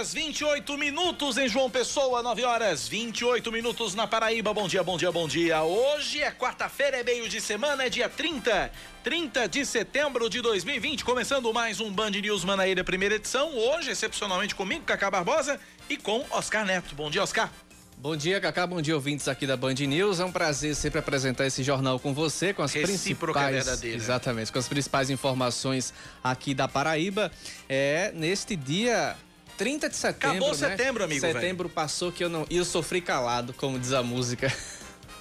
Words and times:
Horas 0.00 0.14
28 0.14 0.78
minutos 0.78 1.36
em 1.36 1.46
João 1.46 1.68
Pessoa, 1.68 2.22
9 2.22 2.42
horas 2.42 2.88
28 2.88 3.52
minutos 3.52 3.94
na 3.94 4.06
Paraíba. 4.06 4.54
Bom 4.54 4.66
dia, 4.66 4.82
bom 4.82 4.96
dia, 4.96 5.12
bom 5.12 5.28
dia. 5.28 5.62
Hoje 5.62 6.22
é 6.22 6.30
quarta-feira, 6.30 7.00
é 7.00 7.04
meio 7.04 7.28
de 7.28 7.38
semana, 7.38 7.84
é 7.84 7.90
dia 7.90 8.08
30, 8.08 8.72
30 9.04 9.46
de 9.46 9.66
setembro 9.66 10.30
de 10.30 10.40
2020. 10.40 11.04
Começando 11.04 11.52
mais 11.52 11.80
um 11.80 11.92
Band 11.92 12.12
News 12.12 12.44
Manaíra, 12.46 12.82
primeira 12.82 13.16
edição. 13.16 13.54
Hoje, 13.54 13.90
excepcionalmente 13.90 14.54
comigo, 14.54 14.86
Cacá 14.86 15.10
Barbosa 15.10 15.60
e 15.90 15.98
com 15.98 16.24
Oscar 16.30 16.64
Neto. 16.64 16.94
Bom 16.94 17.10
dia, 17.10 17.22
Oscar. 17.22 17.52
Bom 17.98 18.16
dia, 18.16 18.40
Cacá. 18.40 18.66
Bom 18.66 18.80
dia, 18.80 18.94
ouvintes 18.94 19.28
aqui 19.28 19.46
da 19.46 19.54
Band 19.54 19.74
News. 19.74 20.18
É 20.18 20.24
um 20.24 20.32
prazer 20.32 20.74
sempre 20.76 20.98
apresentar 20.98 21.46
esse 21.46 21.62
jornal 21.62 22.00
com 22.00 22.14
você, 22.14 22.54
com 22.54 22.62
as 22.62 22.72
Recíproca 22.72 23.38
principais, 23.38 23.66
verdadeira. 23.66 23.96
exatamente, 23.98 24.50
com 24.50 24.58
as 24.58 24.66
principais 24.66 25.10
informações 25.10 25.92
aqui 26.24 26.54
da 26.54 26.66
Paraíba. 26.66 27.30
É 27.68 28.10
neste 28.14 28.56
dia 28.56 29.14
30 29.60 29.90
de 29.90 29.96
setembro. 29.96 30.28
Acabou 30.30 30.48
né? 30.48 30.54
setembro, 30.54 31.04
amigo, 31.04 31.20
Setembro 31.20 31.68
passou 31.68 32.10
que 32.10 32.24
eu 32.24 32.30
não, 32.30 32.46
e 32.48 32.56
eu 32.56 32.64
sofri 32.64 33.02
calado, 33.02 33.52
como 33.52 33.78
diz 33.78 33.92
a 33.92 34.02
música. 34.02 34.50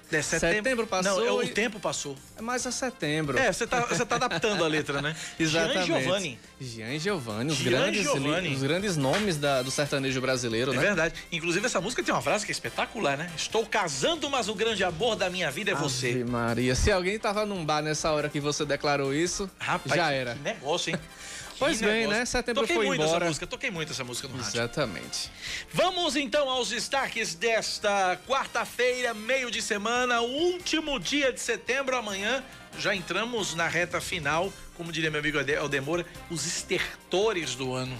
É 0.09 0.21
Setembro 0.23 0.87
passou 0.87 1.19
Não, 1.19 1.27
é, 1.27 1.31
o 1.31 1.43
e- 1.43 1.49
tempo 1.49 1.77
passou. 1.77 2.15
É 2.37 2.41
mais 2.41 2.65
a 2.65 2.71
setembro. 2.71 3.37
É, 3.37 3.51
você 3.51 3.67
tá, 3.67 3.81
você 3.81 4.05
tá 4.05 4.15
adaptando 4.15 4.63
a 4.63 4.67
letra, 4.67 5.01
né? 5.01 5.13
Exatamente. 5.37 5.87
Jean 5.87 5.99
Giovanni. 6.01 6.39
Jean 6.59 6.93
e 6.93 6.99
Giovanni, 6.99 7.51
os, 7.51 7.57
Jean 7.57 7.69
grandes, 7.69 8.01
Giovanni. 8.03 8.53
os 8.55 8.63
grandes 8.63 8.95
nomes 8.97 9.35
da- 9.35 9.61
do 9.61 9.69
sertanejo 9.69 10.21
brasileiro, 10.21 10.71
É 10.71 10.77
né? 10.77 10.81
verdade. 10.81 11.15
Inclusive, 11.33 11.65
essa 11.65 11.81
música 11.81 12.01
tem 12.01 12.13
uma 12.13 12.21
frase 12.21 12.45
que 12.45 12.51
é 12.51 12.53
espetacular, 12.53 13.17
né? 13.17 13.29
Estou 13.35 13.65
casando, 13.65 14.29
mas 14.29 14.47
o 14.47 14.55
grande 14.55 14.85
amor 14.85 15.17
da 15.17 15.29
minha 15.29 15.51
vida 15.51 15.71
é 15.71 15.75
você. 15.75 16.11
Ave 16.11 16.23
Maria, 16.23 16.73
se 16.75 16.89
alguém 16.91 17.19
tava 17.19 17.45
num 17.45 17.65
bar 17.65 17.81
nessa 17.81 18.09
hora 18.11 18.29
que 18.29 18.39
você 18.39 18.63
declarou 18.65 19.13
isso, 19.13 19.49
Rapaz, 19.59 19.95
já 19.95 20.11
era. 20.11 20.33
Que 20.33 20.41
negócio, 20.41 20.91
hein? 20.91 20.99
Pois 21.59 21.81
bem, 21.81 21.89
negócio. 22.01 22.19
né? 22.19 22.25
Setembro 22.25 22.61
toquei 22.61 22.75
foi 22.77 22.85
muito 22.87 23.01
embora. 23.01 23.17
essa 23.17 23.25
música, 23.27 23.47
toquei 23.47 23.69
muito 23.71 23.91
essa 23.91 24.03
música 24.03 24.27
no 24.29 24.37
rádio. 24.37 24.49
Exatamente. 24.49 25.29
Vamos 25.73 26.15
então 26.15 26.49
aos 26.49 26.69
destaques 26.69 27.35
desta 27.35 28.17
quarta-feira, 28.27 29.13
meio 29.13 29.51
de 29.51 29.61
semana, 29.61 30.21
último 30.21 30.97
dia 30.99 31.31
de 31.33 31.39
setembro. 31.41 31.95
Amanhã 31.97 32.43
já 32.77 32.95
entramos 32.95 33.53
na 33.55 33.67
reta 33.67 33.99
final, 33.99 34.51
como 34.75 34.91
diria 34.91 35.11
meu 35.11 35.19
amigo 35.19 35.37
Aldemora, 35.59 36.05
os 36.31 36.47
estertores 36.47 37.55
do 37.55 37.73
ano. 37.73 37.97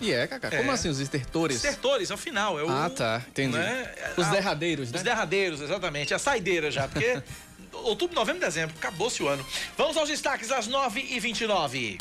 E 0.00 0.12
é, 0.12 0.26
Cacá, 0.26 0.50
como 0.50 0.70
É. 0.70 0.74
assim 0.74 0.88
os 0.90 1.00
estertores? 1.00 1.56
Estertores, 1.56 2.10
é 2.10 2.14
o 2.14 2.18
final. 2.18 2.58
É 2.58 2.64
o, 2.64 2.68
Ah, 2.68 2.90
tá, 2.90 3.22
entendi. 3.28 3.56
né? 3.56 3.94
Os 4.16 4.26
A- 4.26 4.30
derradeiros, 4.30 4.90
né? 4.90 4.98
Os 4.98 5.02
derradeiros, 5.02 5.60
exatamente. 5.62 6.12
A 6.12 6.18
saideira 6.18 6.70
já, 6.70 6.86
porque 6.86 7.22
outubro, 7.72 8.14
novembro, 8.14 8.40
dezembro, 8.42 8.74
acabou-se 8.76 9.22
o 9.22 9.28
ano. 9.28 9.46
Vamos 9.76 9.96
aos 9.96 10.08
destaques 10.10 10.50
às 10.52 10.68
9h29. 10.68 11.98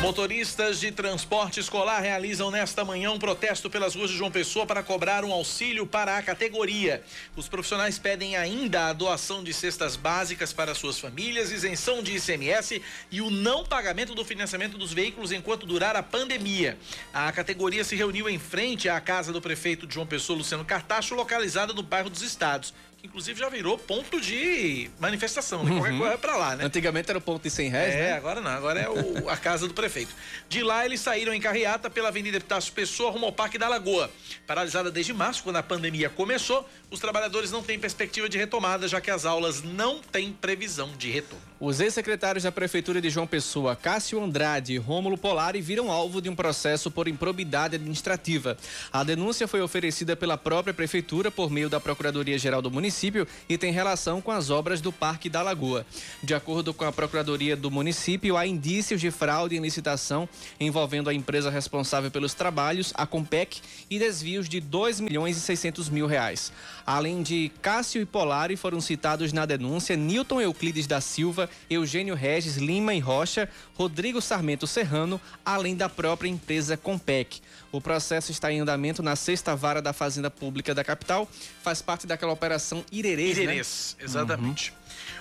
Motoristas 0.00 0.78
de 0.78 0.92
transporte 0.92 1.58
escolar 1.58 2.00
realizam 2.00 2.50
nesta 2.50 2.84
manhã 2.84 3.10
um 3.10 3.18
protesto 3.18 3.70
pelas 3.70 3.94
ruas 3.94 4.10
de 4.10 4.16
João 4.16 4.30
Pessoa 4.30 4.66
para 4.66 4.82
cobrar 4.82 5.24
um 5.24 5.32
auxílio 5.32 5.86
para 5.86 6.18
a 6.18 6.22
categoria. 6.22 7.02
Os 7.34 7.48
profissionais 7.48 7.98
pedem 7.98 8.36
ainda 8.36 8.88
a 8.88 8.92
doação 8.92 9.42
de 9.42 9.54
cestas 9.54 9.96
básicas 9.96 10.52
para 10.52 10.74
suas 10.74 11.00
famílias, 11.00 11.50
isenção 11.50 12.02
de 12.02 12.14
ICMS 12.14 12.82
e 13.10 13.22
o 13.22 13.30
não 13.30 13.64
pagamento 13.64 14.14
do 14.14 14.22
financiamento 14.22 14.76
dos 14.76 14.92
veículos 14.92 15.32
enquanto 15.32 15.66
durar 15.66 15.96
a 15.96 16.02
pandemia. 16.02 16.76
A 17.12 17.32
categoria 17.32 17.82
se 17.82 17.96
reuniu 17.96 18.28
em 18.28 18.38
frente 18.38 18.90
à 18.90 19.00
casa 19.00 19.32
do 19.32 19.40
prefeito 19.40 19.86
de 19.86 19.94
João 19.94 20.06
Pessoa, 20.06 20.36
Luciano 20.36 20.64
Cartacho, 20.64 21.14
localizada 21.14 21.72
no 21.72 21.82
bairro 21.82 22.10
dos 22.10 22.22
Estados, 22.22 22.74
inclusive 23.06 23.40
já 23.40 23.48
virou 23.48 23.78
ponto 23.78 24.20
de 24.20 24.90
manifestação, 25.00 25.64
né? 25.64 25.70
Qualquer 25.72 25.96
coisa 25.98 26.14
é 26.14 26.16
pra 26.16 26.36
lá, 26.36 26.56
né? 26.56 26.64
Antigamente 26.64 27.08
era 27.08 27.18
o 27.18 27.22
ponto 27.22 27.42
de 27.42 27.50
100 27.50 27.70
reais, 27.70 27.94
É, 27.94 27.96
né? 27.98 28.12
agora 28.12 28.40
não, 28.40 28.50
agora 28.50 28.80
é 28.80 28.88
o- 28.88 29.28
a 29.30 29.36
casa 29.36 29.66
do 29.66 29.74
prefeito. 29.74 30.14
De 30.48 30.62
lá, 30.62 30.84
eles 30.84 31.00
saíram 31.00 31.32
em 31.32 31.40
carreata 31.40 31.88
pela 31.88 32.08
Avenida 32.08 32.36
Epitácio 32.36 32.72
Pessoa 32.72 33.10
rumo 33.10 33.26
ao 33.26 33.32
Parque 33.32 33.56
da 33.58 33.68
Lagoa. 33.68 34.10
Paralisada 34.46 34.90
desde 34.90 35.12
março, 35.12 35.42
quando 35.42 35.56
a 35.56 35.62
pandemia 35.62 36.10
começou, 36.10 36.68
os 36.90 37.00
trabalhadores 37.00 37.50
não 37.50 37.62
têm 37.62 37.78
perspectiva 37.78 38.28
de 38.28 38.36
retomada, 38.36 38.86
já 38.86 39.00
que 39.00 39.10
as 39.10 39.24
aulas 39.24 39.62
não 39.62 40.00
têm 40.00 40.32
previsão 40.32 40.90
de 40.96 41.10
retorno. 41.10 41.44
Os 41.58 41.80
ex-secretários 41.80 42.44
da 42.44 42.52
Prefeitura 42.52 43.00
de 43.00 43.08
João 43.08 43.26
Pessoa, 43.26 43.74
Cássio 43.74 44.22
Andrade 44.22 44.74
e 44.74 44.76
Rômulo 44.76 45.16
Polari, 45.16 45.62
viram 45.62 45.90
alvo 45.90 46.20
de 46.20 46.28
um 46.28 46.34
processo 46.34 46.90
por 46.90 47.08
improbidade 47.08 47.76
administrativa. 47.76 48.58
A 48.92 49.02
denúncia 49.02 49.48
foi 49.48 49.62
oferecida 49.62 50.14
pela 50.14 50.36
própria 50.36 50.74
Prefeitura 50.74 51.30
por 51.30 51.50
meio 51.50 51.70
da 51.70 51.80
Procuradoria-Geral 51.80 52.60
do 52.60 52.70
município 52.70 53.26
e 53.48 53.56
tem 53.56 53.72
relação 53.72 54.20
com 54.20 54.30
as 54.30 54.50
obras 54.50 54.82
do 54.82 54.92
Parque 54.92 55.30
da 55.30 55.40
Lagoa. 55.40 55.86
De 56.22 56.34
acordo 56.34 56.74
com 56.74 56.84
a 56.84 56.92
Procuradoria 56.92 57.56
do 57.56 57.70
município, 57.70 58.36
há 58.36 58.46
indícios 58.46 59.00
de 59.00 59.10
fraude 59.10 59.56
em 59.56 59.60
licitação 59.60 60.28
envolvendo 60.60 61.08
a 61.08 61.14
empresa 61.14 61.48
responsável 61.48 62.10
pelos 62.10 62.34
trabalhos, 62.34 62.92
a 62.94 63.06
Compec, 63.06 63.62
e 63.88 63.98
desvios 63.98 64.46
de 64.46 64.60
2 64.60 65.00
milhões 65.00 65.38
e 65.38 65.40
600 65.40 65.88
mil 65.88 66.06
reais. 66.06 66.52
Além 66.86 67.22
de 67.22 67.50
Cássio 67.62 68.02
e 68.02 68.04
Polari, 68.04 68.56
foram 68.56 68.78
citados 68.78 69.32
na 69.32 69.46
denúncia 69.46 69.96
Newton 69.96 70.42
Euclides 70.42 70.86
da 70.86 71.00
Silva, 71.00 71.45
Eugênio 71.68 72.14
Regis 72.14 72.56
Lima 72.56 72.94
e 72.94 73.00
Rocha, 73.00 73.48
Rodrigo 73.74 74.20
Sarmento 74.20 74.66
Serrano, 74.66 75.20
além 75.44 75.76
da 75.76 75.88
própria 75.88 76.28
empresa 76.28 76.76
Compec. 76.76 77.40
O 77.72 77.80
processo 77.80 78.30
está 78.30 78.50
em 78.52 78.60
andamento 78.60 79.02
na 79.02 79.16
sexta 79.16 79.54
vara 79.54 79.82
da 79.82 79.92
Fazenda 79.92 80.30
Pública 80.30 80.74
da 80.74 80.84
capital, 80.84 81.28
faz 81.62 81.82
parte 81.82 82.06
daquela 82.06 82.32
operação 82.32 82.84
Irerês, 82.90 83.36
né? 83.36 83.42
Irerês, 83.44 83.96
exatamente. 84.00 84.72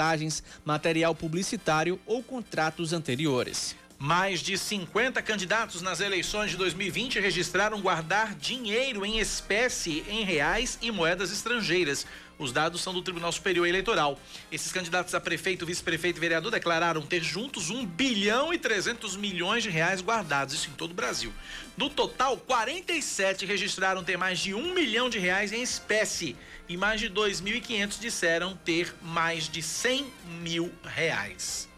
material 0.64 1.14
publicitário 1.14 1.98
ou 2.06 2.22
contratos 2.22 2.92
anteriores. 2.92 3.76
Mais 3.98 4.40
de 4.40 4.58
50 4.58 5.22
candidatos 5.22 5.80
nas 5.80 6.00
eleições 6.00 6.50
de 6.50 6.56
2020 6.56 7.20
registraram 7.20 7.80
guardar 7.80 8.34
dinheiro 8.34 9.06
em 9.06 9.18
espécie 9.18 10.04
em 10.08 10.24
reais 10.24 10.78
e 10.82 10.90
moedas 10.90 11.32
estrangeiras. 11.32 12.04
Os 12.36 12.52
dados 12.52 12.82
são 12.82 12.92
do 12.92 13.00
Tribunal 13.00 13.30
Superior 13.30 13.66
Eleitoral. 13.66 14.18
Esses 14.50 14.72
candidatos 14.72 15.14
a 15.14 15.20
prefeito, 15.20 15.64
vice-prefeito 15.64 16.18
e 16.18 16.20
vereador 16.20 16.50
declararam 16.50 17.00
ter 17.02 17.22
juntos 17.22 17.70
1 17.70 17.86
bilhão 17.86 18.52
e 18.52 18.58
300 18.58 19.16
milhões 19.16 19.62
de 19.62 19.70
reais 19.70 20.02
guardados, 20.02 20.54
isso 20.54 20.68
em 20.68 20.74
todo 20.74 20.90
o 20.90 20.94
Brasil. 20.94 21.32
No 21.76 21.88
total, 21.88 22.36
47 22.36 23.46
registraram 23.46 24.02
ter 24.02 24.18
mais 24.18 24.40
de 24.40 24.52
1 24.52 24.74
milhão 24.74 25.08
de 25.08 25.18
reais 25.18 25.52
em 25.52 25.62
espécie 25.62 26.36
e 26.68 26.76
mais 26.76 27.00
de 27.00 27.10
2.500 27.10 27.98
disseram 28.00 28.56
ter 28.64 28.94
mais 29.02 29.48
de 29.48 29.62
100 29.62 30.06
mil 30.40 30.72
reais 30.82 31.68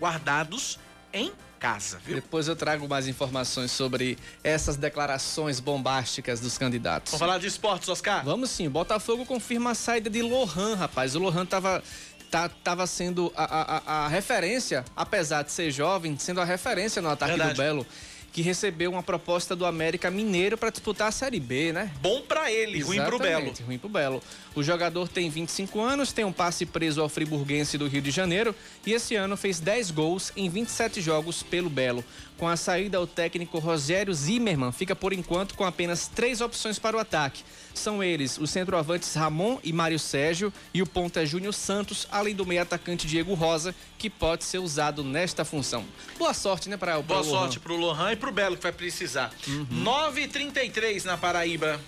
guardados 0.00 0.78
em 1.12 1.32
casa, 1.60 2.00
viu? 2.04 2.16
Depois 2.16 2.48
eu 2.48 2.56
trago 2.56 2.88
mais 2.88 3.06
informações 3.06 3.70
sobre 3.70 4.18
essas 4.42 4.76
declarações 4.76 5.60
bombásticas 5.60 6.40
dos 6.40 6.58
candidatos. 6.58 7.12
Vamos 7.12 7.20
falar 7.20 7.38
de 7.38 7.46
esportes, 7.46 7.88
Oscar? 7.88 8.24
Vamos 8.24 8.50
sim. 8.50 8.68
Botafogo 8.68 9.24
confirma 9.24 9.70
a 9.70 9.74
saída 9.74 10.10
de 10.10 10.22
Lohan, 10.22 10.74
rapaz. 10.74 11.14
O 11.14 11.20
Lohan 11.20 11.46
tava 11.46 11.80
tá, 12.32 12.48
tava 12.48 12.86
sendo 12.86 13.32
a, 13.36 13.44
a, 13.44 14.04
a, 14.04 14.08
referência, 14.08 14.84
apesar 14.96 15.42
de 15.42 15.52
ser 15.52 15.70
jovem, 15.70 16.18
sendo 16.18 16.40
a 16.40 16.44
referência 16.44 17.00
no 17.00 17.10
ataque 17.10 17.32
Verdade. 17.32 17.54
do 17.54 17.56
Belo 17.58 17.86
que 18.32 18.40
recebeu 18.40 18.90
uma 18.90 19.02
proposta 19.02 19.54
do 19.54 19.66
América 19.66 20.10
Mineiro 20.10 20.56
para 20.56 20.70
disputar 20.70 21.08
a 21.08 21.12
Série 21.12 21.38
B, 21.38 21.72
né? 21.72 21.92
Bom 22.00 22.22
para 22.22 22.50
ele, 22.50 22.78
Exatamente, 22.78 22.98
ruim 22.98 23.06
pro 23.06 23.18
Belo. 23.18 23.52
Ruim 23.66 23.78
pro 23.78 23.88
Belo. 23.90 24.22
O 24.54 24.62
jogador 24.62 25.06
tem 25.08 25.28
25 25.28 25.80
anos, 25.80 26.12
tem 26.12 26.24
um 26.24 26.32
passe 26.32 26.64
preso 26.64 27.00
ao 27.02 27.08
friburguense 27.08 27.76
do 27.76 27.86
Rio 27.86 28.02
de 28.02 28.10
Janeiro 28.10 28.54
e 28.86 28.92
esse 28.92 29.14
ano 29.14 29.36
fez 29.36 29.60
10 29.60 29.90
gols 29.90 30.32
em 30.34 30.48
27 30.48 31.00
jogos 31.00 31.42
pelo 31.42 31.68
Belo. 31.68 32.02
Com 32.38 32.48
a 32.48 32.56
saída, 32.56 33.00
o 33.00 33.06
técnico 33.06 33.58
Rogério 33.58 34.12
Zimmermann 34.12 34.72
fica 34.72 34.96
por 34.96 35.12
enquanto 35.12 35.54
com 35.54 35.64
apenas 35.64 36.08
três 36.08 36.40
opções 36.40 36.78
para 36.78 36.96
o 36.96 37.00
ataque. 37.00 37.44
São 37.74 38.02
eles 38.02 38.36
os 38.36 38.50
centroavantes 38.50 39.14
Ramon 39.14 39.58
e 39.62 39.72
Mário 39.72 39.98
Sérgio 39.98 40.52
e 40.74 40.82
o 40.82 40.86
ponta 40.86 41.24
Júnior 41.24 41.54
Santos, 41.54 42.06
além 42.10 42.34
do 42.34 42.44
meio 42.44 42.60
atacante 42.60 43.06
Diego 43.06 43.32
Rosa, 43.34 43.74
que 43.96 44.10
pode 44.10 44.44
ser 44.44 44.58
usado 44.58 45.04
nesta 45.04 45.44
função. 45.44 45.84
Boa 46.18 46.34
sorte, 46.34 46.68
né, 46.68 46.76
para 46.76 46.98
o 46.98 47.02
Boa 47.02 47.22
sorte 47.22 47.60
para 47.60 47.72
o 47.72 47.76
Lohan 47.76 48.12
e 48.12 48.16
para 48.22 48.30
o 48.30 48.32
Belo 48.32 48.56
que 48.56 48.62
vai 48.62 48.72
precisar. 48.72 49.32
Uhum. 49.48 49.66
9:33 49.82 51.04
na 51.04 51.18
Paraíba. 51.18 51.80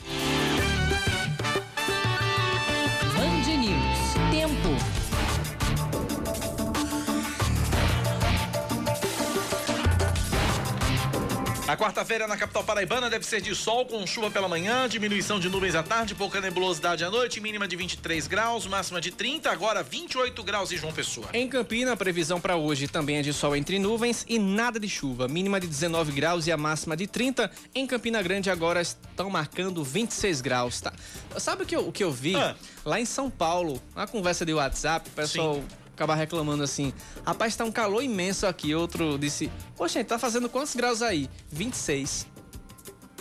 A 11.66 11.78
quarta-feira 11.78 12.26
na 12.26 12.36
capital 12.36 12.62
paraibana 12.62 13.08
deve 13.08 13.24
ser 13.24 13.40
de 13.40 13.54
sol 13.54 13.86
com 13.86 14.06
chuva 14.06 14.30
pela 14.30 14.46
manhã, 14.46 14.86
diminuição 14.86 15.40
de 15.40 15.48
nuvens 15.48 15.74
à 15.74 15.82
tarde, 15.82 16.14
pouca 16.14 16.38
nebulosidade 16.38 17.02
à 17.02 17.10
noite, 17.10 17.40
mínima 17.40 17.66
de 17.66 17.74
23 17.74 18.26
graus, 18.26 18.66
máxima 18.66 19.00
de 19.00 19.10
30, 19.10 19.50
agora 19.50 19.82
28 19.82 20.42
graus 20.42 20.70
em 20.72 20.76
João 20.76 20.92
Pessoa. 20.92 21.26
Em 21.32 21.48
Campina, 21.48 21.92
a 21.92 21.96
previsão 21.96 22.38
para 22.38 22.54
hoje 22.54 22.86
também 22.86 23.16
é 23.16 23.22
de 23.22 23.32
sol 23.32 23.56
entre 23.56 23.78
nuvens 23.78 24.26
e 24.28 24.38
nada 24.38 24.78
de 24.78 24.90
chuva, 24.90 25.26
mínima 25.26 25.58
de 25.58 25.66
19 25.66 26.12
graus 26.12 26.46
e 26.46 26.52
a 26.52 26.56
máxima 26.58 26.94
de 26.94 27.06
30. 27.06 27.50
Em 27.74 27.86
Campina 27.86 28.20
Grande 28.20 28.50
agora 28.50 28.82
estão 28.82 29.30
marcando 29.30 29.82
26 29.82 30.42
graus, 30.42 30.82
tá? 30.82 30.92
Sabe 31.38 31.62
o 31.62 31.66
que 31.66 31.74
eu, 31.74 31.88
o 31.88 31.92
que 31.92 32.04
eu 32.04 32.12
vi? 32.12 32.36
Ah. 32.36 32.54
Lá 32.84 33.00
em 33.00 33.06
São 33.06 33.30
Paulo, 33.30 33.80
na 33.96 34.06
conversa 34.06 34.44
de 34.44 34.52
WhatsApp, 34.52 35.08
o 35.08 35.12
pessoal 35.12 35.54
Sim 35.54 35.83
acabar 35.94 36.14
reclamando 36.14 36.62
assim: 36.62 36.92
rapaz, 37.24 37.56
tá 37.56 37.64
um 37.64 37.72
calor 37.72 38.02
imenso 38.02 38.46
aqui. 38.46 38.74
Outro 38.74 39.18
disse: 39.18 39.50
Poxa, 39.76 40.04
tá 40.04 40.18
fazendo 40.18 40.48
quantos 40.48 40.74
graus 40.74 41.00
aí? 41.00 41.30
26. 41.50 42.26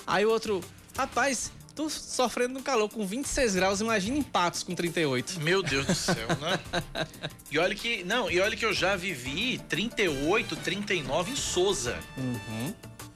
Aí 0.05 0.25
o 0.25 0.29
outro: 0.29 0.61
Rapaz, 0.97 1.51
tu 1.75 1.89
sofrendo 1.89 2.55
no 2.55 2.61
calor 2.61 2.89
com 2.89 3.05
26 3.05 3.55
graus, 3.55 3.81
imagina 3.81 4.17
em 4.17 4.23
Patos 4.23 4.63
com 4.63 4.75
38. 4.75 5.39
Meu 5.39 5.63
Deus 5.63 5.85
do 5.85 5.95
céu, 5.95 6.27
né? 6.39 6.59
e 7.51 7.57
olha 7.57 7.75
que, 7.75 8.03
não, 8.03 8.29
e 8.29 8.39
olha 8.39 8.55
que 8.55 8.65
eu 8.65 8.73
já 8.73 8.95
vivi 8.95 9.59
38, 9.69 10.55
39 10.57 11.31
em 11.31 11.35
Souza. 11.35 11.97
Uhum. 12.17 12.73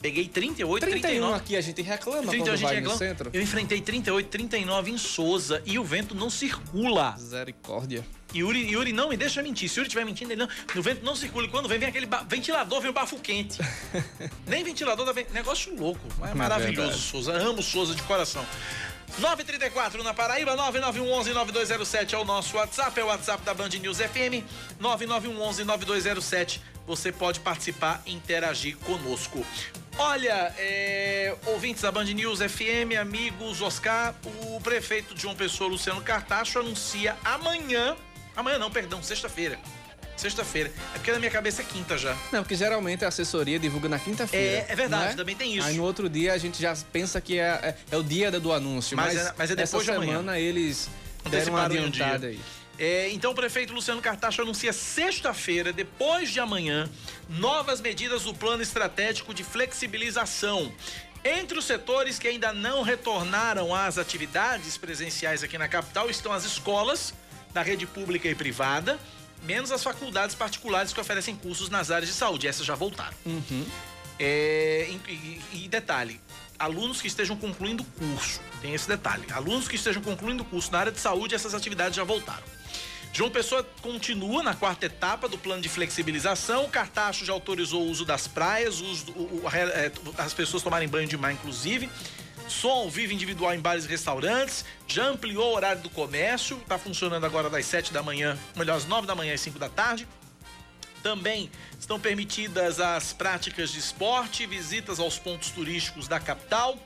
Peguei 0.08 0.26
38, 0.26 0.80
31 0.86 1.02
39. 1.02 1.36
aqui 1.36 1.58
a 1.58 1.60
gente 1.60 1.82
reclama 1.82 2.30
30, 2.30 2.38
quando 2.38 2.50
a 2.50 2.56
gente 2.56 2.66
vai 2.66 2.76
reclama. 2.76 2.94
no 2.94 2.98
centro. 2.98 3.30
Eu 3.34 3.42
enfrentei 3.42 3.82
38, 3.82 4.30
39 4.30 4.92
em 4.92 4.98
Souza 4.98 5.62
e 5.66 5.78
o 5.78 5.84
vento 5.84 6.16
não 6.16 6.30
circula. 6.30 7.14
Misericórdia. 7.18 8.06
Yuri, 8.34 8.72
Yuri 8.72 8.94
não 8.94 9.10
me 9.10 9.18
deixa 9.18 9.44
mentir. 9.44 9.68
Se 9.68 9.78
Yuri 9.78 9.88
estiver 9.88 10.06
mentindo, 10.06 10.32
ele 10.32 10.40
não. 10.40 10.48
O 10.74 10.82
vento 10.82 11.04
não 11.04 11.14
circula. 11.14 11.46
E 11.46 11.50
quando 11.50 11.68
vem, 11.68 11.78
vem 11.78 11.90
aquele 11.90 12.08
ventilador, 12.30 12.80
vem 12.80 12.90
o 12.90 12.94
bafo 12.94 13.20
quente. 13.20 13.60
Nem 14.48 14.64
ventilador 14.64 15.14
Negócio 15.34 15.76
louco. 15.78 16.08
É 16.24 16.34
maravilhoso, 16.34 16.92
é 16.92 16.98
Souza. 16.98 17.34
Amo 17.34 17.62
Souza 17.62 17.94
de 17.94 18.04
coração. 18.04 18.46
934 19.20 20.04
na 20.04 20.14
Paraíba, 20.14 20.56
9911-9207 20.56 22.14
é 22.14 22.18
o 22.18 22.24
nosso 22.24 22.58
WhatsApp, 22.58 23.00
é 23.00 23.04
o 23.04 23.08
WhatsApp 23.08 23.44
da 23.44 23.54
Band 23.54 23.70
News 23.70 23.98
FM, 23.98 24.46
9911-9207. 24.80 26.60
Você 26.86 27.12
pode 27.12 27.40
participar 27.40 28.02
e 28.06 28.14
interagir 28.14 28.78
conosco. 28.78 29.44
Olha, 29.98 30.54
é, 30.58 31.36
ouvintes 31.48 31.82
da 31.82 31.92
Band 31.92 32.06
News 32.06 32.40
FM, 32.40 32.96
amigos, 33.02 33.62
Oscar, 33.62 34.14
o 34.24 34.62
prefeito 34.62 35.16
de 35.16 35.22
João 35.24 35.36
Pessoa, 35.36 35.70
Luciano 35.70 36.02
Cartacho, 36.02 36.60
anuncia 36.60 37.18
amanhã, 37.26 37.96
amanhã 38.36 38.60
não, 38.60 38.70
perdão, 38.70 39.02
sexta-feira, 39.02 39.60
Sexta-feira. 40.18 40.72
É 40.94 40.98
porque 40.98 41.12
na 41.12 41.20
minha 41.20 41.32
cabeça 41.32 41.62
é 41.62 41.66
quinta 41.66 41.98
já. 41.98 42.18
Não, 42.32 42.42
porque 42.42 42.56
geralmente 42.56 43.06
a 43.06 43.08
assessoria 43.08 43.60
divulga 43.60 43.88
na 43.88 44.00
quinta-feira. 44.00 44.66
É, 44.68 44.74
é 44.74 44.76
verdade, 44.76 45.14
é? 45.14 45.16
também 45.16 45.36
tem 45.36 45.56
isso. 45.56 45.68
Aí 45.68 45.78
no 45.78 45.84
outro 45.84 46.10
dia 46.10 46.34
a 46.34 46.38
gente 46.38 46.60
já 46.60 46.76
pensa 46.92 47.22
que 47.22 47.38
é, 47.38 47.46
é, 47.46 47.76
é 47.92 47.98
o 47.98 48.04
dia 48.04 48.32
do 48.32 48.52
anúncio. 48.52 48.98
Mas, 48.98 49.14
mas, 49.14 49.28
é, 49.28 49.34
mas 49.38 49.52
é 49.52 49.56
depois 49.56 49.88
essa 49.88 50.00
de 50.00 50.06
semana 50.06 50.40
eles 50.40 50.90
deram 51.30 51.54
uma 51.54 51.66
adiantada 51.66 52.28
aí. 52.28 52.40
É, 52.80 53.10
então 53.10 53.32
o 53.32 53.36
prefeito 53.36 53.74
Luciano 53.74 54.02
Cartacho 54.02 54.42
anuncia 54.42 54.72
sexta-feira, 54.72 55.74
depois 55.74 56.30
de 56.30 56.40
amanhã, 56.40 56.90
novas 57.28 57.82
medidas 57.82 58.24
do 58.24 58.34
plano 58.34 58.62
estratégico 58.62 59.34
de 59.34 59.44
flexibilização. 59.44 60.72
Entre 61.24 61.58
os 61.58 61.66
setores 61.66 62.20
que 62.20 62.28
ainda 62.28 62.54
não 62.54 62.84
retornaram 62.84 63.74
às 63.74 63.98
atividades 63.98 64.78
presenciais 64.78 65.44
aqui 65.44 65.58
na 65.58 65.68
capital 65.68 66.10
estão 66.10 66.32
as 66.32 66.46
escolas 66.46 67.14
da 67.52 67.64
rede 67.64 67.88
pública 67.88 68.28
e 68.28 68.36
privada, 68.36 69.00
menos 69.44 69.72
as 69.72 69.84
faculdades 69.84 70.36
particulares 70.36 70.94
que 70.94 71.00
oferecem 71.00 71.36
cursos 71.36 71.70
nas 71.70 71.92
áreas 71.92 72.10
de 72.10 72.16
saúde. 72.16 72.48
Essas 72.48 72.66
já 72.66 72.76
voltaram. 72.76 73.16
Uhum. 73.26 73.66
É, 74.20 74.90
e, 75.08 75.42
e, 75.54 75.68
detalhe, 75.68 76.20
alunos 76.58 77.02
que 77.02 77.08
estejam 77.08 77.38
concluindo 77.38 77.84
o 77.84 77.86
curso, 77.86 78.42
tem 78.62 78.74
esse 78.74 78.88
detalhe. 78.88 79.26
Alunos 79.32 79.68
que 79.68 79.76
estejam 79.76 80.02
concluindo 80.02 80.44
o 80.44 80.46
curso 80.46 80.72
na 80.72 80.80
área 80.80 80.92
de 80.92 81.00
saúde, 81.00 81.36
essas 81.36 81.54
atividades 81.54 81.96
já 81.96 82.04
voltaram. 82.04 82.44
João 83.14 83.32
Pessoa 83.32 83.64
continua 83.82 84.44
na 84.44 84.54
quarta 84.54 84.86
etapa 84.86 85.28
do 85.28 85.38
plano 85.38 85.62
de 85.62 85.70
flexibilização. 85.70 86.66
O 86.66 86.70
Cartacho 86.70 87.26
já 87.26 87.34
autorizou 87.34 87.84
o 87.84 87.90
uso 87.90 88.06
das 88.06 88.28
praias, 88.28 88.80
o 88.80 88.86
o, 89.16 89.42
o, 89.44 89.50
é, 89.52 89.92
as 90.18 90.34
pessoas 90.34 90.62
tomarem 90.62 90.88
banho 90.88 91.08
de 91.08 91.18
mar, 91.18 91.32
inclusive. 91.32 91.90
Som 92.48 92.70
ao 92.70 92.90
vivo 92.90 93.14
individual 93.14 93.54
em 93.54 93.60
bares 93.60 93.86
e 93.86 93.88
restaurantes. 93.88 94.64
Já 94.88 95.06
ampliou 95.06 95.52
o 95.52 95.56
horário 95.56 95.82
do 95.82 95.90
comércio. 95.90 96.58
Está 96.58 96.78
funcionando 96.78 97.26
agora 97.26 97.50
das 97.50 97.66
7 97.66 97.92
da 97.92 98.02
manhã, 98.02 98.38
melhor, 98.56 98.78
às 98.78 98.86
9 98.86 99.06
da 99.06 99.16
manhã 99.16 99.34
e 99.34 99.38
5 99.38 99.60
da 99.60 99.70
tarde. 99.70 100.08
Também 101.04 101.52
estão 101.80 102.00
permitidas 102.00 102.80
as 102.80 103.14
práticas 103.14 103.72
de 103.72 103.80
esporte, 103.80 104.46
visitas 104.46 105.00
aos 105.00 105.20
pontos 105.20 105.52
turísticos 105.52 106.08
da 106.08 106.20
capital. 106.20 106.78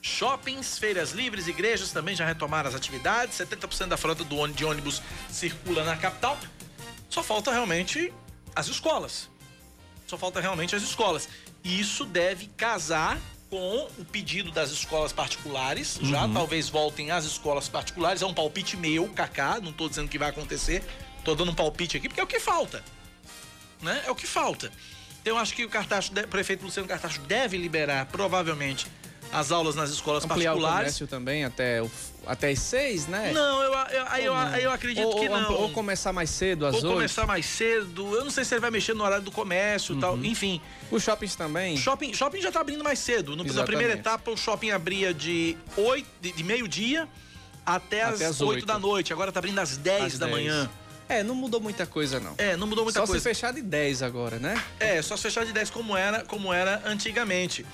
Shoppings, 0.00 0.78
feiras 0.78 1.12
livres, 1.12 1.48
igrejas 1.48 1.90
também 1.90 2.14
já 2.14 2.26
retomaram 2.26 2.68
as 2.68 2.74
atividades. 2.74 3.38
70% 3.38 3.88
da 3.88 3.96
frota 3.96 4.22
do 4.22 4.48
de 4.48 4.64
ônibus 4.64 5.02
circula 5.30 5.82
na 5.82 5.96
capital. 5.96 6.38
Só 7.08 7.22
falta 7.22 7.50
realmente 7.50 8.12
as 8.54 8.68
escolas. 8.68 9.30
Só 10.06 10.18
falta 10.18 10.40
realmente 10.40 10.76
as 10.76 10.82
escolas. 10.82 11.28
E 11.62 11.80
isso 11.80 12.04
deve 12.04 12.48
casar 12.48 13.18
com 13.54 13.88
o 13.98 14.04
pedido 14.04 14.50
das 14.50 14.72
escolas 14.72 15.12
particulares. 15.12 15.96
Uhum. 15.98 16.06
Já 16.06 16.28
talvez 16.28 16.68
voltem 16.68 17.12
às 17.12 17.24
escolas 17.24 17.68
particulares. 17.68 18.20
É 18.20 18.26
um 18.26 18.34
palpite 18.34 18.76
meu, 18.76 19.08
Kaká. 19.10 19.60
Não 19.60 19.70
estou 19.70 19.88
dizendo 19.88 20.08
que 20.08 20.18
vai 20.18 20.30
acontecer. 20.30 20.82
Estou 21.20 21.36
dando 21.36 21.52
um 21.52 21.54
palpite 21.54 21.96
aqui 21.96 22.08
porque 22.08 22.20
é 22.20 22.24
o 22.24 22.26
que 22.26 22.40
falta. 22.40 22.82
Né? 23.80 24.02
É 24.04 24.10
o 24.10 24.14
que 24.16 24.26
falta. 24.26 24.72
Então, 25.22 25.34
eu 25.34 25.38
acho 25.38 25.54
que 25.54 25.64
o 25.64 25.68
Cartacho, 25.68 26.10
o 26.12 26.28
prefeito 26.28 26.64
Luciano 26.64 26.88
Cartacho 26.88 27.20
deve 27.20 27.56
liberar, 27.56 28.06
provavelmente, 28.06 28.88
as 29.34 29.50
aulas 29.50 29.74
nas 29.74 29.90
escolas 29.90 30.24
Ampliar 30.24 30.52
particulares. 30.52 30.74
o 30.74 30.78
comércio 30.78 31.06
também 31.08 31.44
até, 31.44 31.82
o, 31.82 31.90
até 32.24 32.50
as 32.50 32.60
seis, 32.60 33.06
né? 33.08 33.32
Não, 33.32 33.62
eu, 33.62 33.72
eu, 33.72 34.04
eu, 34.04 34.34
eu, 34.34 34.34
eu 34.60 34.70
acredito 34.70 35.06
ou, 35.06 35.20
que 35.20 35.28
não. 35.28 35.52
Ou 35.54 35.70
começar 35.70 36.12
mais 36.12 36.30
cedo, 36.30 36.64
às 36.64 36.82
Ou 36.82 36.92
começar 36.92 37.26
mais 37.26 37.44
cedo. 37.44 38.14
Eu 38.14 38.24
não 38.24 38.30
sei 38.30 38.44
se 38.44 38.54
ele 38.54 38.60
vai 38.60 38.70
mexer 38.70 38.94
no 38.94 39.02
horário 39.02 39.24
do 39.24 39.32
comércio 39.32 39.92
e 39.92 39.94
uhum. 39.94 40.00
tal. 40.00 40.18
Enfim. 40.24 40.60
Os 40.90 41.02
shoppings 41.02 41.34
também? 41.34 41.76
Shopping, 41.76 42.14
shopping 42.14 42.40
já 42.40 42.52
tá 42.52 42.60
abrindo 42.60 42.84
mais 42.84 43.00
cedo. 43.00 43.34
No, 43.34 43.44
na 43.44 43.64
primeira 43.64 43.94
etapa, 43.94 44.30
o 44.30 44.36
shopping 44.36 44.70
abria 44.70 45.12
de, 45.12 45.56
de, 46.20 46.32
de 46.32 46.44
meio-dia 46.44 47.08
até, 47.66 48.02
até 48.02 48.26
as 48.26 48.40
oito 48.40 48.64
da 48.64 48.78
noite. 48.78 49.12
Agora 49.12 49.32
tá 49.32 49.40
abrindo 49.40 49.58
às 49.58 49.76
dez 49.76 50.16
da 50.16 50.28
manhã. 50.28 50.70
É, 51.08 51.22
não 51.22 51.34
mudou 51.34 51.60
muita 51.60 51.86
coisa, 51.86 52.18
não. 52.18 52.34
É, 52.38 52.56
não 52.56 52.66
mudou 52.66 52.84
muita 52.84 53.00
só 53.00 53.06
coisa. 53.06 53.22
Só 53.22 53.28
se 53.28 53.34
fechar 53.34 53.52
de 53.52 53.60
10 53.60 54.02
agora, 54.02 54.38
né? 54.38 54.62
É, 54.80 55.02
só 55.02 55.16
se 55.16 55.24
fechar 55.24 55.44
de 55.44 55.52
10 55.52 55.68
como 55.70 55.94
era, 55.94 56.24
como 56.24 56.52
era 56.52 56.82
antigamente. 56.86 57.64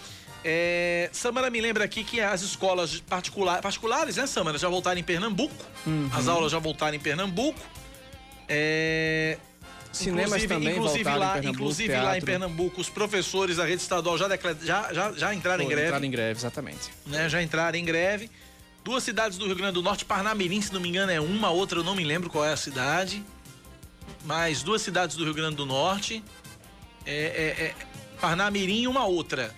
É, 0.44 1.10
Samara 1.12 1.50
me 1.50 1.60
lembra 1.60 1.84
aqui 1.84 2.02
que 2.02 2.20
as 2.20 2.42
escolas 2.42 3.00
particular, 3.00 3.60
particulares, 3.60 4.16
né, 4.16 4.26
Samara, 4.26 4.58
já 4.58 4.68
voltaram 4.68 4.98
em 4.98 5.04
Pernambuco. 5.04 5.54
Uhum. 5.86 6.08
As 6.12 6.28
aulas 6.28 6.52
já 6.52 6.58
voltaram 6.58 6.96
em 6.96 7.00
Pernambuco. 7.00 7.60
É, 8.48 9.38
Cinemas 9.92 10.44
também 10.44 10.76
inclusive 10.76 11.04
lá, 11.04 11.38
em 11.42 11.48
inclusive 11.48 11.96
lá 11.96 12.16
em 12.16 12.20
Pernambuco, 12.20 12.80
os 12.80 12.88
professores 12.88 13.56
da 13.56 13.64
rede 13.64 13.82
estadual 13.82 14.16
já, 14.16 14.28
já, 14.62 14.92
já, 14.92 15.12
já 15.12 15.34
entraram 15.34 15.64
Pô, 15.64 15.66
em 15.66 15.68
greve. 15.68 15.86
Entraram 15.88 16.04
em 16.04 16.10
greve, 16.10 16.38
exatamente. 16.38 16.90
Né, 17.06 17.28
já 17.28 17.42
entraram 17.42 17.76
em 17.76 17.84
greve. 17.84 18.30
Duas 18.84 19.02
cidades 19.02 19.36
do 19.36 19.46
Rio 19.46 19.56
Grande 19.56 19.74
do 19.74 19.82
Norte, 19.82 20.04
Parnamirim, 20.04 20.60
se 20.62 20.72
não 20.72 20.80
me 20.80 20.88
engano, 20.88 21.12
é 21.12 21.20
uma, 21.20 21.50
outra 21.50 21.80
eu 21.80 21.84
não 21.84 21.94
me 21.94 22.04
lembro 22.04 22.30
qual 22.30 22.44
é 22.44 22.52
a 22.52 22.56
cidade. 22.56 23.22
Mas 24.24 24.62
duas 24.62 24.80
cidades 24.80 25.16
do 25.16 25.24
Rio 25.24 25.34
Grande 25.34 25.56
do 25.56 25.66
Norte 25.66 26.22
é, 27.04 27.12
é, 27.14 27.64
é 27.64 27.74
Parnamirim 28.20 28.82
e 28.82 28.88
uma 28.88 29.04
outra. 29.04 29.54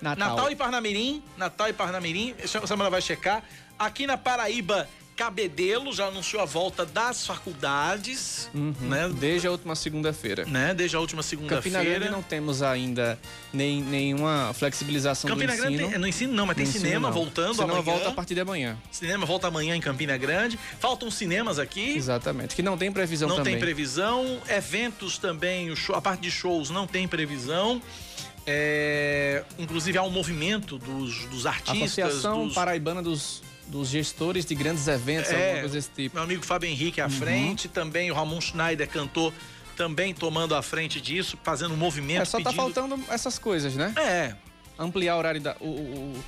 Natal. 0.00 0.28
Natal 0.28 0.50
e 0.50 0.56
Parnamirim, 0.56 1.22
Natal 1.36 1.68
e 1.68 1.72
Parnamirim, 1.72 2.34
a 2.42 2.66
Samara 2.66 2.90
vai 2.90 3.02
checar. 3.02 3.42
Aqui 3.78 4.06
na 4.06 4.16
Paraíba, 4.16 4.88
Cabedelo 5.18 5.92
já 5.92 6.06
anunciou 6.06 6.40
a 6.40 6.44
volta 6.44 6.86
das 6.86 7.26
faculdades, 7.26 8.48
uhum, 8.54 8.72
né? 8.82 9.08
Desde 9.08 9.48
a 9.48 9.50
última 9.50 9.74
segunda-feira. 9.74 10.44
Né? 10.44 10.72
Desde 10.72 10.96
a 10.96 11.00
última 11.00 11.24
segunda-feira. 11.24 11.78
Campina 11.78 11.98
Grande 11.98 12.12
não 12.12 12.22
temos 12.22 12.62
ainda 12.62 13.18
nem, 13.52 13.82
nenhuma 13.82 14.52
flexibilização 14.54 15.28
Campina 15.28 15.52
do 15.52 15.58
ensino. 15.58 15.76
Grande 15.76 15.90
tem, 15.90 15.98
no 15.98 16.06
ensino 16.06 16.32
não, 16.32 16.46
mas 16.46 16.56
tem 16.56 16.66
cinema 16.66 17.08
ensino, 17.08 17.24
voltando 17.24 17.54
cinema 17.54 17.72
amanhã. 17.72 17.82
volta 17.82 18.08
a 18.10 18.12
partir 18.12 18.34
de 18.34 18.40
amanhã. 18.40 18.78
Cinema 18.92 19.26
volta 19.26 19.48
amanhã 19.48 19.74
em 19.74 19.80
Campina 19.80 20.16
Grande. 20.16 20.56
Faltam 20.78 21.10
cinemas 21.10 21.58
aqui. 21.58 21.96
Exatamente, 21.96 22.54
que 22.54 22.62
não 22.62 22.78
tem 22.78 22.92
previsão 22.92 23.28
não 23.28 23.36
também. 23.38 23.54
Não 23.54 23.58
tem 23.58 23.66
previsão. 23.66 24.40
Eventos 24.48 25.18
também, 25.18 25.74
show, 25.74 25.96
a 25.96 26.00
parte 26.00 26.20
de 26.20 26.30
shows 26.30 26.70
não 26.70 26.86
tem 26.86 27.08
previsão. 27.08 27.82
É, 28.50 29.44
inclusive 29.58 29.98
há 29.98 30.02
um 30.02 30.10
movimento 30.10 30.78
dos, 30.78 31.26
dos 31.26 31.44
artistas. 31.44 31.98
Associação 31.98 32.46
dos... 32.46 32.54
Paraibana 32.54 33.02
dos 33.02 33.42
dos 33.68 33.88
gestores 33.90 34.46
de 34.46 34.54
grandes 34.54 34.88
eventos, 34.88 35.30
é, 35.30 35.34
alguma 35.34 35.60
coisa 35.60 35.74
desse 35.74 35.90
tipo. 35.90 36.16
Meu 36.16 36.24
amigo 36.24 36.44
Fábio 36.44 36.70
Henrique 36.70 37.00
à 37.00 37.04
uhum. 37.04 37.10
frente, 37.10 37.68
também 37.68 38.10
o 38.10 38.14
Ramon 38.14 38.40
Schneider, 38.40 38.88
cantor, 38.88 39.32
também 39.76 40.14
tomando 40.14 40.54
a 40.54 40.62
frente 40.62 41.00
disso, 41.00 41.38
fazendo 41.42 41.74
um 41.74 41.76
movimento. 41.76 42.22
É, 42.22 42.24
só 42.24 42.38
tá 42.38 42.50
pedindo... 42.50 42.72
tá 42.72 42.82
faltando 42.82 43.04
essas 43.10 43.38
coisas, 43.38 43.74
né? 43.74 43.92
É. 43.96 44.34
Ampliar 44.78 45.16
o 45.16 45.18
horário 45.18 45.40
da. 45.40 45.54
O, 45.60 45.66
o, 45.66 46.24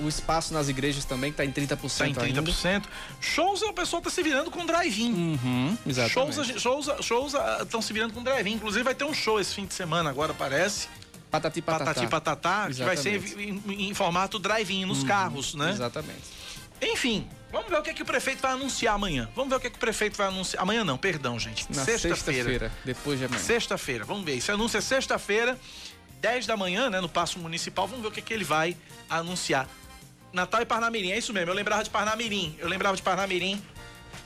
o 0.00 0.08
espaço 0.08 0.52
nas 0.52 0.68
igrejas 0.68 1.04
também, 1.04 1.30
que 1.30 1.36
tá 1.36 1.44
em 1.44 1.52
30%. 1.52 2.14
Tá 2.14 2.28
em 2.28 2.34
30%. 2.34 2.66
Ainda. 2.66 2.88
Shows, 3.20 3.62
o 3.62 3.72
pessoal 3.72 4.02
tá 4.02 4.10
se 4.10 4.22
virando 4.22 4.50
com 4.50 4.66
drive-in. 4.66 5.12
Uhum, 5.12 5.78
exatamente. 5.86 6.34
Shows 6.34 6.48
estão 6.48 6.58
shows, 6.58 7.06
shows, 7.06 7.84
se 7.84 7.92
virando 7.92 8.12
com 8.12 8.22
drive-in. 8.22 8.54
Inclusive 8.54 8.82
vai 8.82 8.94
ter 8.94 9.04
um 9.04 9.14
show 9.14 9.40
esse 9.40 9.54
fim 9.54 9.64
de 9.64 9.74
semana 9.74 10.10
agora, 10.10 10.34
parece. 10.34 10.88
Patati 11.30 11.62
Patatá. 11.62 11.84
Patati 11.84 12.06
Patatá, 12.08 12.68
que 12.68 12.82
vai 12.82 12.96
ser 12.96 13.22
em, 13.38 13.90
em 13.90 13.94
formato 13.94 14.38
drive-in 14.38 14.84
nos 14.84 15.02
uhum, 15.02 15.06
carros, 15.06 15.54
né? 15.54 15.70
Exatamente. 15.70 16.40
Enfim, 16.82 17.28
vamos 17.52 17.68
ver 17.68 17.78
o 17.78 17.82
que, 17.82 17.90
é 17.90 17.94
que 17.94 18.02
o 18.02 18.06
prefeito 18.06 18.40
vai 18.40 18.52
anunciar 18.52 18.94
amanhã. 18.94 19.28
Vamos 19.34 19.50
ver 19.50 19.56
o 19.56 19.60
que, 19.60 19.66
é 19.66 19.70
que 19.70 19.76
o 19.76 19.80
prefeito 19.80 20.16
vai 20.16 20.28
anunciar. 20.28 20.62
Amanhã 20.62 20.84
não, 20.84 20.96
perdão, 20.96 21.38
gente. 21.38 21.66
Sexta-feira. 21.74 22.58
Sexta 22.58 22.72
depois 22.84 23.18
de 23.18 23.26
amanhã. 23.26 23.42
Sexta-feira, 23.42 24.04
vamos 24.04 24.24
ver. 24.24 24.36
Esse 24.36 24.50
anúncio 24.50 24.78
é 24.78 24.80
sexta-feira, 24.80 25.58
10 26.20 26.46
da 26.46 26.56
manhã, 26.56 26.90
né, 26.90 27.00
no 27.00 27.08
Paço 27.08 27.38
Municipal. 27.38 27.86
Vamos 27.86 28.02
ver 28.02 28.08
o 28.08 28.10
que, 28.10 28.20
é 28.20 28.22
que 28.22 28.32
ele 28.32 28.44
vai 28.44 28.76
anunciar. 29.08 29.68
Natal 30.32 30.62
e 30.62 30.66
Parnamirim, 30.66 31.10
é 31.10 31.18
isso 31.18 31.32
mesmo. 31.32 31.50
Eu 31.50 31.54
lembrava 31.54 31.84
de 31.84 31.90
Parnamirim. 31.90 32.56
Eu 32.58 32.68
lembrava 32.68 32.96
de 32.96 33.02
Parnamirim, 33.02 33.62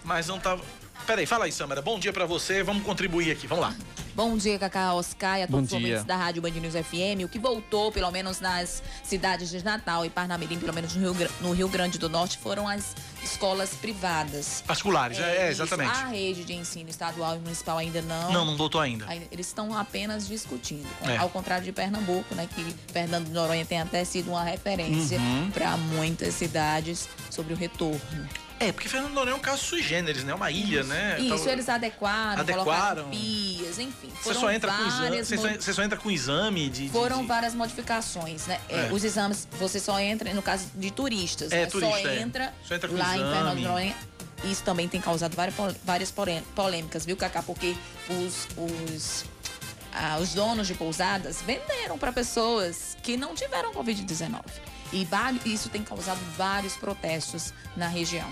mas 0.05 0.29
não 0.29 0.39
tava. 0.39 0.63
Peraí, 1.07 1.27
fala 1.27 1.45
aí, 1.45 1.53
Samara. 1.53 1.83
Bom 1.83 1.99
dia 1.99 2.13
para 2.13 2.25
você. 2.25 2.63
Vamos 2.63 2.83
contribuir 2.83 3.31
aqui. 3.31 3.47
Vamos 3.47 3.65
lá. 3.65 3.75
Bom 4.15 4.37
dia, 4.37 4.59
Cacá 4.61 4.95
Oscar 4.95 5.41
e 5.41 5.43
a 5.43 5.49
todos 5.49 5.67
os 5.67 5.73
ouvintes 5.73 6.05
da 6.05 6.17
Rádio 6.17 6.41
Band 6.41 6.51
News 6.51 6.75
FM. 6.75 7.25
O 7.25 7.29
que 7.29 7.39
voltou, 7.39 7.91
pelo 7.91 8.11
menos 8.13 8.41
nas 8.41 8.81
cidades 9.03 9.51
de 9.51 9.63
Natal 9.65 10.07
e 10.07 10.11
Parnamirim, 10.11 10.59
pelo 10.61 10.73
menos 10.73 10.95
no 10.95 11.13
Rio, 11.13 11.31
no 11.41 11.53
Rio 11.53 11.69
Grande 11.69 11.99
do 11.99 12.09
Norte, 12.09 12.39
foram 12.39 12.69
as 12.69 12.95
escolas 13.25 13.71
privadas. 13.71 14.63
Particulares, 14.65 15.19
é, 15.19 15.49
é 15.49 15.51
exatamente. 15.51 15.91
A 15.91 16.07
rede 16.07 16.45
de 16.45 16.55
ensino 16.55 16.89
estadual 16.89 17.35
e 17.35 17.39
municipal 17.41 17.77
ainda 17.77 18.01
não. 18.03 18.33
Não, 18.33 18.45
não 18.45 18.57
voltou 18.57 18.81
ainda. 18.81 19.05
Eles 19.33 19.49
estão 19.49 19.77
apenas 19.77 20.29
discutindo. 20.29 20.87
É. 21.03 21.17
Ao 21.17 21.29
contrário 21.29 21.65
de 21.65 21.73
Pernambuco, 21.73 22.37
né, 22.37 22.49
que 22.55 22.65
Fernando 22.93 23.27
de 23.27 23.33
Noronha 23.33 23.65
tem 23.67 23.81
até 23.81 24.05
sido 24.05 24.31
uma 24.31 24.45
referência 24.45 25.19
uhum. 25.19 25.51
para 25.51 25.77
muitas 25.77 26.35
cidades 26.35 27.09
sobre 27.31 27.53
o 27.53 27.57
retorno. 27.57 28.29
É, 28.61 28.71
porque 28.73 28.89
Fernando 28.89 29.13
Noronha 29.13 29.35
é 29.35 29.37
um 29.37 29.41
caso 29.41 29.63
sui 29.63 29.83
generis, 29.83 30.23
né? 30.25 30.33
É 30.33 30.35
uma 30.35 30.51
ilha, 30.51 30.81
Isso. 30.81 30.89
né? 30.89 31.17
Isso, 31.19 31.35
então, 31.35 31.53
eles 31.53 31.69
adequaram, 31.69 32.41
adequaram. 32.41 33.11
pias, 33.11 33.79
enfim. 33.79 34.11
Você 34.23 34.35
só, 34.35 34.51
entra 34.51 34.73
com 34.73 34.87
exame, 34.87 35.25
você, 35.25 35.37
só, 35.37 35.49
você 35.49 35.73
só 35.73 35.83
entra 35.83 35.99
com 35.99 36.11
exame 36.11 36.69
de... 36.71 36.89
Foram 36.89 37.23
de... 37.23 37.27
várias 37.27 37.55
modificações, 37.55 38.47
né? 38.47 38.61
É. 38.69 38.87
É, 38.89 38.93
os 38.93 39.03
exames, 39.03 39.49
você 39.59 39.81
só 39.81 39.99
entra, 39.99 40.33
no 40.33 40.43
caso 40.43 40.67
de 40.75 40.91
turistas, 40.91 41.53
é, 41.53 41.63
né? 41.63 41.67
turista, 41.67 42.01
só, 42.01 42.09
é. 42.09 42.21
entra 42.21 42.55
só 42.65 42.75
entra 42.75 42.91
lá 42.93 43.17
exame. 43.17 43.31
em 43.31 43.35
Fernando 43.35 43.59
Noronha. 43.61 43.97
Isso 44.45 44.63
também 44.63 44.89
tem 44.89 45.01
causado 45.01 45.35
várias, 45.35 45.55
várias 45.83 46.13
polêmicas, 46.55 47.05
viu, 47.05 47.17
Cacá? 47.17 47.43
Porque 47.43 47.75
os, 48.09 48.47
os, 48.57 49.25
ah, 49.93 50.19
os 50.21 50.35
donos 50.35 50.67
de 50.67 50.75
pousadas 50.75 51.41
venderam 51.43 51.99
para 51.99 52.13
pessoas 52.13 52.97
que 53.03 53.17
não 53.17 53.35
tiveram 53.35 53.73
Covid-19. 53.73 54.43
E 54.93 55.07
isso 55.47 55.69
tem 55.69 55.83
causado 55.83 56.21
vários 56.37 56.77
protestos 56.77 57.53
na 57.77 57.89
região. 57.89 58.29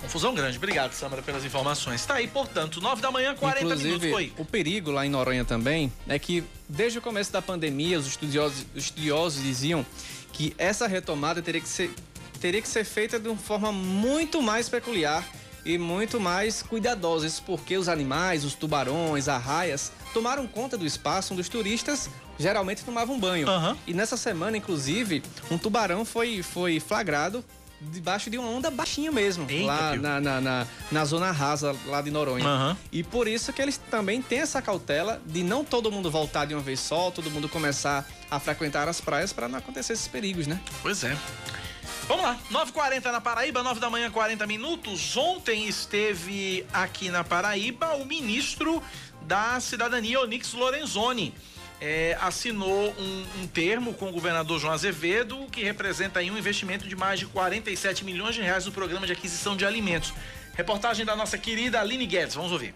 Confusão 0.00 0.32
grande. 0.32 0.56
Obrigado, 0.56 0.92
Samara, 0.92 1.22
pelas 1.22 1.44
informações. 1.44 2.00
Está 2.00 2.14
aí, 2.14 2.28
portanto, 2.28 2.80
9 2.80 3.02
da 3.02 3.10
manhã, 3.10 3.34
40 3.34 3.64
Inclusive, 3.64 3.88
minutos. 3.88 4.10
Foi. 4.10 4.32
O 4.38 4.44
perigo 4.44 4.92
lá 4.92 5.04
em 5.04 5.08
Noronha 5.08 5.44
também 5.44 5.92
é 6.06 6.18
que, 6.18 6.44
desde 6.68 6.98
o 6.98 7.02
começo 7.02 7.32
da 7.32 7.42
pandemia, 7.42 7.98
os 7.98 8.06
estudiosos, 8.06 8.64
os 8.74 8.84
estudiosos 8.84 9.42
diziam 9.42 9.84
que 10.32 10.54
essa 10.56 10.86
retomada 10.86 11.42
teria 11.42 11.60
que, 11.60 11.68
ser, 11.68 11.90
teria 12.40 12.62
que 12.62 12.68
ser 12.68 12.84
feita 12.84 13.18
de 13.18 13.28
uma 13.28 13.36
forma 13.36 13.72
muito 13.72 14.40
mais 14.40 14.68
peculiar 14.68 15.26
e 15.68 15.76
muito 15.76 16.18
mais 16.18 16.62
cuidadosa. 16.62 17.26
Isso 17.26 17.42
porque 17.44 17.76
os 17.76 17.88
animais, 17.88 18.42
os 18.42 18.54
tubarões, 18.54 19.28
arraias, 19.28 19.92
tomaram 20.14 20.46
conta 20.46 20.78
do 20.78 20.86
espaço 20.86 21.34
onde 21.34 21.42
os 21.42 21.48
turistas 21.48 22.08
geralmente 22.38 22.82
tomavam 22.82 23.20
banho. 23.20 23.46
Uhum. 23.46 23.76
E 23.86 23.92
nessa 23.92 24.16
semana, 24.16 24.56
inclusive, 24.56 25.22
um 25.50 25.58
tubarão 25.58 26.06
foi, 26.06 26.42
foi 26.42 26.80
flagrado 26.80 27.44
debaixo 27.80 28.30
de 28.30 28.38
uma 28.38 28.48
onda 28.48 28.70
baixinha 28.70 29.12
mesmo, 29.12 29.46
Eita, 29.48 29.66
lá 29.66 29.96
na, 29.96 30.20
na, 30.20 30.40
na, 30.40 30.66
na, 30.90 31.04
zona 31.04 31.30
rasa 31.30 31.76
lá 31.86 32.00
de 32.00 32.10
Noronha. 32.10 32.44
Uhum. 32.44 32.76
E 32.90 33.04
por 33.04 33.28
isso 33.28 33.52
que 33.52 33.62
eles 33.62 33.76
também 33.76 34.20
têm 34.20 34.40
essa 34.40 34.60
cautela 34.60 35.20
de 35.24 35.44
não 35.44 35.64
todo 35.64 35.92
mundo 35.92 36.10
voltar 36.10 36.44
de 36.46 36.54
uma 36.54 36.62
vez 36.62 36.80
só, 36.80 37.10
todo 37.10 37.30
mundo 37.30 37.48
começar 37.48 38.08
a 38.30 38.40
frequentar 38.40 38.88
as 38.88 39.00
praias 39.00 39.32
para 39.32 39.48
não 39.48 39.58
acontecer 39.58 39.92
esses 39.92 40.08
perigos, 40.08 40.46
né? 40.46 40.60
Pois 40.82 41.04
é. 41.04 41.16
Vamos 42.08 42.24
lá, 42.24 42.40
9h40 42.50 43.12
na 43.12 43.20
Paraíba, 43.20 43.62
9 43.62 43.78
da 43.78 43.90
manhã, 43.90 44.10
40 44.10 44.46
minutos. 44.46 45.14
Ontem 45.14 45.68
esteve 45.68 46.64
aqui 46.72 47.10
na 47.10 47.22
Paraíba 47.22 47.96
o 47.96 48.06
ministro 48.06 48.82
da 49.22 49.60
Cidadania, 49.60 50.18
Onix 50.18 50.54
Lorenzoni 50.54 51.34
é, 51.80 52.16
assinou 52.20 52.94
um, 52.98 53.42
um, 53.42 53.46
termo 53.46 53.94
com 53.94 54.08
o 54.08 54.12
governador 54.12 54.58
João 54.58 54.72
Azevedo, 54.72 55.46
que 55.50 55.62
representa 55.62 56.20
aí 56.20 56.30
um 56.30 56.38
investimento 56.38 56.88
de 56.88 56.96
mais 56.96 57.20
de 57.20 57.26
47 57.26 58.04
milhões 58.04 58.34
de 58.34 58.40
reais 58.40 58.66
no 58.66 58.72
programa 58.72 59.06
de 59.06 59.12
aquisição 59.12 59.56
de 59.56 59.64
alimentos. 59.64 60.12
Reportagem 60.54 61.04
da 61.04 61.14
nossa 61.14 61.38
querida 61.38 61.80
Aline 61.80 62.06
Guedes, 62.06 62.34
vamos 62.34 62.52
ouvir. 62.52 62.74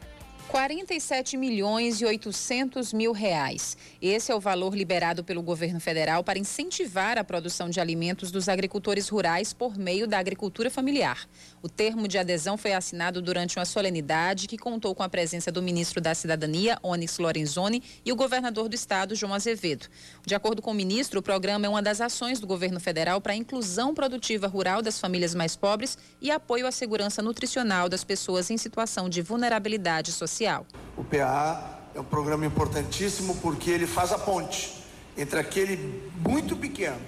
47 0.49 1.37
milhões 1.37 2.01
e 2.01 2.05
800 2.05 2.93
mil 2.93 3.13
reais. 3.13 3.77
Esse 4.01 4.31
é 4.31 4.35
o 4.35 4.41
valor 4.41 4.75
liberado 4.75 5.25
pelo 5.25 5.41
governo 5.41 5.81
federal 5.81 6.23
para 6.25 6.39
incentivar 6.39 7.17
a 7.17 7.25
produção 7.25 7.71
de 7.71 7.81
alimentos 7.81 8.31
dos 8.31 8.49
agricultores 8.49 9.09
rurais 9.09 9.53
por 9.53 9.79
meio 9.79 10.07
da 10.07 10.19
agricultura 10.19 10.71
familiar. 10.71 11.27
O 11.63 11.69
termo 11.69 12.09
de 12.09 12.19
adesão 12.19 12.59
foi 12.59 12.75
assinado 12.75 13.23
durante 13.23 13.59
uma 13.59 13.65
solenidade 13.65 14.47
que 14.47 14.59
contou 14.59 14.95
com 14.95 15.03
a 15.03 15.09
presença 15.09 15.51
do 15.51 15.63
ministro 15.63 16.01
da 16.01 16.15
Cidadania, 16.15 16.79
Onyx 16.83 17.19
Lorenzoni, 17.19 17.83
e 18.05 18.13
o 18.13 18.17
governador 18.17 18.69
do 18.69 18.75
estado, 18.75 19.15
João 19.15 19.33
Azevedo. 19.33 19.87
De 20.27 20.35
acordo 20.35 20.61
com 20.61 20.73
o 20.73 20.75
ministro, 20.75 21.21
o 21.21 21.23
programa 21.23 21.67
é 21.67 21.69
uma 21.69 21.83
das 21.83 22.01
ações 22.01 22.41
do 22.41 22.47
governo 22.47 22.81
federal 22.81 23.21
para 23.21 23.33
a 23.33 23.37
inclusão 23.37 23.95
produtiva 23.95 24.49
rural 24.49 24.83
das 24.83 24.99
famílias 24.99 25.35
mais 25.35 25.57
pobres 25.57 25.97
e 26.21 26.31
apoio 26.31 26.67
à 26.67 26.73
segurança 26.73 27.23
nutricional 27.23 27.89
das 27.89 28.05
pessoas 28.05 28.51
em 28.51 28.57
situação 28.57 29.09
de 29.09 29.23
vulnerabilidade 29.23 30.11
social 30.13 30.32
social. 30.33 30.67
O 30.97 31.05
PA 31.05 31.79
é 31.95 32.01
um 32.01 32.05
programa 32.05 32.47
importantíssimo 32.47 33.37
porque 33.37 33.71
ele 33.71 33.87
faz 33.87 34.13
a 34.13 34.19
ponte 34.19 34.83
entre 35.17 35.39
aquele 35.39 36.11
muito 36.27 36.57
pequeno 36.57 37.01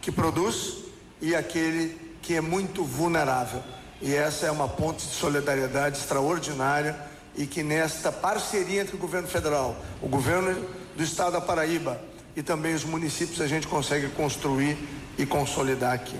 que 0.00 0.12
produz 0.12 0.84
e 1.20 1.34
aquele 1.34 1.98
que 2.22 2.34
é 2.34 2.40
muito 2.40 2.84
vulnerável. 2.84 3.62
E 4.00 4.14
essa 4.14 4.46
é 4.46 4.50
uma 4.50 4.68
ponte 4.68 5.06
de 5.06 5.12
solidariedade 5.12 5.98
extraordinária 5.98 6.96
e 7.36 7.46
que 7.46 7.62
nesta 7.62 8.10
parceria 8.10 8.82
entre 8.82 8.96
o 8.96 8.98
governo 8.98 9.28
federal, 9.28 9.76
o 10.00 10.08
governo 10.08 10.66
do 10.96 11.02
estado 11.02 11.32
da 11.32 11.40
Paraíba 11.40 12.00
e 12.36 12.42
também 12.42 12.74
os 12.74 12.84
municípios 12.84 13.40
a 13.40 13.46
gente 13.46 13.66
consegue 13.66 14.08
construir 14.10 14.78
e 15.18 15.26
consolidar 15.26 15.92
aqui. 15.92 16.16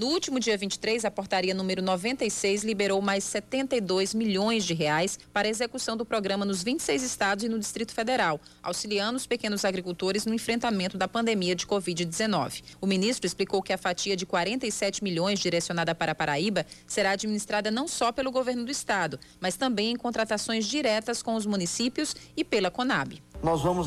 No 0.00 0.06
último 0.06 0.40
dia 0.40 0.56
23, 0.56 1.04
a 1.04 1.10
portaria 1.10 1.52
número 1.52 1.82
96 1.82 2.64
liberou 2.64 3.02
mais 3.02 3.22
72 3.22 4.14
milhões 4.14 4.64
de 4.64 4.72
reais 4.72 5.18
para 5.30 5.46
a 5.46 5.50
execução 5.50 5.94
do 5.94 6.06
programa 6.06 6.42
nos 6.46 6.62
26 6.62 7.02
estados 7.02 7.44
e 7.44 7.50
no 7.50 7.58
Distrito 7.58 7.92
Federal, 7.92 8.40
auxiliando 8.62 9.18
os 9.18 9.26
pequenos 9.26 9.62
agricultores 9.62 10.24
no 10.24 10.32
enfrentamento 10.32 10.96
da 10.96 11.06
pandemia 11.06 11.54
de 11.54 11.66
Covid-19. 11.66 12.62
O 12.80 12.86
ministro 12.86 13.26
explicou 13.26 13.62
que 13.62 13.74
a 13.74 13.76
fatia 13.76 14.16
de 14.16 14.24
47 14.24 15.04
milhões 15.04 15.38
direcionada 15.38 15.94
para 15.94 16.12
a 16.12 16.14
Paraíba 16.14 16.64
será 16.86 17.10
administrada 17.10 17.70
não 17.70 17.86
só 17.86 18.10
pelo 18.10 18.32
governo 18.32 18.64
do 18.64 18.70
estado, 18.70 19.20
mas 19.38 19.58
também 19.58 19.90
em 19.90 19.96
contratações 19.96 20.64
diretas 20.64 21.22
com 21.22 21.34
os 21.34 21.44
municípios 21.44 22.16
e 22.34 22.42
pela 22.42 22.70
Conab. 22.70 23.22
Nós 23.42 23.60
vamos 23.60 23.86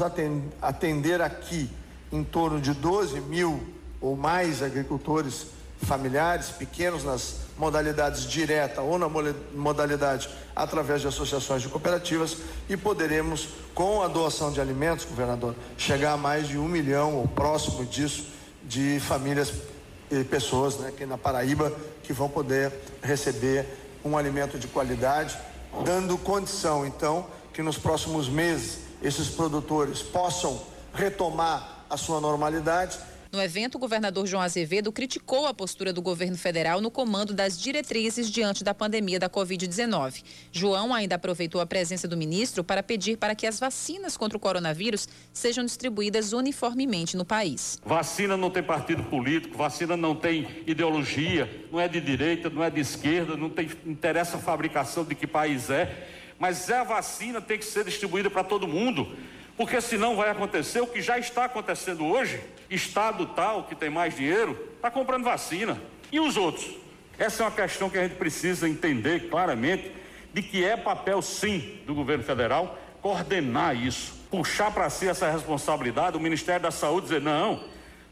atender 0.61 1.21
aqui 1.21 1.67
em 2.11 2.23
torno 2.23 2.61
de 2.61 2.71
12 2.71 3.19
mil 3.19 3.63
ou 3.99 4.15
mais 4.15 4.61
agricultores 4.61 5.62
familiares, 5.83 6.49
pequenos 6.49 7.03
nas 7.03 7.43
modalidades 7.57 8.23
direta 8.23 8.81
ou 8.81 8.97
na 8.97 9.07
modalidade 9.53 10.29
através 10.55 11.01
de 11.01 11.07
associações 11.07 11.61
de 11.61 11.69
cooperativas 11.69 12.37
e 12.67 12.75
poderemos, 12.75 13.49
com 13.73 14.01
a 14.01 14.07
doação 14.07 14.51
de 14.51 14.59
alimentos, 14.59 15.05
governador, 15.05 15.55
chegar 15.77 16.13
a 16.13 16.17
mais 16.17 16.47
de 16.47 16.57
um 16.57 16.67
milhão 16.67 17.15
ou 17.15 17.27
próximo 17.27 17.85
disso 17.85 18.27
de 18.63 18.99
famílias 18.99 19.53
e 20.09 20.23
pessoas 20.23 20.77
né, 20.77 20.89
aqui 20.89 21.05
na 21.05 21.17
Paraíba 21.17 21.71
que 22.03 22.13
vão 22.13 22.29
poder 22.29 22.71
receber 23.01 23.65
um 24.03 24.17
alimento 24.17 24.59
de 24.59 24.67
qualidade, 24.67 25.37
dando 25.85 26.17
condição 26.17 26.85
então 26.85 27.25
que 27.53 27.61
nos 27.61 27.77
próximos 27.77 28.27
meses 28.27 28.79
esses 29.01 29.27
produtores 29.27 30.01
possam 30.01 30.61
retomar 30.93 31.85
a 31.89 31.97
sua 31.97 32.19
normalidade 32.19 32.97
no 33.33 33.41
evento, 33.41 33.75
o 33.75 33.79
governador 33.79 34.27
João 34.27 34.43
Azevedo 34.43 34.91
criticou 34.91 35.47
a 35.47 35.53
postura 35.55 35.91
do 35.91 36.03
governo 36.03 36.37
federal 36.37 36.79
no 36.79 36.91
comando 36.91 37.33
das 37.33 37.59
diretrizes 37.59 38.29
diante 38.29 38.63
da 38.63 38.75
pandemia 38.75 39.19
da 39.19 39.27
Covid-19. 39.27 40.23
João 40.51 40.93
ainda 40.93 41.15
aproveitou 41.15 41.59
a 41.59 41.65
presença 41.65 42.07
do 42.07 42.15
ministro 42.15 42.63
para 42.63 42.83
pedir 42.83 43.17
para 43.17 43.33
que 43.33 43.47
as 43.47 43.59
vacinas 43.59 44.15
contra 44.15 44.37
o 44.37 44.39
coronavírus 44.39 45.07
sejam 45.33 45.65
distribuídas 45.65 46.31
uniformemente 46.31 47.17
no 47.17 47.25
país. 47.25 47.81
Vacina 47.83 48.37
não 48.37 48.51
tem 48.51 48.61
partido 48.61 49.01
político, 49.05 49.57
vacina 49.57 49.97
não 49.97 50.15
tem 50.15 50.47
ideologia, 50.67 51.49
não 51.71 51.79
é 51.79 51.87
de 51.87 51.99
direita, 51.99 52.51
não 52.51 52.63
é 52.63 52.69
de 52.69 52.81
esquerda, 52.81 53.35
não 53.35 53.49
tem 53.49 53.67
interessa 53.83 54.37
a 54.37 54.39
fabricação 54.39 55.03
de 55.03 55.15
que 55.15 55.25
país 55.25 55.71
é, 55.71 56.07
mas 56.37 56.69
a 56.69 56.83
vacina 56.83 57.41
tem 57.41 57.57
que 57.57 57.65
ser 57.65 57.83
distribuída 57.83 58.29
para 58.29 58.43
todo 58.43 58.67
mundo. 58.67 59.15
Porque 59.55 59.79
senão 59.81 60.15
vai 60.15 60.29
acontecer 60.29 60.81
o 60.81 60.87
que 60.87 61.01
já 61.01 61.17
está 61.17 61.45
acontecendo 61.45 62.05
hoje. 62.05 62.41
Estado 62.69 63.25
tal 63.27 63.63
que 63.63 63.75
tem 63.75 63.89
mais 63.89 64.15
dinheiro 64.15 64.57
está 64.75 64.89
comprando 64.89 65.23
vacina. 65.23 65.79
E 66.11 66.19
os 66.19 66.37
outros? 66.37 66.69
Essa 67.17 67.43
é 67.43 67.45
uma 67.45 67.51
questão 67.51 67.89
que 67.89 67.97
a 67.97 68.03
gente 68.03 68.15
precisa 68.15 68.67
entender 68.67 69.29
claramente 69.29 69.91
de 70.33 70.41
que 70.41 70.63
é 70.63 70.75
papel 70.75 71.21
sim 71.21 71.79
do 71.85 71.93
governo 71.93 72.23
federal 72.23 72.79
coordenar 73.03 73.75
isso, 73.75 74.13
puxar 74.31 74.71
para 74.71 74.89
si 74.89 75.09
essa 75.09 75.29
responsabilidade, 75.29 76.15
o 76.15 76.21
Ministério 76.21 76.61
da 76.61 76.71
Saúde 76.71 77.07
dizer, 77.07 77.21
não, 77.21 77.61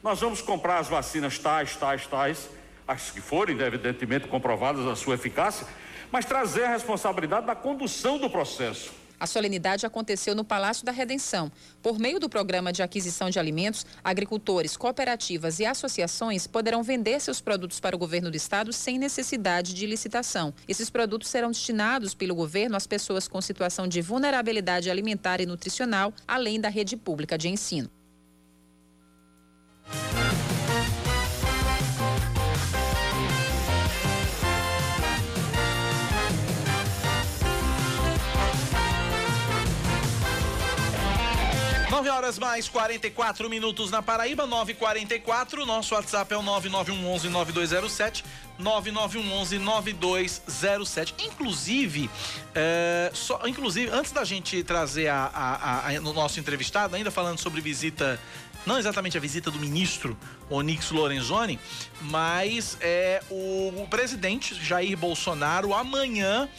nós 0.04 0.20
vamos 0.20 0.42
comprar 0.42 0.80
as 0.80 0.90
vacinas 0.90 1.40
tais, 1.40 1.78
tais, 1.78 2.06
tais, 2.06 2.50
as 2.86 3.10
que 3.10 3.22
forem, 3.22 3.58
evidentemente, 3.58 4.28
comprovadas 4.28 4.86
a 4.86 4.96
sua 4.96 5.16
eficácia, 5.16 5.66
mas 6.12 6.26
trazer 6.26 6.66
a 6.66 6.72
responsabilidade 6.72 7.48
da 7.48 7.56
condução 7.56 8.18
do 8.18 8.30
processo. 8.30 8.92
A 9.22 9.28
solenidade 9.28 9.86
aconteceu 9.86 10.34
no 10.34 10.44
Palácio 10.44 10.84
da 10.84 10.92
Redenção. 10.92 11.52
Por 11.80 12.00
meio 12.00 12.20
do 12.20 12.28
programa 12.28 12.74
de 12.74 12.82
aquisição 12.82 13.30
de 13.30 13.38
alimentos, 13.38 13.86
agricultores, 14.04 14.76
cooperativas 14.76 15.60
e 15.60 15.66
associações 15.66 16.48
poderão 16.48 16.82
vender 16.82 17.20
seus 17.20 17.40
produtos 17.40 17.80
para 17.80 17.96
o 17.96 18.00
governo 18.00 18.32
do 18.32 18.36
estado 18.36 18.74
sem 18.74 18.98
necessidade 18.98 19.76
de 19.76 19.86
licitação. 19.86 20.52
Esses 20.68 20.90
produtos 20.90 21.30
serão 21.30 21.52
destinados 21.52 22.16
pelo 22.16 22.34
governo 22.34 22.76
às 22.76 22.88
pessoas 22.88 23.28
com 23.28 23.40
situação 23.40 23.88
de 23.88 24.02
vulnerabilidade 24.02 24.90
alimentar 24.90 25.40
e 25.40 25.46
nutricional, 25.46 26.12
além 26.28 26.60
da 26.60 26.70
rede 26.70 26.98
pública 26.98 27.38
de 27.38 27.48
ensino. 27.48 27.92
9 42.02 42.10
horas 42.10 42.40
mais 42.40 42.68
44 42.68 43.48
minutos 43.48 43.92
na 43.92 44.02
Paraíba, 44.02 44.48
944. 44.48 45.68
Nosso 45.68 45.94
WhatsApp 45.94 46.34
é 46.34 46.38
o 46.38 46.42
9911 46.42 47.30
9207. 47.30 48.26
9911 48.58 49.60
9207. 49.60 51.14
Inclusive, 51.20 52.10
é, 52.56 53.12
só, 53.14 53.40
inclusive, 53.46 53.92
antes 53.92 54.12
da 54.12 54.24
gente 54.24 54.64
trazer 54.64 55.10
a, 55.10 55.30
a, 55.32 55.88
a, 55.90 56.02
no 56.02 56.12
nosso 56.12 56.40
entrevistado, 56.40 56.96
ainda 56.96 57.12
falando 57.12 57.38
sobre 57.38 57.62
visita 57.62 58.20
não 58.66 58.80
exatamente 58.80 59.16
a 59.16 59.20
visita 59.20 59.52
do 59.52 59.60
ministro 59.60 60.18
Onyx 60.50 60.90
Lorenzoni, 60.90 61.60
mas 62.02 62.78
é 62.82 63.22
o, 63.30 63.84
o 63.84 63.88
presidente 63.88 64.56
Jair 64.56 64.98
Bolsonaro 64.98 65.74
amanhã 65.74 66.50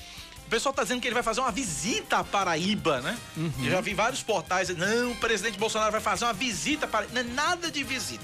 pessoal 0.53 0.71
está 0.71 0.83
dizendo 0.83 1.01
que 1.01 1.09
ele 1.09 1.15
vai 1.15 1.23
fazer 1.23 1.41
uma 1.41 1.51
visita 1.51 2.19
à 2.19 2.25
Paraíba, 2.25 3.01
né? 3.01 3.19
Uhum. 3.39 3.51
Eu 3.65 3.71
já 3.71 3.81
vi 3.81 3.95
vários 3.95 4.23
portais 4.23 4.69
não, 4.69 5.13
o 5.13 5.17
presidente 5.17 5.59
Bolsonaro 5.59 5.91
vai 5.91 6.01
fazer 6.01 6.27
uma 6.27 6.35
visita 6.35 6.87
para 6.87 7.07
não 7.07 7.23
é 7.23 7.25
nada 7.25 7.71
de 7.71 7.83
visita. 7.83 8.23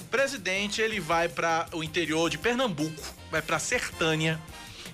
O 0.00 0.04
presidente, 0.04 0.80
ele 0.80 1.00
vai 1.00 1.28
para 1.28 1.66
o 1.72 1.82
interior 1.82 2.30
de 2.30 2.38
Pernambuco, 2.38 3.02
vai 3.28 3.42
para 3.42 3.58
Sertânia. 3.58 4.40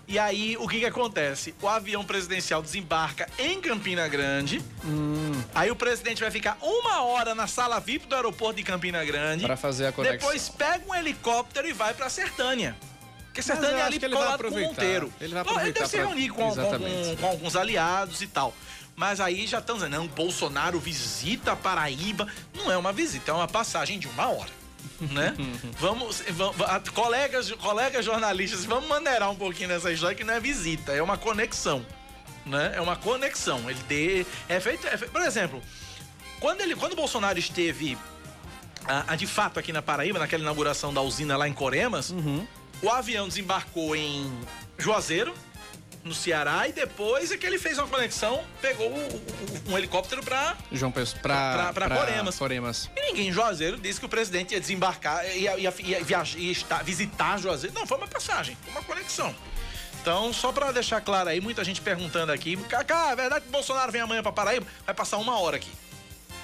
E 0.08 0.18
aí, 0.18 0.56
o 0.58 0.66
que 0.66 0.80
que 0.80 0.86
acontece? 0.86 1.54
O 1.60 1.68
avião 1.68 2.02
presidencial 2.02 2.62
desembarca 2.62 3.28
em 3.38 3.60
Campina 3.60 4.08
Grande. 4.08 4.62
Hum. 4.82 5.32
Aí 5.54 5.70
o 5.70 5.76
presidente 5.76 6.22
vai 6.22 6.30
ficar 6.30 6.56
uma 6.62 7.02
hora 7.02 7.34
na 7.34 7.46
sala 7.46 7.78
VIP 7.78 8.06
do 8.06 8.16
aeroporto 8.16 8.56
de 8.56 8.62
Campina 8.62 9.04
Grande. 9.04 9.44
Para 9.44 9.56
fazer 9.56 9.86
a 9.86 9.92
conexão. 9.92 10.18
Depois 10.18 10.48
pega 10.48 10.82
um 10.88 10.94
helicóptero 10.94 11.68
e 11.68 11.74
vai 11.74 11.92
para 11.92 12.08
Sertânia. 12.08 12.74
Porque 13.30 13.42
Sertânia 13.42 13.78
é 13.78 13.82
ali 13.82 13.96
ele 14.02 14.14
colado 14.14 14.42
com 14.42 14.58
Monteiro. 14.58 15.12
Ele 15.20 15.32
vai 15.32 15.42
aproveitar. 15.42 15.66
Ele 15.66 15.72
deve 15.72 15.88
se 15.88 15.96
reunir 15.96 16.30
com, 16.30 16.50
com, 16.50 17.16
com, 17.20 17.26
alguns 17.26 17.54
aliados 17.54 18.20
e 18.22 18.26
tal. 18.26 18.52
Mas 18.96 19.20
aí 19.20 19.46
já 19.46 19.60
estão 19.60 19.76
dizendo, 19.76 19.96
não, 19.96 20.08
Bolsonaro 20.08 20.80
visita 20.80 21.52
a 21.52 21.56
Paraíba. 21.56 22.26
Não 22.52 22.70
é 22.70 22.76
uma 22.76 22.92
visita, 22.92 23.30
é 23.30 23.34
uma 23.34 23.46
passagem 23.48 23.98
de 23.98 24.08
uma 24.08 24.28
hora. 24.28 24.60
né? 25.00 25.34
vamos, 25.78 26.22
vamos 26.30 26.56
colegas, 26.94 27.50
colegas 27.52 28.04
jornalistas, 28.04 28.64
vamos 28.64 28.88
maneirar 28.88 29.30
um 29.30 29.36
pouquinho 29.36 29.68
nessa 29.68 29.92
história 29.92 30.16
que 30.16 30.24
não 30.24 30.34
é 30.34 30.40
visita, 30.40 30.92
é 30.92 31.02
uma 31.02 31.16
conexão, 31.16 31.84
né? 32.44 32.72
É 32.74 32.80
uma 32.80 32.96
conexão. 32.96 33.68
Ele 33.68 33.82
de, 33.88 34.26
é 34.48 34.60
feito, 34.60 34.86
é 34.86 34.96
feito, 34.96 35.10
por 35.10 35.22
exemplo, 35.22 35.62
quando 36.38 36.60
ele, 36.60 36.74
quando 36.74 36.92
o 36.92 36.96
Bolsonaro 36.96 37.38
esteve 37.38 37.96
a, 38.84 39.12
a, 39.12 39.16
de 39.16 39.26
fato 39.26 39.58
aqui 39.58 39.72
na 39.72 39.82
Paraíba, 39.82 40.18
naquela 40.18 40.42
inauguração 40.42 40.92
da 40.92 41.00
usina 41.00 41.36
lá 41.36 41.48
em 41.48 41.52
Coremas, 41.52 42.10
uhum. 42.10 42.46
O 42.82 42.88
avião 42.88 43.28
desembarcou 43.28 43.94
em 43.94 44.30
Juazeiro, 44.78 45.34
no 46.02 46.14
Ceará, 46.14 46.66
e 46.66 46.72
depois 46.72 47.30
é 47.30 47.36
que 47.36 47.46
ele 47.46 47.58
fez 47.58 47.76
uma 47.76 47.86
conexão, 47.86 48.42
pegou 48.62 48.90
um 49.68 49.76
helicóptero 49.76 50.22
para 50.22 50.56
João 50.72 50.90
Pessoa, 50.90 51.20
pra, 51.20 51.72
pra, 51.72 51.88
pra, 51.88 51.96
Coremas. 51.96 52.38
Coremas. 52.38 52.90
E 52.96 53.02
ninguém 53.02 53.28
em 53.28 53.32
Juazeiro 53.32 53.76
disse 53.76 54.00
que 54.00 54.06
o 54.06 54.08
presidente 54.08 54.54
ia 54.54 54.60
desembarcar, 54.60 55.24
ia, 55.26 55.58
ia, 55.58 55.74
ia, 55.78 56.02
viajar, 56.02 56.38
ia 56.38 56.52
estar, 56.52 56.82
visitar 56.82 57.38
Juazeiro. 57.38 57.74
Não, 57.74 57.86
foi 57.86 57.98
uma 57.98 58.08
passagem, 58.08 58.56
foi 58.64 58.72
uma 58.72 58.82
conexão. 58.82 59.34
Então, 60.00 60.32
só 60.32 60.50
para 60.50 60.72
deixar 60.72 61.02
claro 61.02 61.28
aí, 61.28 61.42
muita 61.42 61.62
gente 61.62 61.82
perguntando 61.82 62.32
aqui, 62.32 62.56
Cacá, 62.56 63.10
é 63.10 63.16
verdade 63.16 63.42
que 63.42 63.48
o 63.48 63.52
Bolsonaro 63.52 63.92
vem 63.92 64.00
amanhã 64.00 64.22
para 64.22 64.32
Paraíba? 64.32 64.66
Vai 64.86 64.94
passar 64.94 65.18
uma 65.18 65.38
hora 65.38 65.56
aqui. 65.56 65.70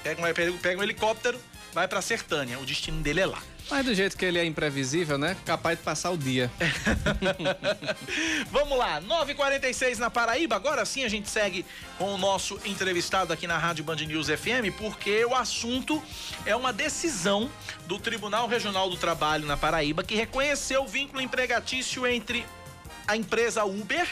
Pega 0.02 0.20
um, 0.20 0.58
pega 0.58 0.78
um 0.78 0.82
helicóptero, 0.82 1.40
vai 1.72 1.88
para 1.88 2.02
Sertânia. 2.02 2.58
O 2.58 2.66
destino 2.66 3.00
dele 3.00 3.20
é 3.20 3.26
lá. 3.26 3.42
Mas 3.68 3.84
do 3.84 3.94
jeito 3.94 4.16
que 4.16 4.24
ele 4.24 4.38
é 4.38 4.44
imprevisível, 4.44 5.18
né? 5.18 5.36
Capaz 5.44 5.78
de 5.78 5.84
passar 5.84 6.10
o 6.10 6.16
dia. 6.16 6.50
Vamos 8.50 8.78
lá, 8.78 9.02
9h46 9.02 9.98
na 9.98 10.08
Paraíba. 10.08 10.54
Agora 10.54 10.84
sim 10.84 11.04
a 11.04 11.08
gente 11.08 11.28
segue 11.28 11.66
com 11.98 12.14
o 12.14 12.18
nosso 12.18 12.60
entrevistado 12.64 13.32
aqui 13.32 13.46
na 13.46 13.58
Rádio 13.58 13.84
Band 13.84 13.96
News 13.96 14.28
FM, 14.28 14.72
porque 14.78 15.24
o 15.24 15.34
assunto 15.34 16.00
é 16.44 16.54
uma 16.54 16.72
decisão 16.72 17.50
do 17.86 17.98
Tribunal 17.98 18.46
Regional 18.46 18.88
do 18.88 18.96
Trabalho 18.96 19.46
na 19.46 19.56
Paraíba 19.56 20.04
que 20.04 20.14
reconheceu 20.14 20.84
o 20.84 20.88
vínculo 20.88 21.20
empregatício 21.20 22.06
entre 22.06 22.46
a 23.06 23.16
empresa 23.16 23.64
Uber 23.64 24.06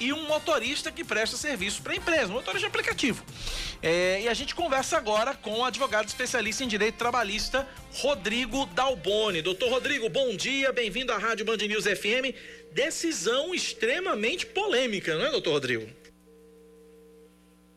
e 0.00 0.12
um 0.12 0.26
motorista 0.26 0.90
que 0.90 1.04
presta 1.04 1.36
serviço 1.36 1.82
para 1.82 1.92
a 1.92 1.96
empresa, 1.96 2.26
um 2.26 2.34
motorista 2.34 2.60
de 2.60 2.66
aplicativo. 2.66 3.24
É, 3.82 4.22
e 4.22 4.28
a 4.28 4.34
gente 4.34 4.54
conversa 4.54 4.96
agora 4.96 5.34
com 5.34 5.58
o 5.58 5.64
advogado 5.64 6.08
especialista 6.08 6.64
em 6.64 6.68
direito 6.68 6.96
trabalhista, 6.96 7.68
Rodrigo 7.92 8.66
Dalboni. 8.66 9.42
Doutor 9.42 9.70
Rodrigo, 9.70 10.08
bom 10.08 10.34
dia, 10.36 10.72
bem-vindo 10.72 11.12
à 11.12 11.18
Rádio 11.18 11.44
Band 11.44 11.58
News 11.58 11.84
FM. 11.84 12.34
Decisão 12.72 13.54
extremamente 13.54 14.46
polêmica, 14.46 15.14
não 15.16 15.26
é, 15.26 15.30
doutor 15.30 15.52
Rodrigo? 15.52 15.88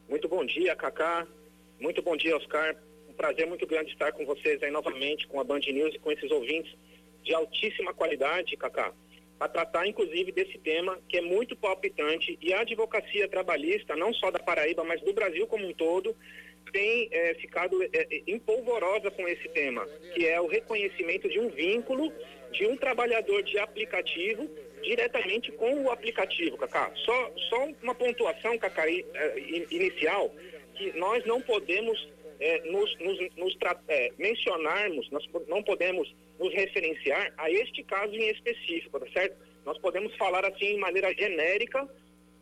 Muito 0.09 0.27
bom 0.27 0.45
dia, 0.45 0.75
Cacá. 0.75 1.27
Muito 1.79 2.01
bom 2.01 2.17
dia, 2.17 2.35
Oscar. 2.35 2.75
Um 3.07 3.13
prazer 3.13 3.45
muito 3.45 3.67
grande 3.67 3.91
estar 3.91 4.11
com 4.11 4.25
vocês 4.25 4.61
aí 4.63 4.71
novamente, 4.71 5.27
com 5.27 5.39
a 5.39 5.43
Band 5.43 5.59
News 5.59 5.93
e 5.93 5.99
com 5.99 6.11
esses 6.11 6.31
ouvintes 6.31 6.73
de 7.23 7.33
altíssima 7.33 7.93
qualidade, 7.93 8.55
Cacá 8.55 8.93
para 9.37 9.47
tratar, 9.47 9.87
inclusive, 9.87 10.31
desse 10.31 10.57
tema 10.57 10.99
que 11.07 11.17
é 11.17 11.21
muito 11.21 11.55
palpitante 11.55 12.37
e 12.41 12.53
a 12.53 12.61
advocacia 12.61 13.27
trabalhista, 13.27 13.95
não 13.95 14.13
só 14.13 14.31
da 14.31 14.39
Paraíba, 14.39 14.83
mas 14.83 15.01
do 15.01 15.13
Brasil 15.13 15.45
como 15.47 15.67
um 15.67 15.73
todo, 15.73 16.15
tem 16.71 17.07
é, 17.11 17.33
ficado 17.35 17.81
é, 17.83 17.89
é, 17.93 18.21
empolvorosa 18.27 19.11
com 19.11 19.27
esse 19.27 19.47
tema, 19.49 19.85
que 20.13 20.27
é 20.27 20.39
o 20.41 20.47
reconhecimento 20.47 21.29
de 21.29 21.39
um 21.39 21.49
vínculo 21.49 22.11
de 22.51 22.65
um 22.65 22.75
trabalhador 22.75 23.43
de 23.43 23.57
aplicativo 23.59 24.49
diretamente 24.81 25.51
com 25.51 25.83
o 25.83 25.91
aplicativo, 25.91 26.57
Cacá. 26.57 26.91
Só, 26.95 27.31
só 27.49 27.67
uma 27.81 27.95
pontuação, 27.95 28.57
Cacá, 28.57 28.83
inicial, 29.69 30.33
que 30.75 30.97
nós 30.97 31.25
não 31.25 31.41
podemos 31.41 32.07
é, 32.39 32.69
nos, 32.69 32.97
nos, 32.99 33.17
nos 33.35 33.57
é, 33.87 34.11
mencionarmos, 34.17 35.09
nós 35.11 35.23
não 35.47 35.63
podemos 35.63 36.13
nos 36.39 36.53
referenciar 36.53 37.33
a 37.37 37.49
este 37.49 37.83
caso 37.83 38.13
em 38.13 38.29
específico, 38.29 38.99
tá 38.99 39.07
certo? 39.11 39.35
Nós 39.65 39.77
podemos 39.79 40.15
falar 40.15 40.45
assim 40.45 40.73
de 40.73 40.77
maneira 40.77 41.13
genérica, 41.13 41.87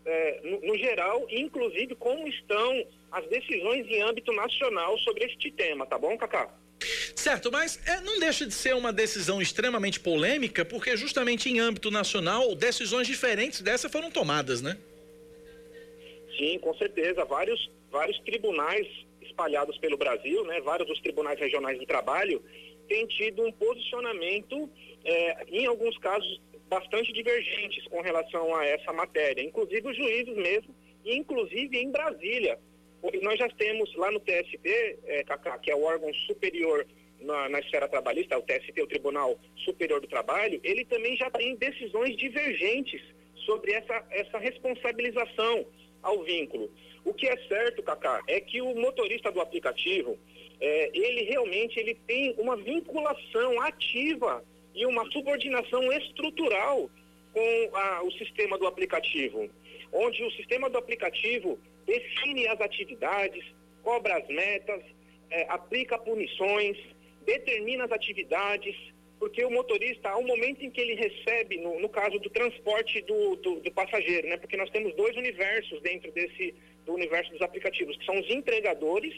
é, 0.06 0.42
no, 0.44 0.62
no, 0.62 0.78
geral, 0.78 1.26
inclusive 1.30 1.96
como 1.96 2.28
estão 2.28 2.86
as 3.12 3.26
decisões 3.28 3.88
em 3.88 4.02
âmbito 4.02 4.32
nacional 4.34 4.98
sobre 5.00 5.26
este 5.26 5.52
tema, 5.52 5.86
tá 5.86 5.98
bom, 5.98 6.16
Cacá? 6.18 6.54
Certo, 7.16 7.52
mas 7.52 7.80
é, 7.88 8.02
não 8.02 8.20
deixa 8.20 8.46
de 8.46 8.54
ser 8.54 8.76
uma 8.76 8.94
decisão 8.94 9.42
extremamente 9.42 10.00
polêmica, 10.00 10.64
porque 10.64 10.96
justamente 10.96 11.50
em 11.50 11.60
âmbito 11.60 11.90
nacional, 11.90 12.54
decisões 12.54 13.08
diferentes 13.08 13.62
dessa 13.62 13.90
foram 13.90 14.12
tomadas, 14.12 14.62
né? 14.62 14.78
Sim, 16.38 16.60
com 16.60 16.74
certeza. 16.76 17.24
Vários, 17.26 17.72
vários 17.90 18.20
tribunais 18.20 18.86
espalhados 19.36 19.78
pelo 19.78 19.98
Brasil, 19.98 20.44
né, 20.46 20.62
vários 20.62 20.88
dos 20.88 21.02
tribunais 21.02 21.38
regionais 21.38 21.78
de 21.78 21.86
trabalho, 21.86 22.42
têm 22.88 23.06
tido 23.08 23.44
um 23.44 23.52
posicionamento, 23.52 24.70
é, 25.04 25.46
em 25.50 25.66
alguns 25.66 25.98
casos, 25.98 26.42
bastante 26.70 27.12
divergentes 27.12 27.86
com 27.88 28.02
relação 28.02 28.56
a 28.56 28.66
essa 28.66 28.92
matéria, 28.94 29.44
inclusive 29.44 29.88
os 29.88 29.98
juízes 29.98 30.36
mesmo, 30.36 30.74
e 31.04 31.16
inclusive 31.16 31.78
em 31.78 31.92
Brasília. 31.92 32.58
Porque 33.02 33.20
nós 33.20 33.38
já 33.38 33.48
temos 33.50 33.94
lá 33.96 34.10
no 34.10 34.20
TST, 34.20 35.24
Cacá, 35.28 35.60
que 35.60 35.70
é 35.70 35.76
o 35.76 35.84
órgão 35.84 36.12
superior 36.26 36.88
na, 37.22 37.50
na, 37.50 37.60
esfera 37.60 37.88
trabalhista, 37.88 38.38
o 38.38 38.42
TST, 38.42 38.82
o 38.82 38.88
Tribunal 38.88 39.38
Superior 39.58 40.02
do 40.02 40.08
Trabalho, 40.08 40.60
ele 40.64 40.86
também 40.86 41.16
já 41.16 41.30
tem 41.30 41.56
decisões 41.56 42.16
divergentes 42.18 43.02
sobre 43.46 43.74
essa, 43.74 44.04
essa 44.10 44.40
responsabilização 44.40 45.66
ao 46.06 46.24
vínculo. 46.24 46.72
O 47.04 47.14
que 47.14 47.28
é 47.28 47.36
certo, 47.48 47.84
Cacá, 47.84 48.22
é 48.28 48.40
que 48.40 48.62
o 48.62 48.76
motorista 48.76 49.32
do 49.32 49.42
aplicativo, 49.42 50.18
é, 50.62 50.92
ele 50.94 51.24
realmente 51.24 51.80
ele 51.80 51.96
tem 52.08 52.34
uma 52.38 52.56
vinculação 52.56 53.60
ativa 53.62 54.44
e 54.74 54.86
uma 54.86 55.10
subordinação 55.12 55.92
estrutural 55.92 56.90
com 57.34 57.76
a, 57.76 58.04
o 58.04 58.12
sistema 58.14 58.58
do 58.58 58.68
aplicativo, 58.68 59.50
onde 59.92 60.24
o 60.24 60.32
sistema 60.32 60.70
do 60.70 60.78
aplicativo 60.78 61.60
define 61.86 62.48
as 62.48 62.62
atividades, 62.62 63.44
cobra 63.84 64.18
as 64.18 64.28
metas, 64.28 64.82
é, 65.30 65.46
aplica 65.50 65.98
punições, 65.98 66.78
determina 67.26 67.86
as 67.86 67.92
atividades, 67.92 68.76
porque 69.26 69.44
o 69.44 69.50
motorista, 69.50 70.10
ao 70.10 70.22
momento 70.22 70.64
em 70.64 70.70
que 70.70 70.80
ele 70.80 70.94
recebe, 70.94 71.58
no, 71.58 71.80
no 71.80 71.90
caso 71.90 72.20
do 72.20 72.30
transporte 72.30 73.02
do, 73.02 73.36
do, 73.38 73.60
do, 73.60 73.72
passageiro, 73.72 74.28
né? 74.28 74.38
Porque 74.38 74.56
nós 74.56 74.70
temos 74.70 74.94
dois 74.94 75.18
universos 75.18 75.82
dentro 75.82 76.12
desse 76.12 76.54
do 76.86 76.94
universo 76.94 77.32
dos 77.32 77.42
aplicativos, 77.42 77.98
que 77.98 78.06
são 78.06 78.20
os 78.20 78.30
entregadores 78.30 79.16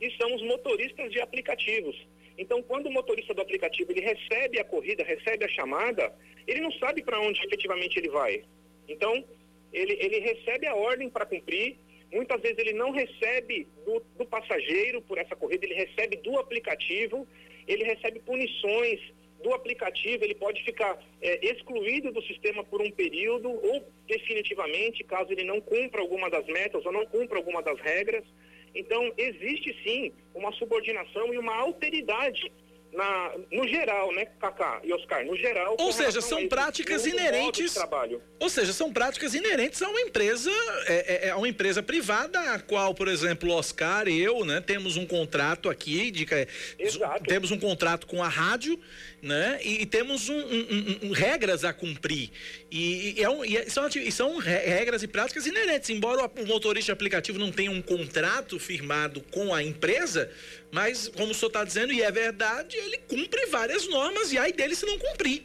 e 0.00 0.10
são 0.16 0.34
os 0.34 0.42
motoristas 0.44 1.12
de 1.12 1.20
aplicativos. 1.20 1.94
Então, 2.38 2.62
quando 2.62 2.86
o 2.86 2.90
motorista 2.90 3.34
do 3.34 3.42
aplicativo 3.42 3.92
ele 3.92 4.00
recebe 4.00 4.58
a 4.58 4.64
corrida, 4.64 5.04
recebe 5.04 5.44
a 5.44 5.48
chamada, 5.48 6.10
ele 6.46 6.62
não 6.62 6.72
sabe 6.78 7.02
para 7.02 7.20
onde 7.20 7.44
efetivamente 7.44 7.98
ele 7.98 8.08
vai. 8.08 8.42
Então, 8.88 9.22
ele, 9.70 9.98
ele 10.00 10.18
recebe 10.20 10.66
a 10.66 10.74
ordem 10.74 11.10
para 11.10 11.26
cumprir. 11.26 11.76
Muitas 12.10 12.40
vezes 12.40 12.56
ele 12.56 12.72
não 12.72 12.90
recebe 12.90 13.68
do, 13.84 14.02
do 14.16 14.24
passageiro 14.24 15.02
por 15.02 15.18
essa 15.18 15.36
corrida, 15.36 15.66
ele 15.66 15.74
recebe 15.74 16.16
do 16.16 16.38
aplicativo, 16.38 17.28
ele 17.68 17.84
recebe 17.84 18.18
punições 18.20 18.98
do 19.42 19.52
aplicativo, 19.52 20.24
ele 20.24 20.34
pode 20.34 20.62
ficar 20.64 20.98
é, 21.20 21.46
excluído 21.46 22.12
do 22.12 22.22
sistema 22.22 22.64
por 22.64 22.80
um 22.80 22.90
período 22.90 23.48
ou 23.50 23.84
definitivamente, 24.06 25.04
caso 25.04 25.32
ele 25.32 25.44
não 25.44 25.60
cumpra 25.60 26.00
alguma 26.00 26.30
das 26.30 26.46
metas 26.46 26.84
ou 26.84 26.92
não 26.92 27.06
cumpra 27.06 27.38
alguma 27.38 27.62
das 27.62 27.78
regras. 27.80 28.24
Então, 28.74 29.12
existe 29.18 29.76
sim 29.84 30.12
uma 30.34 30.52
subordinação 30.52 31.32
e 31.34 31.38
uma 31.38 31.54
alteridade 31.54 32.50
na, 32.92 33.32
no 33.50 33.66
geral, 33.66 34.12
né, 34.12 34.26
Cacá 34.38 34.80
e 34.84 34.92
Oscar, 34.92 35.24
no 35.24 35.36
geral. 35.36 35.76
Ou 35.78 35.92
seja, 35.92 36.20
são 36.20 36.46
práticas 36.46 37.06
inerentes. 37.06 37.74
Ou 38.38 38.48
seja, 38.48 38.72
são 38.72 38.92
práticas 38.92 39.34
inerentes 39.34 39.80
a 39.80 39.88
uma 39.88 40.00
empresa, 40.00 40.50
é, 40.86 41.26
é, 41.26 41.28
é 41.28 41.34
uma 41.34 41.48
empresa 41.48 41.82
privada, 41.82 42.38
a 42.38 42.58
qual, 42.58 42.94
por 42.94 43.08
exemplo, 43.08 43.48
o 43.48 43.52
Oscar 43.52 44.08
e 44.08 44.20
eu, 44.20 44.44
né, 44.44 44.60
temos 44.60 44.96
um 44.96 45.06
contrato 45.06 45.70
aqui 45.70 46.10
de 46.10 46.26
Exato. 46.78 47.24
temos 47.24 47.50
um 47.50 47.58
contrato 47.58 48.06
com 48.06 48.22
a 48.22 48.28
rádio, 48.28 48.78
né, 49.22 49.58
e, 49.62 49.82
e 49.82 49.86
temos 49.86 50.28
um, 50.28 50.38
um, 50.38 50.98
um, 51.04 51.12
regras 51.12 51.64
a 51.64 51.72
cumprir. 51.72 52.30
E, 52.70 53.14
e, 53.18 53.22
é 53.22 53.30
um, 53.30 53.44
e 53.44 53.56
é, 53.56 53.68
são, 53.68 53.84
são 54.10 54.38
regras 54.38 55.02
e 55.02 55.08
práticas 55.08 55.46
inerentes. 55.46 55.88
Embora 55.90 56.26
o 56.26 56.46
motorista 56.46 56.92
aplicativo 56.92 57.38
não 57.38 57.50
tenha 57.50 57.70
um 57.70 57.80
contrato 57.80 58.58
firmado 58.58 59.22
com 59.30 59.54
a 59.54 59.62
empresa, 59.62 60.30
mas, 60.72 61.08
como 61.08 61.32
o 61.32 61.34
senhor 61.34 61.48
está 61.48 61.62
dizendo, 61.64 61.92
e 61.92 62.02
é 62.02 62.10
verdade, 62.10 62.78
ele 62.78 62.96
cumpre 63.06 63.44
várias 63.46 63.86
normas 63.86 64.32
e 64.32 64.38
aí 64.38 64.52
dele 64.54 64.74
se 64.74 64.86
não 64.86 64.98
cumprir. 64.98 65.42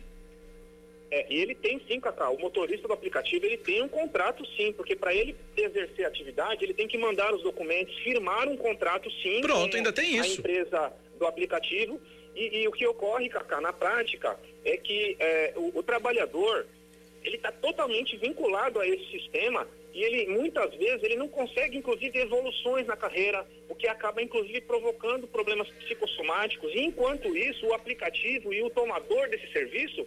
É, 1.12 1.26
e 1.30 1.42
ele 1.42 1.54
tem 1.54 1.82
sim, 1.86 2.00
Cacá, 2.00 2.30
o 2.30 2.40
motorista 2.40 2.88
do 2.88 2.94
aplicativo, 2.94 3.46
ele 3.46 3.58
tem 3.58 3.82
um 3.82 3.90
contrato 3.90 4.46
sim, 4.56 4.72
porque 4.72 4.96
para 4.96 5.14
ele 5.14 5.36
exercer 5.56 6.06
a 6.06 6.08
atividade, 6.08 6.64
ele 6.64 6.74
tem 6.74 6.88
que 6.88 6.98
mandar 6.98 7.34
os 7.34 7.44
documentos, 7.44 7.94
firmar 8.00 8.48
um 8.48 8.56
contrato 8.56 9.12
sim. 9.22 9.42
Pronto, 9.42 9.76
ainda 9.76 9.92
tem 9.92 10.16
isso. 10.16 10.32
A 10.32 10.40
empresa 10.40 10.94
do 11.20 11.26
aplicativo. 11.26 12.00
E, 12.34 12.62
e 12.62 12.68
o 12.68 12.72
que 12.72 12.88
ocorre, 12.88 13.28
Cacá, 13.28 13.60
na 13.60 13.74
prática, 13.74 14.40
é 14.64 14.78
que 14.78 15.18
é, 15.20 15.54
o, 15.58 15.80
o 15.80 15.84
trabalhador, 15.84 16.66
ele 17.22 17.36
está 17.36 17.52
totalmente 17.52 18.16
vinculado 18.16 18.80
a 18.80 18.88
esse 18.88 19.12
sistema 19.12 19.68
e 19.98 20.04
ele 20.04 20.28
muitas 20.28 20.76
vezes 20.76 21.02
ele 21.02 21.16
não 21.16 21.28
consegue 21.28 21.76
inclusive 21.76 22.20
evoluções 22.20 22.86
na 22.86 22.96
carreira, 22.96 23.44
o 23.68 23.74
que 23.74 23.88
acaba 23.88 24.22
inclusive 24.22 24.62
provocando 24.62 25.28
problemas 25.28 25.68
psicossomáticos. 25.70 26.72
E 26.76 26.82
enquanto 26.82 27.36
isso, 27.36 27.66
o 27.66 27.74
aplicativo 27.74 28.54
e 28.54 28.62
o 28.62 28.70
tomador 28.70 29.28
desse 29.28 29.52
serviço 29.52 30.06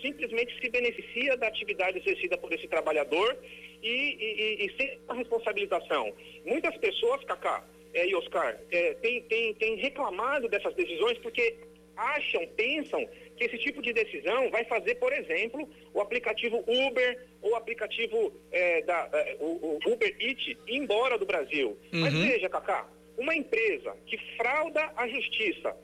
simplesmente 0.00 0.56
se 0.60 0.70
beneficia 0.70 1.36
da 1.36 1.48
atividade 1.48 1.98
exercida 1.98 2.38
por 2.38 2.52
esse 2.52 2.68
trabalhador 2.68 3.36
e, 3.82 3.88
e, 3.88 4.66
e 4.66 4.76
sem 4.76 4.96
a 5.08 5.14
responsabilização. 5.14 6.14
Muitas 6.46 6.76
pessoas, 6.76 7.24
Cacá 7.24 7.64
é, 7.94 8.06
e 8.06 8.14
Oscar, 8.14 8.56
é, 8.70 8.94
têm 8.94 9.22
tem, 9.22 9.54
tem 9.54 9.74
reclamado 9.74 10.48
dessas 10.48 10.72
decisões 10.74 11.18
porque 11.18 11.56
acham, 12.02 12.46
pensam 12.56 13.08
que 13.36 13.44
esse 13.44 13.58
tipo 13.58 13.80
de 13.80 13.92
decisão 13.92 14.50
vai 14.50 14.64
fazer, 14.64 14.96
por 14.96 15.12
exemplo, 15.12 15.68
o 15.94 16.00
aplicativo 16.00 16.64
Uber 16.66 17.26
ou 17.40 17.52
o 17.52 17.56
aplicativo 17.56 18.32
é, 18.50 18.82
da, 18.82 19.08
é, 19.12 19.36
o, 19.40 19.78
o 19.84 19.92
Uber 19.92 20.14
Eats 20.20 20.46
ir 20.48 20.58
embora 20.68 21.16
do 21.18 21.26
Brasil. 21.26 21.78
Uhum. 21.92 22.00
Mas 22.00 22.12
veja, 22.12 22.48
Cacá, 22.48 22.88
uma 23.16 23.34
empresa 23.34 23.96
que 24.06 24.18
frauda 24.36 24.92
a 24.96 25.08
justiça, 25.08 25.76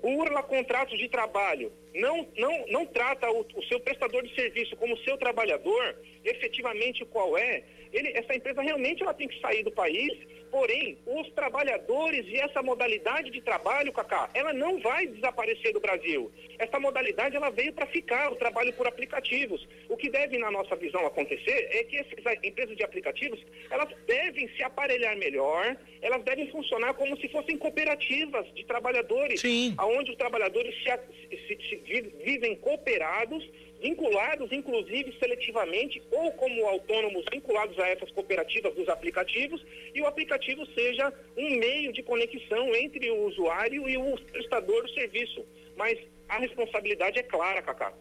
burla 0.00 0.42
contratos 0.42 0.98
de 0.98 1.08
trabalho, 1.08 1.72
não, 1.94 2.28
não, 2.36 2.66
não 2.68 2.86
trata 2.86 3.30
o, 3.30 3.46
o, 3.54 3.64
seu 3.64 3.80
prestador 3.80 4.22
de 4.22 4.34
serviço 4.34 4.76
como 4.76 4.96
seu 4.98 5.16
trabalhador, 5.16 5.96
efetivamente 6.24 7.04
qual 7.06 7.36
é, 7.36 7.62
ele, 7.92 8.08
essa 8.16 8.34
empresa 8.34 8.62
realmente 8.62 9.02
ela 9.02 9.14
tem 9.14 9.28
que 9.28 9.40
sair 9.40 9.62
do 9.62 9.70
país 9.70 10.12
Porém, 10.50 10.96
os 11.06 11.30
trabalhadores 11.32 12.26
e 12.26 12.36
essa 12.36 12.62
modalidade 12.62 13.30
de 13.30 13.40
trabalho, 13.40 13.92
Cacá, 13.92 14.30
ela 14.32 14.52
não 14.52 14.80
vai 14.80 15.06
desaparecer 15.06 15.72
do 15.72 15.80
Brasil. 15.80 16.32
Essa 16.58 16.80
modalidade 16.80 17.36
ela 17.36 17.50
veio 17.50 17.72
para 17.72 17.86
ficar, 17.86 18.32
o 18.32 18.36
trabalho 18.36 18.72
por 18.72 18.86
aplicativos. 18.86 19.66
O 19.88 19.96
que 19.96 20.08
deve, 20.08 20.38
na 20.38 20.50
nossa 20.50 20.74
visão, 20.76 21.06
acontecer 21.06 21.68
é 21.70 21.84
que 21.84 21.98
essas 21.98 22.38
empresas 22.42 22.76
de 22.76 22.82
aplicativos, 22.82 23.44
elas 23.70 23.88
devem 24.06 24.48
se 24.56 24.62
aparelhar 24.62 25.16
melhor, 25.16 25.76
elas 26.00 26.22
devem 26.24 26.50
funcionar 26.50 26.94
como 26.94 27.16
se 27.18 27.28
fossem 27.28 27.56
cooperativas 27.58 28.46
de 28.54 28.64
trabalhadores, 28.64 29.40
Sim. 29.40 29.76
onde 29.78 30.12
os 30.12 30.16
trabalhadores 30.16 30.74
se, 30.82 31.46
se, 31.46 31.68
se 31.68 31.77
vivem 31.84 32.56
cooperados 32.56 33.48
vinculados, 33.80 34.50
inclusive 34.50 35.16
seletivamente, 35.18 36.02
ou 36.10 36.32
como 36.32 36.66
autônomos 36.66 37.24
vinculados 37.32 37.78
a 37.78 37.88
essas 37.88 38.10
cooperativas 38.10 38.74
dos 38.74 38.88
aplicativos, 38.88 39.64
e 39.94 40.00
o 40.00 40.06
aplicativo 40.06 40.66
seja 40.74 41.12
um 41.36 41.56
meio 41.58 41.92
de 41.92 42.02
conexão 42.02 42.74
entre 42.74 43.10
o 43.10 43.26
usuário 43.26 43.88
e 43.88 43.96
o 43.96 44.18
prestador 44.32 44.82
do 44.82 44.90
serviço. 44.90 45.44
Mas 45.76 45.98
a 46.28 46.38
responsabilidade 46.38 47.18
é 47.18 47.22
clara, 47.22 47.62
Cacá. 47.62 47.92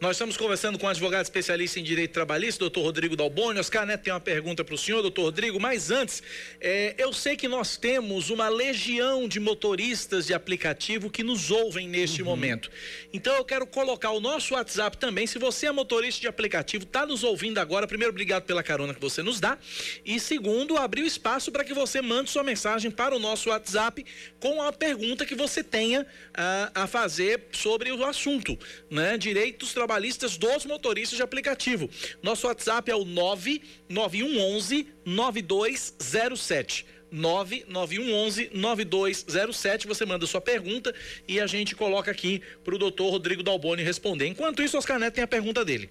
Nós 0.00 0.12
estamos 0.12 0.36
conversando 0.36 0.78
com 0.78 0.86
um 0.86 0.88
advogado 0.88 1.24
especialista 1.24 1.78
em 1.80 1.82
direito 1.82 2.12
trabalhista, 2.12 2.60
doutor 2.60 2.82
Rodrigo 2.82 3.16
Dalboni. 3.16 3.58
Oscar 3.58 3.86
Neto 3.86 4.04
tem 4.04 4.12
uma 4.12 4.20
pergunta 4.20 4.64
para 4.64 4.74
o 4.74 4.78
senhor, 4.78 5.02
doutor 5.02 5.22
Rodrigo, 5.22 5.60
mas 5.60 5.90
antes, 5.90 6.22
é, 6.60 6.94
eu 6.98 7.12
sei 7.12 7.36
que 7.36 7.48
nós 7.48 7.76
temos 7.76 8.30
uma 8.30 8.48
legião 8.48 9.28
de 9.28 9.40
motoristas 9.40 10.26
de 10.26 10.34
aplicativo 10.34 11.10
que 11.10 11.22
nos 11.22 11.50
ouvem 11.50 11.88
neste 11.88 12.22
uhum. 12.22 12.28
momento. 12.28 12.70
Então 13.12 13.34
eu 13.36 13.44
quero 13.44 13.66
colocar 13.66 14.10
o 14.10 14.20
nosso 14.20 14.54
WhatsApp 14.54 14.96
também. 14.96 15.26
Se 15.26 15.38
você 15.38 15.66
é 15.66 15.72
motorista 15.72 16.20
de 16.20 16.28
aplicativo, 16.28 16.84
está 16.84 17.06
nos 17.06 17.22
ouvindo 17.22 17.58
agora, 17.58 17.86
primeiro, 17.86 18.10
obrigado 18.10 18.44
pela 18.44 18.62
carona 18.62 18.94
que 18.94 19.00
você 19.00 19.22
nos 19.22 19.40
dá. 19.40 19.58
E 20.04 20.18
segundo, 20.20 20.76
abrir 20.76 21.02
o 21.02 21.06
espaço 21.06 21.50
para 21.50 21.64
que 21.64 21.74
você 21.74 22.00
mande 22.00 22.30
sua 22.30 22.42
mensagem 22.42 22.90
para 22.90 23.14
o 23.14 23.18
nosso 23.18 23.50
WhatsApp 23.50 24.04
com 24.40 24.62
a 24.62 24.72
pergunta 24.72 25.26
que 25.26 25.34
você 25.34 25.62
tenha 25.62 26.02
uh, 26.02 26.70
a 26.74 26.86
fazer 26.86 27.44
sobre 27.52 27.90
o 27.92 28.04
assunto, 28.04 28.58
né? 28.90 29.18
Direito 29.18 29.57
direitos 29.58 29.74
trabalhistas 29.74 30.36
dos 30.36 30.64
motoristas 30.64 31.16
de 31.16 31.22
aplicativo. 31.22 31.90
Nosso 32.22 32.46
WhatsApp 32.46 32.88
é 32.90 32.94
o 32.94 33.04
99111 33.04 34.86
9207. 35.04 36.86
99111 37.10 38.50
9207. 38.54 39.86
Você 39.88 40.06
manda 40.06 40.26
sua 40.26 40.40
pergunta 40.40 40.94
e 41.26 41.40
a 41.40 41.46
gente 41.46 41.74
coloca 41.74 42.10
aqui 42.10 42.40
para 42.62 42.74
o 42.74 42.78
doutor 42.78 43.10
Rodrigo 43.10 43.42
Dalboni 43.42 43.82
responder. 43.82 44.26
Enquanto 44.26 44.62
isso, 44.62 44.78
Oscar 44.78 44.98
Neto 44.98 45.14
tem 45.14 45.24
a 45.24 45.28
pergunta 45.28 45.64
dele. 45.64 45.90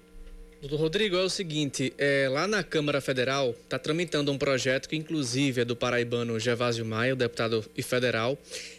Doutor 0.60 0.80
Rodrigo, 0.80 1.16
é 1.16 1.22
o 1.22 1.30
seguinte, 1.30 1.94
é, 2.00 2.28
lá 2.32 2.48
na 2.48 2.64
Câmara 2.64 3.00
Federal 3.00 3.52
está 3.52 3.78
tramitando 3.78 4.32
um 4.32 4.40
projeto 4.40 4.90
que 4.90 4.96
inclusive 4.96 5.62
é 5.62 5.66
do 5.66 5.76
paraibano 5.76 6.40
Gervásio 6.40 6.84
Maia, 6.84 7.14
o 7.14 7.16
deputado 7.16 7.64
federal, 7.84 8.36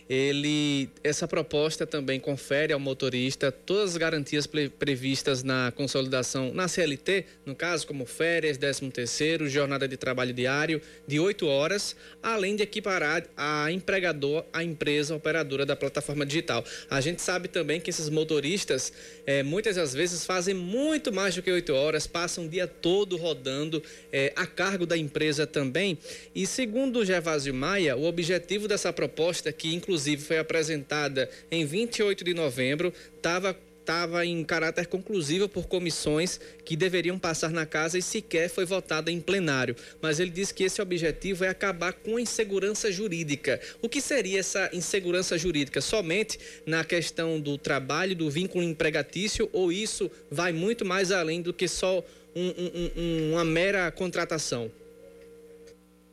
ele 0.09 0.89
essa 1.05 1.29
proposta 1.29 1.87
também 1.87 2.19
confere 2.19 2.73
ao 2.73 2.81
motorista 2.81 3.53
todas 3.53 3.91
as 3.91 3.97
garantias 3.97 4.47
previstas 4.47 5.43
na 5.43 5.71
consolidação 5.73 6.53
na 6.55 6.67
CLT, 6.67 7.27
no 7.45 7.55
caso 7.55 7.87
como 7.87 8.07
férias, 8.07 8.57
13 8.57 8.91
terceiro, 8.91 9.49
jornada 9.49 9.87
de 9.87 9.97
trabalho 9.97 10.33
diário 10.33 10.81
de 11.07 11.21
8 11.21 11.47
horas, 11.47 11.95
além 12.23 12.57
de 12.57 12.63
equiparar 12.63 13.25
a 13.37 13.71
empregador 13.71 14.45
à 14.53 14.65
empresa 14.65 15.15
operadora 15.15 15.67
da 15.67 15.77
plataforma 15.77 16.25
digital. 16.25 16.65
A 16.89 17.01
gente 17.01 17.21
sabe 17.21 17.49
também 17.49 17.81
que 17.81 17.91
esses 17.91 18.09
motoristas 18.09 18.93
é, 19.27 19.43
muitas 19.43 19.77
das 19.77 19.93
vezes 19.93 20.25
fazem 20.25 20.55
muito 20.55 21.13
mais 21.13 21.35
do 21.35 21.43
que 21.43 21.51
8 21.51 21.73
horas, 21.75 22.07
passam 22.07 22.47
o 22.47 22.49
dia 22.49 22.67
todo 22.67 23.17
rodando 23.17 23.83
é, 24.11 24.33
a 24.35 24.47
cargo 24.47 24.87
da 24.87 24.97
empresa 24.97 25.47
também. 25.47 25.99
E 26.35 26.47
segundo 26.47 27.05
Gervásio 27.05 27.53
Maia, 27.53 27.97
o 27.97 28.05
objetivo 28.05 28.67
dessa 28.67 28.93
proposta 28.93 29.53
que 29.53 29.75
inclusive 29.75 29.98
inclusive 29.99 30.23
foi 30.23 30.39
apresentada 30.39 31.29
em 31.51 31.67
28 31.67 32.23
de 32.23 32.33
novembro, 32.33 32.93
estava 33.17 34.25
em 34.25 34.45
caráter 34.45 34.87
conclusivo 34.87 35.49
por 35.49 35.67
comissões 35.67 36.39
que 36.65 36.77
deveriam 36.77 37.19
passar 37.19 37.51
na 37.51 37.67
casa 37.67 37.99
e 37.99 38.03
sequer 38.03 38.49
foi 38.49 38.65
votada 38.65 39.11
em 39.11 39.21
plenário. 39.21 39.75
Mas 40.01 40.21
ele 40.21 40.31
disse 40.31 40.55
que 40.55 40.63
esse 40.63 40.81
objetivo 40.81 41.45
é 41.45 41.49
acabar 41.49 41.93
com 41.95 42.17
a 42.17 42.21
insegurança 42.21 42.93
jurídica. 42.93 43.61
O 43.83 43.89
que 43.89 44.01
seria 44.01 44.39
essa 44.39 44.71
insegurança 44.73 45.37
jurídica? 45.37 45.81
Somente 45.81 46.39
na 46.65 46.85
questão 46.85 47.41
do 47.41 47.59
trabalho, 47.59 48.15
do 48.15 48.31
vínculo 48.31 48.63
empregatício, 48.63 49.49
ou 49.53 49.73
isso 49.73 50.09
vai 50.31 50.53
muito 50.53 50.85
mais 50.85 51.11
além 51.11 51.43
do 51.43 51.53
que 51.53 51.67
só 51.67 52.05
um, 52.37 52.47
um, 52.47 52.91
um, 52.97 53.33
uma 53.33 53.45
mera 53.45 53.91
contratação? 53.91 54.71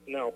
Não, 0.07 0.31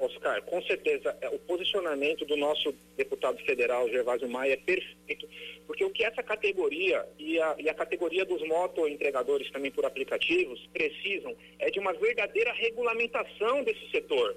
Oscar, 0.00 0.40
com 0.42 0.62
certeza 0.62 1.16
é, 1.20 1.28
o 1.28 1.38
posicionamento 1.40 2.24
do 2.24 2.36
nosso 2.36 2.74
deputado 2.96 3.36
federal, 3.44 3.88
Gervásio 3.90 4.28
Maia, 4.28 4.54
é 4.54 4.56
perfeito, 4.56 5.28
porque 5.66 5.84
o 5.84 5.90
que 5.90 6.04
essa 6.04 6.22
categoria 6.22 7.06
e 7.18 7.38
a, 7.38 7.54
e 7.58 7.68
a 7.68 7.74
categoria 7.74 8.24
dos 8.24 8.46
moto 8.48 8.88
entregadores 8.88 9.50
também 9.50 9.70
por 9.70 9.84
aplicativos 9.84 10.66
precisam 10.72 11.36
é 11.58 11.70
de 11.70 11.78
uma 11.78 11.92
verdadeira 11.92 12.52
regulamentação 12.54 13.62
desse 13.62 13.90
setor, 13.90 14.34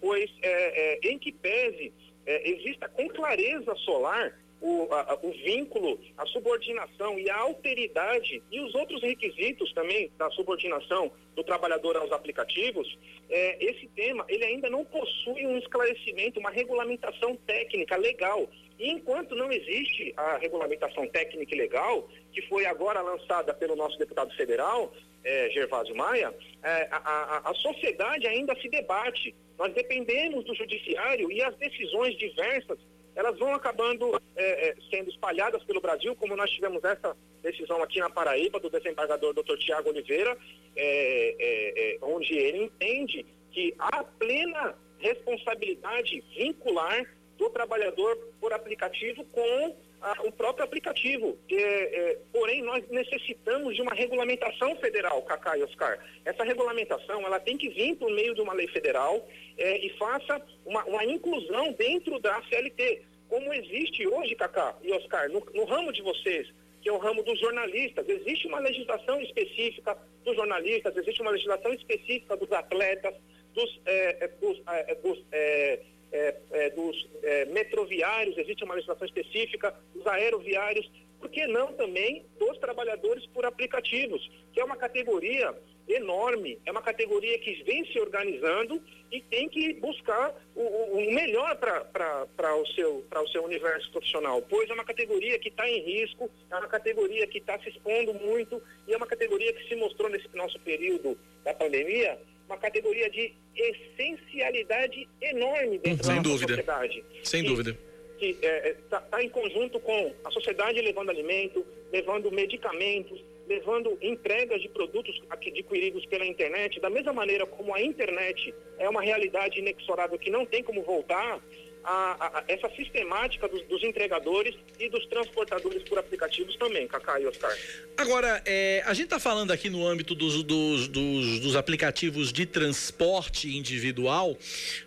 pois 0.00 0.30
é, 0.42 1.06
é, 1.06 1.10
em 1.10 1.18
que 1.18 1.32
pese 1.32 1.92
é, 2.26 2.50
exista 2.50 2.88
com 2.88 3.08
clareza 3.08 3.74
solar 3.76 4.38
o, 4.60 4.92
a, 4.92 5.18
o 5.22 5.30
vínculo, 5.32 5.98
a 6.16 6.26
subordinação 6.26 7.18
e 7.18 7.30
a 7.30 7.36
alteridade 7.36 8.42
e 8.50 8.60
os 8.60 8.74
outros 8.74 9.02
requisitos 9.02 9.72
também 9.72 10.10
da 10.18 10.30
subordinação 10.30 11.10
do 11.34 11.42
trabalhador 11.42 11.96
aos 11.96 12.12
aplicativos, 12.12 12.98
é, 13.28 13.64
esse 13.64 13.86
tema 13.88 14.24
ele 14.28 14.44
ainda 14.44 14.68
não 14.68 14.84
possui 14.84 15.46
um 15.46 15.56
esclarecimento, 15.56 16.40
uma 16.40 16.50
regulamentação 16.50 17.36
técnica 17.46 17.96
legal. 17.96 18.48
E 18.78 18.90
enquanto 18.90 19.34
não 19.34 19.50
existe 19.52 20.12
a 20.16 20.38
regulamentação 20.38 21.06
técnica 21.06 21.54
e 21.54 21.58
legal, 21.58 22.08
que 22.32 22.42
foi 22.42 22.66
agora 22.66 23.00
lançada 23.00 23.52
pelo 23.54 23.76
nosso 23.76 23.98
deputado 23.98 24.34
federal, 24.34 24.92
é, 25.22 25.50
Gervásio 25.50 25.94
Maia, 25.94 26.34
é, 26.62 26.88
a, 26.90 26.96
a, 26.96 27.50
a 27.50 27.54
sociedade 27.54 28.26
ainda 28.26 28.54
se 28.60 28.68
debate. 28.68 29.34
Nós 29.58 29.72
dependemos 29.74 30.44
do 30.44 30.54
judiciário 30.54 31.30
e 31.30 31.42
as 31.42 31.54
decisões 31.56 32.16
diversas 32.16 32.78
elas 33.20 33.38
vão 33.38 33.54
acabando 33.54 34.18
é, 34.34 34.68
é, 34.68 34.76
sendo 34.90 35.10
espalhadas 35.10 35.62
pelo 35.64 35.80
Brasil, 35.80 36.16
como 36.16 36.34
nós 36.34 36.50
tivemos 36.50 36.82
essa 36.82 37.14
decisão 37.42 37.82
aqui 37.82 38.00
na 38.00 38.08
Paraíba 38.08 38.58
do 38.58 38.70
desembargador 38.70 39.34
Dr. 39.34 39.58
Tiago 39.58 39.90
Oliveira, 39.90 40.36
é, 40.74 41.36
é, 41.38 41.94
é, 41.94 41.98
onde 42.00 42.32
ele 42.32 42.64
entende 42.64 43.26
que 43.52 43.74
há 43.78 44.02
plena 44.02 44.74
responsabilidade 44.98 46.24
vincular 46.34 47.04
do 47.36 47.50
trabalhador 47.50 48.16
por 48.40 48.54
aplicativo 48.54 49.22
com 49.26 49.76
a, 50.00 50.22
o 50.22 50.32
próprio 50.32 50.64
aplicativo. 50.64 51.38
É, 51.50 52.18
porém, 52.32 52.62
nós 52.62 52.82
necessitamos 52.88 53.76
de 53.76 53.82
uma 53.82 53.92
regulamentação 53.92 54.76
federal, 54.76 55.20
Cacá 55.22 55.58
e 55.58 55.62
Oscar. 55.62 55.98
Essa 56.24 56.42
regulamentação 56.44 57.20
ela 57.26 57.38
tem 57.38 57.58
que 57.58 57.68
vir 57.68 57.96
por 57.96 58.10
meio 58.10 58.34
de 58.34 58.40
uma 58.40 58.54
lei 58.54 58.68
federal 58.68 59.28
e 59.58 59.90
faça 59.98 60.40
uma, 60.64 60.84
uma 60.84 61.04
inclusão 61.04 61.72
dentro 61.72 62.18
da 62.18 62.42
CLT 62.44 63.09
como 63.30 63.54
existe 63.54 64.06
hoje, 64.06 64.34
Cacá 64.34 64.76
e 64.82 64.92
Oscar, 64.92 65.30
no, 65.30 65.40
no 65.54 65.64
ramo 65.64 65.92
de 65.92 66.02
vocês, 66.02 66.52
que 66.82 66.88
é 66.88 66.92
o 66.92 66.98
ramo 66.98 67.22
dos 67.22 67.38
jornalistas. 67.38 68.06
Existe 68.08 68.48
uma 68.48 68.58
legislação 68.58 69.20
específica 69.20 69.96
dos 70.24 70.34
jornalistas, 70.34 70.96
existe 70.96 71.22
uma 71.22 71.30
legislação 71.30 71.72
específica 71.72 72.36
dos 72.36 72.50
atletas, 72.50 73.14
dos, 73.54 73.80
é, 73.86 74.24
é 74.24 74.28
dos, 74.28 74.60
é, 74.66 74.92
é, 74.92 74.94
dos, 74.96 75.24
é, 75.30 76.36
é, 76.50 76.70
dos 76.70 77.08
metroviários, 77.52 78.36
existe 78.36 78.64
uma 78.64 78.74
legislação 78.74 79.06
específica 79.06 79.74
dos 79.94 80.06
aeroviários, 80.06 80.90
por 81.20 81.28
que 81.30 81.46
não 81.46 81.72
também 81.74 82.24
dos 82.38 82.56
trabalhadores 82.58 83.26
por 83.26 83.44
aplicativos, 83.44 84.28
que 84.52 84.60
é 84.60 84.64
uma 84.64 84.76
categoria 84.76 85.54
enorme, 85.86 86.58
é 86.64 86.70
uma 86.70 86.80
categoria 86.82 87.38
que 87.38 87.62
vem 87.64 87.84
se 87.92 87.98
organizando 87.98 88.82
e 89.12 89.20
tem 89.20 89.48
que 89.48 89.74
buscar 89.74 90.34
o, 90.54 90.62
o 90.62 91.14
melhor 91.14 91.56
para 91.56 92.56
o, 92.56 92.66
seu, 92.68 93.04
o 93.14 93.28
seu 93.28 93.44
universo 93.44 93.90
profissional, 93.90 94.40
pois 94.48 94.70
é 94.70 94.72
uma 94.72 94.84
categoria 94.84 95.38
que 95.38 95.48
está 95.48 95.68
em 95.68 95.82
risco, 95.82 96.30
é 96.50 96.56
uma 96.56 96.68
categoria 96.68 97.26
que 97.26 97.38
está 97.38 97.58
se 97.58 97.68
expondo 97.68 98.14
muito 98.14 98.62
e 98.88 98.94
é 98.94 98.96
uma 98.96 99.06
categoria 99.06 99.52
que 99.52 99.68
se 99.68 99.76
mostrou 99.76 100.08
nesse 100.08 100.28
nosso 100.34 100.58
período 100.60 101.18
da 101.44 101.52
pandemia 101.52 102.18
uma 102.46 102.56
categoria 102.56 103.08
de 103.10 103.32
essencialidade 103.54 105.08
enorme 105.20 105.78
dentro 105.78 106.04
Sem 106.04 106.16
da 106.16 106.22
dúvida. 106.22 106.48
sociedade. 106.48 107.04
Sem 107.22 107.44
e, 107.44 107.46
dúvida. 107.46 107.89
Está 108.20 108.46
é, 108.46 108.76
tá, 108.88 109.00
tá 109.00 109.22
em 109.22 109.28
conjunto 109.28 109.80
com 109.80 110.12
a 110.24 110.30
sociedade 110.30 110.80
levando 110.80 111.10
alimento, 111.10 111.64
levando 111.90 112.30
medicamentos, 112.30 113.22
levando 113.48 113.98
entregas 114.00 114.60
de 114.60 114.68
produtos 114.68 115.20
adquiridos 115.28 116.06
pela 116.06 116.24
internet, 116.24 116.78
da 116.80 116.88
mesma 116.88 117.12
maneira 117.12 117.44
como 117.46 117.74
a 117.74 117.82
internet 117.82 118.54
é 118.78 118.88
uma 118.88 119.02
realidade 119.02 119.58
inexorável 119.58 120.18
que 120.18 120.30
não 120.30 120.46
tem 120.46 120.62
como 120.62 120.82
voltar, 120.82 121.40
a, 121.82 122.38
a, 122.38 122.44
essa 122.48 122.68
sistemática 122.70 123.48
dos, 123.48 123.62
dos, 123.62 123.82
entregadores 123.82 124.54
e 124.78 124.88
dos 124.88 125.06
transportadores 125.06 125.82
por 125.84 125.98
aplicativos 125.98 126.56
também, 126.56 126.86
Cacá 126.86 127.18
e 127.20 127.26
Oscar. 127.26 127.56
Agora, 127.96 128.42
é, 128.44 128.82
a 128.86 128.92
gente 128.92 129.04
está 129.04 129.18
falando 129.18 129.50
aqui 129.50 129.70
no 129.70 129.86
âmbito 129.86 130.14
dos, 130.14 130.42
dos, 130.42 130.88
dos, 130.88 131.40
dos, 131.40 131.56
aplicativos 131.56 132.32
de 132.32 132.46
transporte 132.46 133.56
individual, 133.56 134.36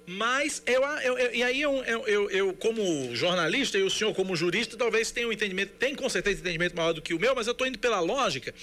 mas 0.06 0.62
eu, 0.66 0.84
eu, 0.84 1.18
eu 1.18 1.36
e 1.36 1.44
aí 1.44 1.62
eu, 1.62 1.84
eu, 1.84 2.30
eu, 2.30 2.54
como 2.54 3.16
jornalista 3.16 3.78
e 3.78 3.84
o 3.84 3.90
senhor 3.90 4.14
como 4.14 4.36
jurista, 4.36 4.78
talvez 4.78 5.12
tenha 5.12 5.28
um 5.28 5.34
entendimento, 5.34 5.74
tem 5.74 5.96
com 5.96 6.08
certeza 6.10 6.42
entendimento 6.42 6.76
maior 6.76 6.94
do 6.94 7.02
que 7.02 7.14
o 7.14 7.20
meu, 7.20 7.34
mas 7.36 7.48
eu 7.48 7.54
estou 7.54 7.66
indo 7.66 7.80
pela 7.80 8.00
lógica. 8.00 8.54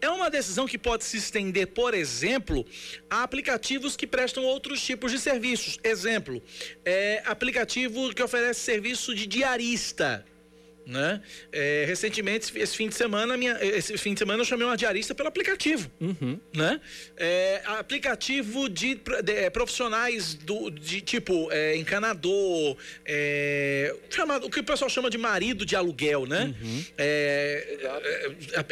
É 0.00 0.08
uma 0.08 0.30
decisão 0.30 0.66
que 0.66 0.78
pode 0.78 1.04
se 1.04 1.16
estender, 1.16 1.68
por 1.68 1.94
exemplo, 1.94 2.66
a 3.08 3.22
aplicativos 3.22 3.96
que 3.96 4.06
prestam 4.06 4.44
outros 4.44 4.82
tipos 4.82 5.10
de 5.12 5.18
serviços. 5.18 5.78
Exemplo, 5.82 6.42
é, 6.84 7.22
aplicativo 7.26 7.69
aplicativo 7.70 8.12
que 8.12 8.22
oferece 8.22 8.60
serviço 8.60 9.14
de 9.14 9.26
diarista. 9.26 10.24
Né? 10.86 11.22
É, 11.52 11.84
recentemente, 11.86 12.50
esse 12.58 12.76
fim 12.76 12.88
de 12.88 12.94
semana, 12.94 13.36
minha, 13.36 13.56
esse 13.62 13.96
fim 13.96 14.12
de 14.12 14.18
semana 14.18 14.40
eu 14.40 14.44
chamei 14.44 14.66
uma 14.66 14.76
diarista 14.76 15.14
pelo 15.14 15.28
aplicativo, 15.28 15.88
uhum. 16.00 16.40
né? 16.52 16.80
É, 17.16 17.62
aplicativo 17.64 18.68
de, 18.68 19.00
de 19.22 19.32
é, 19.32 19.50
profissionais 19.50 20.34
do, 20.34 20.68
de 20.68 21.00
tipo 21.00 21.48
é, 21.52 21.76
encanador, 21.76 22.76
é, 23.04 23.94
chamado, 24.08 24.46
o 24.46 24.50
que 24.50 24.58
o 24.58 24.64
pessoal 24.64 24.90
chama 24.90 25.08
de 25.08 25.18
marido 25.18 25.64
de 25.64 25.76
aluguel, 25.76 26.26
né? 26.26 26.54
Uhum. 26.60 26.84
É, 26.98 27.78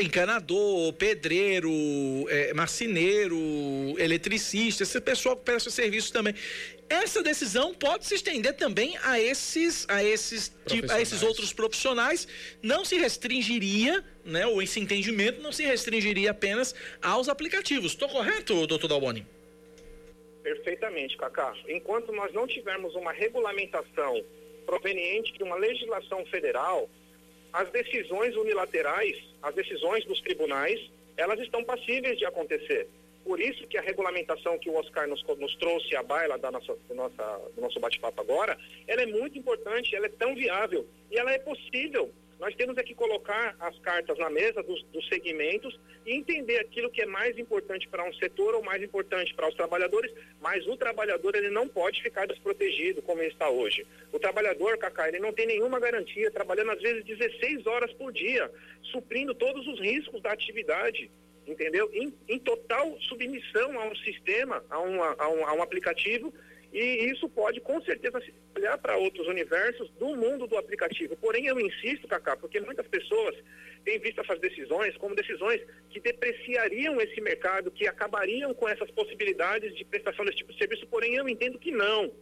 encanador, 0.00 0.92
pedreiro, 0.94 1.70
marceneiro, 2.54 3.36
eletricista, 3.98 4.82
esse 4.82 5.00
pessoal 5.00 5.36
que 5.36 5.44
presta 5.44 5.70
serviço 5.70 6.12
também. 6.12 6.34
Essa 6.88 7.22
decisão 7.22 7.74
pode 7.74 8.06
se 8.06 8.14
estender 8.14 8.54
também 8.54 8.96
a 9.04 9.20
esses, 9.20 9.84
a 9.88 10.02
esses, 10.02 10.50
tipo, 10.66 10.90
a 10.90 11.00
esses 11.00 11.22
outros 11.22 11.52
profissionais. 11.52 12.07
Não 12.62 12.84
se 12.84 12.96
restringiria, 12.96 14.04
né? 14.24 14.46
Ou 14.46 14.62
esse 14.62 14.80
entendimento 14.80 15.40
não 15.40 15.52
se 15.52 15.64
restringiria 15.64 16.30
apenas 16.30 16.74
aos 17.02 17.28
aplicativos. 17.28 17.92
Estou 17.92 18.08
correto, 18.08 18.66
doutor 18.66 18.88
Dalboni? 18.88 19.26
Perfeitamente, 20.42 21.16
Cacá. 21.16 21.54
Enquanto 21.68 22.12
nós 22.12 22.32
não 22.32 22.46
tivermos 22.46 22.94
uma 22.94 23.12
regulamentação 23.12 24.24
proveniente 24.64 25.32
de 25.34 25.42
uma 25.42 25.56
legislação 25.56 26.24
federal, 26.26 26.88
as 27.52 27.70
decisões 27.70 28.36
unilaterais, 28.36 29.16
as 29.42 29.54
decisões 29.54 30.04
dos 30.04 30.20
tribunais, 30.20 30.80
elas 31.16 31.40
estão 31.40 31.64
passíveis 31.64 32.18
de 32.18 32.24
acontecer. 32.24 32.88
Por 33.28 33.38
isso 33.38 33.66
que 33.66 33.76
a 33.76 33.82
regulamentação 33.82 34.58
que 34.58 34.70
o 34.70 34.76
Oscar 34.76 35.06
nos, 35.06 35.22
nos 35.22 35.54
trouxe 35.56 35.94
à 35.94 36.02
baila 36.02 36.38
da 36.38 36.50
nossa, 36.50 36.74
do, 36.88 36.94
nossa, 36.94 37.22
do 37.54 37.60
nosso 37.60 37.78
bate-papo 37.78 38.18
agora, 38.22 38.56
ela 38.86 39.02
é 39.02 39.06
muito 39.06 39.38
importante, 39.38 39.94
ela 39.94 40.06
é 40.06 40.08
tão 40.08 40.34
viável 40.34 40.88
e 41.10 41.18
ela 41.18 41.30
é 41.30 41.38
possível. 41.38 42.10
Nós 42.40 42.54
temos 42.54 42.78
é 42.78 42.82
que 42.82 42.94
colocar 42.94 43.54
as 43.60 43.78
cartas 43.80 44.16
na 44.16 44.30
mesa 44.30 44.62
dos, 44.62 44.82
dos 44.84 45.06
segmentos 45.08 45.78
e 46.06 46.14
entender 46.14 46.58
aquilo 46.58 46.90
que 46.90 47.02
é 47.02 47.06
mais 47.06 47.36
importante 47.36 47.86
para 47.86 48.02
um 48.08 48.14
setor 48.14 48.54
ou 48.54 48.62
mais 48.62 48.82
importante 48.82 49.34
para 49.34 49.46
os 49.46 49.54
trabalhadores, 49.54 50.10
mas 50.40 50.66
o 50.66 50.74
trabalhador 50.78 51.36
ele 51.36 51.50
não 51.50 51.68
pode 51.68 52.02
ficar 52.02 52.26
desprotegido 52.26 53.02
como 53.02 53.20
ele 53.20 53.32
está 53.32 53.50
hoje. 53.50 53.86
O 54.10 54.18
trabalhador, 54.18 54.78
Cacá, 54.78 55.06
ele 55.06 55.18
não 55.18 55.34
tem 55.34 55.46
nenhuma 55.46 55.78
garantia, 55.78 56.30
trabalhando 56.30 56.70
às 56.70 56.80
vezes 56.80 57.04
16 57.04 57.66
horas 57.66 57.92
por 57.92 58.10
dia, 58.10 58.50
suprindo 58.84 59.34
todos 59.34 59.66
os 59.66 59.78
riscos 59.78 60.22
da 60.22 60.32
atividade 60.32 61.10
entendeu? 61.48 61.90
Em, 61.92 62.12
em, 62.28 62.38
total 62.38 62.96
submissão 63.00 63.78
a 63.80 63.86
um 63.86 63.96
sistema, 63.96 64.62
a, 64.68 64.78
uma, 64.78 65.16
a, 65.18 65.28
um, 65.28 65.46
a 65.46 65.52
um 65.54 65.62
aplicativo 65.62 66.32
e 66.72 67.10
isso 67.10 67.28
pode 67.30 67.60
com 67.60 67.80
certeza 67.82 68.20
se 68.20 68.32
olhar 68.54 68.76
para 68.76 68.96
outros 68.98 69.26
universos 69.26 69.88
do 69.98 70.14
mundo 70.14 70.46
do 70.46 70.56
aplicativo. 70.58 71.16
Porém, 71.16 71.46
eu 71.46 71.58
insisto, 71.58 72.06
Cacá, 72.06 72.36
porque 72.36 72.60
muitas 72.60 72.86
pessoas 72.86 73.34
têm 73.84 73.98
visto 73.98 74.20
essas 74.20 74.38
decisões 74.38 74.96
como 74.98 75.14
decisões 75.14 75.62
que 75.88 75.98
depreciariam 75.98 77.00
esse 77.00 77.20
mercado, 77.20 77.70
que 77.70 77.86
acabariam 77.88 78.52
com 78.52 78.68
essas 78.68 78.90
possibilidades 78.90 79.74
de 79.74 79.84
prestação 79.84 80.24
desse 80.24 80.38
tipo 80.38 80.52
de 80.52 80.58
serviço, 80.58 80.86
porém 80.88 81.14
eu 81.14 81.28
entendo 81.28 81.58
que 81.58 81.70
não 81.70 82.12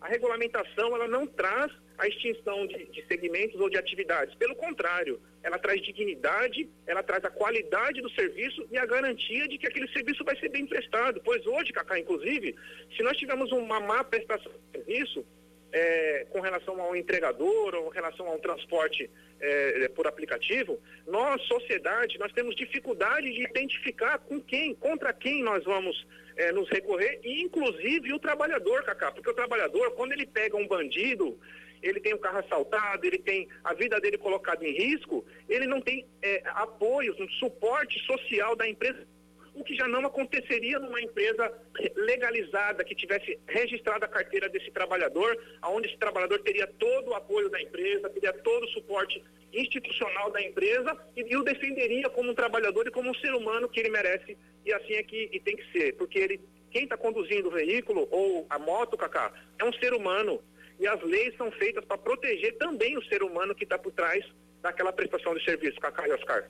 a 0.00 0.08
regulamentação 0.08 0.94
ela 0.94 1.06
não 1.06 1.26
traz 1.26 1.70
a 2.00 2.08
extinção 2.08 2.66
de, 2.66 2.86
de, 2.86 3.04
segmentos 3.06 3.60
ou 3.60 3.68
de 3.68 3.76
atividades. 3.76 4.34
Pelo 4.34 4.56
contrário, 4.56 5.20
ela 5.42 5.58
traz 5.58 5.82
dignidade, 5.82 6.68
ela 6.86 7.02
traz 7.02 7.22
a 7.24 7.30
qualidade 7.30 8.00
do 8.00 8.10
serviço 8.10 8.66
e 8.70 8.78
a 8.78 8.86
garantia 8.86 9.46
de 9.46 9.58
que 9.58 9.66
aquele 9.66 9.88
serviço 9.88 10.24
vai 10.24 10.36
ser 10.38 10.48
bem 10.48 10.66
prestado. 10.66 11.20
Pois 11.22 11.46
hoje, 11.46 11.72
Cacá, 11.72 11.98
inclusive, 11.98 12.56
se 12.96 13.02
nós 13.02 13.16
tivermos 13.18 13.52
uma 13.52 13.80
má 13.80 14.02
prestação 14.02 14.50
de 14.50 14.78
serviço, 14.78 15.24
é, 15.72 16.26
com 16.30 16.40
relação 16.40 16.80
ao 16.80 16.96
entregador 16.96 17.74
ou 17.74 17.84
com 17.84 17.90
relação 17.90 18.26
ao 18.26 18.38
transporte 18.38 19.08
é, 19.40 19.88
por 19.88 20.06
aplicativo, 20.06 20.80
nós, 21.06 21.40
sociedade, 21.42 22.18
nós 22.18 22.32
temos 22.32 22.56
dificuldade 22.56 23.32
de 23.32 23.44
identificar 23.44 24.18
com 24.18 24.40
quem, 24.40 24.74
contra 24.74 25.12
quem 25.12 25.42
nós 25.42 25.64
vamos 25.64 26.06
é, 26.36 26.52
nos 26.52 26.68
recorrer, 26.70 27.20
e 27.22 27.42
inclusive 27.42 28.12
o 28.12 28.18
trabalhador, 28.18 28.82
Cacá, 28.84 29.12
porque 29.12 29.30
o 29.30 29.34
trabalhador, 29.34 29.92
quando 29.92 30.12
ele 30.12 30.26
pega 30.26 30.56
um 30.56 30.66
bandido, 30.66 31.38
ele 31.82 32.00
tem 32.00 32.14
o 32.14 32.18
carro 32.18 32.38
assaltado, 32.38 33.06
ele 33.06 33.18
tem 33.18 33.48
a 33.64 33.74
vida 33.74 34.00
dele 34.00 34.18
colocada 34.18 34.66
em 34.66 34.72
risco, 34.72 35.24
ele 35.48 35.66
não 35.66 35.80
tem 35.80 36.06
é, 36.22 36.42
apoio, 36.46 37.14
um 37.18 37.28
suporte 37.30 37.98
social 38.06 38.54
da 38.56 38.68
empresa 38.68 39.06
o 39.54 39.64
que 39.64 39.74
já 39.74 39.86
não 39.88 40.06
aconteceria 40.06 40.78
numa 40.78 41.00
empresa 41.00 41.52
legalizada, 41.94 42.84
que 42.84 42.94
tivesse 42.94 43.38
registrada 43.46 44.06
a 44.06 44.08
carteira 44.08 44.48
desse 44.48 44.70
trabalhador, 44.70 45.36
aonde 45.60 45.88
esse 45.88 45.98
trabalhador 45.98 46.40
teria 46.40 46.66
todo 46.66 47.10
o 47.10 47.14
apoio 47.14 47.50
da 47.50 47.60
empresa, 47.60 48.08
teria 48.08 48.32
todo 48.32 48.64
o 48.64 48.68
suporte 48.68 49.22
institucional 49.52 50.30
da 50.30 50.40
empresa 50.40 50.96
e, 51.16 51.22
e 51.22 51.36
o 51.36 51.42
defenderia 51.42 52.08
como 52.08 52.30
um 52.30 52.34
trabalhador 52.34 52.86
e 52.86 52.90
como 52.90 53.10
um 53.10 53.14
ser 53.14 53.34
humano 53.34 53.68
que 53.68 53.80
ele 53.80 53.90
merece 53.90 54.38
e 54.64 54.72
assim 54.72 54.94
é 54.94 55.02
que 55.02 55.28
e 55.32 55.40
tem 55.40 55.56
que 55.56 55.72
ser, 55.72 55.96
porque 55.96 56.18
ele, 56.18 56.40
quem 56.70 56.84
está 56.84 56.96
conduzindo 56.96 57.48
o 57.48 57.52
veículo 57.52 58.06
ou 58.10 58.46
a 58.48 58.58
moto, 58.58 58.96
Cacá, 58.96 59.32
é 59.58 59.64
um 59.64 59.72
ser 59.74 59.92
humano 59.92 60.40
e 60.80 60.86
as 60.86 61.00
leis 61.02 61.36
são 61.36 61.52
feitas 61.52 61.84
para 61.84 61.98
proteger 61.98 62.56
também 62.56 62.96
o 62.96 63.04
ser 63.04 63.22
humano 63.22 63.54
que 63.54 63.64
está 63.64 63.78
por 63.78 63.92
trás 63.92 64.24
daquela 64.62 64.92
prestação 64.92 65.34
de 65.34 65.44
serviço, 65.44 65.80
Cacá 65.80 66.06
e 66.06 66.12
Oscar. 66.12 66.44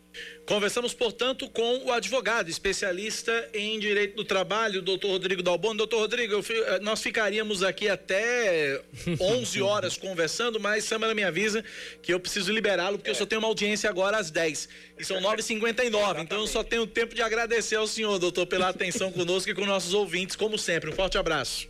Conversamos, 0.46 0.92
portanto, 0.92 1.48
com 1.48 1.84
o 1.84 1.92
advogado, 1.92 2.48
especialista 2.48 3.48
em 3.54 3.78
direito 3.78 4.16
do 4.16 4.24
trabalho, 4.24 4.82
doutor 4.82 5.10
Rodrigo 5.10 5.42
Dalbon. 5.42 5.76
Doutor 5.76 6.00
Rodrigo, 6.00 6.34
eu, 6.34 6.40
eh, 6.40 6.80
nós 6.80 7.02
ficaríamos 7.02 7.62
aqui 7.62 7.88
até 7.88 8.82
11 9.20 9.62
horas 9.62 9.96
conversando, 9.96 10.58
mas 10.58 10.84
Samara 10.84 11.14
me 11.14 11.22
avisa 11.22 11.64
que 12.02 12.12
eu 12.12 12.18
preciso 12.18 12.52
liberá-lo, 12.52 12.98
porque 12.98 13.10
é. 13.10 13.12
eu 13.12 13.16
só 13.16 13.26
tenho 13.26 13.40
uma 13.40 13.48
audiência 13.48 13.88
agora 13.88 14.16
às 14.16 14.30
10. 14.30 14.68
E 14.98 15.04
são 15.04 15.20
9h59, 15.20 16.22
então 16.22 16.40
eu 16.40 16.46
só 16.46 16.64
tenho 16.64 16.86
tempo 16.86 17.14
de 17.14 17.22
agradecer 17.22 17.76
ao 17.76 17.86
senhor, 17.86 18.18
doutor, 18.18 18.46
pela 18.46 18.68
atenção 18.68 19.12
conosco 19.12 19.50
e 19.50 19.54
com 19.54 19.64
nossos 19.64 19.94
ouvintes, 19.94 20.34
como 20.34 20.58
sempre. 20.58 20.90
Um 20.90 20.92
forte 20.92 21.16
abraço. 21.16 21.69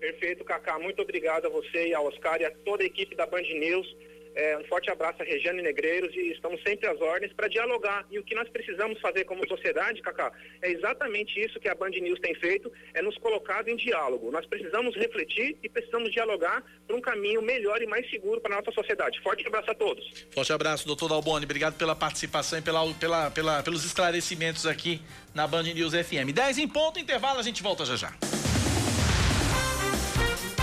Perfeito, 0.00 0.44
Cacá. 0.44 0.78
Muito 0.78 1.02
obrigado 1.02 1.46
a 1.46 1.50
você 1.50 1.88
e 1.88 1.94
ao 1.94 2.06
Oscar 2.06 2.40
e 2.40 2.44
a 2.44 2.50
toda 2.50 2.82
a 2.82 2.86
equipe 2.86 3.14
da 3.14 3.26
Band 3.26 3.42
News 3.42 3.86
é, 4.34 4.56
um 4.58 4.64
forte 4.64 4.90
abraço 4.90 5.22
a 5.22 5.24
Regiane 5.24 5.60
Negreiros 5.60 6.14
e 6.14 6.32
estamos 6.32 6.62
sempre 6.62 6.88
às 6.88 7.00
ordens 7.00 7.32
para 7.32 7.48
dialogar. 7.48 8.06
E 8.10 8.18
o 8.18 8.24
que 8.24 8.34
nós 8.34 8.48
precisamos 8.48 9.00
fazer 9.00 9.24
como 9.24 9.46
sociedade, 9.48 10.00
Cacá, 10.02 10.32
é 10.62 10.70
exatamente 10.70 11.38
isso 11.40 11.58
que 11.58 11.68
a 11.68 11.74
Band 11.74 11.90
News 11.90 12.20
tem 12.20 12.34
feito, 12.36 12.72
é 12.94 13.02
nos 13.02 13.16
colocado 13.18 13.68
em 13.68 13.76
diálogo. 13.76 14.30
Nós 14.30 14.46
precisamos 14.46 14.94
refletir 14.96 15.56
e 15.62 15.68
precisamos 15.68 16.12
dialogar 16.12 16.62
para 16.86 16.96
um 16.96 17.00
caminho 17.00 17.42
melhor 17.42 17.82
e 17.82 17.86
mais 17.86 18.08
seguro 18.08 18.40
para 18.40 18.54
a 18.54 18.58
nossa 18.58 18.72
sociedade. 18.72 19.20
Forte 19.20 19.46
abraço 19.46 19.70
a 19.70 19.74
todos. 19.74 20.26
Forte 20.30 20.52
abraço, 20.52 20.86
doutor 20.86 21.08
Dalboni. 21.08 21.44
Obrigado 21.44 21.76
pela 21.76 21.96
participação 21.96 22.58
e 22.58 22.62
pela, 22.62 22.92
pela, 22.94 23.30
pela, 23.30 23.62
pelos 23.62 23.84
esclarecimentos 23.84 24.66
aqui 24.66 25.00
na 25.34 25.46
Band 25.46 25.64
News 25.64 25.92
FM. 25.92 26.32
10 26.32 26.58
em 26.58 26.68
ponto, 26.68 26.98
intervalo, 26.98 27.40
a 27.40 27.42
gente 27.42 27.62
volta 27.62 27.84
já 27.84 27.96
já. 27.96 28.49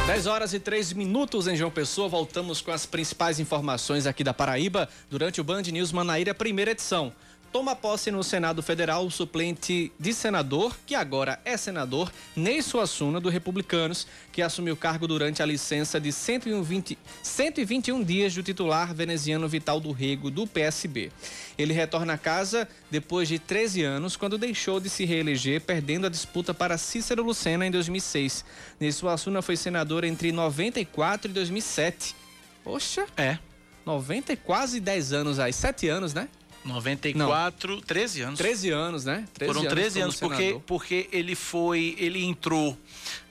10 0.08 0.26
horas 0.26 0.54
e 0.54 0.60
3 0.60 0.94
minutos 0.94 1.50
em 1.50 1.56
João 1.58 1.70
Pessoa. 1.70 2.08
Voltamos 2.08 2.62
com 2.62 2.72
as 2.72 2.86
principais 2.86 3.42
informações 3.42 4.08
aqui 4.08 4.24
da 4.24 4.34
Paraíba 4.34 4.88
durante 5.10 5.42
o 5.42 5.44
Band 5.44 5.64
News 5.64 5.92
Manaíra, 5.92 6.34
primeira 6.34 6.72
edição 6.72 7.12
toma 7.52 7.76
posse 7.76 8.12
no 8.12 8.24
Senado 8.24 8.62
Federal 8.62 9.06
o 9.06 9.12
suplente 9.12 9.92
de 10.00 10.14
senador, 10.14 10.76
que 10.86 10.96
agora 10.96 11.40
é 11.46 11.58
senador, 11.58 12.12
Ney 12.36 12.62
Suassuna, 12.62 13.20
do 13.20 13.30
Republicanos, 13.30 14.08
que 14.32 14.42
assumiu 14.42 14.74
o 14.74 14.78
cargo 14.78 15.08
durante 15.08 15.42
a 15.42 15.46
licença 15.46 16.00
de 16.00 16.12
120, 16.12 16.98
121 17.24 18.04
dias 18.04 18.34
do 18.34 18.44
titular 18.44 18.94
veneziano 18.94 19.48
Vital 19.48 19.80
do 19.80 19.92
Rego, 19.92 20.30
do 20.30 20.46
PSB. 20.46 21.12
Ele 21.58 21.74
retorna 21.74 22.14
à 22.14 22.18
casa 22.18 22.68
depois 22.92 23.28
de 23.28 23.40
13 23.40 23.84
anos, 23.84 24.16
quando 24.16 24.38
deixou 24.38 24.80
de 24.80 24.90
se 24.90 25.06
reeleger, 25.06 25.62
perdendo 25.62 26.08
a 26.08 26.10
disputa 26.10 26.54
para 26.54 26.78
Cícero 26.78 27.24
Lucena 27.24 27.66
em 27.66 27.72
2006. 27.72 28.46
Ney 28.80 28.92
Suassuna 28.92 29.42
foi 29.42 29.56
senador 29.56 30.04
entre 30.04 30.32
94 30.32 31.32
e 31.32 31.34
2007. 31.34 32.16
Poxa! 32.64 33.06
É. 33.16 33.40
90 33.86 34.34
e 34.34 34.36
quase 34.36 34.82
10 34.82 35.14
anos 35.14 35.40
aí, 35.40 35.54
7 35.54 35.88
anos, 35.88 36.14
né? 36.14 36.28
94, 36.68 37.76
Não. 37.76 37.82
13 37.82 38.22
anos. 38.22 38.38
13 38.38 38.70
anos, 38.70 39.06
né? 39.06 39.26
13 39.34 39.54
Foram 39.54 39.70
13 39.70 40.02
anos, 40.02 40.02
anos 40.02 40.20
porque, 40.20 40.62
porque 40.66 41.10
ele 41.12 41.36
foi, 41.36 41.96
ele 41.98 42.24
entrou. 42.24 42.78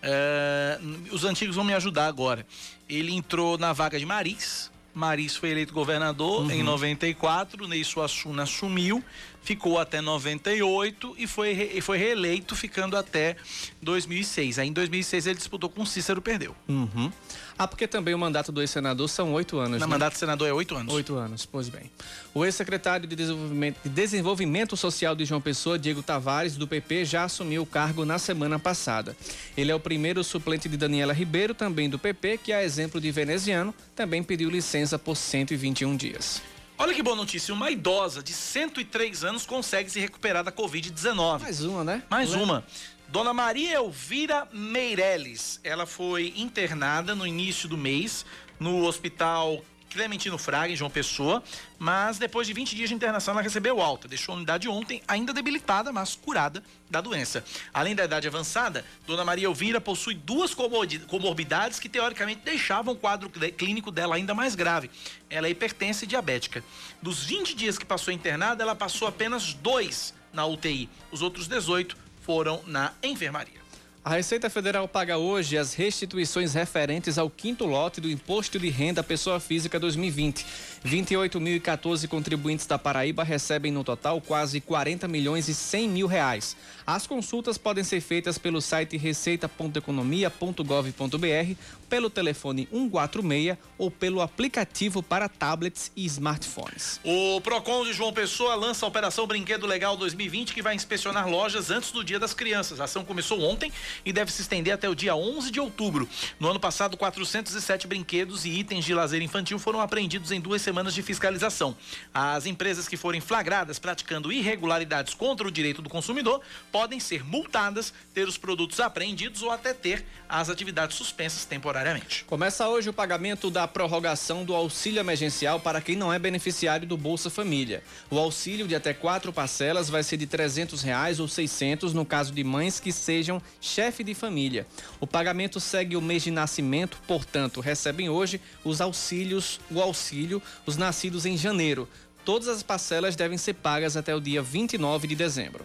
É, 0.03 0.79
os 1.13 1.25
antigos 1.25 1.57
vão 1.57 1.65
me 1.65 1.75
ajudar 1.75 2.07
agora. 2.07 2.47
Ele 2.89 3.13
entrou 3.15 3.59
na 3.59 3.73
vaga 3.73 3.99
de 3.99 4.07
Maris. 4.07 4.71
Maris 4.95 5.37
foi 5.37 5.51
eleito 5.51 5.75
governador 5.75 6.43
uhum. 6.43 6.51
em 6.51 6.63
94, 6.63 7.69
Ney 7.69 7.85
Suassuna 7.85 8.45
assumiu, 8.45 9.05
ficou 9.47 9.79
até 9.79 10.01
98 10.01 11.15
e 11.17 11.27
foi, 11.29 11.53
e 11.75 11.81
foi 11.81 11.97
reeleito 11.97 12.57
ficando 12.57 12.97
até 12.97 13.37
2006. 13.81 14.59
Aí 14.59 14.69
em 14.69 14.73
2006 14.73 15.27
ele 15.29 15.37
disputou 15.37 15.71
com 15.71 15.87
Cícero, 15.87 16.21
perdeu. 16.21 16.55
Uhum. 16.69 17.13
Ah, 17.57 17.69
porque 17.69 17.87
também 17.87 18.13
o 18.13 18.19
mandato 18.19 18.51
do 18.51 18.61
ex-senador 18.61 19.09
são 19.09 19.33
oito 19.35 19.57
anos. 19.59 19.77
O 19.77 19.81
né? 19.81 19.87
mandato 19.87 20.15
do 20.15 20.19
senador 20.19 20.49
é 20.49 20.53
oito 20.53 20.75
anos. 20.75 20.93
Oito 20.93 21.15
anos, 21.15 21.47
pois 21.47 21.69
bem. 21.69 21.89
O 22.35 22.45
ex-secretário 22.45 23.07
de 23.07 23.15
desenvolvimento, 23.15 23.79
de 23.85 23.89
desenvolvimento 23.89 24.77
Social 24.77 25.15
de 25.15 25.25
João 25.25 25.41
Pessoa, 25.41 25.79
Diego 25.79 26.03
Tavares, 26.03 26.57
do 26.57 26.67
PP, 26.67 27.05
já 27.05 27.23
assumiu 27.23 27.63
o 27.63 27.67
cargo 27.67 28.05
na 28.05 28.19
semana 28.19 28.59
passada. 28.59 29.17
Ele 29.57 29.71
é 29.71 29.75
o 29.75 29.81
primeiro 29.81 30.25
suplente 30.25 30.69
de 30.69 30.77
Daniela 30.77 31.13
Ribeiro, 31.13 31.55
também 31.55 31.89
do 31.89 32.01
PP, 32.01 32.39
que, 32.39 32.53
a 32.53 32.65
exemplo 32.65 33.01
de 33.01 33.13
veneziano, 33.13 33.73
também 33.95 34.25
pediu 34.25 34.51
licença 34.51 34.99
por 34.99 35.17
121 35.17 35.97
dias. 35.97 36.43
Olha 36.79 36.93
que 36.93 37.03
boa 37.03 37.17
notícia, 37.17 37.55
uma 37.55 37.71
idosa 37.71 38.23
de 38.23 38.35
103 38.35 39.25
anos 39.25 39.47
consegue 39.47 39.91
se 39.91 39.99
recuperar 39.99 40.45
da 40.45 40.53
Covid-19. 40.53 41.41
Mais 41.41 41.65
uma, 41.65 41.83
né? 41.83 42.03
Mais 42.11 42.35
uma. 42.35 42.65
Dona 43.09 43.33
Maria 43.33 43.77
Elvira 43.77 44.47
Meirelles, 44.53 45.59
ela 45.65 45.87
foi 45.87 46.35
internada 46.37 47.15
no 47.15 47.27
início 47.27 47.67
do 47.67 47.79
mês 47.79 48.27
no 48.61 48.85
hospital 48.85 49.63
Clementino 49.91 50.39
Fraga, 50.39 50.73
em 50.73 50.77
João 50.77 50.91
Pessoa, 50.91 51.43
mas 51.79 52.19
depois 52.19 52.47
de 52.47 52.53
20 52.53 52.75
dias 52.77 52.89
de 52.89 52.95
internação 52.95 53.33
ela 53.33 53.43
recebeu 53.43 53.81
alta. 53.81 54.09
Deixou 54.09 54.33
a 54.33 54.37
unidade 54.37 54.69
ontem, 54.69 55.03
ainda 55.07 55.33
debilitada, 55.33 55.93
mas 55.93 56.15
curada 56.15 56.63
da 56.89 57.01
doença. 57.01 57.45
Além 57.73 57.95
da 57.95 58.05
idade 58.05 58.29
avançada, 58.29 58.85
Dona 59.07 59.25
Maria 59.25 59.47
Elvira 59.47 59.81
possui 59.81 60.15
duas 60.15 60.55
comorbidades 60.55 61.79
que 61.79 61.89
teoricamente 61.89 62.43
deixavam 62.45 62.95
o 62.95 62.97
quadro 62.97 63.31
clínico 63.31 63.91
dela 63.91 64.17
ainda 64.17 64.35
mais 64.35 64.55
grave. 64.55 64.91
Ela 65.29 65.47
é 65.47 65.51
hipertensa 65.51 66.05
e 66.05 66.09
diabética. 66.09 66.63
Dos 67.03 67.25
20 67.25 67.55
dias 67.55 67.79
que 67.79 67.85
passou 67.85 68.13
internada, 68.13 68.63
ela 68.63 68.75
passou 68.75 69.09
apenas 69.09 69.55
dois 69.55 70.15
na 70.33 70.47
UTI. 70.47 70.89
Os 71.11 71.23
outros 71.23 71.49
18 71.49 71.97
foram 72.23 72.63
na 72.67 72.93
enfermaria. 73.03 73.66
A 74.07 74.11
Receita 74.11 74.49
Federal 74.49 74.87
paga 74.87 75.19
hoje 75.19 75.59
as 75.59 75.75
restituições 75.75 76.55
referentes 76.55 77.19
ao 77.19 77.29
quinto 77.29 77.67
lote 77.67 78.01
do 78.01 78.09
Imposto 78.09 78.57
de 78.57 78.69
Renda 78.69 79.01
à 79.01 79.03
Pessoa 79.03 79.41
Física 79.41 79.81
2020. 79.81 80.47
28.014 80.85 82.07
contribuintes 82.07 82.69
da 82.69 82.79
Paraíba 82.79 83.25
recebem 83.25 83.73
no 83.73 83.83
total 83.83 84.21
quase 84.21 84.61
40 84.61 85.09
milhões 85.09 85.49
e 85.49 85.55
100 85.57 85.89
mil 85.89 86.07
reais. 86.07 86.57
As 86.87 87.05
consultas 87.05 87.59
podem 87.59 87.83
ser 87.83 88.01
feitas 88.01 88.39
pelo 88.39 88.61
site 88.61 88.97
receita.economia.gov.br, 88.97 91.61
pelo 91.89 92.09
telefone 92.09 92.69
146 92.71 93.59
ou 93.77 93.91
pelo 93.91 94.21
aplicativo 94.21 95.03
para 95.03 95.29
tablets 95.29 95.91
e 95.97 96.07
smartphones. 96.07 97.01
O 97.03 97.41
Procon 97.41 97.85
de 97.85 97.93
João 97.93 98.13
Pessoa 98.13 98.55
lança 98.55 98.87
a 98.87 98.89
Operação 98.89 99.27
Brinquedo 99.27 99.67
Legal 99.67 99.97
2020 99.97 100.55
que 100.55 100.63
vai 100.63 100.77
inspecionar 100.77 101.29
lojas 101.29 101.73
antes 101.73 101.91
do 101.91 102.05
Dia 102.05 102.21
das 102.21 102.33
Crianças. 102.33 102.81
A 102.81 102.85
ação 102.85 103.05
começou 103.05 103.41
ontem 103.41 103.73
e 104.05 104.13
deve 104.13 104.31
se 104.31 104.43
estender 104.43 104.73
até 104.73 104.89
o 104.89 104.95
dia 104.95 105.17
11 105.17 105.51
de 105.51 105.59
outubro. 105.59 106.09
No 106.39 106.49
ano 106.49 106.61
passado, 106.61 106.97
407 106.97 107.89
brinquedos 107.89 108.45
e 108.45 108.51
itens 108.51 108.85
de 108.85 108.95
lazer 108.95 109.23
infantil 109.23 109.59
foram 109.59 109.81
apreendidos 109.81 110.31
em 110.31 110.41
duas 110.41 110.63
semanas 110.63 110.95
de 110.95 111.03
fiscalização. 111.03 111.77
As 112.15 112.47
empresas 112.47 112.87
que 112.87 112.97
forem 112.97 113.21
flagradas 113.21 113.81
praticando 113.81 114.31
irregularidades 114.31 115.15
contra 115.15 115.49
o 115.49 115.51
direito 115.51 115.83
do 115.83 115.89
consumidor 115.89 116.41
podem 116.77 117.01
ser 117.01 117.25
multadas, 117.25 117.91
ter 118.13 118.29
os 118.29 118.37
produtos 118.37 118.81
apreendidos 118.81 119.41
ou 119.41 119.51
até 119.51 119.73
ter 119.73 120.05
as 120.29 120.51
atividades 120.51 120.95
suspensas 120.95 121.47
temporariamente. 121.47 122.23
Começa 122.25 122.69
hoje 122.69 122.91
o 122.91 122.93
pagamento 122.93 123.51
da 123.51 123.67
prorrogação 123.67 124.45
do 124.45 124.55
auxílio 124.55 125.01
emergencial 125.01 125.59
para 125.59 125.81
quem 125.81 125.97
não 125.97 126.13
é 126.13 126.19
beneficiário 126.19 126.87
do 126.87 126.95
Bolsa 126.95 127.31
Família. 127.31 127.83
O 128.11 128.19
auxílio 128.19 128.69
de 128.69 128.75
até 128.75 128.93
quatro 128.93 129.33
parcelas 129.33 129.89
vai 129.89 130.03
ser 130.03 130.19
de 130.19 130.27
300 130.27 130.83
reais 130.83 131.19
ou 131.19 131.27
600 131.27 131.95
no 131.95 132.05
caso 132.05 132.31
de 132.31 132.45
mães 132.45 132.79
que 132.79 132.93
sejam 132.93 133.41
chefe 133.59 134.05
de 134.05 134.13
família. 134.13 134.67
O 135.01 135.07
pagamento 135.07 135.59
segue 135.59 135.97
o 135.97 136.03
mês 136.03 136.25
de 136.25 136.31
nascimento, 136.31 137.01
portanto, 137.07 137.63
recebem 137.63 138.11
hoje 138.11 138.39
os 138.63 138.83
auxílios, 138.83 139.59
o 139.71 139.81
auxílio, 139.81 140.43
os 140.67 140.77
nascidos 140.77 141.25
em 141.25 141.39
janeiro. 141.39 141.89
Todas 142.23 142.49
as 142.49 142.63
parcelas 142.63 143.17
devem 143.17 143.39
ser 143.39 143.55
pagas 143.55 143.97
até 143.97 144.15
o 144.15 144.21
dia 144.21 144.43
29 144.43 145.09
de 145.09 145.15
dezembro. 145.17 145.65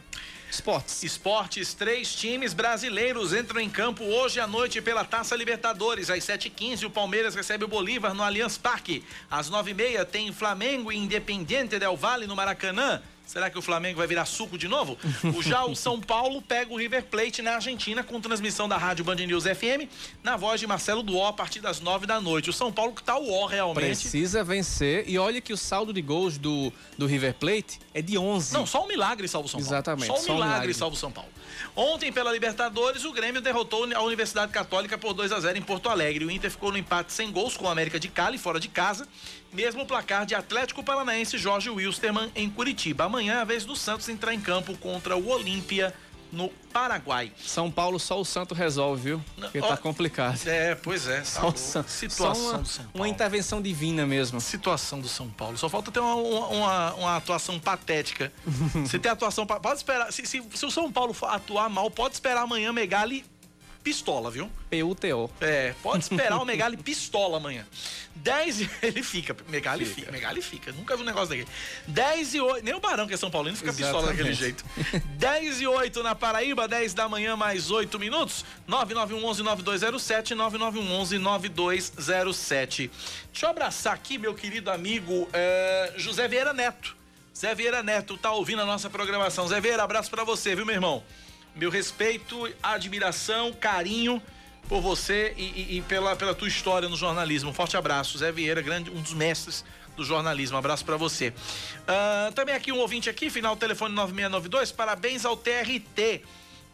Esportes. 0.52 1.02
Esportes, 1.02 1.74
três 1.74 2.14
times 2.14 2.54
brasileiros 2.54 3.34
entram 3.34 3.62
em 3.62 3.70
campo 3.70 4.04
hoje 4.04 4.38
à 4.38 4.46
noite 4.46 4.82
pela 4.82 5.06
Taça 5.06 5.34
Libertadores. 5.34 6.10
Às 6.10 6.26
7h15, 6.26 6.84
o 6.84 6.90
Palmeiras 6.90 7.34
recebe 7.34 7.64
o 7.64 7.70
Bolívar 7.70 8.14
no 8.14 8.22
Allianz 8.22 8.58
Parque. 8.58 9.02
Às 9.30 9.50
9h30 9.50 10.06
tem 10.06 10.34
Flamengo 10.34 10.92
e 10.92 10.98
Independiente 10.98 11.80
Del 11.80 11.96
Valle 11.96 12.28
no 12.28 12.36
Maracanã. 12.36 13.02
Será 13.32 13.50
que 13.50 13.58
o 13.58 13.62
Flamengo 13.62 13.98
vai 13.98 14.08
virar 14.08 14.26
suco 14.26 14.58
de 14.58 14.68
novo? 14.68 14.98
O, 15.34 15.40
já 15.42 15.64
o 15.64 15.74
São 15.74 16.02
Paulo 16.02 16.42
pega 16.42 16.74
o 16.74 16.76
River 16.76 17.06
Plate 17.06 17.42
na 17.42 17.54
Argentina 17.54 18.04
com 18.04 18.20
transmissão 18.20 18.68
da 18.68 18.76
Rádio 18.76 19.06
Band 19.06 19.16
News 19.16 19.46
FM 19.46 19.88
na 20.22 20.36
voz 20.36 20.60
de 20.60 20.68
Marcelo 20.68 21.02
Duó 21.02 21.28
a 21.28 21.32
partir 21.32 21.62
das 21.62 21.80
nove 21.80 22.06
da 22.06 22.20
noite. 22.20 22.50
O 22.50 22.54
São 22.54 22.74
Paulo 22.74 22.92
que 22.94 23.02
tá 23.02 23.18
o 23.18 23.32
ó 23.32 23.46
realmente. 23.46 23.86
Precisa 23.86 24.44
vencer 24.44 25.06
e 25.08 25.18
olha 25.18 25.40
que 25.40 25.54
o 25.54 25.58
saldo 25.58 25.94
de 25.94 26.02
gols 26.02 26.38
do, 26.38 26.74
do 26.98 27.06
River 27.06 27.34
Plate 27.36 27.80
é 27.94 28.02
de 28.02 28.18
11. 28.18 28.54
Não, 28.54 28.68
só 28.68 28.84
um 28.84 28.88
milagre 28.90 29.26
salva 29.30 29.46
o 29.46 29.50
São 29.50 29.62
Paulo. 29.62 29.76
Exatamente. 29.76 30.08
Só 30.08 30.14
um 30.14 30.18
só 30.18 30.34
milagre, 30.34 30.54
milagre. 30.54 30.74
salva 30.74 30.96
o 30.98 31.00
São 31.00 31.10
Paulo. 31.10 31.30
Ontem, 31.74 32.12
pela 32.12 32.34
Libertadores, 32.34 33.06
o 33.06 33.14
Grêmio 33.14 33.40
derrotou 33.40 33.88
a 33.96 34.02
Universidade 34.02 34.52
Católica 34.52 34.98
por 34.98 35.14
2 35.14 35.32
a 35.32 35.40
0 35.40 35.58
em 35.58 35.62
Porto 35.62 35.88
Alegre. 35.88 36.26
O 36.26 36.32
Inter 36.32 36.52
ficou 36.52 36.70
no 36.70 36.78
empate 36.78 37.14
sem 37.14 37.32
gols 37.32 37.56
com 37.56 37.66
o 37.66 37.70
América 37.70 37.98
de 37.98 38.10
Cali, 38.10 38.38
fora 38.38 38.60
de 38.60 38.68
casa. 38.68 39.08
Mesmo 39.54 39.86
placar 39.86 40.26
de 40.26 40.34
Atlético 40.34 40.84
Paranaense 40.84 41.38
Jorge 41.38 41.70
Wilstermann 41.70 42.32
em 42.36 42.50
Curitiba. 42.50 43.04
Amanhã 43.06 43.36
é 43.36 43.42
a 43.42 43.44
vez 43.44 43.66
do 43.66 43.76
Santos 43.76 44.08
entrar 44.10 44.34
em 44.34 44.40
campo 44.40 44.78
contra 44.78 45.16
o 45.18 45.28
Olímpia 45.30 45.94
no 46.32 46.48
Paraguai. 46.72 47.34
São 47.46 47.70
Paulo 47.70 48.00
só 48.00 48.18
o 48.18 48.24
Santo 48.24 48.56
resolve, 48.56 49.02
viu? 49.04 49.26
Porque 49.36 49.60
ó, 49.60 49.68
tá 49.68 49.76
complicado. 49.76 50.40
É, 50.48 50.74
pois 50.76 51.06
é. 51.06 51.22
Só 51.26 51.50
o 51.50 51.58
San- 51.58 51.84
Situação 51.84 52.36
só 52.46 52.52
uma, 52.52 52.58
do 52.60 52.68
São 52.70 52.86
Paulo. 52.86 52.92
uma 53.00 53.10
intervenção 53.10 53.62
divina 53.62 54.08
mesmo. 54.08 54.40
Situação 54.40 55.02
do 55.02 55.10
São 55.10 55.30
Paulo. 55.30 55.58
Só 55.58 55.68
falta 55.68 55.92
ter 55.92 56.00
uma, 56.00 56.16
uma, 56.16 56.94
uma 56.94 57.18
atuação 57.18 57.60
patética. 57.60 58.32
Se 58.88 58.98
tem 58.98 59.12
atuação. 59.12 59.46
Pode 59.46 59.76
esperar. 59.76 60.14
Se, 60.14 60.26
se, 60.26 60.42
se 60.54 60.66
o 60.66 60.72
São 60.72 60.90
Paulo 60.90 61.14
for 61.14 61.28
atuar 61.28 61.70
mal, 61.70 61.92
pode 61.92 62.14
esperar 62.14 62.44
amanhã 62.44 62.72
Megali 62.72 63.26
pistola, 63.84 64.30
viu? 64.30 64.52
PUTO. 64.70 65.32
É, 65.42 65.74
pode 65.82 66.04
esperar 66.04 66.38
o 66.38 66.46
Megali 66.46 66.78
pistola 66.78 67.38
amanhã. 67.38 67.66
10 68.16 68.62
e... 68.62 68.70
Ele 68.84 69.04
fica. 69.04 69.36
Megali 69.48 69.86
fica. 69.86 70.12
Megali 70.12 70.42
fica. 70.42 70.72
Nunca 70.72 70.96
vi 70.96 71.04
um 71.04 71.06
negócio 71.06 71.30
daquele. 71.30 71.48
10 71.88 72.36
e 72.36 72.42
8. 72.42 72.64
Nem 72.64 72.76
o 72.76 72.80
Barão, 72.80 73.08
que 73.08 73.14
é 73.14 73.18
São 73.18 73.32
Paulino, 73.32 73.58
fica 73.58 73.74
pistola 73.74 74.12
Exatamente. 74.12 74.18
daquele 74.18 74.36
jeito. 74.36 74.64
10 75.18 75.62
e 75.62 75.68
8 75.68 76.04
na 76.04 76.14
Paraíba, 76.16 76.68
10 76.68 76.94
da 76.94 77.10
manhã, 77.10 77.36
mais 77.36 77.72
8 77.72 77.98
minutos. 77.98 78.46
9911-9207, 78.70 80.36
9911-9207. 80.36 82.92
Deixa 83.32 83.46
eu 83.46 83.50
abraçar 83.50 83.94
aqui 83.94 84.18
meu 84.18 84.36
querido 84.36 84.70
amigo 84.70 85.30
eh, 85.34 85.94
José 85.98 86.28
Vieira 86.28 86.54
Neto. 86.54 87.02
Zé 87.36 87.56
Vieira 87.56 87.82
Neto 87.82 88.18
tá 88.18 88.32
ouvindo 88.32 88.62
a 88.62 88.66
nossa 88.66 88.90
programação. 88.90 89.48
Zé 89.48 89.60
Vieira, 89.60 89.84
abraço 89.84 90.12
pra 90.12 90.24
você, 90.24 90.56
viu, 90.56 90.66
meu 90.66 90.76
irmão? 90.76 91.04
Meu 91.56 91.70
respeito, 91.70 92.50
admiração, 92.64 93.52
carinho 93.54 94.22
por 94.70 94.82
você 94.82 95.34
e, 95.38 95.44
e- 95.44 95.78
e 95.78 95.82
pela, 95.82 96.16
pela 96.16 96.34
tua 96.34 96.48
história 96.48 96.88
no 96.88 96.96
jornalismo. 96.96 97.50
Um 97.50 97.54
forte 97.54 97.76
abraço. 97.76 98.18
Zé 98.18 98.32
Vieira, 98.32 98.62
grande, 98.62 98.90
um 98.90 99.02
dos 99.02 99.14
mestres 99.14 99.66
do 99.98 100.04
jornalismo. 100.06 100.56
Um 100.56 100.60
abraço 100.60 100.86
pra 100.86 100.96
você. 100.96 101.34
Ah, 101.88 102.32
também 102.34 102.56
aqui 102.56 102.72
um 102.72 102.78
ouvinte 102.80 103.10
aqui, 103.10 103.30
final 103.30 103.56
telefone 103.58 103.94
9692. 103.94 104.72
Parabéns 104.72 105.26
ao 105.26 105.36
TRT. 105.36 106.24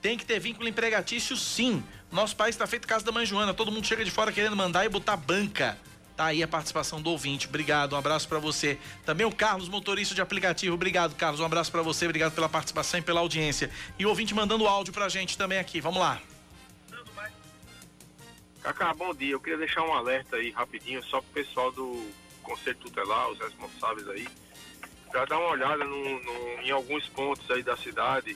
Tem 0.02 0.16
que 0.18 0.24
ter 0.26 0.40
vínculo 0.40 0.70
empregatício, 0.70 1.36
sim. 1.36 1.84
Nosso 2.12 2.36
país 2.36 2.54
está 2.54 2.68
feito 2.68 2.88
casa 2.88 3.04
da 3.04 3.12
mãe 3.12 3.26
Joana. 3.26 3.54
Todo 3.54 3.72
mundo 3.72 3.86
chega 3.88 4.06
de 4.06 4.12
fora 4.12 4.32
querendo 4.32 4.56
mandar 4.56 4.86
e 4.86 4.90
botar 4.90 5.18
banca. 5.18 5.76
Tá 6.18 6.26
aí 6.26 6.42
a 6.42 6.48
participação 6.48 7.00
do 7.00 7.12
ouvinte. 7.12 7.48
Obrigado, 7.48 7.94
um 7.94 7.96
abraço 7.96 8.28
pra 8.28 8.40
você. 8.40 8.80
Também 9.06 9.24
o 9.26 9.32
Carlos, 9.32 9.70
motorista 9.70 10.16
de 10.16 10.22
aplicativo. 10.22 10.74
Obrigado, 10.74 11.14
Carlos. 11.16 11.40
Um 11.40 11.46
abraço 11.46 11.72
pra 11.72 11.84
você. 11.84 12.06
Obrigado 12.06 12.34
pela 12.34 12.50
participação 12.50 13.00
e 13.00 13.04
pela 13.04 13.20
audiência. 13.20 13.70
E 14.00 14.06
o 14.06 14.10
ouvinte 14.10 14.34
mandando 14.34 14.68
áudio 14.68 14.92
pra 14.92 15.08
gente 15.10 15.38
também 15.38 15.60
aqui. 15.60 15.80
Vamos 15.80 16.00
lá. 16.00 16.20
Cacá, 18.64 18.94
bom 18.96 19.14
dia. 19.14 19.34
Eu 19.34 19.40
queria 19.40 19.60
deixar 19.60 19.84
um 19.84 19.94
alerta 19.94 20.38
aí 20.38 20.50
rapidinho 20.50 21.04
só 21.04 21.22
pro 21.22 21.32
pessoal 21.44 21.72
do 21.72 22.10
Conselho 22.42 22.78
Tutelar, 22.78 23.30
os 23.30 23.38
responsáveis 23.40 24.10
aí, 24.10 24.28
para 25.12 25.26
dar 25.26 25.38
uma 25.38 25.50
olhada 25.50 25.86
no- 25.86 26.24
no- 26.24 26.62
em 26.64 26.72
alguns 26.72 27.08
pontos 27.08 27.50
aí 27.52 27.62
da 27.62 27.78
cidade, 27.78 28.36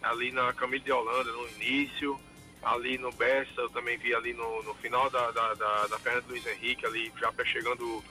ali 0.00 0.30
na 0.30 0.52
Camilo 0.52 0.84
de 0.84 0.92
Holanda, 0.92 1.32
no 1.32 1.48
início, 1.60 2.18
ali 2.66 2.98
no 2.98 3.12
Bessa, 3.12 3.60
eu 3.60 3.70
também 3.70 3.96
vi 3.96 4.12
ali 4.12 4.32
no, 4.34 4.62
no 4.64 4.74
final 4.74 5.08
da, 5.08 5.30
da, 5.30 5.54
da, 5.54 5.86
da 5.86 5.98
Fernanda 6.00 6.26
Luiz 6.28 6.44
Henrique, 6.46 6.84
ali 6.84 7.12
já 7.16 7.32
chegando 7.44 8.02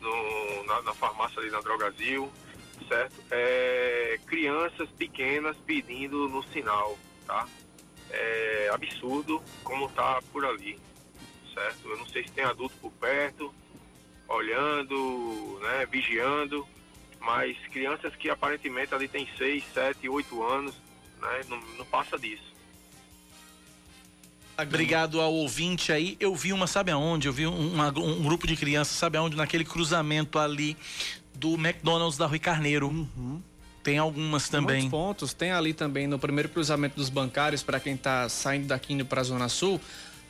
no- 0.00 0.64
na, 0.64 0.82
na 0.82 0.94
farmácia 0.94 1.40
ali 1.40 1.50
na 1.50 1.60
Drogazil, 1.60 2.30
certo? 2.86 3.14
É, 3.30 4.20
crianças 4.26 4.90
pequenas 4.90 5.56
pedindo 5.66 6.28
no 6.28 6.42
sinal, 6.42 6.98
tá? 7.26 7.48
É 8.10 8.68
absurdo 8.74 9.42
como 9.62 9.88
tá 9.88 10.20
por 10.30 10.44
ali, 10.44 10.78
certo? 11.54 11.88
Eu 11.88 11.96
não 11.96 12.06
sei 12.06 12.24
se 12.24 12.30
tem 12.32 12.44
adulto 12.44 12.76
por 12.82 12.92
perto, 12.92 13.54
olhando, 14.28 15.58
né, 15.62 15.86
vigiando, 15.90 16.66
mas 17.20 17.56
crianças 17.68 18.14
que 18.16 18.28
aparentemente 18.28 18.94
ali 18.94 19.08
tem 19.08 19.26
6, 19.38 19.64
7, 19.72 20.06
8 20.10 20.42
anos, 20.42 20.74
né, 21.22 21.40
não, 21.48 21.58
não 21.78 21.86
passa 21.86 22.18
disso. 22.18 22.53
Obrigado 24.56 25.20
ao 25.20 25.32
ouvinte 25.34 25.92
aí. 25.92 26.16
Eu 26.20 26.34
vi 26.34 26.52
uma, 26.52 26.66
sabe 26.66 26.90
aonde? 26.92 27.26
Eu 27.28 27.32
vi 27.32 27.46
um, 27.46 27.72
uma- 27.74 27.88
um 27.98 28.22
grupo 28.22 28.46
de 28.46 28.56
crianças, 28.56 28.96
sabe 28.96 29.18
aonde? 29.18 29.36
Naquele 29.36 29.64
cruzamento 29.64 30.38
ali 30.38 30.76
do 31.34 31.54
McDonald's 31.54 32.16
da 32.16 32.26
Rui 32.26 32.38
Carneiro. 32.38 33.08
Tem 33.82 33.98
algumas 33.98 34.48
também. 34.48 34.76
Muitos 34.82 34.90
pontos. 34.90 35.34
Tem 35.34 35.50
ali 35.52 35.74
também 35.74 36.06
no 36.06 36.18
primeiro 36.18 36.48
cruzamento 36.48 36.96
dos 36.96 37.08
bancários, 37.10 37.62
para 37.62 37.78
quem 37.80 37.96
tá 37.96 38.28
saindo 38.28 38.66
daqui 38.68 38.94
indo 38.94 39.04
pra 39.04 39.22
Zona 39.22 39.48
Sul, 39.48 39.80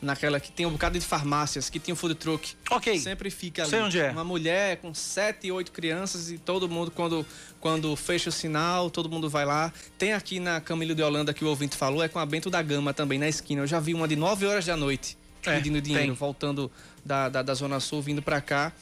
naquela 0.04 0.38
que 0.38 0.52
tem 0.52 0.66
um 0.66 0.70
bocado 0.70 0.98
de 0.98 1.04
farmácias, 1.04 1.68
que 1.70 1.80
tem 1.80 1.92
um 1.92 1.96
food 1.96 2.14
truck. 2.14 2.54
Ok. 2.70 2.98
Sempre 2.98 3.30
fica 3.30 3.62
ali. 3.62 3.70
Sei 3.70 3.80
onde 3.80 3.98
é. 3.98 4.10
Uma 4.10 4.24
mulher 4.24 4.76
com 4.76 4.92
sete, 4.94 5.50
oito 5.50 5.72
crianças 5.72 6.30
e 6.30 6.38
todo 6.38 6.68
mundo, 6.68 6.90
quando, 6.90 7.26
quando 7.60 7.94
fecha 7.96 8.28
o 8.28 8.32
sinal, 8.32 8.90
todo 8.90 9.08
mundo 9.08 9.28
vai 9.28 9.44
lá. 9.44 9.72
Tem 9.98 10.12
aqui 10.12 10.38
na 10.38 10.60
Camilo 10.60 10.94
de 10.94 11.02
Holanda 11.02 11.32
que 11.34 11.44
o 11.44 11.48
ouvinte 11.48 11.76
falou, 11.76 12.02
é 12.02 12.08
com 12.08 12.18
a 12.18 12.26
Bento 12.26 12.48
da 12.50 12.62
Gama 12.62 12.92
também, 12.94 13.18
na 13.18 13.28
esquina. 13.28 13.62
Eu 13.62 13.66
já 13.66 13.80
vi 13.80 13.94
uma 13.94 14.06
de 14.06 14.16
9 14.16 14.46
horas 14.46 14.64
da 14.66 14.76
noite 14.76 15.16
É, 15.44 15.56
pedindo 15.56 15.80
dinheiro, 15.80 16.06
tem. 16.08 16.14
voltando 16.14 16.70
da, 17.04 17.28
da, 17.28 17.42
da 17.42 17.54
Zona 17.54 17.80
Sul, 17.80 18.00
vindo 18.02 18.22
pra 18.22 18.40
cá. 18.40 18.72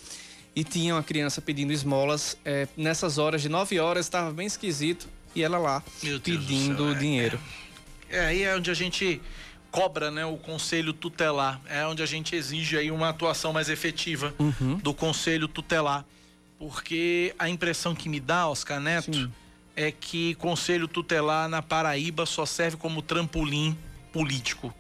E 0.55 0.63
tinha 0.63 0.95
uma 0.95 1.03
criança 1.03 1.41
pedindo 1.41 1.73
esmolas. 1.73 2.37
é, 2.45 2.69
nessas 2.77 3.17
horas 3.17 3.41
de 3.41 3.49
9 3.49 3.79
horas, 3.79 4.05
estava 4.07 4.31
bem 4.33 4.47
esquisito. 4.47 5.09
E 5.35 5.43
ela 5.43 5.57
lá 5.57 5.83
pedindo 6.23 6.77
céu, 6.85 6.91
é, 6.93 6.95
dinheiro. 6.99 7.41
É, 8.11 8.21
aí 8.27 8.43
é 8.43 8.55
onde 8.55 8.71
a 8.71 8.75
gente 8.75 9.19
cobra, 9.73 10.11
né, 10.11 10.25
o 10.25 10.37
conselho 10.37 10.93
tutelar. 10.93 11.59
É 11.67 11.85
onde 11.87 12.03
a 12.03 12.07
gente 12.07 12.37
exige 12.37 12.77
aí 12.77 12.91
uma 12.91 13.09
atuação 13.09 13.53
mais 13.53 13.69
efetiva 13.71 14.33
Uhum. 14.39 14.77
do 14.77 14.93
conselho 14.95 15.49
tutelar. 15.49 16.05
Porque 16.59 17.35
a 17.39 17.49
impressão 17.49 17.95
que 17.95 18.09
me 18.09 18.21
dá, 18.21 18.47
Oscar 18.49 18.79
Neto, 18.79 19.13
Sim. 19.17 19.33
é 19.75 19.91
que 19.91 20.35
conselho 20.37 20.87
tutelar 20.87 21.49
na 21.49 21.63
Paraíba 21.63 22.27
só 22.27 22.45
serve 22.47 22.77
como 22.77 23.01
trampolim 23.03 23.77
político. 24.13 24.73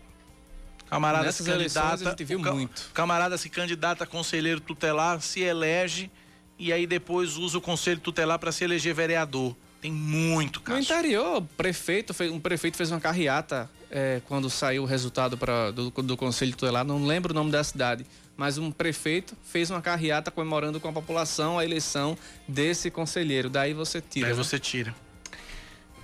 Camarada 0.88 1.24
Nessas 1.24 1.46
se 1.46 1.50
candidata, 1.50 2.06
a 2.08 2.10
gente 2.10 2.24
viu 2.24 2.38
o 2.38 2.42
ca- 2.42 2.52
muito. 2.52 2.90
Camarada 2.92 3.38
se 3.38 3.48
candidata 3.48 4.04
a 4.04 4.06
conselheiro 4.06 4.60
tutelar, 4.60 5.22
se 5.22 5.40
elege 5.40 6.10
e 6.58 6.70
aí 6.70 6.86
depois 6.86 7.38
usa 7.38 7.56
o 7.56 7.62
conselho 7.62 7.98
tutelar 7.98 8.38
para 8.38 8.52
se 8.52 8.62
eleger 8.62 8.94
vereador. 8.94 9.56
Tem 9.82 9.90
muito 9.90 10.60
No 10.60 10.64
caso. 10.64 10.80
interior, 10.80 11.42
prefeito 11.56 12.14
fez, 12.14 12.30
um 12.30 12.38
prefeito 12.38 12.76
fez 12.76 12.92
uma 12.92 13.00
carreata 13.00 13.68
é, 13.90 14.22
quando 14.28 14.48
saiu 14.48 14.84
o 14.84 14.86
resultado 14.86 15.36
pra, 15.36 15.72
do, 15.72 15.90
do 15.90 16.16
Conselho 16.16 16.52
Tutelar, 16.52 16.84
não 16.84 17.04
lembro 17.04 17.32
o 17.32 17.34
nome 17.34 17.50
da 17.50 17.64
cidade, 17.64 18.06
mas 18.36 18.58
um 18.58 18.70
prefeito 18.70 19.36
fez 19.42 19.70
uma 19.70 19.82
carreata 19.82 20.30
comemorando 20.30 20.78
com 20.78 20.88
a 20.88 20.92
população 20.92 21.58
a 21.58 21.64
eleição 21.64 22.16
desse 22.46 22.92
conselheiro. 22.92 23.50
Daí 23.50 23.74
você 23.74 24.00
tira. 24.00 24.28
Aí 24.28 24.32
né? 24.32 24.36
você 24.40 24.56
tira. 24.56 24.94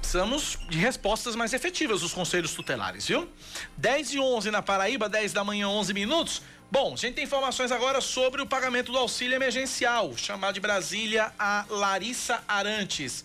Precisamos 0.01 0.59
de 0.69 0.79
respostas 0.79 1.37
mais 1.37 1.53
efetivas 1.53 2.01
dos 2.01 2.13
conselhos 2.13 2.53
tutelares, 2.55 3.07
viu? 3.07 3.29
10 3.77 4.15
e 4.15 4.19
11 4.19 4.51
na 4.51 4.61
Paraíba, 4.61 5.09
10 5.09 5.33
da 5.33 5.45
manhã, 5.45 5.69
11 5.69 5.95
minutos. 5.95 6.43
Bom, 6.71 6.95
a 6.95 6.97
gente 6.97 7.15
tem 7.15 7.25
informações 7.25 7.71
agora 7.71 8.01
sobre 8.01 8.43
o 8.43 8.47
pagamento 8.47 8.91
do 8.91 8.99
auxílio 8.99 9.37
emergencial. 9.37 10.17
Chamar 10.17 10.53
de 10.53 10.59
Brasília 10.59 11.33
a 11.39 11.65
Larissa 11.71 12.43
Arantes. 12.49 13.25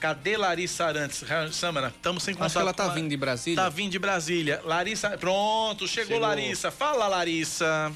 Cadê 0.00 0.36
Larissa 0.36 0.86
Arantes? 0.86 1.24
Samara, 1.52 1.88
estamos 1.88 2.22
sem 2.22 2.34
contato. 2.34 2.46
Acho 2.46 2.54
que 2.56 2.60
ela 2.62 2.72
com 2.72 2.76
tá 2.76 2.84
a- 2.90 2.94
vindo 2.94 3.08
de 3.08 3.16
Brasília. 3.16 3.62
Tá 3.62 3.68
vindo 3.68 3.90
de 3.90 3.98
Brasília. 3.98 4.60
Larissa, 4.64 5.10
pronto, 5.18 5.88
chegou, 5.88 6.12
Chegou. 6.16 6.20
Larissa. 6.20 6.70
Fala, 6.70 7.08
Larissa. 7.08 7.92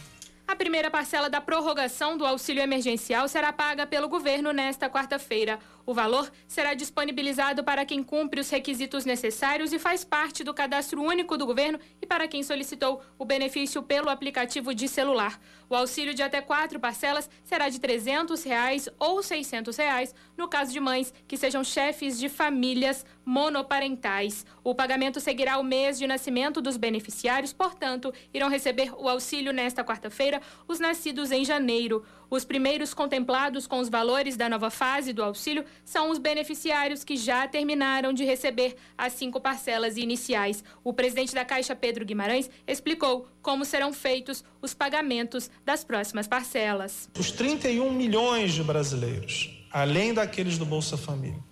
A 0.48 0.56
primeira 0.56 0.90
parcela 0.90 1.30
da 1.30 1.40
prorrogação 1.40 2.18
do 2.18 2.26
auxílio 2.26 2.62
emergencial 2.62 3.26
será 3.28 3.52
paga 3.52 3.86
pelo 3.86 4.08
governo 4.08 4.52
nesta 4.52 4.90
quarta-feira. 4.90 5.58
O 5.84 5.92
valor 5.94 6.30
será 6.46 6.74
disponibilizado 6.74 7.64
para 7.64 7.84
quem 7.84 8.02
cumpre 8.02 8.40
os 8.40 8.50
requisitos 8.50 9.04
necessários 9.04 9.72
e 9.72 9.78
faz 9.78 10.04
parte 10.04 10.44
do 10.44 10.54
cadastro 10.54 11.02
único 11.02 11.36
do 11.36 11.46
governo 11.46 11.78
e 12.00 12.06
para 12.06 12.28
quem 12.28 12.42
solicitou 12.42 13.02
o 13.18 13.24
benefício 13.24 13.82
pelo 13.82 14.08
aplicativo 14.08 14.74
de 14.74 14.86
celular. 14.86 15.40
O 15.68 15.74
auxílio 15.74 16.14
de 16.14 16.22
até 16.22 16.40
quatro 16.40 16.78
parcelas 16.78 17.28
será 17.44 17.68
de 17.68 17.80
300 17.80 18.42
reais 18.44 18.88
ou 18.98 19.22
600 19.22 19.76
reais 19.76 20.14
no 20.36 20.48
caso 20.48 20.72
de 20.72 20.78
mães 20.78 21.12
que 21.26 21.36
sejam 21.36 21.64
chefes 21.64 22.18
de 22.18 22.28
famílias 22.28 23.04
monoparentais. 23.24 24.44
O 24.62 24.74
pagamento 24.74 25.20
seguirá 25.20 25.58
o 25.58 25.64
mês 25.64 25.98
de 25.98 26.06
nascimento 26.06 26.60
dos 26.60 26.76
beneficiários, 26.76 27.52
portanto, 27.52 28.12
irão 28.32 28.48
receber 28.48 28.92
o 28.96 29.08
auxílio 29.08 29.52
nesta 29.52 29.84
quarta-feira 29.84 30.40
os 30.68 30.78
nascidos 30.78 31.30
em 31.30 31.44
janeiro. 31.44 32.04
Os 32.32 32.46
primeiros 32.46 32.94
contemplados 32.94 33.66
com 33.66 33.78
os 33.78 33.90
valores 33.90 34.38
da 34.38 34.48
nova 34.48 34.70
fase 34.70 35.12
do 35.12 35.22
auxílio 35.22 35.66
são 35.84 36.10
os 36.10 36.16
beneficiários 36.16 37.04
que 37.04 37.14
já 37.14 37.46
terminaram 37.46 38.10
de 38.10 38.24
receber 38.24 38.74
as 38.96 39.12
cinco 39.12 39.38
parcelas 39.38 39.98
iniciais. 39.98 40.64
O 40.82 40.94
presidente 40.94 41.34
da 41.34 41.44
Caixa, 41.44 41.76
Pedro 41.76 42.06
Guimarães, 42.06 42.48
explicou 42.66 43.28
como 43.42 43.66
serão 43.66 43.92
feitos 43.92 44.42
os 44.62 44.72
pagamentos 44.72 45.50
das 45.62 45.84
próximas 45.84 46.26
parcelas. 46.26 47.10
Os 47.18 47.30
31 47.32 47.92
milhões 47.92 48.54
de 48.54 48.64
brasileiros, 48.64 49.50
além 49.70 50.14
daqueles 50.14 50.56
do 50.56 50.64
Bolsa 50.64 50.96
Família, 50.96 51.44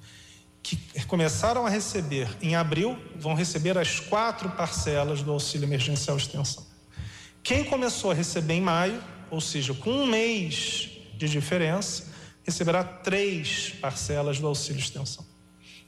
que 0.62 0.78
começaram 1.07 1.66
a 1.66 1.68
receber 1.68 2.26
em 2.41 2.57
abril, 2.57 2.97
vão 3.16 3.35
receber 3.35 3.76
as 3.76 4.01
quatro 4.01 4.49
parcelas 4.53 5.22
do 5.22 5.31
auxílio 5.31 5.66
emergencial 5.66 6.16
extensão. 6.16 6.66
Quem 7.43 7.64
começou 7.64 8.12
a 8.12 8.14
receber 8.14 8.55
em 8.55 8.62
maio, 8.62 9.03
ou 9.31 9.41
seja, 9.41 9.74
com 9.74 9.91
um 9.91 10.07
mês 10.07 10.91
de 11.16 11.28
diferença, 11.28 12.12
receberá 12.43 12.83
três 12.83 13.74
parcelas 13.81 14.39
do 14.39 14.47
auxílio 14.47 14.81
extensão. 14.81 15.24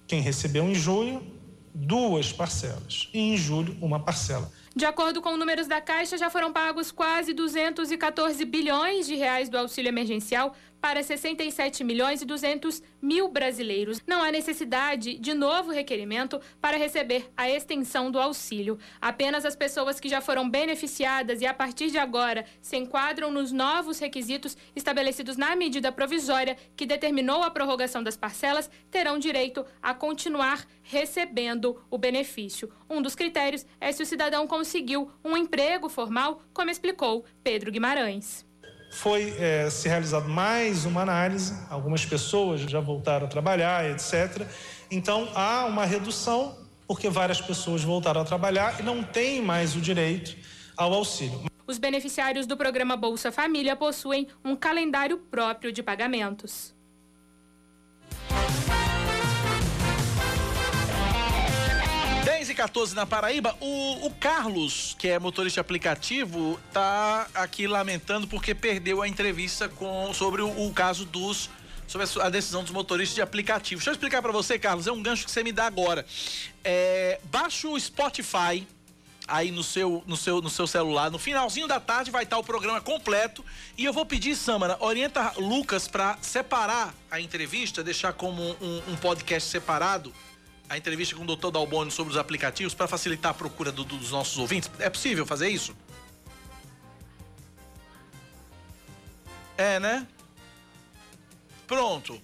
Quem 0.06 0.20
recebeu 0.20 0.64
em 0.64 0.74
junho, 0.74 1.26
duas 1.74 2.32
parcelas. 2.32 3.08
E 3.12 3.18
em 3.18 3.36
julho, 3.36 3.76
uma 3.80 3.98
parcela. 3.98 4.50
De 4.74 4.84
acordo 4.84 5.20
com 5.20 5.36
números 5.36 5.66
da 5.66 5.80
Caixa, 5.80 6.16
já 6.16 6.30
foram 6.30 6.52
pagos 6.52 6.90
quase 6.90 7.32
214 7.32 8.44
bilhões 8.44 9.06
de 9.06 9.14
reais 9.14 9.48
do 9.48 9.58
auxílio 9.58 9.88
emergencial 9.88 10.54
para 10.82 11.00
67 11.00 11.84
milhões 11.84 12.22
e 12.22 12.24
200 12.24 12.82
mil 13.00 13.28
brasileiros. 13.28 14.02
Não 14.04 14.20
há 14.20 14.32
necessidade 14.32 15.16
de 15.16 15.32
novo 15.32 15.70
requerimento 15.70 16.40
para 16.60 16.76
receber 16.76 17.30
a 17.36 17.48
extensão 17.48 18.10
do 18.10 18.18
auxílio. 18.18 18.76
Apenas 19.00 19.44
as 19.44 19.54
pessoas 19.54 20.00
que 20.00 20.08
já 20.08 20.20
foram 20.20 20.50
beneficiadas 20.50 21.40
e 21.40 21.46
a 21.46 21.54
partir 21.54 21.92
de 21.92 21.98
agora 21.98 22.44
se 22.60 22.76
enquadram 22.76 23.30
nos 23.30 23.52
novos 23.52 24.00
requisitos 24.00 24.56
estabelecidos 24.74 25.36
na 25.36 25.54
medida 25.54 25.92
provisória 25.92 26.56
que 26.74 26.84
determinou 26.84 27.44
a 27.44 27.50
prorrogação 27.50 28.02
das 28.02 28.16
parcelas 28.16 28.68
terão 28.90 29.20
direito 29.20 29.64
a 29.80 29.94
continuar 29.94 30.66
recebendo 30.82 31.80
o 31.88 31.96
benefício. 31.96 32.68
Um 32.90 33.00
dos 33.00 33.14
critérios 33.14 33.64
é 33.80 33.92
se 33.92 34.02
o 34.02 34.06
cidadão 34.06 34.48
conseguiu 34.48 35.08
um 35.24 35.36
emprego 35.36 35.88
formal, 35.88 36.42
como 36.52 36.70
explicou 36.70 37.24
Pedro 37.44 37.70
Guimarães. 37.70 38.44
Foi 38.92 39.34
é, 39.38 39.70
se 39.70 39.88
realizado 39.88 40.28
mais 40.28 40.84
uma 40.84 41.00
análise, 41.00 41.54
algumas 41.70 42.04
pessoas 42.04 42.60
já 42.60 42.78
voltaram 42.78 43.26
a 43.26 43.28
trabalhar, 43.28 43.90
etc. 43.90 44.46
Então 44.90 45.28
há 45.34 45.64
uma 45.64 45.86
redução, 45.86 46.58
porque 46.86 47.08
várias 47.08 47.40
pessoas 47.40 47.82
voltaram 47.82 48.20
a 48.20 48.24
trabalhar 48.24 48.78
e 48.78 48.82
não 48.82 49.02
têm 49.02 49.40
mais 49.40 49.74
o 49.74 49.80
direito 49.80 50.36
ao 50.76 50.92
auxílio. 50.92 51.40
Os 51.66 51.78
beneficiários 51.78 52.46
do 52.46 52.54
programa 52.54 52.94
Bolsa 52.94 53.32
Família 53.32 53.74
possuem 53.74 54.28
um 54.44 54.54
calendário 54.54 55.16
próprio 55.16 55.72
de 55.72 55.82
pagamentos. 55.82 56.74
E 62.52 62.54
14 62.54 62.94
na 62.94 63.06
Paraíba, 63.06 63.56
o, 63.60 64.06
o 64.06 64.10
Carlos, 64.10 64.94
que 64.98 65.08
é 65.08 65.18
motorista 65.18 65.60
aplicativo, 65.60 66.60
tá 66.72 67.26
aqui 67.34 67.66
lamentando 67.66 68.28
porque 68.28 68.54
perdeu 68.54 69.02
a 69.02 69.08
entrevista 69.08 69.68
com 69.68 70.12
sobre 70.12 70.42
o, 70.42 70.66
o 70.66 70.72
caso 70.72 71.04
dos 71.04 71.48
sobre 71.86 72.06
a 72.22 72.30
decisão 72.30 72.62
dos 72.62 72.70
motoristas 72.70 73.14
de 73.14 73.20
aplicativo. 73.20 73.78
Deixa 73.78 73.90
eu 73.90 73.92
explicar 73.92 74.22
pra 74.22 74.32
você, 74.32 74.58
Carlos, 74.58 74.86
é 74.86 74.92
um 74.92 75.02
gancho 75.02 75.24
que 75.24 75.30
você 75.30 75.42
me 75.42 75.52
dá 75.52 75.66
agora. 75.66 76.06
É, 76.64 77.20
baixa 77.24 77.68
o 77.68 77.78
Spotify 77.78 78.66
aí 79.26 79.50
no 79.50 79.62
seu, 79.62 80.02
no, 80.06 80.16
seu, 80.16 80.40
no 80.40 80.50
seu 80.50 80.66
celular. 80.66 81.10
No 81.10 81.18
finalzinho 81.18 81.66
da 81.66 81.80
tarde 81.80 82.10
vai 82.10 82.24
estar 82.24 82.38
o 82.38 82.44
programa 82.44 82.80
completo. 82.80 83.44
E 83.76 83.84
eu 83.84 83.92
vou 83.92 84.06
pedir, 84.06 84.36
Samara, 84.36 84.76
orienta 84.80 85.32
Lucas 85.36 85.88
pra 85.88 86.18
separar 86.20 86.94
a 87.10 87.20
entrevista, 87.20 87.82
deixar 87.82 88.12
como 88.12 88.42
um, 88.42 88.82
um 88.88 88.96
podcast 88.96 89.48
separado. 89.48 90.12
A 90.72 90.78
entrevista 90.78 91.14
com 91.14 91.22
o 91.22 91.36
Dr. 91.36 91.50
Dalboni 91.50 91.90
sobre 91.90 92.14
os 92.14 92.18
aplicativos 92.18 92.72
para 92.72 92.88
facilitar 92.88 93.32
a 93.32 93.34
procura 93.34 93.70
do- 93.70 93.84
dos 93.84 94.10
nossos 94.10 94.38
ouvintes. 94.38 94.70
É 94.78 94.88
possível 94.88 95.26
fazer 95.26 95.50
isso? 95.50 95.76
É, 99.58 99.78
né? 99.78 100.06
Pronto. 101.66 102.18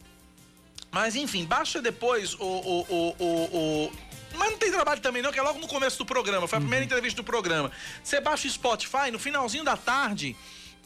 Mas 0.90 1.14
enfim, 1.14 1.44
baixa 1.44 1.82
depois 1.82 2.32
o, 2.32 2.38
o, 2.42 2.80
o, 2.88 3.16
o, 3.18 3.84
o- 3.88 3.92
Mas 4.32 4.50
não 4.52 4.56
tem 4.56 4.70
trabalho 4.72 5.02
também, 5.02 5.20
não, 5.20 5.30
que 5.30 5.38
é 5.38 5.42
logo 5.42 5.58
no 5.58 5.68
começo 5.68 5.98
do 5.98 6.06
programa. 6.06 6.48
Foi 6.48 6.56
a 6.56 6.60
primeira 6.62 6.82
entrevista 6.86 7.20
do 7.20 7.24
programa. 7.26 7.70
Você 8.02 8.18
baixa 8.18 8.48
o 8.48 8.50
Spotify, 8.50 9.10
no 9.12 9.18
finalzinho 9.18 9.62
da 9.62 9.76
tarde, 9.76 10.34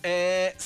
é, 0.03 0.57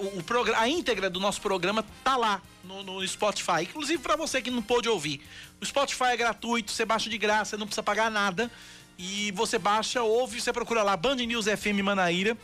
o, 0.00 0.18
o 0.18 0.54
a 0.56 0.68
íntegra 0.68 1.08
do 1.08 1.20
nosso 1.20 1.40
programa 1.40 1.84
tá 2.02 2.16
lá 2.16 2.42
no, 2.64 2.82
no 2.82 3.06
Spotify. 3.06 3.62
Inclusive 3.62 4.02
para 4.02 4.16
você 4.16 4.42
que 4.42 4.50
não 4.50 4.62
pôde 4.62 4.88
ouvir. 4.88 5.20
O 5.60 5.66
Spotify 5.66 6.08
é 6.12 6.16
gratuito, 6.16 6.72
você 6.72 6.84
baixa 6.84 7.08
de 7.08 7.18
graça, 7.18 7.56
não 7.56 7.66
precisa 7.66 7.82
pagar 7.82 8.10
nada. 8.10 8.50
E 8.98 9.32
você 9.32 9.58
baixa, 9.58 10.02
ouve, 10.02 10.40
você 10.40 10.52
procura 10.52 10.82
lá 10.82 10.96
Band 10.96 11.16
News 11.16 11.46
FM 11.46 11.82
Manaíra. 11.82 12.36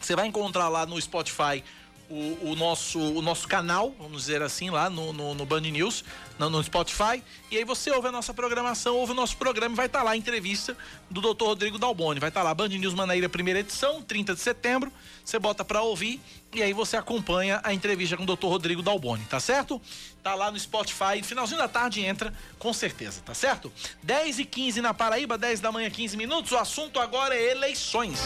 Você 0.00 0.14
vai 0.14 0.26
encontrar 0.26 0.68
lá 0.68 0.86
no 0.86 1.00
Spotify 1.00 1.64
o, 2.08 2.50
o 2.50 2.56
nosso, 2.56 2.98
o 2.98 3.22
nosso 3.22 3.48
canal, 3.48 3.94
vamos 3.98 4.22
dizer 4.22 4.42
assim, 4.42 4.70
lá 4.70 4.90
no, 4.90 5.12
no, 5.12 5.34
no 5.34 5.46
Band 5.46 5.62
News, 5.62 6.04
no, 6.38 6.50
no 6.50 6.62
Spotify. 6.62 7.22
E 7.50 7.56
aí 7.56 7.64
você 7.64 7.90
ouve 7.90 8.08
a 8.08 8.12
nossa 8.12 8.34
programação, 8.34 8.96
ouve 8.96 9.12
o 9.12 9.14
nosso 9.14 9.36
programa 9.36 9.74
e 9.74 9.76
vai 9.76 9.86
estar 9.86 10.02
lá 10.02 10.12
a 10.12 10.16
entrevista 10.16 10.76
do 11.10 11.20
Dr. 11.20 11.44
Rodrigo 11.44 11.78
Dalboni. 11.78 12.20
Vai 12.20 12.28
estar 12.28 12.42
lá, 12.42 12.54
Band 12.54 12.68
News 12.68 12.94
Manaíra, 12.94 13.28
primeira 13.28 13.60
edição, 13.60 14.02
30 14.02 14.34
de 14.34 14.40
setembro. 14.40 14.92
Você 15.24 15.38
bota 15.38 15.64
pra 15.64 15.82
ouvir 15.82 16.20
e 16.52 16.62
aí 16.62 16.72
você 16.72 16.96
acompanha 16.96 17.60
a 17.64 17.72
entrevista 17.72 18.16
com 18.16 18.22
o 18.22 18.26
Dr. 18.26 18.46
Rodrigo 18.46 18.82
Dalboni, 18.82 19.24
tá 19.24 19.40
certo? 19.40 19.80
Tá 20.22 20.34
lá 20.34 20.50
no 20.50 20.58
Spotify, 20.58 21.22
finalzinho 21.22 21.58
da 21.58 21.68
tarde 21.68 22.00
entra, 22.04 22.32
com 22.58 22.72
certeza, 22.72 23.20
tá 23.24 23.34
certo? 23.34 23.72
10 24.02 24.38
e 24.38 24.44
15 24.44 24.80
na 24.80 24.94
Paraíba, 24.94 25.36
10 25.36 25.60
da 25.60 25.72
manhã, 25.72 25.90
15 25.90 26.16
minutos. 26.16 26.52
O 26.52 26.56
assunto 26.56 26.98
agora 27.00 27.34
é 27.34 27.50
eleições. 27.50 28.20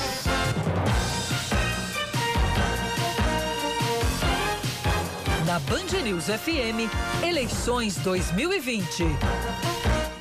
Na 5.49 5.59
Band 5.61 6.03
News 6.05 6.26
FM, 6.26 6.92
eleições 7.26 7.96
2020. 8.01 9.05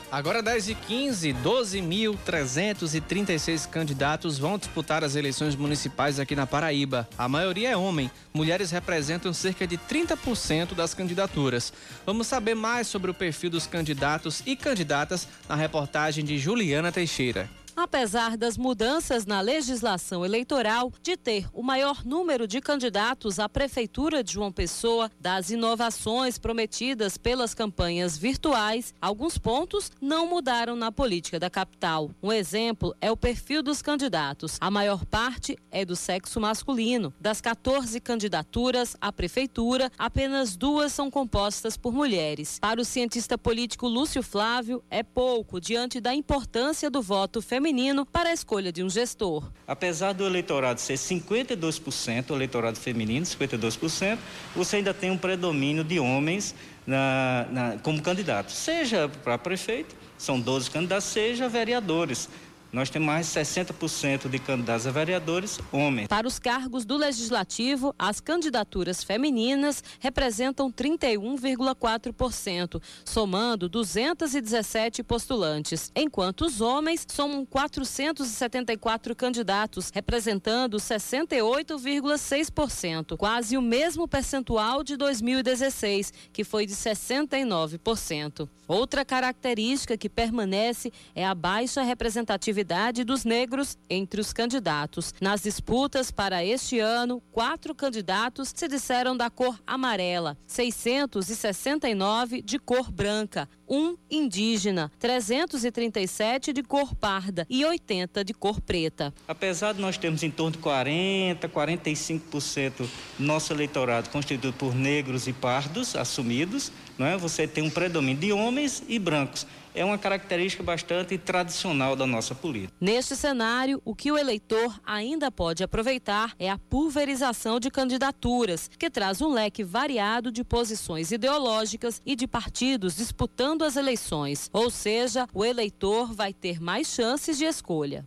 Agora 0.09 0.41
10 0.41 0.69
e 0.69 0.75
15, 0.75 1.33
12.336 1.43 3.69
candidatos 3.69 4.39
vão 4.39 4.57
disputar 4.57 5.03
as 5.03 5.17
eleições 5.17 5.53
municipais 5.53 6.17
aqui 6.17 6.33
na 6.33 6.47
Paraíba. 6.47 7.09
A 7.17 7.27
maioria 7.27 7.71
é 7.71 7.75
homem. 7.75 8.09
Mulheres 8.33 8.71
representam 8.71 9.33
cerca 9.33 9.67
de 9.67 9.77
30% 9.77 10.73
das 10.73 10.93
candidaturas. 10.93 11.73
Vamos 12.05 12.27
saber 12.27 12.55
mais 12.55 12.87
sobre 12.87 13.11
o 13.11 13.13
perfil 13.13 13.49
dos 13.49 13.67
candidatos 13.67 14.41
e 14.45 14.55
candidatas 14.55 15.27
na 15.49 15.55
reportagem 15.55 16.23
de 16.23 16.37
Juliana 16.37 16.89
Teixeira. 16.89 17.49
Apesar 17.77 18.35
das 18.35 18.57
mudanças 18.57 19.27
na 19.27 19.39
legislação 19.39 20.25
eleitoral, 20.25 20.91
de 20.99 21.15
ter 21.15 21.47
o 21.53 21.61
maior 21.61 22.03
número 22.03 22.47
de 22.47 22.59
candidatos 22.59 23.37
à 23.37 23.47
Prefeitura 23.47 24.23
de 24.23 24.33
João 24.33 24.51
Pessoa, 24.51 25.11
das 25.19 25.51
inovações 25.51 26.39
prometidas 26.39 27.19
pelas 27.19 27.53
campanhas 27.53 28.17
virtuais, 28.17 28.95
alguns 28.99 29.37
pontos 29.37 29.91
não 30.01 30.27
mudaram 30.27 30.75
na 30.75 30.91
política 30.91 31.39
da 31.39 31.51
capital. 31.51 32.09
Um 32.21 32.33
exemplo 32.33 32.95
é 32.99 33.11
o 33.11 33.15
perfil 33.15 33.61
dos 33.61 33.79
candidatos. 33.79 34.57
A 34.59 34.71
maior 34.71 35.05
parte 35.05 35.55
é 35.69 35.85
do 35.85 35.95
sexo 35.95 36.41
masculino. 36.41 37.13
Das 37.21 37.39
14 37.39 37.99
candidaturas 37.99 38.97
à 38.99 39.13
Prefeitura, 39.13 39.91
apenas 39.99 40.55
duas 40.55 40.93
são 40.93 41.11
compostas 41.11 41.77
por 41.77 41.93
mulheres. 41.93 42.57
Para 42.59 42.81
o 42.81 42.85
cientista 42.85 43.37
político 43.37 43.87
Lúcio 43.87 44.23
Flávio, 44.23 44.83
é 44.89 45.03
pouco 45.03 45.61
diante 45.61 46.01
da 46.01 46.15
importância 46.15 46.89
do 46.89 47.03
voto 47.03 47.39
feminino 47.39 47.66
para 48.05 48.29
a 48.29 48.33
escolha 48.33 48.71
de 48.71 48.83
um 48.83 48.89
gestor. 48.89 49.43
Apesar 49.67 50.13
do 50.13 50.25
eleitorado 50.25 50.79
ser 50.79 50.93
52%, 50.95 52.31
o 52.31 52.35
eleitorado 52.35 52.79
feminino, 52.79 53.25
52%, 53.25 54.17
você 54.55 54.77
ainda 54.77 54.93
tem 54.93 55.11
um 55.11 55.17
predomínio 55.17 55.83
de 55.83 55.99
homens 55.99 56.55
na, 56.85 57.45
na, 57.51 57.77
como 57.79 58.01
candidatos, 58.01 58.55
seja 58.55 59.09
para 59.23 59.37
prefeito, 59.37 59.95
são 60.17 60.39
12 60.39 60.71
candidatos, 60.71 61.07
seja 61.07 61.49
vereadores. 61.49 62.29
Nós 62.71 62.89
temos 62.89 63.05
mais 63.05 63.27
de 63.27 63.33
60% 63.39 64.29
de 64.29 64.39
candidatos 64.39 64.85
a 64.85 64.91
vereadores 64.91 65.57
homens. 65.71 66.07
Para 66.07 66.27
os 66.27 66.37
cargos 66.37 66.83
do 66.85 66.97
Legislativo, 66.97 67.95
as 67.97 68.19
candidaturas 68.19 69.01
femininas 69.03 69.81
representam 69.99 70.69
31,4%, 70.69 72.81
somando 73.05 73.69
217 73.69 75.01
postulantes, 75.01 75.89
enquanto 75.95 76.41
os 76.41 76.59
homens 76.59 77.07
somam 77.07 77.45
474 77.45 79.15
candidatos, 79.15 79.89
representando 79.93 80.75
68,6%, 80.75 83.15
quase 83.15 83.55
o 83.55 83.61
mesmo 83.61 84.09
percentual 84.09 84.83
de 84.83 84.97
2016, 84.97 86.11
que 86.33 86.43
foi 86.43 86.65
de 86.65 86.73
69%. 86.73 88.49
Outra 88.67 89.05
característica 89.05 89.95
que 89.95 90.09
permanece 90.09 90.91
é 91.15 91.25
a 91.25 91.33
baixa 91.33 91.81
representatividade 91.81 92.56
representatividade 92.57 93.03
dos 93.03 93.23
negros 93.23 93.77
entre 93.89 94.19
os 94.19 94.33
candidatos. 94.33 95.13
Nas 95.21 95.43
disputas 95.43 96.09
para 96.11 96.43
este 96.43 96.79
ano, 96.79 97.21
quatro 97.31 97.75
candidatos 97.75 98.51
se 98.55 98.67
disseram 98.67 99.15
da 99.15 99.29
cor 99.29 99.59
amarela, 99.65 100.37
669 100.47 102.41
de 102.41 102.57
cor 102.57 102.91
branca, 102.91 103.47
um 103.69 103.95
indígena, 104.09 104.91
337 104.97 106.53
de 106.53 106.63
cor 106.63 106.95
parda 106.95 107.45
e 107.49 107.65
80 107.65 108.23
de 108.23 108.33
cor 108.33 108.61
preta. 108.61 109.13
Apesar 109.27 109.73
de 109.73 109.81
nós 109.81 109.97
termos 109.97 110.23
em 110.23 110.31
torno 110.31 110.53
de 110.53 110.57
40, 110.59 111.49
45% 111.49 112.73
do 112.77 112.89
nosso 113.19 113.53
eleitorado 113.53 114.09
constituído 114.09 114.53
por 114.53 114.73
negros 114.73 115.27
e 115.27 115.33
pardos 115.33 115.95
assumidos, 115.95 116.71
não 116.97 117.05
é? 117.05 117.17
Você 117.17 117.45
tem 117.47 117.63
um 117.63 117.69
predomínio 117.69 118.21
de 118.21 118.31
homens 118.31 118.83
e 118.87 118.97
brancos 118.97 119.45
é 119.77 119.85
uma 119.85 119.97
característica 119.97 120.63
bastante 120.63 121.17
tradicional 121.17 121.95
da 121.95 122.07
nossa 122.07 122.33
política. 122.33 122.73
Neste 122.81 123.15
cenário, 123.15 123.81
o 123.85 123.95
que 123.95 124.11
o 124.11 124.17
eleitor 124.17 124.79
ainda 124.83 125.31
pode 125.31 125.63
aproveitar 125.63 126.33
é 126.39 126.49
a 126.49 126.57
pulverização 126.57 127.59
de 127.59 127.69
candidaturas, 127.69 128.69
que 128.77 128.89
traz 128.89 129.21
um 129.21 129.31
leque 129.31 129.63
variado 129.63 130.31
de 130.31 130.43
posições 130.43 131.11
ideológicas 131.11 132.01
e 132.05 132.15
de 132.15 132.27
partidos 132.27 132.95
disputando 132.95 133.63
as 133.63 133.75
eleições. 133.75 134.49
Ou 134.51 134.69
seja, 134.69 135.27
o 135.33 135.45
eleitor 135.45 136.13
vai 136.13 136.33
ter 136.33 136.59
mais 136.59 136.87
chances 136.87 137.37
de 137.37 137.45
escolha. 137.45 138.05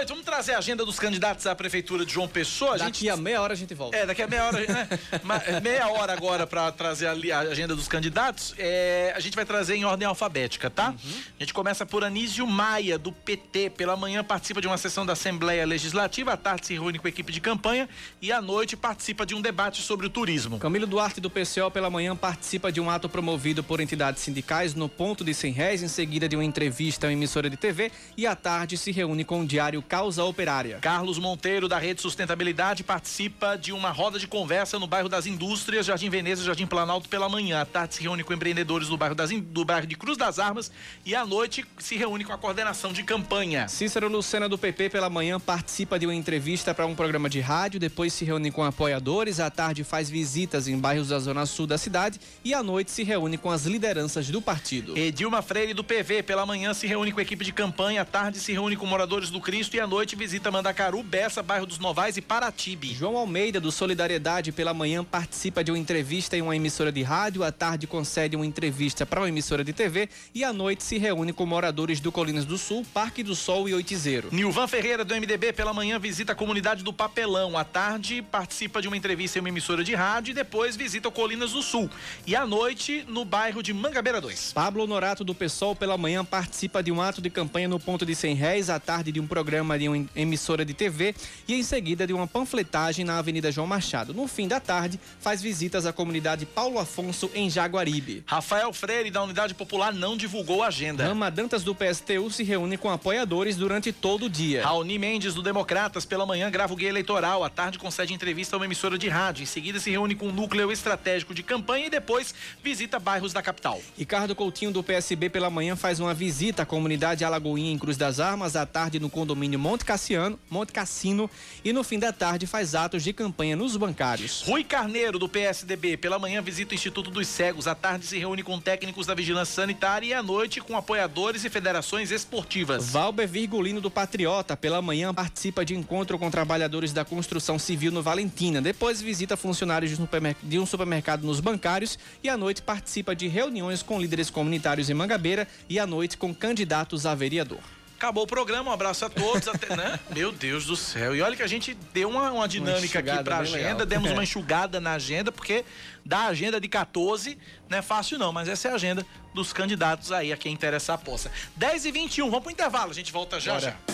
18, 0.00 0.08
vamos 0.08 0.24
trazer 0.24 0.54
a 0.54 0.58
agenda 0.58 0.84
dos 0.84 0.98
candidatos 0.98 1.46
à 1.46 1.54
prefeitura 1.54 2.06
de 2.06 2.12
João 2.12 2.26
Pessoa. 2.26 2.74
A 2.74 2.78
daqui 2.78 3.00
gente... 3.00 3.10
a 3.10 3.16
meia 3.16 3.42
hora 3.42 3.52
a 3.52 3.56
gente 3.56 3.74
volta. 3.74 3.96
É, 3.96 4.06
daqui 4.06 4.22
a 4.22 4.26
meia 4.26 4.44
hora, 4.44 4.58
né? 4.60 4.88
meia 5.62 5.88
hora 5.88 6.12
agora 6.12 6.46
para 6.46 6.72
trazer 6.72 7.06
a, 7.06 7.12
a, 7.12 7.40
agenda 7.40 7.74
dos 7.74 7.86
candidatos. 7.86 8.54
É, 8.56 9.12
a 9.14 9.20
gente 9.20 9.34
vai 9.34 9.44
trazer 9.44 9.74
em 9.74 9.84
ordem 9.84 10.06
alfabética, 10.06 10.70
tá? 10.70 10.90
Uhum. 10.90 11.20
A 11.38 11.42
gente 11.42 11.52
começa 11.52 11.84
por 11.84 12.02
Anísio 12.02 12.46
Maia, 12.46 12.98
do 12.98 13.12
PT. 13.12 13.70
Pela 13.70 13.94
manhã 13.94 14.24
participa 14.24 14.60
de 14.60 14.66
uma 14.66 14.78
sessão 14.78 15.04
da 15.04 15.12
Assembleia 15.12 15.66
Legislativa, 15.66 16.32
à 16.32 16.36
tarde 16.36 16.68
se 16.68 16.74
reúne 16.74 16.98
com 16.98 17.06
a 17.06 17.10
equipe 17.10 17.30
de 17.30 17.40
campanha 17.40 17.88
e 18.22 18.32
à 18.32 18.40
noite 18.40 18.76
participa 18.76 19.26
de 19.26 19.34
um 19.34 19.42
debate 19.42 19.82
sobre 19.82 20.06
o 20.06 20.10
turismo. 20.10 20.58
Camilo 20.58 20.86
Duarte, 20.86 21.20
do 21.20 21.28
PCO, 21.28 21.70
pela 21.70 21.90
manhã 21.90 22.16
participa 22.16 22.72
de 22.72 22.80
um 22.80 22.88
ato 22.88 23.08
promovido 23.08 23.62
por 23.62 23.80
entidades 23.80 24.22
sindicais 24.22 24.74
no 24.74 24.88
ponto 24.88 25.22
de 25.22 25.34
100 25.34 25.52
réis, 25.52 25.82
em 25.82 25.88
seguida 25.88 26.26
de 26.28 26.36
uma 26.36 26.44
entrevista 26.44 27.06
a 27.06 27.08
uma 27.08 27.12
emissora 27.12 27.50
de 27.50 27.56
TV 27.56 27.92
e 28.16 28.26
à 28.26 28.34
tarde 28.34 28.78
se 28.78 28.90
reúne 28.90 29.24
com 29.24 29.42
o 29.42 29.46
diário 29.46 29.82
Causa 29.90 30.22
Operária. 30.22 30.78
Carlos 30.80 31.18
Monteiro, 31.18 31.66
da 31.66 31.76
Rede 31.76 32.00
Sustentabilidade, 32.00 32.84
participa 32.84 33.56
de 33.56 33.72
uma 33.72 33.90
roda 33.90 34.20
de 34.20 34.28
conversa 34.28 34.78
no 34.78 34.86
bairro 34.86 35.08
das 35.08 35.26
Indústrias, 35.26 35.84
Jardim 35.84 36.08
Veneza, 36.08 36.44
Jardim 36.44 36.64
Planalto 36.64 37.08
pela 37.08 37.28
manhã. 37.28 37.60
À 37.60 37.66
tarde 37.66 37.96
se 37.96 38.02
reúne 38.04 38.22
com 38.22 38.32
empreendedores 38.32 38.86
do 38.86 38.96
bairro, 38.96 39.16
das, 39.16 39.30
do 39.30 39.64
bairro 39.64 39.88
de 39.88 39.96
Cruz 39.96 40.16
das 40.16 40.38
Armas 40.38 40.70
e 41.04 41.12
à 41.12 41.26
noite 41.26 41.66
se 41.80 41.96
reúne 41.96 42.24
com 42.24 42.32
a 42.32 42.38
coordenação 42.38 42.92
de 42.92 43.02
campanha. 43.02 43.66
Cícero 43.66 44.08
Lucena, 44.08 44.48
do 44.48 44.56
PP, 44.56 44.90
pela 44.90 45.10
manhã 45.10 45.40
participa 45.40 45.98
de 45.98 46.06
uma 46.06 46.14
entrevista 46.14 46.72
para 46.72 46.86
um 46.86 46.94
programa 46.94 47.28
de 47.28 47.40
rádio, 47.40 47.80
depois 47.80 48.12
se 48.12 48.24
reúne 48.24 48.52
com 48.52 48.62
apoiadores, 48.62 49.40
à 49.40 49.50
tarde 49.50 49.82
faz 49.82 50.08
visitas 50.08 50.68
em 50.68 50.78
bairros 50.78 51.08
da 51.08 51.18
zona 51.18 51.44
sul 51.46 51.66
da 51.66 51.76
cidade 51.76 52.20
e 52.44 52.54
à 52.54 52.62
noite 52.62 52.92
se 52.92 53.02
reúne 53.02 53.36
com 53.36 53.50
as 53.50 53.66
lideranças 53.66 54.30
do 54.30 54.40
partido. 54.40 54.96
Edilma 54.96 55.42
Freire, 55.42 55.74
do 55.74 55.82
PV, 55.82 56.22
pela 56.22 56.46
manhã 56.46 56.72
se 56.74 56.86
reúne 56.86 57.10
com 57.10 57.18
a 57.18 57.24
equipe 57.24 57.44
de 57.44 57.52
campanha, 57.52 58.02
à 58.02 58.04
tarde 58.04 58.38
se 58.38 58.52
reúne 58.52 58.76
com 58.76 58.86
moradores 58.86 59.30
do 59.30 59.40
Cristo 59.40 59.74
e 59.74 59.79
à 59.80 59.86
noite 59.86 60.14
visita 60.14 60.50
Mandacaru, 60.50 61.02
Bessa, 61.02 61.42
bairro 61.42 61.64
dos 61.64 61.78
Novais 61.78 62.16
e 62.18 62.20
Paratibe. 62.20 62.92
João 62.92 63.16
Almeida, 63.16 63.58
do 63.58 63.72
Solidariedade, 63.72 64.52
pela 64.52 64.74
manhã 64.74 65.02
participa 65.02 65.64
de 65.64 65.70
uma 65.70 65.78
entrevista 65.78 66.36
em 66.36 66.42
uma 66.42 66.54
emissora 66.54 66.92
de 66.92 67.02
rádio, 67.02 67.42
à 67.42 67.50
tarde 67.50 67.86
concede 67.86 68.36
uma 68.36 68.44
entrevista 68.44 69.06
para 69.06 69.20
uma 69.20 69.28
emissora 69.28 69.64
de 69.64 69.72
TV 69.72 70.08
e 70.34 70.44
à 70.44 70.52
noite 70.52 70.84
se 70.84 70.98
reúne 70.98 71.32
com 71.32 71.46
moradores 71.46 71.98
do 71.98 72.12
Colinas 72.12 72.44
do 72.44 72.58
Sul, 72.58 72.84
Parque 72.92 73.22
do 73.22 73.34
Sol 73.34 73.68
e 73.68 73.74
Oitizeiro. 73.74 74.28
Nilvan 74.30 74.66
Ferreira, 74.66 75.02
do 75.02 75.14
MDB, 75.14 75.54
pela 75.54 75.72
manhã 75.72 75.98
visita 75.98 76.32
a 76.32 76.36
comunidade 76.36 76.84
do 76.84 76.92
Papelão. 76.92 77.56
À 77.56 77.64
tarde 77.64 78.20
participa 78.20 78.82
de 78.82 78.88
uma 78.88 78.96
entrevista 78.96 79.38
em 79.38 79.40
uma 79.40 79.48
emissora 79.48 79.82
de 79.82 79.94
rádio 79.94 80.32
e 80.32 80.34
depois 80.34 80.76
visita 80.76 81.08
o 81.08 81.12
Colinas 81.12 81.52
do 81.52 81.62
Sul. 81.62 81.88
E 82.26 82.36
à 82.36 82.46
noite, 82.46 83.04
no 83.08 83.24
bairro 83.24 83.62
de 83.62 83.72
Mangabeira 83.72 84.20
2. 84.20 84.52
Pablo 84.52 84.86
Norato, 84.86 85.24
do 85.24 85.34
PSOL, 85.34 85.74
pela 85.74 85.96
manhã 85.96 86.22
participa 86.22 86.82
de 86.82 86.92
um 86.92 87.00
ato 87.00 87.22
de 87.22 87.30
campanha 87.30 87.68
no 87.68 87.80
ponto 87.80 88.04
de 88.04 88.14
100 88.14 88.34
réis, 88.34 88.68
à 88.68 88.78
tarde 88.78 89.10
de 89.10 89.20
um 89.20 89.26
programa 89.26 89.69
de 89.78 89.88
um 89.88 90.06
emissora 90.14 90.64
de 90.64 90.74
TV 90.74 91.14
e 91.46 91.54
em 91.54 91.62
seguida 91.62 92.06
de 92.06 92.12
uma 92.12 92.26
panfletagem 92.26 93.04
na 93.04 93.18
Avenida 93.18 93.50
João 93.50 93.66
Machado. 93.66 94.14
No 94.14 94.26
fim 94.26 94.48
da 94.48 94.60
tarde, 94.60 94.98
faz 95.20 95.42
visitas 95.42 95.86
à 95.86 95.92
comunidade 95.92 96.46
Paulo 96.46 96.78
Afonso 96.78 97.30
em 97.34 97.48
Jaguaribe. 97.48 98.22
Rafael 98.26 98.72
Freire 98.72 99.10
da 99.10 99.22
Unidade 99.22 99.54
Popular 99.54 99.92
não 99.92 100.16
divulgou 100.16 100.62
a 100.62 100.68
agenda. 100.68 101.04
Rama 101.04 101.30
Dantas 101.30 101.62
do 101.62 101.74
PSTU 101.74 102.30
se 102.30 102.42
reúne 102.42 102.76
com 102.76 102.90
apoiadores 102.90 103.56
durante 103.56 103.92
todo 103.92 104.26
o 104.26 104.30
dia. 104.30 104.64
Raoni 104.64 104.98
Mendes 104.98 105.34
do 105.34 105.42
Democratas 105.42 106.04
pela 106.04 106.26
manhã 106.26 106.50
grava 106.50 106.72
o 106.72 106.76
guia 106.76 106.88
eleitoral, 106.88 107.44
à 107.44 107.50
tarde 107.50 107.78
concede 107.78 108.12
entrevista 108.12 108.56
a 108.56 108.58
uma 108.58 108.64
emissora 108.64 108.98
de 108.98 109.08
rádio, 109.08 109.42
em 109.42 109.46
seguida 109.46 109.78
se 109.78 109.90
reúne 109.90 110.14
com 110.14 110.28
um 110.28 110.32
núcleo 110.32 110.72
estratégico 110.72 111.34
de 111.34 111.42
campanha 111.42 111.86
e 111.86 111.90
depois 111.90 112.34
visita 112.62 112.98
bairros 112.98 113.32
da 113.32 113.42
capital. 113.42 113.80
Ricardo 113.96 114.34
Coutinho 114.34 114.72
do 114.72 114.82
PSB 114.82 115.28
pela 115.28 115.50
manhã 115.50 115.76
faz 115.76 116.00
uma 116.00 116.12
visita 116.12 116.62
à 116.62 116.66
comunidade 116.66 117.24
Alagoinha 117.24 117.72
em 117.72 117.78
Cruz 117.78 117.96
das 117.96 118.18
Armas, 118.18 118.56
à 118.56 118.66
tarde 118.66 118.98
no 118.98 119.08
condomínio 119.08 119.58
Monte 119.60 119.84
Cassiano, 119.84 120.38
Monte 120.48 120.72
Cassino 120.72 121.30
e 121.62 121.72
no 121.72 121.84
fim 121.84 121.98
da 121.98 122.12
tarde 122.12 122.46
faz 122.46 122.74
atos 122.74 123.04
de 123.04 123.12
campanha 123.12 123.54
nos 123.54 123.76
bancários. 123.76 124.42
Rui 124.46 124.64
Carneiro, 124.64 125.18
do 125.18 125.28
PSDB, 125.28 125.98
pela 125.98 126.18
manhã 126.18 126.40
visita 126.40 126.72
o 126.72 126.74
Instituto 126.74 127.10
dos 127.10 127.28
Cegos, 127.28 127.68
à 127.68 127.74
tarde 127.74 128.06
se 128.06 128.18
reúne 128.18 128.42
com 128.42 128.58
técnicos 128.58 129.06
da 129.06 129.14
Vigilância 129.14 129.54
Sanitária 129.54 130.06
e 130.06 130.14
à 130.14 130.22
noite 130.22 130.60
com 130.60 130.76
apoiadores 130.76 131.44
e 131.44 131.50
federações 131.50 132.10
esportivas. 132.10 132.88
Valber 132.90 133.28
Virgulino, 133.28 133.80
do 133.80 133.90
Patriota, 133.90 134.56
pela 134.56 134.80
manhã 134.80 135.12
participa 135.12 135.64
de 135.64 135.76
encontro 135.76 136.18
com 136.18 136.30
trabalhadores 136.30 136.94
da 136.94 137.04
construção 137.04 137.58
civil 137.58 137.92
no 137.92 138.02
Valentina, 138.02 138.62
depois 138.62 139.02
visita 139.02 139.36
funcionários 139.36 139.98
de 140.42 140.58
um 140.58 140.64
supermercado 140.64 141.26
nos 141.26 141.40
bancários 141.40 141.98
e 142.22 142.30
à 142.30 142.36
noite 142.36 142.62
participa 142.62 143.14
de 143.14 143.28
reuniões 143.28 143.82
com 143.82 144.00
líderes 144.00 144.30
comunitários 144.30 144.88
em 144.88 144.94
Mangabeira 144.94 145.46
e 145.68 145.78
à 145.78 145.86
noite 145.86 146.16
com 146.16 146.34
candidatos 146.34 147.04
a 147.04 147.14
vereador. 147.14 147.60
Acabou 148.00 148.24
o 148.24 148.26
programa, 148.26 148.70
um 148.70 148.72
abraço 148.72 149.04
a 149.04 149.10
todos. 149.10 149.46
até, 149.46 149.76
né? 149.76 150.00
Meu 150.08 150.32
Deus 150.32 150.64
do 150.64 150.74
céu. 150.74 151.14
E 151.14 151.20
olha 151.20 151.36
que 151.36 151.42
a 151.42 151.46
gente 151.46 151.74
deu 151.92 152.08
uma, 152.08 152.32
uma 152.32 152.48
dinâmica 152.48 152.98
uma 152.98 153.12
aqui 153.12 153.22
pra 153.24 153.36
agenda, 153.36 153.60
legal. 153.60 153.86
demos 153.86 154.10
uma 154.10 154.22
enxugada 154.22 154.80
na 154.80 154.92
agenda, 154.92 155.30
porque 155.30 155.66
da 156.02 156.24
agenda 156.24 156.58
de 156.58 156.66
14 156.66 157.36
não 157.68 157.76
é 157.76 157.82
fácil 157.82 158.18
não, 158.18 158.32
mas 158.32 158.48
essa 158.48 158.68
é 158.68 158.70
a 158.70 158.74
agenda 158.76 159.04
dos 159.34 159.52
candidatos 159.52 160.10
aí 160.12 160.32
a 160.32 160.36
quem 160.38 160.50
interessa 160.50 160.94
a 160.94 160.98
poça. 160.98 161.30
10 161.56 161.84
e 161.84 161.92
21 161.92 162.30
vamos 162.30 162.42
pro 162.42 162.50
intervalo, 162.50 162.90
a 162.90 162.94
gente 162.94 163.12
volta 163.12 163.38
já 163.38 163.52
Bora. 163.52 163.76
já. 163.86 163.89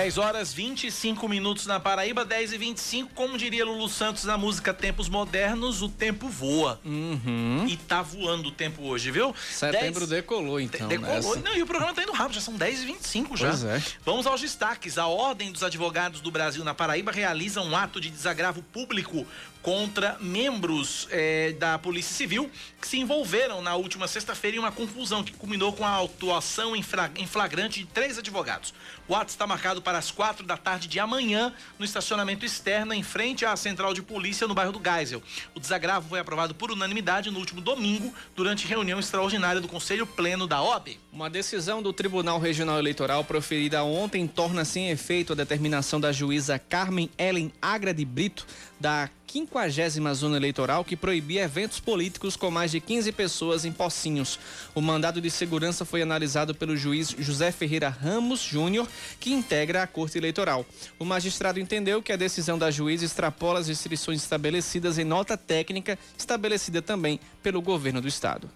10 0.00 0.16
horas 0.16 0.54
25 0.54 1.28
minutos 1.28 1.66
na 1.66 1.78
Paraíba, 1.78 2.24
10 2.24 2.54
e 2.54 2.58
25 2.58 3.12
como 3.14 3.36
diria 3.36 3.66
Lulu 3.66 3.86
Santos 3.86 4.24
na 4.24 4.38
música 4.38 4.72
Tempos 4.72 5.10
Modernos, 5.10 5.82
o 5.82 5.90
tempo 5.90 6.26
voa. 6.26 6.80
Uhum. 6.82 7.66
E 7.68 7.76
tá 7.76 8.00
voando 8.00 8.48
o 8.48 8.50
tempo 8.50 8.82
hoje, 8.84 9.10
viu? 9.10 9.34
Setembro 9.50 10.06
10... 10.06 10.08
decolou, 10.08 10.58
então. 10.58 10.88
Decolou. 10.88 11.14
Nessa. 11.16 11.40
Não, 11.40 11.54
e 11.54 11.62
o 11.62 11.66
programa 11.66 11.92
tá 11.92 12.02
indo 12.02 12.12
rápido, 12.12 12.36
já 12.36 12.40
são 12.40 12.54
10 12.54 12.82
e 12.82 12.86
25 12.86 13.36
já. 13.36 13.48
Pois 13.48 13.64
é. 13.64 13.82
Vamos 14.02 14.26
aos 14.26 14.40
destaques. 14.40 14.96
A 14.96 15.06
Ordem 15.06 15.52
dos 15.52 15.62
Advogados 15.62 16.22
do 16.22 16.30
Brasil 16.30 16.64
na 16.64 16.72
Paraíba 16.72 17.12
realiza 17.12 17.60
um 17.60 17.76
ato 17.76 18.00
de 18.00 18.08
desagravo 18.08 18.62
público 18.62 19.26
contra 19.62 20.16
membros 20.20 21.06
eh, 21.10 21.54
da 21.58 21.78
Polícia 21.78 22.14
Civil 22.14 22.50
que 22.80 22.88
se 22.88 22.98
envolveram 22.98 23.60
na 23.60 23.74
última 23.76 24.08
sexta-feira 24.08 24.56
em 24.56 24.60
uma 24.60 24.72
confusão 24.72 25.22
que 25.22 25.32
culminou 25.32 25.72
com 25.72 25.84
a 25.84 25.90
autuação 25.90 26.74
em, 26.74 26.84
em 27.16 27.26
flagrante 27.26 27.80
de 27.80 27.86
três 27.86 28.18
advogados. 28.18 28.72
O 29.06 29.14
ato 29.14 29.30
está 29.30 29.46
marcado 29.46 29.82
para 29.82 29.98
as 29.98 30.10
quatro 30.10 30.46
da 30.46 30.56
tarde 30.56 30.88
de 30.88 30.98
amanhã 30.98 31.52
no 31.78 31.84
estacionamento 31.84 32.44
externo 32.44 32.94
em 32.94 33.02
frente 33.02 33.44
à 33.44 33.54
central 33.56 33.92
de 33.92 34.02
polícia 34.02 34.48
no 34.48 34.54
bairro 34.54 34.72
do 34.72 34.80
Geisel. 34.82 35.22
O 35.54 35.60
desagravo 35.60 36.08
foi 36.08 36.20
aprovado 36.20 36.54
por 36.54 36.70
unanimidade 36.70 37.30
no 37.30 37.38
último 37.38 37.60
domingo 37.60 38.14
durante 38.34 38.66
reunião 38.66 38.98
extraordinária 38.98 39.60
do 39.60 39.68
Conselho 39.68 40.06
Pleno 40.06 40.46
da 40.46 40.62
OAB. 40.62 40.98
Uma 41.12 41.28
decisão 41.28 41.82
do 41.82 41.92
Tribunal 41.92 42.38
Regional 42.38 42.78
Eleitoral 42.78 43.24
proferida 43.24 43.84
ontem 43.84 44.26
torna 44.26 44.64
sem 44.64 44.90
efeito 44.90 45.32
a 45.32 45.36
determinação 45.36 46.00
da 46.00 46.12
juíza 46.12 46.58
Carmen 46.58 47.10
Ellen 47.18 47.52
Agra 47.60 47.92
de 47.92 48.04
Brito 48.04 48.46
da 48.78 49.10
50 49.30 50.12
zona 50.14 50.36
eleitoral 50.36 50.84
que 50.84 50.96
proibia 50.96 51.44
eventos 51.44 51.78
políticos 51.78 52.34
com 52.34 52.50
mais 52.50 52.72
de 52.72 52.80
15 52.80 53.12
pessoas 53.12 53.64
em 53.64 53.70
Pocinhos. 53.70 54.40
O 54.74 54.80
mandado 54.80 55.20
de 55.20 55.30
segurança 55.30 55.84
foi 55.84 56.02
analisado 56.02 56.52
pelo 56.52 56.76
juiz 56.76 57.14
José 57.16 57.52
Ferreira 57.52 57.88
Ramos 57.88 58.40
Júnior, 58.40 58.88
que 59.20 59.32
integra 59.32 59.84
a 59.84 59.86
Corte 59.86 60.18
Eleitoral. 60.18 60.66
O 60.98 61.04
magistrado 61.04 61.60
entendeu 61.60 62.02
que 62.02 62.12
a 62.12 62.16
decisão 62.16 62.58
da 62.58 62.72
juíza 62.72 63.04
extrapola 63.04 63.60
as 63.60 63.68
restrições 63.68 64.20
estabelecidas 64.20 64.98
em 64.98 65.04
nota 65.04 65.36
técnica, 65.36 65.96
estabelecida 66.18 66.82
também 66.82 67.20
pelo 67.40 67.62
governo 67.62 68.00
do 68.00 68.08
estado. 68.08 68.50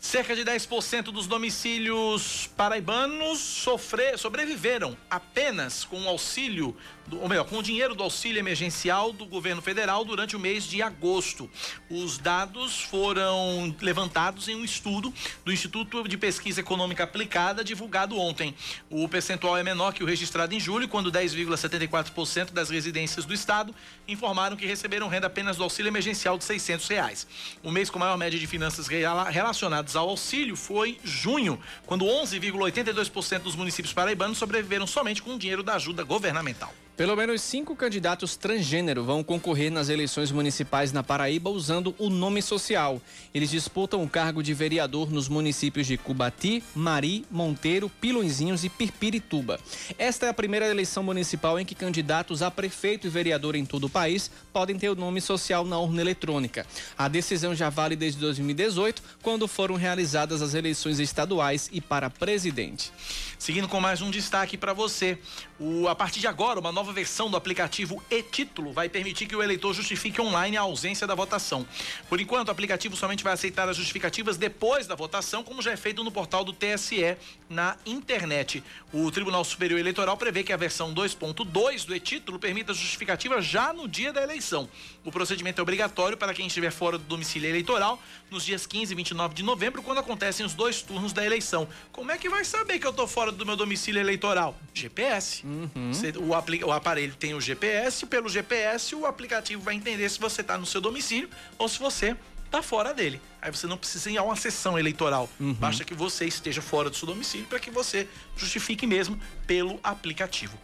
Cerca 0.00 0.36
de 0.36 0.44
10% 0.44 1.04
dos 1.04 1.26
domicílios 1.26 2.48
paraibanos 2.56 3.40
sofrer, 3.40 4.16
sobreviveram 4.16 4.96
apenas 5.10 5.84
com 5.84 6.00
o 6.00 6.08
auxílio, 6.08 6.76
do, 7.06 7.20
ou 7.20 7.28
melhor, 7.28 7.44
com 7.44 7.58
o 7.58 7.62
dinheiro 7.62 7.94
do 7.94 8.02
auxílio 8.02 8.38
emergencial 8.38 9.12
do 9.12 9.24
governo 9.26 9.62
federal 9.62 10.04
durante 10.04 10.36
o 10.36 10.38
mês 10.38 10.64
de 10.64 10.82
agosto. 10.82 11.50
Os 11.90 12.18
dados 12.18 12.82
foram 12.82 13.74
levantados 13.80 14.48
em 14.48 14.56
um 14.56 14.64
estudo 14.64 15.12
do 15.44 15.52
Instituto 15.52 16.06
de 16.08 16.16
Pesquisa 16.16 16.60
Econômica 16.60 17.04
Aplicada 17.04 17.62
divulgado 17.64 18.18
ontem. 18.18 18.54
O 18.90 19.08
percentual 19.08 19.56
é 19.56 19.62
menor 19.62 19.92
que 19.92 20.02
o 20.02 20.06
registrado 20.06 20.54
em 20.54 20.60
julho, 20.60 20.88
quando 20.88 21.10
10,74% 21.10 22.52
das 22.52 22.70
residências 22.70 23.24
do 23.24 23.34
estado 23.34 23.74
informaram 24.08 24.56
que 24.56 24.66
receberam 24.66 25.08
renda 25.08 25.26
apenas 25.26 25.56
do 25.56 25.62
auxílio 25.62 25.90
emergencial 25.90 26.36
de 26.38 26.44
600 26.44 26.88
reais. 26.88 27.26
O 27.62 27.70
mês 27.70 27.90
com 27.90 27.98
maior 27.98 28.16
média 28.16 28.38
de 28.38 28.46
finanças 28.46 28.86
relacionadas 28.86 29.96
ao 29.96 30.08
auxílio 30.08 30.56
foi 30.56 30.98
junho, 31.04 31.60
quando 31.84 32.04
11,82% 32.04 33.40
dos 33.40 33.56
municípios 33.56 33.92
paraibanos 33.92 34.38
sobreviveram 34.38 34.86
somente 34.86 35.22
com 35.22 35.34
o 35.34 35.38
dinheiro 35.38 35.62
da 35.62 35.74
ajuda 35.74 36.02
governamental. 36.02 36.72
Pelo 36.96 37.14
menos 37.14 37.42
cinco 37.42 37.76
candidatos 37.76 38.36
transgênero 38.36 39.04
vão 39.04 39.22
concorrer 39.22 39.70
nas 39.70 39.90
eleições 39.90 40.32
municipais 40.32 40.92
na 40.92 41.02
Paraíba 41.02 41.50
usando 41.50 41.94
o 41.98 42.08
nome 42.08 42.40
social. 42.40 43.02
Eles 43.34 43.50
disputam 43.50 44.02
o 44.02 44.08
cargo 44.08 44.42
de 44.42 44.54
vereador 44.54 45.10
nos 45.12 45.28
municípios 45.28 45.86
de 45.86 45.98
Cubati, 45.98 46.64
Mari, 46.74 47.26
Monteiro, 47.30 47.90
Pilõezinhos 48.00 48.64
e 48.64 48.70
Pirpirituba. 48.70 49.60
Esta 49.98 50.24
é 50.24 50.28
a 50.30 50.34
primeira 50.34 50.70
eleição 50.70 51.02
municipal 51.02 51.60
em 51.60 51.66
que 51.66 51.74
candidatos 51.74 52.40
a 52.40 52.50
prefeito 52.50 53.06
e 53.06 53.10
vereador 53.10 53.56
em 53.56 53.66
todo 53.66 53.84
o 53.84 53.90
país 53.90 54.30
podem 54.50 54.78
ter 54.78 54.88
o 54.88 54.96
nome 54.96 55.20
social 55.20 55.66
na 55.66 55.78
urna 55.78 56.00
eletrônica. 56.00 56.66
A 56.96 57.08
decisão 57.08 57.54
já 57.54 57.68
vale 57.68 57.94
desde 57.94 58.18
2018, 58.20 59.02
quando 59.22 59.46
foram 59.46 59.74
realizadas 59.74 60.40
as 60.40 60.54
eleições 60.54 60.98
estaduais 60.98 61.68
e 61.70 61.78
para 61.78 62.08
presidente. 62.08 62.90
Seguindo 63.38 63.68
com 63.68 63.78
mais 63.80 64.00
um 64.00 64.10
destaque 64.10 64.56
para 64.56 64.72
você. 64.72 65.18
O, 65.60 65.88
a 65.88 65.94
partir 65.94 66.20
de 66.20 66.26
agora, 66.26 66.58
uma 66.58 66.72
nova 66.72 66.92
versão 66.92 67.30
do 67.30 67.36
aplicativo 67.36 68.02
e-título 68.10 68.72
vai 68.72 68.88
permitir 68.88 69.26
que 69.26 69.36
o 69.36 69.42
eleitor 69.42 69.74
justifique 69.74 70.20
online 70.20 70.56
a 70.56 70.62
ausência 70.62 71.06
da 71.06 71.14
votação. 71.14 71.66
Por 72.08 72.20
enquanto, 72.20 72.48
o 72.48 72.50
aplicativo 72.50 72.96
somente 72.96 73.22
vai 73.22 73.34
aceitar 73.34 73.68
as 73.68 73.76
justificativas 73.76 74.36
depois 74.38 74.86
da 74.86 74.94
votação, 74.94 75.44
como 75.44 75.60
já 75.60 75.72
é 75.72 75.76
feito 75.76 76.02
no 76.02 76.10
portal 76.10 76.44
do 76.44 76.52
TSE 76.52 77.16
na 77.48 77.76
internet. 77.84 78.64
O 78.92 79.10
Tribunal 79.10 79.44
Superior 79.44 79.78
Eleitoral 79.78 80.16
prevê 80.16 80.42
que 80.42 80.52
a 80.52 80.56
versão 80.56 80.94
2.2 80.94 81.84
do 81.84 81.94
e-título 81.94 82.38
permita 82.38 82.72
justificativa 82.72 83.40
já 83.40 83.72
no 83.72 83.86
dia 83.86 84.12
da 84.12 84.22
eleição. 84.22 84.68
O 85.04 85.12
procedimento 85.12 85.60
é 85.60 85.62
obrigatório 85.62 86.16
para 86.16 86.34
quem 86.34 86.46
estiver 86.46 86.70
fora 86.70 86.98
do 86.98 87.04
domicílio 87.04 87.48
eleitoral 87.48 88.02
nos 88.30 88.44
dias 88.44 88.66
15 88.66 88.92
e 88.92 88.96
29 88.96 89.34
de 89.34 89.42
novembro, 89.42 89.82
quando 89.82 89.98
acontecem 89.98 90.44
os 90.44 90.54
dois 90.54 90.82
turnos 90.82 91.12
da 91.12 91.24
eleição. 91.24 91.68
Como 91.92 92.10
é 92.10 92.18
que 92.18 92.28
vai 92.28 92.44
saber 92.44 92.78
que 92.78 92.86
eu 92.86 92.90
estou 92.90 93.06
fora 93.06 93.25
do 93.32 93.46
meu 93.46 93.56
domicílio 93.56 94.00
eleitoral? 94.00 94.58
GPS. 94.74 95.44
Uhum. 95.44 95.92
O, 96.16 96.66
o, 96.66 96.72
aparelho 96.72 97.14
tem 97.14 97.34
o 97.34 97.40
GPS, 97.40 98.06
pelo 98.06 98.28
GPS 98.28 98.94
o 98.94 99.06
aplicativo 99.06 99.62
vai 99.62 99.74
entender 99.74 100.08
se 100.08 100.18
você 100.18 100.40
está 100.40 100.56
no 100.58 100.66
seu 100.66 100.80
domicílio 100.80 101.28
ou 101.58 101.68
se 101.68 101.78
você 101.78 102.16
está 102.44 102.62
fora 102.62 102.94
dele. 102.94 103.20
Aí 103.40 103.50
você 103.50 103.66
não 103.66 103.76
precisa 103.76 104.10
ir 104.10 104.18
a 104.18 104.22
uma 104.22 104.36
sessão 104.36 104.78
eleitoral. 104.78 105.28
Uhum. 105.38 105.54
Basta 105.54 105.84
que 105.84 105.94
você 105.94 106.24
esteja 106.24 106.62
fora 106.62 106.88
do 106.88 106.96
seu 106.96 107.06
domicílio 107.06 107.46
para 107.46 107.58
que 107.58 107.70
você 107.70 108.08
justifique 108.36 108.86
mesmo 108.86 109.20
pelo 109.46 109.78
aplicativo. 109.82 110.58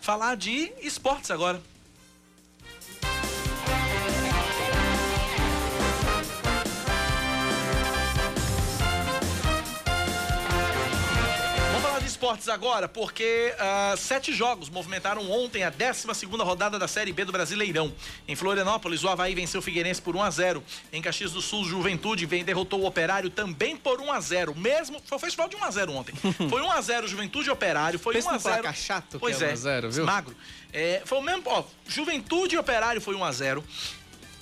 Falar 0.00 0.36
de 0.36 0.72
esportes 0.82 1.30
agora. 1.30 1.62
Esportes 12.14 12.48
agora, 12.48 12.88
porque 12.88 13.52
uh, 13.54 13.96
sete 13.96 14.32
jogos 14.32 14.70
movimentaram 14.70 15.28
ontem 15.30 15.64
a 15.64 15.70
12 15.70 16.26
rodada 16.42 16.78
da 16.78 16.86
Série 16.86 17.12
B 17.12 17.24
do 17.24 17.32
Brasileirão. 17.32 17.92
Em 18.26 18.36
Florianópolis, 18.36 19.02
o 19.02 19.08
Havaí 19.08 19.34
venceu 19.34 19.58
o 19.58 19.62
Figueirense 19.62 20.00
por 20.00 20.14
1 20.14 20.22
a 20.22 20.30
0 20.30 20.64
Em 20.92 21.02
Caxias 21.02 21.32
do 21.32 21.42
Sul, 21.42 21.64
Juventude 21.64 22.24
vem 22.24 22.44
derrotou 22.44 22.80
o 22.80 22.86
Operário 22.86 23.30
também 23.30 23.76
por 23.76 24.00
1 24.00 24.12
a 24.12 24.20
0 24.20 24.54
Mesmo. 24.54 25.02
Foi 25.04 25.16
um 25.16 25.20
festival 25.20 25.48
de 25.48 25.56
1 25.56 25.64
a 25.64 25.70
0 25.70 25.92
ontem. 25.92 26.14
foi 26.48 26.62
1 26.62 26.70
a 26.70 26.80
0 26.80 27.08
Juventude 27.08 27.48
e 27.48 27.50
Operário. 27.50 27.98
Foi 27.98 28.14
Pensa 28.14 28.30
1 28.30 28.34
a 28.34 28.38
0 28.38 28.74
chato 28.74 29.18
pois 29.18 29.42
é, 29.42 29.46
é 29.46 29.48
1 29.50 29.52
a 29.52 29.56
0 29.56 29.90
viu? 29.90 30.04
Magro. 30.04 30.36
É, 30.72 31.02
foi 31.04 31.18
o 31.18 31.22
mesmo. 31.22 31.42
Ó, 31.46 31.64
Juventude 31.86 32.54
e 32.54 32.58
Operário 32.58 33.00
foi 33.00 33.14
1 33.14 33.24
a 33.24 33.32
0 33.32 33.64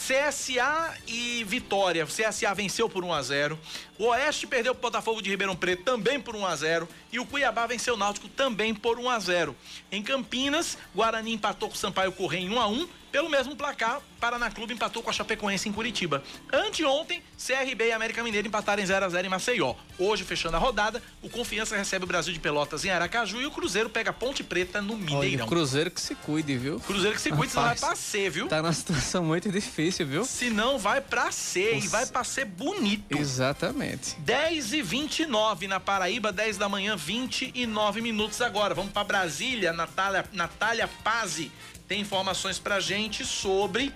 CSA 0.06 0.96
e 1.06 1.44
Vitória. 1.44 2.04
CSA 2.04 2.52
venceu 2.54 2.88
por 2.88 3.04
1 3.04 3.12
a 3.12 3.22
0. 3.22 3.58
O 3.98 4.06
Oeste 4.06 4.48
perdeu 4.48 4.74
para 4.74 4.80
o 4.80 4.90
Botafogo 4.90 5.22
de 5.22 5.30
Ribeirão 5.30 5.54
Preto 5.54 5.84
também 5.84 6.18
por 6.18 6.34
1 6.34 6.44
a 6.44 6.56
0 6.56 6.88
e 7.12 7.20
o 7.20 7.26
Cuiabá 7.26 7.66
venceu 7.66 7.94
o 7.94 7.96
Náutico 7.96 8.28
também 8.28 8.74
por 8.74 8.98
1 8.98 9.08
a 9.08 9.18
0. 9.20 9.56
Em 9.92 10.02
Campinas, 10.02 10.76
Guarani 10.92 11.34
empatou 11.34 11.68
com 11.68 11.76
o 11.76 11.78
Sampaio 11.78 12.10
Correia 12.10 12.42
em 12.42 12.50
1 12.50 12.60
a 12.60 12.66
1 12.66 12.88
pelo 13.12 13.28
mesmo 13.28 13.54
placar, 13.54 14.00
Paraná 14.18 14.50
Clube 14.50 14.72
empatou 14.72 15.02
com 15.02 15.10
a 15.10 15.12
Chapecoense 15.12 15.68
em 15.68 15.72
Curitiba. 15.72 16.22
Anteontem, 16.50 17.22
CRB 17.36 17.88
e 17.88 17.92
América 17.92 18.22
Mineiro 18.22 18.48
empataram 18.48 18.82
em 18.82 18.86
0 18.86 19.04
a 19.04 19.08
0 19.10 19.26
em 19.26 19.30
Maceió. 19.30 19.74
Hoje, 19.98 20.24
fechando 20.24 20.56
a 20.56 20.58
rodada, 20.58 21.02
o 21.20 21.28
Confiança 21.28 21.76
recebe 21.76 22.04
o 22.04 22.08
Brasil 22.08 22.32
de 22.32 22.40
Pelotas 22.40 22.84
em 22.86 22.90
Aracaju 22.90 23.42
e 23.42 23.46
o 23.46 23.50
Cruzeiro 23.50 23.90
pega 23.90 24.12
Ponte 24.12 24.42
Preta 24.42 24.80
no 24.80 24.96
Mineirão. 24.96 25.44
Olha, 25.44 25.46
Cruzeiro 25.46 25.90
que 25.90 26.00
se 26.00 26.14
cuide, 26.14 26.56
viu? 26.56 26.80
Cruzeiro 26.80 27.14
que 27.14 27.20
se 27.20 27.30
cuide, 27.30 27.52
senão 27.52 27.66
vai 27.66 27.76
pra 27.76 27.94
C, 27.94 28.30
viu? 28.30 28.48
Tá 28.48 28.62
numa 28.62 28.72
situação 28.72 29.22
muito 29.22 29.50
difícil, 29.50 30.06
viu? 30.06 30.24
Se 30.24 30.48
não, 30.48 30.78
vai 30.78 31.02
pra 31.02 31.30
C 31.30 31.74
Nossa. 31.74 31.86
e 31.86 31.88
vai 31.88 32.06
pra 32.06 32.24
ser 32.24 32.46
bonito. 32.46 33.18
Exatamente. 33.18 34.16
10 34.20 34.72
e 34.72 34.82
29 34.82 35.68
na 35.68 35.78
Paraíba, 35.78 36.32
10 36.32 36.56
da 36.56 36.68
manhã, 36.68 36.96
29 36.96 38.00
minutos 38.00 38.40
agora. 38.40 38.72
Vamos 38.74 38.92
para 38.92 39.04
Brasília, 39.04 39.72
Natália, 39.72 40.24
Natália 40.32 40.88
Pazzi 41.04 41.52
tem 41.92 42.00
informações 42.00 42.58
pra 42.58 42.80
gente 42.80 43.22
sobre 43.22 43.94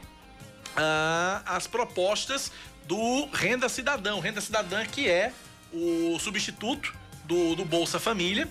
ah, 0.76 1.40
as 1.46 1.66
propostas 1.66 2.52
do 2.84 3.24
Renda 3.32 3.70
Cidadão. 3.70 4.20
Renda 4.20 4.38
Cidadã 4.42 4.84
que 4.84 5.08
é 5.08 5.32
o 5.72 6.18
substituto 6.20 6.94
do, 7.24 7.56
do 7.56 7.64
Bolsa 7.64 7.98
Família. 7.98 8.46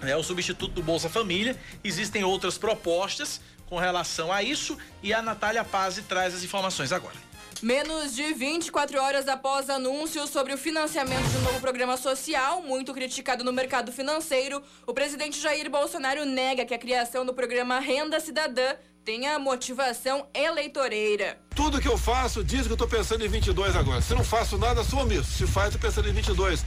É 0.00 0.16
o 0.16 0.22
substituto 0.22 0.74
do 0.74 0.80
Bolsa 0.80 1.08
Família. 1.08 1.58
Existem 1.82 2.22
outras 2.22 2.56
propostas 2.56 3.40
com 3.66 3.78
relação 3.78 4.32
a 4.32 4.44
isso 4.44 4.78
e 5.02 5.12
a 5.12 5.20
Natália 5.20 5.64
Pazzi 5.64 6.02
traz 6.02 6.32
as 6.32 6.44
informações 6.44 6.92
agora. 6.92 7.16
Menos 7.62 8.16
de 8.16 8.34
24 8.34 9.00
horas 9.00 9.28
após 9.28 9.70
anúncio 9.70 10.26
sobre 10.26 10.52
o 10.52 10.58
financiamento 10.58 11.22
de 11.30 11.36
um 11.36 11.42
novo 11.42 11.60
programa 11.60 11.96
social, 11.96 12.60
muito 12.60 12.92
criticado 12.92 13.44
no 13.44 13.52
mercado 13.52 13.92
financeiro, 13.92 14.60
o 14.84 14.92
presidente 14.92 15.40
Jair 15.40 15.70
Bolsonaro 15.70 16.24
nega 16.24 16.64
que 16.64 16.74
a 16.74 16.78
criação 16.78 17.24
do 17.24 17.32
programa 17.32 17.78
Renda 17.78 18.18
Cidadã 18.18 18.74
tenha 19.04 19.38
motivação 19.38 20.26
eleitoreira. 20.34 21.38
Tudo 21.54 21.80
que 21.80 21.86
eu 21.86 21.96
faço 21.96 22.42
diz 22.42 22.66
que 22.66 22.72
eu 22.72 22.76
tô 22.76 22.88
pensando 22.88 23.24
em 23.24 23.28
22 23.28 23.76
agora. 23.76 24.02
Se 24.02 24.12
não 24.12 24.24
faço 24.24 24.58
nada, 24.58 24.82
sou 24.82 24.98
omisso. 24.98 25.30
Se 25.30 25.46
faz, 25.46 25.72
tô 25.72 25.78
pensando 25.78 26.08
em 26.08 26.12
22. 26.12 26.64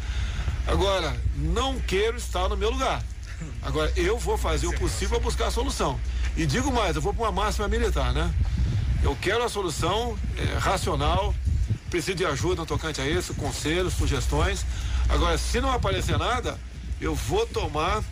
Agora, 0.65 1.13
não 1.35 1.77
quero 1.77 2.15
estar 2.15 2.47
no 2.47 2.55
meu 2.55 2.69
lugar. 2.69 3.03
Agora, 3.61 3.91
eu 3.97 4.17
vou 4.17 4.37
fazer 4.37 4.67
o 4.67 4.79
possível 4.79 5.17
para 5.17 5.25
buscar 5.25 5.47
a 5.47 5.51
solução. 5.51 5.99
E 6.37 6.45
digo 6.45 6.71
mais, 6.71 6.95
eu 6.95 7.01
vou 7.01 7.13
para 7.13 7.23
uma 7.23 7.33
máxima 7.33 7.67
militar, 7.67 8.13
né? 8.13 8.33
Eu 9.03 9.15
quero 9.21 9.43
a 9.43 9.49
solução 9.49 10.17
é, 10.37 10.57
racional, 10.57 11.33
preciso 11.89 12.17
de 12.17 12.25
ajuda 12.25 12.61
no 12.61 12.65
tocante 12.65 12.99
a 13.01 13.07
isso, 13.07 13.33
conselhos, 13.35 13.93
sugestões. 13.93 14.65
Agora, 15.09 15.37
se 15.37 15.61
não 15.61 15.71
aparecer 15.71 16.17
nada, 16.17 16.59
eu 16.99 17.13
vou 17.13 17.45
tomar 17.45 18.03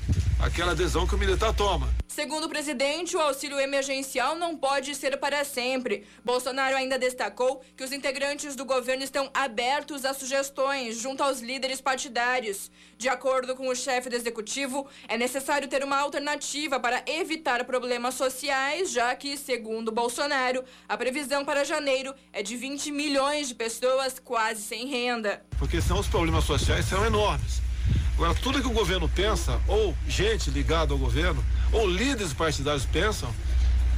aquela 0.43 0.73
adesão 0.73 1.07
que 1.07 1.15
o 1.15 1.17
militar 1.17 1.53
toma. 1.53 1.89
Segundo 2.07 2.43
o 2.43 2.49
presidente, 2.49 3.15
o 3.15 3.19
auxílio 3.19 3.59
emergencial 3.59 4.35
não 4.35 4.55
pode 4.55 4.93
ser 4.93 5.17
para 5.17 5.43
sempre. 5.43 6.05
Bolsonaro 6.23 6.75
ainda 6.75 6.99
destacou 6.99 7.63
que 7.75 7.83
os 7.83 7.91
integrantes 7.91 8.55
do 8.55 8.65
governo 8.65 9.03
estão 9.03 9.31
abertos 9.33 10.05
a 10.05 10.13
sugestões 10.13 10.97
junto 10.97 11.23
aos 11.23 11.39
líderes 11.39 11.81
partidários. 11.81 12.69
De 12.97 13.07
acordo 13.07 13.55
com 13.55 13.67
o 13.67 13.75
chefe 13.75 14.09
do 14.09 14.15
executivo, 14.15 14.85
é 15.07 15.17
necessário 15.17 15.67
ter 15.67 15.83
uma 15.83 15.97
alternativa 15.97 16.79
para 16.79 17.03
evitar 17.07 17.63
problemas 17.63 18.15
sociais, 18.15 18.91
já 18.91 19.15
que, 19.15 19.37
segundo 19.37 19.91
Bolsonaro, 19.91 20.63
a 20.87 20.97
previsão 20.97 21.43
para 21.43 21.63
janeiro 21.63 22.13
é 22.31 22.43
de 22.43 22.55
20 22.55 22.91
milhões 22.91 23.47
de 23.47 23.55
pessoas 23.55 24.19
quase 24.19 24.61
sem 24.61 24.87
renda. 24.87 25.43
Porque 25.57 25.81
senão 25.81 25.99
os 25.99 26.07
problemas 26.07 26.43
sociais 26.43 26.85
serão 26.85 27.05
enormes. 27.05 27.72
Agora, 28.15 28.35
tudo 28.35 28.61
que 28.61 28.67
o 28.67 28.71
governo 28.71 29.09
pensa, 29.09 29.59
ou 29.67 29.95
gente 30.07 30.51
ligada 30.51 30.93
ao 30.93 30.99
governo, 30.99 31.43
ou 31.71 31.87
líderes 31.87 32.33
partidários 32.33 32.85
pensam, 32.85 33.33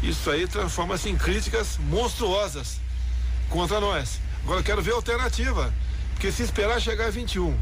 isso 0.01 0.29
aí 0.29 0.47
transforma-se 0.47 1.09
em 1.09 1.17
críticas 1.17 1.77
monstruosas 1.77 2.79
contra 3.49 3.79
nós. 3.79 4.19
Agora, 4.43 4.59
eu 4.59 4.63
quero 4.63 4.81
ver 4.81 4.91
a 4.91 4.95
alternativa, 4.95 5.73
porque 6.13 6.31
se 6.31 6.43
esperar 6.43 6.79
chegar 6.79 7.07
a 7.07 7.09
21 7.09 7.57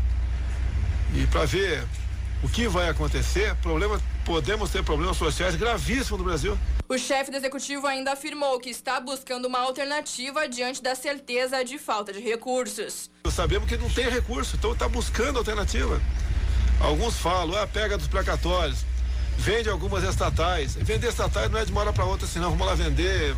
e 1.15 1.27
para 1.27 1.45
ver 1.45 1.83
o 2.43 2.49
que 2.49 2.67
vai 2.67 2.89
acontecer, 2.89 3.55
problema, 3.55 3.99
podemos 4.25 4.69
ter 4.69 4.83
problemas 4.83 5.17
sociais 5.17 5.55
gravíssimos 5.55 6.19
no 6.19 6.25
Brasil. 6.25 6.57
O 6.89 6.97
chefe 6.97 7.31
do 7.31 7.37
executivo 7.37 7.87
ainda 7.87 8.11
afirmou 8.11 8.59
que 8.59 8.69
está 8.69 8.99
buscando 8.99 9.47
uma 9.47 9.59
alternativa 9.59 10.47
diante 10.47 10.83
da 10.83 10.93
certeza 10.93 11.63
de 11.63 11.77
falta 11.79 12.11
de 12.11 12.19
recursos. 12.19 13.09
Sabemos 13.31 13.67
que 13.67 13.77
não 13.77 13.89
tem 13.89 14.09
recurso, 14.09 14.57
então 14.57 14.73
está 14.73 14.87
buscando 14.87 15.39
alternativa. 15.39 16.01
Alguns 16.83 17.15
falam, 17.15 17.57
ah, 17.57 17.65
pega 17.65 17.97
dos 17.97 18.09
placatórios, 18.09 18.79
vende 19.37 19.69
algumas 19.69 20.03
estatais. 20.03 20.75
Vender 20.75 21.07
estatais 21.07 21.49
não 21.49 21.57
é 21.57 21.63
de 21.63 21.71
uma 21.71 21.79
hora 21.79 21.93
para 21.93 22.03
outra, 22.03 22.27
senão 22.27 22.49
vamos 22.49 22.67
lá 22.67 22.75
vender 22.75 23.33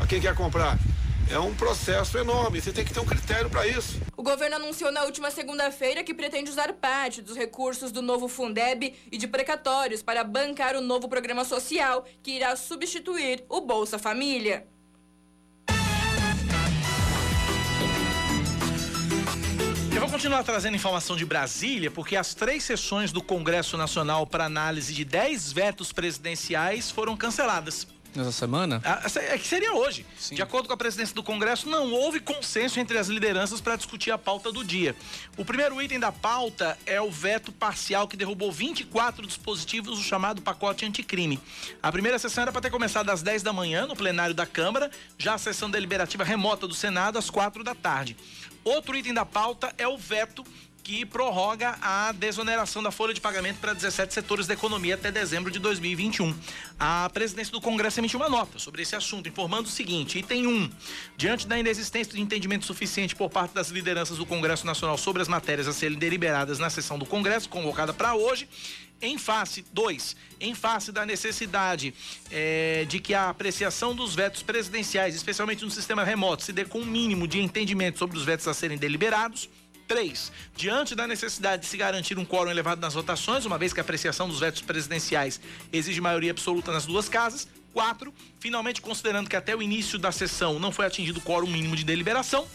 a 0.00 0.06
quem 0.06 0.20
quer 0.20 0.32
comprar. 0.36 0.78
É 1.28 1.36
um 1.36 1.52
processo 1.52 2.16
enorme, 2.16 2.60
você 2.60 2.70
tem 2.70 2.84
que 2.84 2.94
ter 2.94 3.00
um 3.00 3.04
critério 3.04 3.50
para 3.50 3.66
isso. 3.66 4.00
O 4.16 4.22
governo 4.22 4.54
anunciou 4.56 4.92
na 4.92 5.02
última 5.02 5.32
segunda-feira 5.32 6.04
que 6.04 6.14
pretende 6.14 6.50
usar 6.50 6.72
parte 6.74 7.20
dos 7.20 7.36
recursos 7.36 7.90
do 7.90 8.00
novo 8.00 8.28
Fundeb 8.28 8.94
e 9.10 9.18
de 9.18 9.26
precatórios 9.26 10.00
para 10.00 10.22
bancar 10.22 10.76
o 10.76 10.80
novo 10.80 11.08
programa 11.08 11.44
social 11.44 12.04
que 12.22 12.30
irá 12.30 12.54
substituir 12.54 13.44
o 13.48 13.60
Bolsa 13.60 13.98
Família. 13.98 14.68
Vou 20.04 20.12
continuar 20.12 20.44
trazendo 20.44 20.76
informação 20.76 21.16
de 21.16 21.24
Brasília, 21.24 21.90
porque 21.90 22.14
as 22.14 22.34
três 22.34 22.62
sessões 22.62 23.10
do 23.10 23.22
Congresso 23.22 23.78
Nacional 23.78 24.26
para 24.26 24.44
análise 24.44 24.92
de 24.92 25.02
10 25.02 25.50
vetos 25.52 25.92
presidenciais 25.94 26.90
foram 26.90 27.16
canceladas. 27.16 27.86
Nessa 28.14 28.30
semana? 28.30 28.80
É 29.28 29.36
que 29.36 29.46
seria 29.46 29.74
hoje. 29.74 30.06
Sim. 30.16 30.36
De 30.36 30.42
acordo 30.42 30.68
com 30.68 30.74
a 30.74 30.76
presidência 30.76 31.12
do 31.12 31.22
Congresso, 31.22 31.68
não 31.68 31.90
houve 31.90 32.20
consenso 32.20 32.78
entre 32.78 32.96
as 32.96 33.08
lideranças 33.08 33.60
para 33.60 33.74
discutir 33.74 34.12
a 34.12 34.18
pauta 34.18 34.52
do 34.52 34.62
dia. 34.62 34.94
O 35.36 35.44
primeiro 35.44 35.82
item 35.82 35.98
da 35.98 36.12
pauta 36.12 36.78
é 36.86 37.00
o 37.00 37.10
veto 37.10 37.50
parcial 37.50 38.06
que 38.06 38.16
derrubou 38.16 38.52
24 38.52 39.26
dispositivos 39.26 39.98
do 39.98 40.04
chamado 40.04 40.40
pacote 40.40 40.84
anticrime. 40.84 41.40
A 41.82 41.90
primeira 41.90 42.16
sessão 42.16 42.42
era 42.42 42.52
para 42.52 42.60
ter 42.60 42.70
começado 42.70 43.10
às 43.10 43.20
10 43.20 43.42
da 43.42 43.52
manhã 43.52 43.84
no 43.84 43.96
plenário 43.96 44.34
da 44.34 44.46
Câmara, 44.46 44.92
já 45.18 45.34
a 45.34 45.38
sessão 45.38 45.68
deliberativa 45.68 46.22
remota 46.22 46.68
do 46.68 46.74
Senado 46.74 47.18
às 47.18 47.28
4 47.30 47.64
da 47.64 47.74
tarde. 47.74 48.16
Outro 48.64 48.96
item 48.96 49.12
da 49.12 49.26
pauta 49.26 49.72
é 49.76 49.86
o 49.86 49.98
veto 49.98 50.42
que 50.84 51.04
prorroga 51.06 51.78
a 51.80 52.12
desoneração 52.12 52.82
da 52.82 52.90
folha 52.90 53.14
de 53.14 53.20
pagamento 53.20 53.58
para 53.58 53.72
17 53.72 54.12
setores 54.12 54.46
da 54.46 54.52
economia 54.52 54.94
até 54.94 55.10
dezembro 55.10 55.50
de 55.50 55.58
2021. 55.58 56.34
A 56.78 57.10
presidência 57.12 57.50
do 57.50 57.60
Congresso 57.60 58.00
emitiu 58.00 58.18
uma 58.18 58.28
nota 58.28 58.58
sobre 58.58 58.82
esse 58.82 58.94
assunto, 58.94 59.26
informando 59.26 59.66
o 59.66 59.70
seguinte: 59.70 60.18
item 60.18 60.46
1. 60.46 60.70
Diante 61.16 61.46
da 61.46 61.58
inexistência 61.58 62.12
de 62.12 62.20
entendimento 62.20 62.66
suficiente 62.66 63.16
por 63.16 63.30
parte 63.30 63.54
das 63.54 63.70
lideranças 63.70 64.18
do 64.18 64.26
Congresso 64.26 64.66
Nacional 64.66 64.98
sobre 64.98 65.22
as 65.22 65.28
matérias 65.28 65.66
a 65.66 65.72
serem 65.72 65.98
deliberadas 65.98 66.58
na 66.58 66.68
sessão 66.68 66.98
do 66.98 67.06
Congresso, 67.06 67.48
convocada 67.48 67.94
para 67.94 68.14
hoje, 68.14 68.46
em 69.06 69.18
face, 69.18 69.64
dois, 69.72 70.16
em 70.40 70.54
face 70.54 70.90
da 70.90 71.04
necessidade 71.04 71.94
é, 72.30 72.84
de 72.86 72.98
que 72.98 73.14
a 73.14 73.28
apreciação 73.28 73.94
dos 73.94 74.14
vetos 74.14 74.42
presidenciais, 74.42 75.14
especialmente 75.14 75.64
no 75.64 75.70
sistema 75.70 76.04
remoto, 76.04 76.42
se 76.42 76.52
dê 76.52 76.64
com 76.64 76.80
um 76.80 76.86
mínimo 76.86 77.28
de 77.28 77.40
entendimento 77.40 77.98
sobre 77.98 78.16
os 78.16 78.24
vetos 78.24 78.48
a 78.48 78.54
serem 78.54 78.78
deliberados. 78.78 79.48
Três, 79.86 80.32
diante 80.56 80.94
da 80.94 81.06
necessidade 81.06 81.62
de 81.62 81.68
se 81.68 81.76
garantir 81.76 82.18
um 82.18 82.24
quórum 82.24 82.50
elevado 82.50 82.80
nas 82.80 82.94
votações, 82.94 83.44
uma 83.44 83.58
vez 83.58 83.72
que 83.72 83.80
a 83.80 83.82
apreciação 83.82 84.26
dos 84.26 84.40
vetos 84.40 84.62
presidenciais 84.62 85.38
exige 85.70 86.00
maioria 86.00 86.30
absoluta 86.30 86.72
nas 86.72 86.86
duas 86.86 87.06
casas. 87.06 87.46
Quatro, 87.74 88.14
finalmente 88.40 88.80
considerando 88.80 89.28
que 89.28 89.36
até 89.36 89.54
o 89.54 89.60
início 89.60 89.98
da 89.98 90.10
sessão 90.10 90.58
não 90.58 90.72
foi 90.72 90.86
atingido 90.86 91.18
o 91.18 91.22
quórum 91.22 91.48
mínimo 91.48 91.76
de 91.76 91.84
deliberação, 91.84 92.46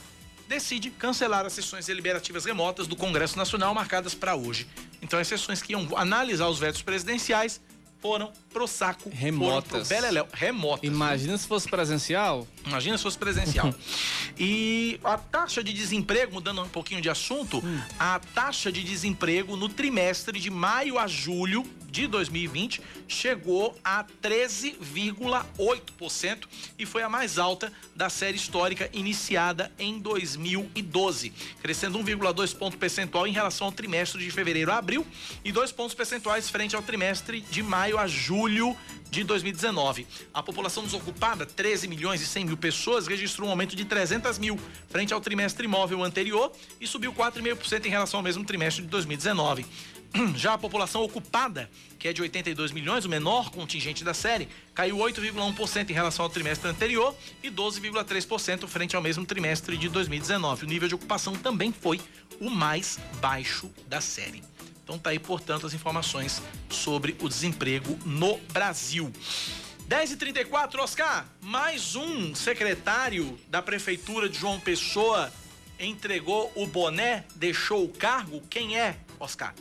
decide 0.49 0.89
cancelar 0.89 1.45
as 1.45 1.53
sessões 1.53 1.85
deliberativas 1.85 2.43
remotas 2.43 2.87
do 2.87 2.95
Congresso 2.95 3.37
Nacional 3.37 3.71
marcadas 3.75 4.15
para 4.15 4.35
hoje. 4.35 4.67
Então, 4.99 5.19
as 5.19 5.27
sessões 5.27 5.61
que 5.61 5.73
iam 5.73 5.87
analisar 5.95 6.47
os 6.47 6.57
vetos 6.57 6.81
presidenciais 6.81 7.61
foram 7.99 8.31
pro 8.51 8.67
saco. 8.67 9.09
Remotas. 9.09 9.69
Foram 9.69 9.85
pro 9.85 9.95
Beleléu. 9.95 10.27
Remotas. 10.33 10.83
Imagina 10.83 11.37
se 11.37 11.47
fosse 11.47 11.69
presencial. 11.69 12.47
Imagina 12.69 12.97
se 12.97 13.03
fosse 13.03 13.17
presencial. 13.17 13.73
e 14.37 14.99
a 15.03 15.17
taxa 15.17 15.63
de 15.63 15.73
desemprego, 15.73 16.33
mudando 16.33 16.61
um 16.61 16.69
pouquinho 16.69 17.01
de 17.01 17.09
assunto, 17.09 17.61
a 17.99 18.19
taxa 18.33 18.71
de 18.71 18.83
desemprego 18.83 19.57
no 19.57 19.67
trimestre 19.67 20.39
de 20.39 20.49
maio 20.49 20.97
a 20.97 21.07
julho 21.07 21.65
de 21.89 22.07
2020 22.07 22.81
chegou 23.07 23.77
a 23.83 24.05
13,8% 24.21 26.47
e 26.77 26.85
foi 26.85 27.01
a 27.01 27.09
mais 27.09 27.39
alta 27.39 27.73
da 27.95 28.09
série 28.09 28.35
histórica 28.37 28.89
iniciada 28.93 29.71
em 29.79 29.97
2012, 29.99 31.33
crescendo 31.61 31.97
1,2 31.99 32.55
ponto 32.55 32.77
percentual 32.77 33.27
em 33.27 33.31
relação 33.31 33.67
ao 33.67 33.73
trimestre 33.73 34.23
de 34.23 34.31
fevereiro 34.31 34.71
a 34.71 34.77
abril 34.77 35.05
e 35.43 35.51
dois 35.51 35.71
pontos 35.71 35.95
percentuais 35.95 36.49
frente 36.49 36.75
ao 36.75 36.81
trimestre 36.81 37.41
de 37.41 37.61
maio 37.63 37.97
a 37.97 38.07
julho 38.07 38.77
de 39.09 39.23
2019. 39.23 40.05
A 40.33 40.43
população 40.43 40.83
desocupada, 40.83 41.45
13 41.45 41.87
milhões 41.87 42.21
e 42.21 42.25
100 42.25 42.45
mil 42.45 42.57
pessoas, 42.57 43.07
registrou 43.07 43.47
um 43.47 43.51
aumento 43.51 43.75
de 43.75 43.85
300 43.85 44.37
mil 44.37 44.59
frente 44.87 45.13
ao 45.13 45.21
trimestre 45.21 45.65
imóvel 45.65 46.03
anterior 46.03 46.51
e 46.79 46.87
subiu 46.87 47.13
4,5% 47.13 47.85
em 47.85 47.89
relação 47.89 48.19
ao 48.19 48.23
mesmo 48.23 48.43
trimestre 48.43 48.83
de 48.83 48.89
2019. 48.89 49.65
Já 50.35 50.53
a 50.53 50.57
população 50.57 51.03
ocupada, 51.03 51.69
que 51.97 52.07
é 52.07 52.13
de 52.13 52.21
82 52.21 52.71
milhões, 52.71 53.05
o 53.05 53.09
menor 53.09 53.51
contingente 53.51 54.03
da 54.03 54.13
série, 54.13 54.47
caiu 54.73 54.97
8,1% 54.97 55.89
em 55.89 55.93
relação 55.93 56.23
ao 56.23 56.29
trimestre 56.29 56.69
anterior 56.69 57.15
e 57.43 57.49
12,3% 57.49 58.67
frente 58.67 58.95
ao 58.95 59.01
mesmo 59.01 59.25
trimestre 59.25 59.77
de 59.77 59.89
2019. 59.89 60.65
O 60.65 60.67
nível 60.67 60.87
de 60.87 60.95
ocupação 60.95 61.35
também 61.35 61.71
foi 61.71 61.99
o 62.39 62.49
mais 62.49 62.99
baixo 63.21 63.69
da 63.87 64.01
série. 64.01 64.41
Então 64.89 64.97
tá 64.97 65.11
aí, 65.11 65.19
portanto, 65.19 65.67
as 65.67 65.73
informações 65.75 66.41
sobre 66.67 67.15
o 67.21 67.29
desemprego 67.29 67.95
no 68.03 68.39
Brasil. 68.51 69.13
10h34, 69.87 70.79
Oscar, 70.79 71.27
mais 71.39 71.95
um 71.95 72.33
secretário 72.33 73.37
da 73.47 73.61
Prefeitura 73.61 74.27
de 74.27 74.39
João 74.39 74.59
Pessoa 74.59 75.31
entregou 75.79 76.51
o 76.55 76.65
boné, 76.65 77.23
deixou 77.35 77.85
o 77.85 77.89
cargo. 77.89 78.41
Quem 78.49 78.79
é, 78.79 78.97
Oscar? 79.19 79.53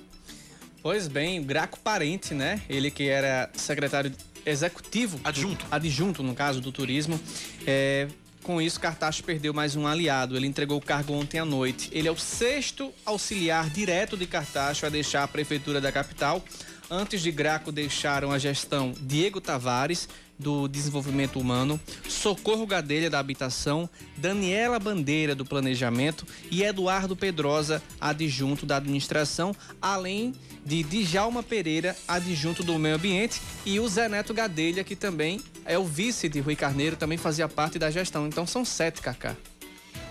Pois 0.80 1.06
bem, 1.06 1.42
Graco 1.42 1.78
Parente, 1.78 2.32
né? 2.32 2.62
Ele 2.66 2.90
que 2.90 3.06
era 3.06 3.50
secretário 3.52 4.10
executivo. 4.46 5.20
Adjunto. 5.22 5.66
Do, 5.66 5.74
adjunto, 5.74 6.22
no 6.22 6.34
caso, 6.34 6.58
do 6.58 6.72
turismo. 6.72 7.20
É, 7.66 8.08
com 8.48 8.62
isso, 8.62 8.80
Cartacho 8.80 9.22
perdeu 9.24 9.52
mais 9.52 9.76
um 9.76 9.86
aliado. 9.86 10.34
Ele 10.34 10.46
entregou 10.46 10.78
o 10.78 10.80
cargo 10.80 11.12
ontem 11.12 11.38
à 11.38 11.44
noite. 11.44 11.90
Ele 11.92 12.08
é 12.08 12.10
o 12.10 12.16
sexto 12.16 12.90
auxiliar 13.04 13.68
direto 13.68 14.16
de 14.16 14.26
Cartacho 14.26 14.86
a 14.86 14.88
deixar 14.88 15.22
a 15.22 15.28
prefeitura 15.28 15.82
da 15.82 15.92
capital. 15.92 16.42
Antes 16.90 17.20
de 17.20 17.30
Graco 17.30 17.70
deixaram 17.70 18.32
a 18.32 18.38
gestão 18.38 18.94
Diego 19.02 19.38
Tavares, 19.38 20.08
do 20.38 20.68
Desenvolvimento 20.68 21.38
Humano, 21.38 21.78
Socorro 22.08 22.66
Gadelha, 22.66 23.10
da 23.10 23.18
Habitação, 23.18 23.90
Daniela 24.16 24.78
Bandeira, 24.78 25.34
do 25.34 25.44
Planejamento 25.44 26.24
e 26.50 26.62
Eduardo 26.62 27.16
Pedrosa, 27.16 27.82
adjunto 28.00 28.64
da 28.64 28.76
Administração, 28.76 29.54
além 29.82 30.32
de 30.64 30.82
Djalma 30.82 31.42
Pereira, 31.42 31.96
adjunto 32.06 32.62
do 32.62 32.78
Meio 32.78 32.94
Ambiente, 32.94 33.40
e 33.66 33.80
o 33.80 33.88
Zé 33.88 34.08
Neto 34.08 34.32
Gadelha, 34.32 34.84
que 34.84 34.94
também 34.94 35.40
é 35.68 35.78
o 35.78 35.84
vice 35.84 36.28
de 36.28 36.40
Rui 36.40 36.56
Carneiro, 36.56 36.96
também 36.96 37.18
fazia 37.18 37.46
parte 37.46 37.78
da 37.78 37.90
gestão. 37.90 38.26
Então 38.26 38.46
são 38.46 38.64
sete, 38.64 39.02
Cacá. 39.02 39.36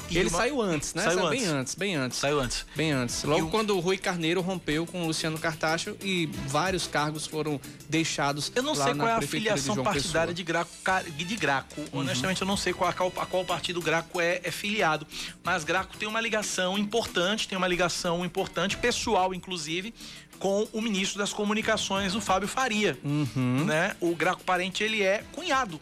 E 0.10 0.18
Ele 0.18 0.30
uma- 0.30 0.38
saiu 0.38 0.62
antes, 0.62 0.94
né? 0.94 1.04
Saiu 1.04 1.16
Saiu 1.18 1.28
antes. 1.28 1.40
bem 1.44 1.48
antes, 1.54 1.76
bem 1.76 1.96
antes. 1.96 2.18
Saiu 2.20 2.40
antes. 2.40 2.66
Bem 2.76 2.92
antes. 2.92 3.24
Logo 3.24 3.48
o- 3.48 3.50
quando 3.50 3.76
o 3.76 3.80
Rui 3.80 3.98
Carneiro 3.98 4.42
rompeu 4.42 4.86
com 4.86 5.04
o 5.04 5.08
Luciano 5.08 5.38
Cartacho 5.38 5.96
e 6.02 6.28
vários 6.48 6.88
cargos 6.88 7.26
foram 7.28 7.60
deixados 7.90 8.52
Eu 8.56 8.64
não 8.64 8.74
sei 8.76 8.94
qual 8.96 9.08
é 9.08 9.14
a 9.14 9.22
filiação 9.22 9.84
partidária 9.84 10.34
de 10.34 10.44
Graco, 10.44 10.72
de 11.18 11.36
Graco. 11.36 11.82
Uhum. 11.82 11.88
Honestamente, 12.02 12.42
eu 12.42 12.48
não 12.48 12.56
sei 12.58 12.74
qual, 12.74 12.90
a 12.90 12.94
qual, 12.94 13.12
a 13.18 13.26
qual 13.26 13.44
partido 13.46 13.82
Graco 13.82 14.22
é, 14.22 14.40
é 14.44 14.52
filiado. 14.52 15.06
Mas 15.44 15.64
Graco 15.64 15.98
tem 15.98 16.08
uma 16.08 16.22
ligação 16.22 16.78
importante, 16.78 17.48
tem 17.48 17.58
uma 17.58 17.68
ligação 17.68 18.24
importante, 18.26 18.78
pessoal, 18.78 19.34
inclusive, 19.34 19.94
com 20.40 20.68
o 20.72 20.82
ministro 20.82 21.18
das 21.18 21.34
Comunicações, 21.34 22.16
o 22.16 22.22
Fábio 22.22 22.48
Faria. 22.48 22.98
Uhum. 23.04 23.66
Né? 23.66 23.96
O 24.00 24.16
Graco 24.16 24.44
Parente, 24.44 24.84
ele 24.84 25.02
é 25.02 25.24
cunhado. 25.34 25.80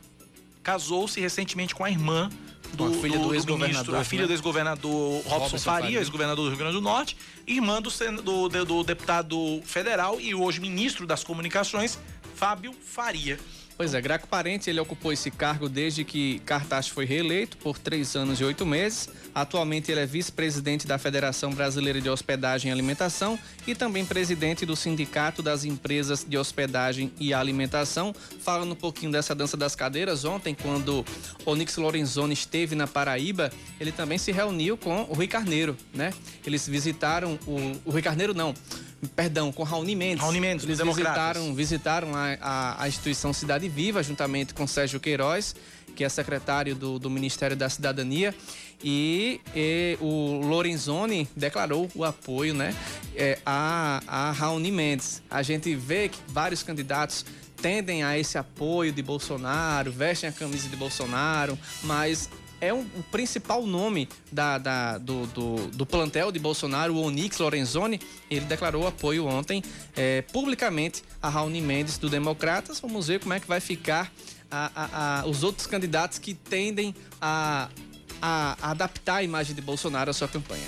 Casou-se 0.64 1.20
recentemente 1.20 1.76
com 1.76 1.84
a 1.84 1.92
irmã 1.92 2.30
do, 2.74 2.94
filha 2.94 3.18
do 3.20 3.28
ministro, 3.30 3.36
ex-governador, 3.36 3.96
a 3.96 4.04
filha 4.04 4.22
né? 4.24 4.28
do 4.28 4.34
ex-governador 4.34 5.14
Robson, 5.24 5.30
Robson 5.40 5.58
Faria, 5.60 6.00
ex-governador 6.00 6.44
do 6.46 6.50
Rio 6.50 6.58
Grande 6.58 6.74
do 6.74 6.82
Norte, 6.82 7.16
irmã 7.48 7.82
do, 7.82 7.90
do, 8.22 8.50
do- 8.50 8.66
do 8.66 8.84
deputado 8.84 9.62
federal 9.66 10.20
e 10.20 10.34
hoje 10.36 10.60
ministro 10.60 11.06
das 11.08 11.24
Comunicações, 11.24 11.98
Fábio 12.36 12.74
Faria. 12.84 13.40
Pois 13.78 13.94
é, 13.94 14.00
Graco 14.00 14.26
Parente, 14.26 14.70
ele 14.70 14.80
ocupou 14.80 15.12
esse 15.12 15.30
cargo 15.30 15.68
desde 15.68 16.06
que 16.06 16.40
Cartacho 16.46 16.94
foi 16.94 17.04
reeleito 17.04 17.58
por 17.58 17.78
três 17.78 18.16
anos 18.16 18.40
e 18.40 18.44
oito 18.46 18.66
meses. 18.66 19.10
Atualmente 19.34 19.92
ele 19.92 20.00
é 20.00 20.06
vice-presidente 20.06 20.88
da 20.88 20.98
Federação 20.98 21.52
Brasileira 21.52 22.00
de 22.00 22.10
Hospedagem 22.10 22.70
e 22.70 22.72
Alimentação 22.72 23.38
e 23.68 23.76
também 23.76 24.06
presidente 24.06 24.66
do 24.66 24.78
Sindicato 24.78 25.44
das 25.44 25.66
Empresas 25.66 26.26
de 26.26 26.38
Hospedagem 26.38 27.12
e 27.20 27.34
Alimentação. 27.34 28.16
Falando 28.40 28.72
um 28.72 28.76
pouquinho 28.76 29.12
dessa 29.12 29.36
dança 29.36 29.58
das 29.58 29.76
cadeiras, 29.76 30.24
ontem, 30.24 30.56
quando 30.56 31.04
Onix 31.46 31.76
Lorenzoni 31.76 32.34
esteve 32.34 32.76
na 32.76 32.88
Paraíba, 32.88 33.52
ele 33.78 33.92
também 33.92 34.18
se 34.18 34.32
reuniu 34.32 34.78
com 34.78 35.02
o 35.02 35.14
Rui 35.14 35.28
Carneiro, 35.28 35.76
né? 35.94 36.14
Eles 36.46 36.66
visitaram 36.66 37.38
o, 37.46 37.74
o 37.84 37.92
Rui 37.92 38.02
Carneiro, 38.02 38.34
não, 38.34 38.54
perdão, 39.08 39.52
com 39.52 39.64
Raoni 39.64 39.96
Mendes. 39.96 40.22
Raoni 40.22 40.40
Mendes, 40.40 40.66
Eles 40.66 40.80
visitaram 40.80 41.54
visitaram 41.54 42.16
a, 42.16 42.38
a- 42.42 42.84
a 42.84 42.88
instituição 42.88 43.32
Cidade 43.34 43.68
Viva, 43.70 44.02
juntamente 44.04 44.54
com 44.54 44.66
Sérgio 44.68 45.00
Queiroz, 45.00 45.56
que 45.96 46.04
é 46.04 46.10
secretário 46.10 46.76
do, 46.76 47.00
do 47.00 47.10
Ministério 47.10 47.56
da 47.56 47.70
Cidadania. 47.70 48.34
E, 48.84 49.40
e 49.56 49.98
o 50.02 50.42
Lorenzoni 50.46 51.28
declarou 51.36 51.90
o 51.96 52.04
apoio 52.04 52.54
né, 52.54 52.76
é, 53.16 53.40
a, 53.46 54.02
a 54.06 54.32
Raoni 54.32 54.72
Mendes. 54.72 55.22
A 55.32 55.42
gente 55.42 55.74
vê 55.76 56.10
que 56.10 56.18
vários 56.28 56.62
candidatos 56.62 57.26
tendem 57.62 58.04
a 58.04 58.18
esse 58.20 58.38
apoio 58.38 58.92
de 58.92 59.02
Bolsonaro, 59.02 59.92
vestem 59.92 60.30
a 60.30 60.34
camisa 60.34 60.68
de 60.70 60.76
Bolsonaro, 60.76 61.58
mas 61.84 62.30
é 62.62 62.74
um, 62.74 62.82
o 62.82 63.04
principal 63.12 63.66
nome 63.66 64.08
da, 64.32 64.58
da- 64.58 64.98
do, 64.98 65.26
do, 65.28 65.68
do 65.68 65.86
plantel 65.86 66.32
de 66.32 66.40
Bolsonaro, 66.40 66.94
o 66.96 67.02
Onix 67.04 67.38
Lorenzoni. 67.38 68.00
Ele 68.30 68.46
declarou 68.46 68.88
apoio 68.88 69.26
ontem 69.28 69.64
eh, 69.96 70.24
publicamente 70.34 71.04
a 71.22 71.30
Raoni 71.30 71.62
Mendes 71.62 71.98
do 71.98 72.10
Democratas. 72.10 72.80
Vamos 72.80 73.08
ver 73.08 73.20
como 73.20 73.34
é 73.34 73.40
que 73.40 73.48
vai 73.48 73.60
ficar 73.60 74.12
a- 74.50 74.72
a- 74.76 75.20
a- 75.22 75.26
os 75.28 75.44
outros 75.44 75.68
candidatos 75.68 76.18
que 76.20 76.34
tendem 76.34 76.96
a- 77.22 77.70
a 78.22 78.72
adaptar 78.72 79.18
a 79.18 79.24
imagem 79.24 79.54
de 79.56 79.62
Bolsonaro 79.62 80.10
à 80.10 80.14
sua 80.14 80.28
campanha. 80.28 80.66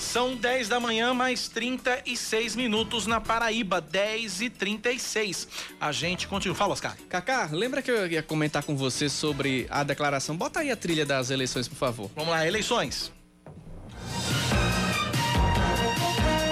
São 0.00 0.34
10 0.34 0.68
da 0.68 0.80
manhã, 0.80 1.12
mais 1.12 1.46
36 1.46 2.56
minutos 2.56 3.06
na 3.06 3.20
Paraíba, 3.20 3.82
10 3.82 4.40
e 4.40 4.50
36. 4.50 5.46
A 5.78 5.92
gente 5.92 6.26
continua. 6.26 6.56
Fala, 6.56 6.72
Oscar. 6.72 6.96
Kaká, 7.08 7.50
lembra 7.52 7.82
que 7.82 7.90
eu 7.90 8.06
ia 8.06 8.22
comentar 8.22 8.64
com 8.64 8.74
você 8.74 9.08
sobre 9.10 9.66
a 9.70 9.84
declaração? 9.84 10.34
Bota 10.36 10.60
aí 10.60 10.70
a 10.70 10.76
trilha 10.76 11.04
das 11.04 11.30
eleições, 11.30 11.68
por 11.68 11.76
favor. 11.76 12.10
Vamos 12.16 12.30
lá, 12.30 12.44
eleições. 12.46 13.12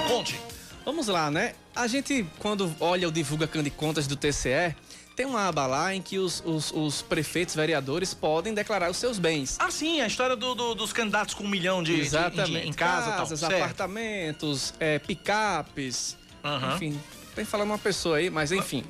Conte. 0.07 0.39
Vamos 0.85 1.07
lá, 1.07 1.31
né? 1.31 1.55
A 1.75 1.87
gente, 1.87 2.25
quando 2.37 2.73
olha 2.79 3.07
o 3.07 3.11
Divulga 3.11 3.47
de 3.47 3.71
Contas 3.71 4.05
do 4.05 4.15
TCE, 4.15 4.75
tem 5.19 5.25
uma 5.25 5.49
aba 5.49 5.67
lá 5.67 5.93
em 5.93 6.01
que 6.01 6.17
os, 6.17 6.41
os- 6.45 6.71
os 6.71 7.01
prefeitos, 7.01 7.53
vereadores 7.53 8.13
podem 8.13 8.53
declarar 8.53 8.89
os 8.89 8.95
seus 8.95 9.19
bens. 9.19 9.57
Ah, 9.59 9.69
sim, 9.69 9.99
a 9.99 10.07
história 10.07 10.33
do- 10.33 10.55
do- 10.55 10.73
dos 10.73 10.93
candidatos 10.93 11.33
com 11.33 11.43
um 11.43 11.47
milhão 11.49 11.83
de, 11.83 11.93
de- 11.93 11.99
Exatamente. 12.03 12.61
de- 12.61 12.67
em 12.69 12.71
casa 12.71 13.07
tal. 13.09 13.17
Casas, 13.17 13.39
certo. 13.41 13.53
apartamentos, 13.55 14.73
é, 14.79 14.97
picapes, 14.97 16.15
Aham. 16.41 16.73
enfim. 16.75 16.97
Tem 17.35 17.43
falando 17.43 17.67
uma 17.71 17.77
pessoa 17.77 18.15
aí, 18.15 18.29
mas 18.29 18.53
enfim. 18.53 18.85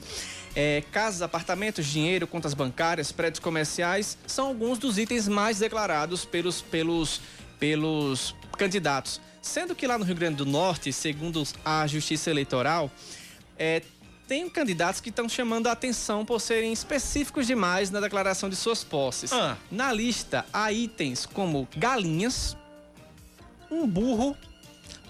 É, 0.55 0.83
casas, 0.91 1.23
apartamentos, 1.23 1.83
dinheiro, 1.87 2.27
contas 2.27 2.53
bancárias, 2.53 3.11
prédios 3.11 3.39
comerciais 3.39 4.15
são 4.27 4.45
alguns 4.49 4.77
dos 4.77 4.99
itens 4.99 5.27
mais 5.27 5.57
declarados 5.57 6.25
pelos, 6.25 6.61
pelos, 6.61 7.21
pelos 7.59 8.35
candidatos. 8.55 9.19
Sendo 9.41 9.73
que 9.73 9.87
lá 9.87 9.97
no 9.97 10.05
Rio 10.05 10.15
Grande 10.15 10.35
do 10.35 10.45
Norte, 10.45 10.93
segundo 10.93 11.41
a 11.65 11.87
Justiça 11.87 12.29
Eleitoral, 12.29 12.91
é, 13.57 13.81
tem 14.29 14.47
candidatos 14.47 15.01
que 15.01 15.09
estão 15.09 15.27
chamando 15.27 15.65
a 15.67 15.71
atenção 15.71 16.23
por 16.23 16.39
serem 16.39 16.71
específicos 16.71 17.47
demais 17.47 17.89
na 17.89 17.99
declaração 17.99 18.47
de 18.47 18.55
suas 18.55 18.83
posses. 18.83 19.33
Ah. 19.33 19.57
Na 19.71 19.91
lista 19.91 20.45
há 20.53 20.71
itens 20.71 21.25
como 21.25 21.67
galinhas, 21.75 22.55
um 23.71 23.87
burro, 23.87 24.37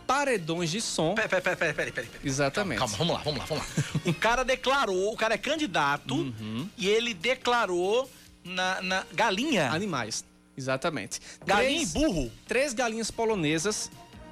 paredões 0.07 0.71
de 0.71 0.79
som. 0.79 1.13
Peraí, 1.15 1.29
peraí, 1.29 1.41
peraí, 1.57 1.73
peraí, 1.73 1.91
peraí. 1.91 2.07
peraí. 2.09 2.09
Exatamente. 2.23 2.79
Calma, 2.79 2.95
vamos 2.97 3.13
lá, 3.15 3.21
vamos 3.23 3.39
lá, 3.39 3.45
vamos 3.45 3.63
lá. 3.67 3.83
O 4.05 4.13
cara 4.13 4.43
declarou, 4.45 5.13
o 5.13 5.17
cara 5.17 5.35
é 5.35 5.37
candidato 5.37 6.15
Uhum. 6.15 6.67
e 6.77 6.87
ele 6.87 7.13
declarou 7.13 8.09
na, 8.43 8.81
na 8.81 9.05
galinha. 9.13 9.69
Animais. 9.69 10.23
Exatamente. 10.57 11.19
Galinha 11.45 11.71
Três- 11.85 11.89
e 11.91 11.93
burro. 11.93 12.31
Três 12.47 12.73
galinhas 12.73 13.11
polonesas 13.11 13.91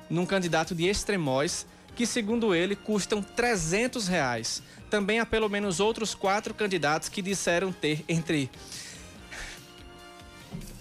num 0.09 0.25
candidato 0.25 0.73
de 0.73 0.85
extremóis 0.88 1.65
que, 1.95 2.05
segundo 2.05 2.53
ele, 2.53 2.75
custam 2.75 3.21
300 3.23 4.07
reais. 4.07 4.61
Também 4.89 5.19
há 5.19 5.25
pelo 5.25 5.49
menos 5.49 5.79
outros 5.79 6.15
quatro 6.15 6.53
candidatos 6.53 7.09
que 7.09 7.21
disseram 7.21 7.71
ter 7.71 8.03
entre 8.07 8.49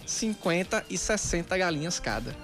50 0.05 0.85
e 0.89 0.97
60 0.97 1.57
galinhas 1.57 1.99
cada. 1.99 2.35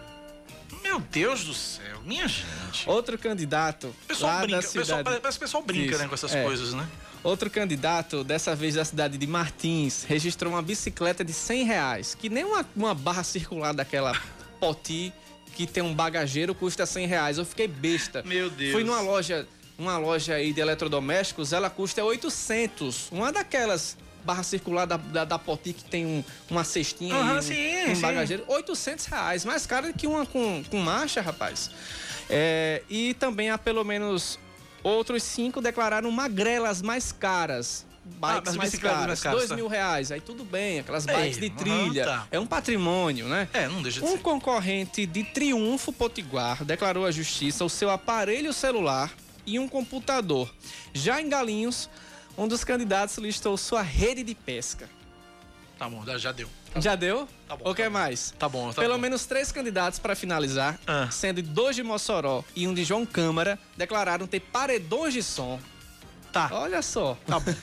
Meu 0.84 1.00
Deus 1.00 1.46
do 1.46 1.54
céu, 1.54 2.02
minha 2.04 2.28
gente. 2.28 2.88
Outro 2.88 3.18
candidato 3.18 3.88
O 3.88 4.08
pessoal 4.08 4.34
lá 4.34 4.42
brinca, 4.42 4.58
da 4.58 4.62
pessoal, 4.62 4.86
cidade... 4.86 5.04
parece 5.04 5.40
que 5.40 5.44
o 5.44 5.48
pessoal 5.48 5.64
brinca, 5.64 5.98
né, 5.98 6.08
com 6.08 6.14
essas 6.14 6.36
é. 6.36 6.44
coisas, 6.44 6.74
né? 6.74 6.88
Outro 7.24 7.50
candidato, 7.50 8.22
dessa 8.22 8.54
vez 8.54 8.76
da 8.76 8.84
cidade 8.84 9.18
de 9.18 9.26
Martins, 9.26 10.04
registrou 10.04 10.52
uma 10.52 10.62
bicicleta 10.62 11.24
de 11.24 11.32
100 11.32 11.64
reais, 11.64 12.16
que 12.16 12.28
nem 12.28 12.44
uma, 12.44 12.66
uma 12.76 12.94
barra 12.94 13.24
circular 13.24 13.74
daquela 13.74 14.14
poti 14.60 15.14
que 15.56 15.66
tem 15.66 15.82
um 15.82 15.94
bagageiro 15.94 16.54
custa 16.54 16.86
100 16.86 17.08
reais. 17.08 17.38
Eu 17.38 17.46
fiquei 17.46 17.68
besta. 17.68 18.24
Meu 18.24 18.50
Deus. 18.50 18.74
Fui 18.74 18.84
numa 18.84 19.00
loja, 19.00 19.48
uma 19.78 19.98
loja 19.98 20.36
aí 20.36 20.54
de 20.54 20.62
eletrodomésticos, 20.62 21.54
ela 21.54 21.70
custa 21.70 22.04
800. 22.04 23.10
Uma 23.12 23.32
daquelas 23.32 23.98
barra 24.24 24.44
circular 24.44 24.86
da, 24.86 24.96
da, 24.96 25.26
da 25.26 25.38
poti 25.40 25.74
que 25.74 25.84
tem 25.84 26.06
um- 26.06 26.24
uma 26.50 26.64
cestinha 26.64 27.14
Aham, 27.16 27.36
e 27.36 27.40
um, 27.40 27.42
sim, 27.42 27.92
um 27.92 27.96
sim. 27.96 28.02
bagageiro. 28.02 28.44
800 28.48 29.06
reais, 29.08 29.44
mais 29.44 29.66
caro 29.66 29.92
que 29.94 30.08
uma 30.08 30.26
com, 30.26 30.64
com 30.70 30.78
marcha, 30.80 31.22
rapaz. 31.22 31.70
É, 32.30 32.82
e 32.90 33.14
também 33.16 33.50
há 33.50 33.58
pelo 33.58 33.84
menos 33.84 34.40
outros 34.82 35.24
cinco 35.24 35.62
declararam 35.62 36.10
magrelas 36.12 36.82
mais 36.82 37.12
caras. 37.12 37.86
Ah, 38.22 38.34
Bikes 38.36 38.50
as 38.52 38.56
mais 38.58 38.76
caras, 38.76 39.08
mais 39.08 39.22
caras, 39.22 39.38
dois 39.40 39.50
tá. 39.50 39.56
mil 39.56 39.68
reais, 39.70 40.12
aí 40.12 40.20
tudo 40.20 40.44
bem, 40.44 40.80
aquelas 40.82 41.08
Ei, 41.08 41.16
bikes 41.16 41.38
de 41.40 41.50
trilha, 41.50 42.04
tá. 42.06 42.28
é 42.32 42.38
um 42.38 42.46
patrimônio, 42.46 43.30
né? 43.30 43.48
É, 43.54 43.68
não 43.70 43.82
deixa 43.82 44.02
de 44.02 44.06
Um 44.06 44.12
ser. 44.12 44.18
concorrente 44.20 45.06
de 45.06 45.24
Triunfo 45.24 45.92
Potiguar 45.94 46.66
declarou 46.66 47.06
à 47.06 47.12
justiça 47.12 47.64
o 47.64 47.70
seu 47.70 47.90
aparelho 47.90 48.52
celular 48.52 49.10
e 49.46 49.60
um 49.60 49.68
computador. 49.68 50.54
Já 50.94 51.22
em 51.22 51.30
Galinhos, 51.30 51.90
um 52.38 52.48
dos 52.48 52.64
candidatos 52.64 53.18
listou 53.18 53.56
sua 53.58 53.82
rede 53.82 54.24
de 54.24 54.36
pesca. 54.36 54.90
Tá 55.78 55.90
bom, 55.90 56.04
já- 56.18 56.32
deu. 56.32 56.50
Já 56.78 56.96
deu? 56.96 57.28
Tá 57.48 57.56
bom, 57.56 57.66
Ou 57.68 57.76
quer 57.76 57.90
mais? 57.90 58.34
Tá 58.40 58.48
bom, 58.50 58.72
tá 58.72 58.82
Pelo 58.82 58.94
bom. 58.96 59.00
menos 59.02 59.26
três 59.26 59.52
candidatos 59.52 60.00
para 60.00 60.16
finalizar, 60.16 60.80
Ah. 60.88 61.10
sendo 61.12 61.42
dois 61.42 61.76
de 61.76 61.84
Mossoró 61.84 62.44
e 62.56 62.68
um 62.68 62.74
de 62.74 62.84
João 62.84 63.06
Câmara, 63.06 63.60
declararam 63.78 64.26
ter 64.26 64.40
paredões 64.40 65.14
de 65.14 65.22
som. 65.22 65.60
Tá. 66.34 66.50
Olha 66.52 66.82
só. 66.82 67.16
Tá 67.28 67.40
bom. 67.40 67.54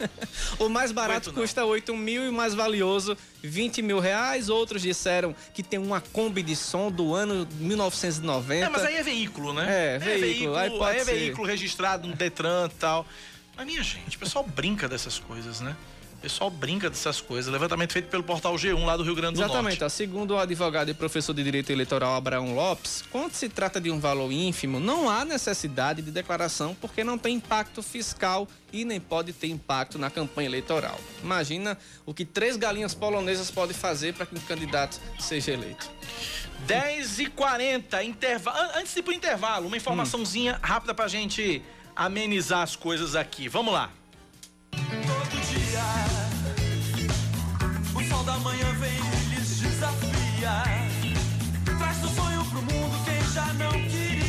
o 0.58 0.70
mais 0.70 0.90
barato 0.90 1.30
não. 1.30 1.42
custa 1.42 1.62
8 1.62 1.94
mil 1.94 2.24
e 2.24 2.28
o 2.30 2.32
mais 2.32 2.54
valioso 2.54 3.14
20 3.42 3.82
mil 3.82 4.00
reais. 4.00 4.48
Outros 4.48 4.80
disseram 4.80 5.36
que 5.52 5.62
tem 5.62 5.78
uma 5.78 6.00
Kombi 6.00 6.42
de 6.42 6.56
som 6.56 6.90
do 6.90 7.14
ano 7.14 7.46
1990. 7.60 8.64
É, 8.64 8.68
mas 8.70 8.82
aí 8.82 8.96
é 8.96 9.02
veículo, 9.02 9.52
né? 9.52 9.94
É, 9.94 9.98
veículo, 9.98 10.56
aí 10.56 10.70
pode 10.70 10.98
é 10.98 11.04
ser. 11.04 11.14
veículo 11.14 11.46
registrado 11.46 12.08
no 12.08 12.16
Detran 12.16 12.66
e 12.72 12.74
tal. 12.76 13.06
Mas, 13.54 13.66
minha 13.66 13.82
gente, 13.82 14.16
o 14.16 14.18
pessoal 14.18 14.44
brinca 14.44 14.88
dessas 14.88 15.18
coisas, 15.18 15.60
né? 15.60 15.76
Pessoal 16.24 16.48
brinca 16.48 16.88
dessas 16.88 17.20
coisas. 17.20 17.52
Levantamento 17.52 17.92
feito 17.92 18.08
pelo 18.08 18.22
portal 18.22 18.54
G1 18.54 18.82
lá 18.82 18.96
do 18.96 19.02
Rio 19.02 19.14
Grande 19.14 19.34
do 19.34 19.42
Exatamente. 19.42 19.78
Norte. 19.78 19.84
ó, 19.84 19.88
Segundo 19.90 20.30
o 20.32 20.38
advogado 20.38 20.90
e 20.90 20.94
professor 20.94 21.34
de 21.34 21.44
Direito 21.44 21.70
Eleitoral 21.70 22.14
Abraão 22.14 22.54
Lopes, 22.54 23.04
quando 23.10 23.34
se 23.34 23.46
trata 23.50 23.78
de 23.78 23.90
um 23.90 24.00
valor 24.00 24.32
ínfimo, 24.32 24.80
não 24.80 25.10
há 25.10 25.22
necessidade 25.22 26.00
de 26.00 26.10
declaração 26.10 26.74
porque 26.80 27.04
não 27.04 27.18
tem 27.18 27.36
impacto 27.36 27.82
fiscal 27.82 28.48
e 28.72 28.86
nem 28.86 28.98
pode 28.98 29.34
ter 29.34 29.48
impacto 29.48 29.98
na 29.98 30.08
campanha 30.08 30.48
eleitoral. 30.48 30.98
Imagina 31.22 31.76
o 32.06 32.14
que 32.14 32.24
três 32.24 32.56
galinhas 32.56 32.94
polonesas 32.94 33.50
podem 33.50 33.76
fazer 33.76 34.14
para 34.14 34.24
que 34.24 34.34
um 34.34 34.40
candidato 34.40 34.98
seja 35.20 35.52
eleito. 35.52 35.90
10 36.66 37.18
e 37.18 37.26
40 37.26 38.02
intervalo. 38.02 38.70
Antes 38.76 38.94
de 38.94 39.00
ir 39.00 39.02
pro 39.02 39.12
intervalo, 39.12 39.66
uma 39.66 39.76
informaçãozinha 39.76 40.58
rápida 40.62 40.94
pra 40.94 41.06
gente 41.06 41.62
amenizar 41.94 42.62
as 42.62 42.74
coisas 42.74 43.14
aqui. 43.14 43.46
Vamos 43.46 43.74
lá. 43.74 43.90
Todo 44.70 45.40
dia, 45.50 46.13
o 48.04 48.08
sol 48.08 48.24
da 48.24 48.36
manhã 48.38 48.72
vem 48.74 48.96
e 48.96 49.34
lhes 49.34 49.60
desafia. 49.60 50.62
Traz 51.78 52.04
o 52.04 52.08
sonho 52.08 52.44
pro 52.46 52.62
mundo 52.62 53.04
quem 53.04 53.32
já 53.32 53.52
não 53.54 53.72
queria. 53.72 54.24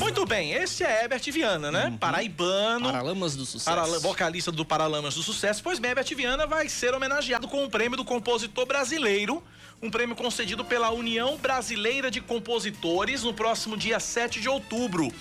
Muito 0.00 0.26
bem, 0.26 0.52
esse 0.52 0.82
é 0.82 1.02
Herbert 1.02 1.22
Viana, 1.30 1.70
né? 1.70 1.96
Paraibano. 2.00 2.86
Paralamas 2.86 3.36
do 3.36 3.46
Sucesso. 3.46 4.00
Vocalista 4.00 4.50
do 4.50 4.64
Paralamas 4.64 5.14
do 5.14 5.22
Sucesso. 5.22 5.62
Pois 5.62 5.78
bem, 5.78 5.90
Herbert 5.90 6.14
Viana 6.16 6.46
vai 6.46 6.68
ser 6.68 6.94
homenageado 6.94 7.46
com 7.46 7.64
o 7.64 7.70
prêmio 7.70 7.96
do 7.96 8.04
compositor 8.04 8.66
brasileiro. 8.66 9.42
Um 9.82 9.90
prêmio 9.90 10.16
concedido 10.16 10.64
pela 10.64 10.90
União 10.90 11.36
Brasileira 11.36 12.10
de 12.10 12.20
Compositores 12.20 13.22
no 13.22 13.34
próximo 13.34 13.76
dia 13.76 14.00
7 14.00 14.40
de 14.40 14.48
outubro. 14.48 15.12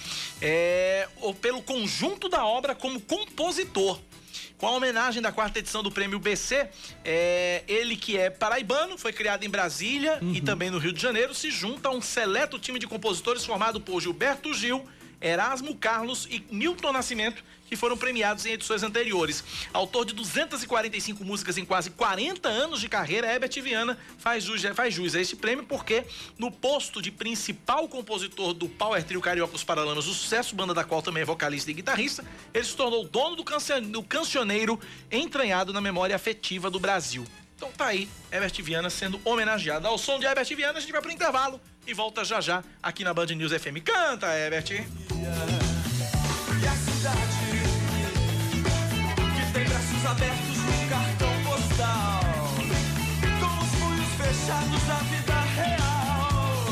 É, 0.41 1.07
ou 1.21 1.33
pelo 1.33 1.61
conjunto 1.61 2.29
da 2.29 2.45
obra 2.45 2.73
como 2.73 2.99
compositor. 3.01 3.99
Com 4.57 4.67
a 4.67 4.71
homenagem 4.71 5.21
da 5.21 5.31
quarta 5.31 5.59
edição 5.59 5.83
do 5.83 5.91
prêmio 5.91 6.19
BC, 6.19 6.69
é, 7.03 7.63
ele 7.67 7.97
que 7.97 8.17
é 8.17 8.29
paraibano, 8.29 8.97
foi 8.97 9.11
criado 9.11 9.43
em 9.43 9.49
Brasília 9.49 10.19
e 10.21 10.39
também 10.39 10.69
no 10.69 10.77
Rio 10.77 10.93
de 10.93 11.01
Janeiro, 11.01 11.33
se 11.33 11.51
junta 11.51 11.89
a 11.89 11.91
um 11.91 12.01
seleto 12.01 12.57
time 12.57 12.79
de 12.79 12.87
compositores 12.87 13.43
formado 13.45 13.81
por 13.81 13.99
Gilberto 14.01 14.53
Gil, 14.53 14.87
Erasmo 15.19 15.75
Carlos 15.75 16.27
e 16.29 16.45
Milton 16.51 16.91
Nascimento, 16.93 17.43
que 17.73 17.77
foram 17.77 17.97
premiados 17.97 18.45
em 18.45 18.51
edições 18.51 18.83
anteriores. 18.83 19.43
Autor 19.73 20.05
de 20.05 20.13
245 20.13 21.23
músicas 21.25 21.57
em 21.57 21.65
quase 21.65 21.89
40 21.89 22.47
anos 22.47 22.79
de 22.79 22.87
carreira, 22.87 23.25
Herbert 23.25 23.49
Viana 23.63 23.97
faz 24.19 24.43
jus, 24.43 24.61
faz 24.75 24.93
jus 24.93 25.15
a 25.15 25.19
este 25.21 25.35
prêmio 25.35 25.65
porque 25.65 26.05
no 26.37 26.51
posto 26.51 27.01
de 27.01 27.09
principal 27.09 27.87
compositor 27.87 28.53
do 28.53 28.69
Power 28.69 29.03
Trio 29.03 29.19
Carioca 29.19 29.55
Os 29.55 29.63
Paralamas 29.63 30.05
do 30.05 30.13
Sucesso, 30.13 30.55
banda 30.55 30.71
da 30.71 30.83
qual 30.83 31.01
também 31.01 31.23
é 31.23 31.25
vocalista 31.25 31.71
e 31.71 31.73
guitarrista, 31.73 32.23
ele 32.53 32.63
se 32.63 32.75
tornou 32.75 33.05
dono 33.07 33.35
do, 33.35 33.43
cancio- 33.43 33.81
do 33.81 34.03
cancioneiro 34.03 34.79
entranhado 35.11 35.73
na 35.73 35.81
memória 35.81 36.15
afetiva 36.15 36.69
do 36.69 36.79
Brasil. 36.79 37.25
Então 37.55 37.71
tá 37.71 37.87
aí, 37.87 38.07
Herbert 38.31 38.53
Viana 38.61 38.89
sendo 38.91 39.19
homenageado. 39.25 39.87
Ao 39.87 39.97
som 39.97 40.19
de 40.19 40.25
Herbert 40.27 40.45
Viana, 40.55 40.77
a 40.77 40.81
gente 40.81 40.91
vai 40.91 41.01
pro 41.01 41.11
intervalo 41.11 41.59
e 41.87 41.93
volta 41.93 42.23
já 42.23 42.39
já 42.39 42.63
aqui 42.83 43.03
na 43.03 43.15
Band 43.15 43.27
News 43.27 43.51
FM. 43.51 43.81
Canta, 43.83 44.27
Herbert! 44.27 44.69
e 44.71 45.72
braços 50.03 50.05
abertos 50.05 50.57
no 50.57 50.89
cartão 50.89 51.31
postal. 51.43 52.19
Com 53.39 53.53
os 53.63 53.71
punhos 53.79 54.11
fechados 54.17 54.83
da 54.83 54.95
vida 54.95 55.37
real. 55.55 56.65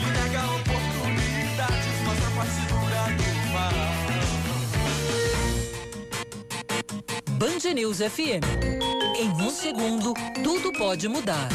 Lhe 0.00 0.08
nega 0.10 0.42
oportunidades, 0.44 1.96
mostra 2.04 2.26
a 2.26 2.30
face 2.30 2.60
dura 2.68 3.02
do 3.16 3.28
mal. 3.52 3.76
Band 7.38 7.64
News 7.74 7.98
FM. 7.98 8.44
Em 9.18 9.30
um 9.30 9.50
segundo, 9.50 10.12
tudo 10.44 10.72
pode 10.78 11.08
mudar. 11.08 11.48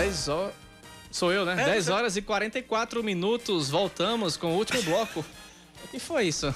Dez 0.00 0.28
horas. 0.28 0.54
Sou 1.10 1.32
eu, 1.32 1.44
né? 1.44 1.60
É, 1.60 1.64
10 1.64 1.84
você- 1.84 1.92
horas 1.92 2.16
e 2.16 2.22
44 2.22 3.02
minutos. 3.02 3.68
Voltamos 3.68 4.36
com 4.36 4.52
o 4.54 4.56
último 4.56 4.82
bloco. 4.82 5.24
o 5.84 5.88
que 5.88 5.98
foi 5.98 6.24
isso? 6.28 6.54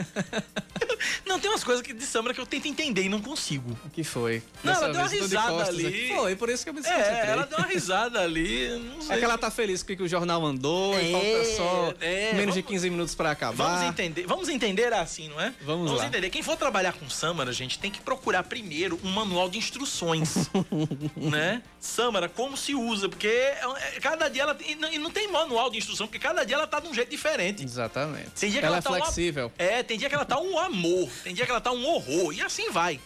Não, 1.24 1.38
tem 1.38 1.48
umas 1.50 1.64
coisas 1.64 1.82
que 1.82 1.92
de 1.94 2.04
Samara 2.04 2.34
que 2.34 2.40
eu 2.40 2.44
tento 2.46 2.66
entender 2.66 3.02
e 3.04 3.08
não 3.08 3.20
consigo. 3.22 3.78
O 3.84 3.90
que 3.90 4.02
foi? 4.04 4.42
Não, 4.62 4.72
Dessa 4.72 4.84
ela 4.84 4.92
deu 4.92 5.00
uma 5.02 5.08
de 5.08 5.16
risada 5.18 5.64
ali. 5.64 5.86
aqui. 5.86 6.08
Foi, 6.14 6.36
por 6.36 6.48
isso 6.50 6.64
que 6.64 6.70
eu 6.70 6.74
me 6.74 6.80
desconcentrei. 6.80 7.16
É, 7.16 7.26
ela 7.30 7.46
deu 7.46 7.58
uma 7.58 7.66
risada 7.66 8.20
ali, 8.20 8.68
não 8.78 9.00
sei. 9.02 9.16
É 9.16 9.18
que 9.18 9.24
ela 9.24 9.38
tá 9.38 9.50
feliz 9.50 9.82
com 9.82 9.92
o 9.92 9.96
que 9.96 10.02
o 10.02 10.08
jornal 10.08 10.40
mandou 10.40 10.98
e 11.00 11.08
É, 11.08 11.12
falta 11.12 11.56
só 11.56 11.94
é, 12.00 12.32
menos 12.34 12.54
de 12.54 12.60
vamos- 12.62 12.70
15 12.76 12.90
minutos 12.90 13.14
pra 13.14 13.30
acabar. 13.30 13.64
Vamos 13.64 13.82
entender, 13.88 14.26
vamos 14.26 14.48
entender 14.48 14.92
assim, 14.92 15.28
não 15.28 15.40
é? 15.40 15.54
Vamos 15.62 15.92
lá. 15.92 16.06
entender. 16.06 16.28
Quem 16.30 16.42
for 16.42 16.56
trabalhar 16.56 16.92
com 16.92 17.08
Samara, 17.08 17.52
gente, 17.52 17.78
tem 17.78 17.90
que 17.90 18.00
procurar 18.00 18.42
primeiro 18.42 18.98
um 19.02 19.08
manual 19.10 19.48
de 19.48 19.56
instruções, 19.58 20.50
né? 21.16 21.62
Samara, 21.78 22.28
como 22.28 22.56
se 22.56 22.74
usa, 22.74 23.08
porque 23.08 23.26
é- 23.28 23.60
é- 23.96 24.00
cada 24.00 24.28
dia 24.28 24.42
ela 24.42 24.56
e 24.66 24.74
não, 24.74 24.92
e 24.92 24.98
não 24.98 25.10
tem 25.10 25.30
manual 25.30 25.70
de 25.70 25.78
instrução, 25.78 26.06
porque 26.06 26.18
cada 26.18 26.44
dia 26.44 26.56
ela 26.56 26.66
tá 26.66 26.80
de 26.80 26.88
um 26.88 26.94
jeito 26.94 27.08
diferente. 27.10 27.64
Exatamente. 27.64 28.30
Tem 28.38 28.50
dia 28.50 28.60
que 28.60 28.66
ela, 28.66 28.76
ela, 28.76 28.78
é 28.78 28.82
tá 28.82 28.90
uma- 28.90 28.98
flexível. 28.98 29.50
é, 29.56 29.82
tem 29.90 29.98
dia 29.98 30.08
que 30.08 30.14
ela 30.14 30.24
tá 30.24 30.38
um 30.38 30.56
amor, 30.56 31.08
tem 31.24 31.34
dia 31.34 31.44
que 31.44 31.50
ela 31.50 31.60
tá 31.60 31.72
um 31.72 31.84
horror, 31.84 32.32
e 32.32 32.40
assim 32.40 32.70
vai. 32.70 33.00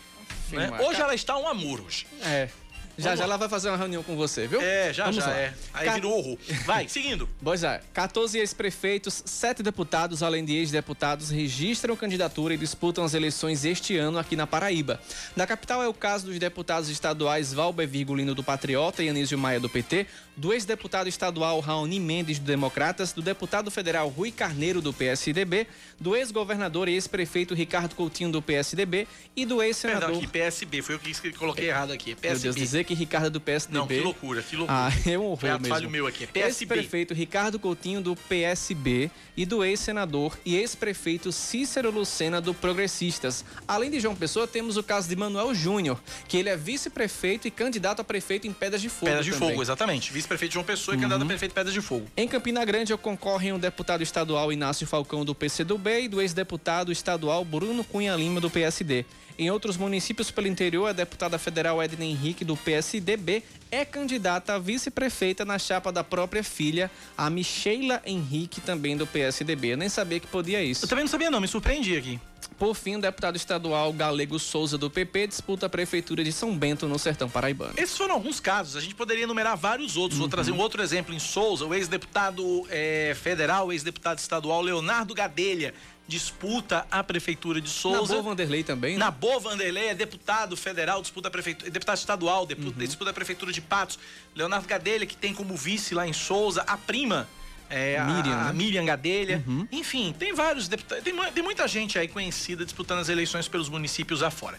né? 0.53 0.66
Maria. 0.66 0.87
Hoje 0.87 1.01
ela 1.01 1.14
está 1.14 1.35
um 1.39 1.49
amor 1.49 1.80
hoje. 1.80 2.07
É. 2.22 2.51
Já 2.97 3.07
Vamos 3.07 3.18
já 3.18 3.24
lá. 3.24 3.30
ela 3.32 3.37
vai 3.39 3.49
fazer 3.49 3.68
uma 3.70 3.76
reunião 3.76 4.05
com 4.05 4.14
você, 4.14 4.47
viu? 4.47 4.61
É, 4.61 4.93
já 4.93 5.07
Vamos 5.07 5.16
já 5.24 5.28
lá. 5.28 5.37
é. 5.37 5.53
Aí 5.72 5.87
Ca- 5.87 5.95
virou 5.95 6.16
horror. 6.16 6.39
Vai, 6.64 6.87
seguindo. 6.89 7.28
Pois 7.43 7.64
é, 7.64 7.80
14 7.93 8.39
ex-prefeitos, 8.39 9.20
7 9.26 9.64
deputados, 9.64 10.22
além 10.22 10.45
de 10.45 10.55
ex-deputados, 10.55 11.28
registram 11.30 11.97
candidatura 11.97 12.55
e 12.55 12.57
disputam 12.57 13.03
as 13.03 13.12
eleições 13.12 13.64
este 13.64 13.97
ano 13.97 14.16
aqui 14.16 14.37
na 14.37 14.47
Paraíba. 14.47 15.01
Na 15.35 15.45
capital 15.45 15.82
é 15.82 15.89
o 15.89 15.95
caso 15.95 16.26
dos 16.26 16.39
deputados 16.39 16.89
estaduais 16.89 17.53
Valber 17.53 17.89
Virgulino 17.89 18.32
do 18.32 18.45
Patriota 18.45 19.03
e 19.03 19.09
Anísio 19.09 19.37
Maia 19.37 19.59
do 19.59 19.68
PT, 19.68 20.07
do 20.37 20.53
ex-deputado 20.53 21.09
estadual 21.09 21.61
Raoni 21.61 22.01
Mendes 22.01 22.39
do 22.39 22.45
Democratas, 22.45 23.12
do 23.12 23.22
deputado 23.22 23.70
federal 23.70 24.09
Rui 24.09 24.30
Carneiro 24.30 24.80
do 24.80 24.93
PSDB, 24.93 25.66
do 26.01 26.16
ex-governador 26.16 26.89
e 26.89 26.95
ex-prefeito 26.95 27.55
Ricardo 27.55 27.95
Coutinho 27.95 28.30
do 28.30 28.43
PSDB 28.43 29.07
e 29.37 29.45
do 29.45 29.57
Perdão, 29.57 29.66
ex-senador... 29.66 30.16
aqui, 30.16 30.26
PSB, 30.26 30.82
foi 30.82 30.95
eu 30.97 30.99
que 30.99 31.32
coloquei 31.32 31.68
errado 31.68 31.93
aqui. 31.93 32.11
É 32.11 32.14
Meu 32.14 32.20
PSB. 32.20 32.43
Deus, 32.43 32.57
dizer 32.57 32.85
que 32.85 32.95
Ricardo 32.95 33.26
é 33.26 33.30
do 33.30 33.41
PSDB... 33.41 33.78
Não, 33.78 33.87
que 33.87 34.01
loucura, 34.01 34.43
que 34.43 34.57
loucura. 34.57 34.89
Ah, 34.89 34.93
é 35.09 35.18
um 35.18 35.24
horror 35.24 35.51
ato 35.51 35.62
mesmo. 35.62 35.74
falho 35.74 35.91
meu 35.91 36.07
aqui, 36.07 36.24
é 36.24 36.26
PSB. 36.26 36.74
Ex-prefeito 36.74 37.14
Ricardo 37.14 37.59
Coutinho 37.59 38.01
do 38.01 38.16
PSB 38.16 39.11
e 39.37 39.47
do 39.47 39.64
ex-senador 39.64 40.39
e 40.45 40.57
ex-prefeito 40.57 41.32
Cícero 41.32 41.91
Lucena 41.91 42.41
do 42.41 42.53
Progressistas. 42.53 43.45
Além 43.66 43.91
de 43.91 44.01
João 44.01 44.14
Pessoa, 44.14 44.47
temos 44.47 44.76
o 44.76 44.82
caso 44.82 45.09
de 45.09 45.16
Manuel 45.16 45.55
Júnior, 45.55 46.01
que 46.28 46.37
ele 46.37 46.49
é 46.49 46.57
vice-prefeito 46.57 47.49
e 47.49 47.51
candidato 47.51 48.01
a 48.01 48.05
prefeito 48.05 48.47
em 48.47 48.53
Pedras 48.53 48.80
de 48.80 48.89
Fogo 48.89 49.07
Pedras 49.07 49.24
de 49.24 49.32
também. 49.32 49.51
Fogo, 49.51 49.62
exatamente. 49.62 50.12
Vice-prefeito 50.25 50.53
João 50.53 50.64
Pessoa 50.64 50.95
e 50.97 50.99
candidato 50.99 51.22
a 51.22 51.27
prefeito 51.27 51.55
Pedras 51.55 51.75
de 51.75 51.83
Fogo. 51.83 52.07
Em 52.16 52.27
Campina 52.27 52.64
Grande 52.64 52.97
concorrem 52.97 53.53
o 53.53 53.59
deputado 53.59 54.03
estadual 54.03 54.51
Inácio 54.51 54.87
Falcão 54.87 55.22
do 55.22 55.35
PCdoB 55.35 56.05
e 56.05 56.09
do 56.09 56.20
ex-deputado 56.20 56.91
estadual 56.91 57.45
Bruno 57.45 57.85
Cunha 57.85 58.16
Lima 58.16 58.41
do 58.41 58.49
PSD. 58.49 59.05
Em 59.39 59.51
outros 59.51 59.77
municípios 59.77 60.31
pelo 60.31 60.47
interior, 60.47 60.87
a 60.87 60.93
deputada 60.93 61.39
federal 61.39 61.83
Edna 61.83 62.05
Henrique 62.05 62.45
do 62.45 62.57
PSDB 62.57 63.43
é 63.70 63.85
candidata 63.85 64.55
a 64.55 64.59
vice-prefeita 64.59 65.45
na 65.45 65.59
chapa 65.59 65.93
da 65.93 66.03
própria 66.03 66.43
filha, 66.43 66.91
a 67.18 67.29
Micheila 67.29 68.01
Henrique, 68.07 68.61
também 68.61 68.97
do 68.97 69.07
PSDB. 69.07 69.72
Eu 69.72 69.77
nem 69.77 69.89
sabia 69.89 70.20
que 70.20 70.27
podia 70.27 70.62
isso. 70.62 70.85
Eu 70.85 70.89
também 70.89 71.05
não 71.05 71.11
sabia 71.11 71.31
não, 71.31 71.41
me 71.41 71.49
surpreendi 71.49 71.97
aqui. 71.97 72.18
Por 72.59 72.75
fim, 72.75 72.97
o 72.97 73.01
deputado 73.01 73.37
estadual 73.37 73.93
Galego 73.93 74.39
Souza 74.39 74.79
do 74.79 74.89
PP 74.89 75.26
disputa 75.26 75.67
a 75.67 75.68
prefeitura 75.68 76.22
de 76.22 76.33
São 76.33 76.57
Bento, 76.57 76.87
no 76.87 76.99
sertão 76.99 77.29
paraibano. 77.29 77.75
Esses 77.76 77.97
foram 77.97 78.14
alguns 78.14 78.39
casos, 78.41 78.76
a 78.76 78.81
gente 78.81 78.95
poderia 78.95 79.25
enumerar 79.25 79.57
vários 79.57 79.97
outros. 79.97 80.18
Vou 80.18 80.29
trazer 80.29 80.53
um 80.53 80.59
outro 80.59 80.83
exemplo 80.83 81.13
em 81.14 81.18
Souza, 81.18 81.67
o 81.67 81.75
ex-deputado 81.75 82.67
eh, 82.71 83.17
federal, 83.21 83.72
ex-deputado 83.72 84.18
estadual 84.18 84.63
Leonardo 84.63 85.14
Gadelha 85.14 85.75
disputa 86.07 86.87
a 86.91 87.03
prefeitura 87.03 87.61
de 87.61 87.67
Na 87.68 87.72
Souza. 87.75 88.13
Boa 88.13 88.22
Vanderlei 88.22 88.63
também, 88.63 88.93
né? 88.93 88.99
Na 88.99 89.11
Boa 89.11 89.41
Vanderlei 89.41 89.89
é 89.89 89.95
deputado 89.95 90.57
federal, 90.57 91.01
disputa 91.01 91.29
a 91.29 91.31
prefeitura, 91.31 91.71
deputado 91.71 91.97
estadual, 91.97 92.43
Uhum. 92.43 92.47
disputa, 92.49 92.79
disputa 92.87 93.11
a 93.11 93.14
prefeitura 93.14 93.53
de 93.53 93.61
Patos. 93.61 93.99
Leonardo 94.35 94.68
Gadelha, 94.68 95.07
que 95.07 95.17
tem 95.17 95.33
como 95.33 95.57
vice 95.57 95.95
lá 95.95 96.07
em 96.07 96.13
Souza 96.13 96.63
a 96.67 96.76
prima 96.76 97.26
é, 97.70 97.99
a- 97.99 98.04
Miriam, 98.04 98.34
a, 98.41 98.45
né? 98.45 98.53
Miriam 98.53 98.84
Gadelha. 98.84 99.45
Enfim, 99.72 100.14
tem 100.18 100.32
vários 100.34 100.68
deputados, 100.68 101.03
tem, 101.04 101.14
tem 101.32 101.42
muita 101.42 101.66
gente 101.66 101.99
aí 101.99 102.07
conhecida 102.08 102.64
disputando 102.64 102.99
as 103.00 103.08
eleições 103.08 103.49
pelos 103.49 103.68
municípios 103.68 104.22
afora. 104.22 104.58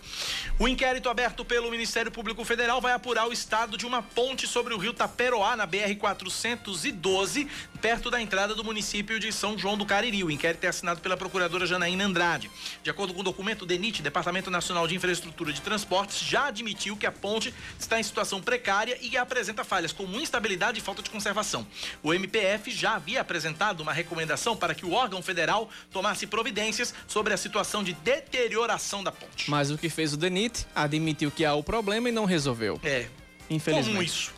O 0.60 0.68
inquérito 0.68 1.10
aberto 1.10 1.46
pelo 1.46 1.70
Ministério 1.72 2.12
Público 2.12 2.44
Federal 2.44 2.82
vai 2.82 2.94
apurar 2.94 3.28
o 3.28 3.34
estado 3.34 3.78
de 3.78 3.86
uma 3.86 4.02
ponte 4.02 4.48
sobre 4.48 4.74
o 4.74 4.78
rio 4.78 4.94
Taperoá, 4.94 5.56
na 5.56 5.68
BR-412, 5.68 7.48
perto 7.82 8.10
da 8.10 8.22
entrada 8.22 8.56
do 8.56 8.64
município 8.64 9.20
de 9.20 9.32
São 9.32 9.58
João 9.58 9.78
do 9.78 9.86
Cariri. 9.86 10.24
O 10.24 10.32
inquérito 10.32 10.64
é 10.64 10.68
assinado 10.68 11.02
pela 11.02 11.16
procuradora 11.18 11.66
Janaína 11.66 12.06
Andrade. 12.06 12.50
De 12.84 12.90
acordo 12.90 13.14
com 13.14 13.20
o 13.22 13.24
documento, 13.24 13.62
o 13.64 13.66
DENIT, 13.66 14.02
Departamento 14.02 14.50
Nacional 14.50 14.88
de 14.88 14.96
Infraestrutura 14.96 15.54
de 15.54 15.62
Transportes, 15.62 16.20
já 16.20 16.48
admitiu 16.48 16.98
que 16.98 17.06
a 17.06 17.12
ponte 17.12 17.54
está 17.80 18.00
em 18.00 18.04
situação 18.04 18.42
precária 18.42 18.98
e 19.02 19.18
apresenta 19.18 19.64
falhas 19.64 19.92
como 19.92 20.20
instabilidade 20.20 20.80
e 20.80 20.82
falta 20.82 21.02
de 21.02 21.10
conservação. 21.10 21.66
O 22.02 22.14
MPF 22.14 22.72
já 22.72 22.95
havia 22.96 23.22
apresentado 23.22 23.82
uma 23.82 23.94
recomendação 23.94 24.56
para 24.56 24.74
que 24.74 24.86
o 24.86 24.94
órgão 24.94 25.22
federal 25.22 25.70
tomasse 25.92 26.26
providências 26.26 26.94
sobre 27.08 27.34
a 27.34 27.38
situação 27.38 27.84
de 27.84 27.94
deterioração 27.94 29.04
da 29.04 29.12
ponte. 29.12 29.50
Mas 29.50 29.72
o 29.72 29.78
que 29.78 29.90
fez 29.90 30.14
o 30.14 30.18
DENIT 30.18 30.66
admitiu 30.76 31.32
que 31.32 31.46
há 31.46 31.54
o 31.54 31.64
problema 31.64 32.10
e 32.10 32.12
não 32.12 32.26
resolveu. 32.26 32.80
É. 32.84 33.08
Infelizmente. 33.50 33.92
Como 33.94 34.04
isso? 34.04 34.34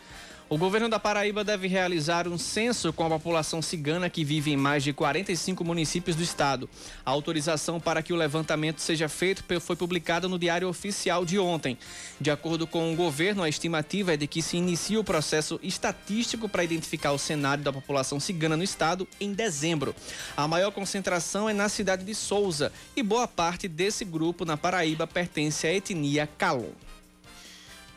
O 0.50 0.56
governo 0.56 0.88
da 0.88 0.98
Paraíba 0.98 1.44
deve 1.44 1.68
realizar 1.68 2.26
um 2.26 2.38
censo 2.38 2.90
com 2.90 3.04
a 3.04 3.10
população 3.10 3.60
cigana 3.60 4.08
que 4.08 4.24
vive 4.24 4.50
em 4.50 4.56
mais 4.56 4.82
de 4.82 4.94
45 4.94 5.62
municípios 5.62 6.16
do 6.16 6.22
estado. 6.22 6.70
A 7.04 7.10
autorização 7.10 7.78
para 7.78 8.02
que 8.02 8.14
o 8.14 8.16
levantamento 8.16 8.78
seja 8.78 9.10
feito 9.10 9.44
foi 9.60 9.76
publicada 9.76 10.26
no 10.26 10.38
Diário 10.38 10.66
Oficial 10.66 11.26
de 11.26 11.38
ontem. 11.38 11.76
De 12.18 12.30
acordo 12.30 12.66
com 12.66 12.90
o 12.90 12.96
governo, 12.96 13.42
a 13.42 13.48
estimativa 13.48 14.14
é 14.14 14.16
de 14.16 14.26
que 14.26 14.40
se 14.40 14.56
inicie 14.56 14.96
o 14.96 15.04
processo 15.04 15.60
estatístico 15.62 16.48
para 16.48 16.64
identificar 16.64 17.12
o 17.12 17.18
cenário 17.18 17.62
da 17.62 17.72
população 17.72 18.18
cigana 18.18 18.56
no 18.56 18.64
estado 18.64 19.06
em 19.20 19.34
dezembro. 19.34 19.94
A 20.34 20.48
maior 20.48 20.70
concentração 20.70 21.46
é 21.46 21.52
na 21.52 21.68
cidade 21.68 22.06
de 22.06 22.14
Souza 22.14 22.72
e 22.96 23.02
boa 23.02 23.28
parte 23.28 23.68
desse 23.68 24.02
grupo 24.02 24.46
na 24.46 24.56
Paraíba 24.56 25.06
pertence 25.06 25.66
à 25.66 25.74
etnia 25.74 26.26
Calon. 26.38 26.87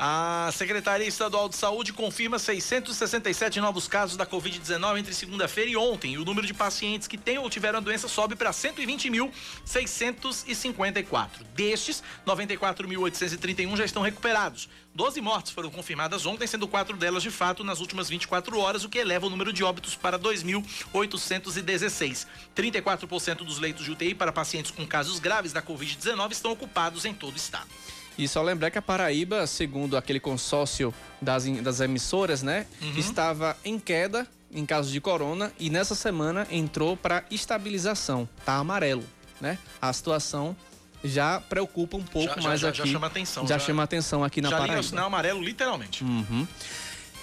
A 0.03 0.49
Secretaria 0.52 1.07
Estadual 1.07 1.48
de 1.48 1.56
Saúde 1.56 1.94
confirma 1.94 2.40
667 2.40 3.61
novos 3.61 3.88
casos 3.88 4.18
da 4.18 4.26
Covid-19 4.26 4.98
entre 4.98 5.14
segunda-feira 5.14 5.69
e 5.69 5.78
ontem. 5.78 6.14
E 6.14 6.18
o 6.18 6.26
número 6.26 6.48
de 6.48 6.56
pacientes 6.56 7.07
que 7.07 7.19
têm 7.19 7.38
ou 7.38 7.48
tiveram 7.52 7.78
a 7.78 7.82
doença 7.84 8.07
sobe 8.07 8.36
para 8.36 8.49
120.654. 8.49 11.44
Destes, 11.53 12.02
94.831 12.26 13.78
já 13.78 13.86
estão 13.86 14.02
recuperados. 14.02 14.68
12 14.95 15.22
mortes 15.22 15.52
foram 15.52 15.69
confirmadas 15.69 16.26
ontem, 16.26 16.48
sendo 16.48 16.68
quatro 16.68 16.98
delas 16.98 17.22
de 17.22 17.30
fato 17.30 17.64
nas 17.64 17.80
últimas 17.80 18.10
24 18.10 18.57
horas, 18.57 18.84
o 18.84 18.90
que 18.90 18.98
eleva 18.98 19.28
o 19.28 19.30
número 19.30 19.53
de 19.53 19.64
óbitos 19.64 19.95
para 19.95 20.18
2.816. 20.18 22.26
34% 22.56 23.45
dos 23.45 23.60
leitos 23.60 23.86
de 23.86 23.91
UTI 23.91 24.15
para 24.15 24.32
pacientes 24.32 24.72
com 24.72 24.88
casos 24.88 25.19
graves 25.19 25.53
da 25.53 25.61
Covid-19 25.61 26.32
estão 26.32 26.52
ocupados 26.52 27.06
em 27.06 27.14
todo 27.14 27.36
o 27.36 27.38
estado. 27.38 27.69
E 28.18 28.28
só 28.28 28.42
lembrar 28.42 28.70
que 28.72 28.78
a 28.78 28.82
Paraíba, 28.82 29.48
segundo 29.48 29.96
aquele 29.98 30.20
consórcio 30.20 30.94
das, 31.22 31.46
das 31.62 31.80
emissoras, 31.80 32.44
né, 32.44 32.66
Uhum. 32.82 32.98
estava 32.98 33.58
em 33.64 33.80
queda 33.80 34.28
em 34.54 34.66
casos 34.66 34.92
de 34.92 35.00
corona 35.00 35.52
e 35.58 35.70
nessa 35.70 35.96
semana 35.96 36.46
entrou 36.52 36.98
para 36.98 37.24
estabilização. 37.32 38.28
Tá 38.46 38.56
amarelo, 38.58 39.04
né? 39.40 39.58
A 39.82 39.92
situação 39.94 40.56
já 41.04 41.40
preocupa 41.40 41.98
um 41.98 42.04
pouco 42.04 42.28
Já- 42.36 42.42
já- 42.42 42.48
mais 42.48 42.60
já- 42.60 42.70
aqui. 42.70 42.78
já 42.80 42.86
chama 42.86 43.08
atenção, 43.08 43.48
Já, 43.48 43.58
já- 43.58 43.66
chama 43.66 43.84
atenção 43.84 44.24
aqui 44.24 44.42
na 44.42 44.50
Já 44.50 44.58
Paraíba. 44.58 44.82
o 44.82 44.84
sinal 44.84 45.06
amarelo, 45.08 45.42
literalmente. 45.42 46.04
Uhum. 46.04 46.46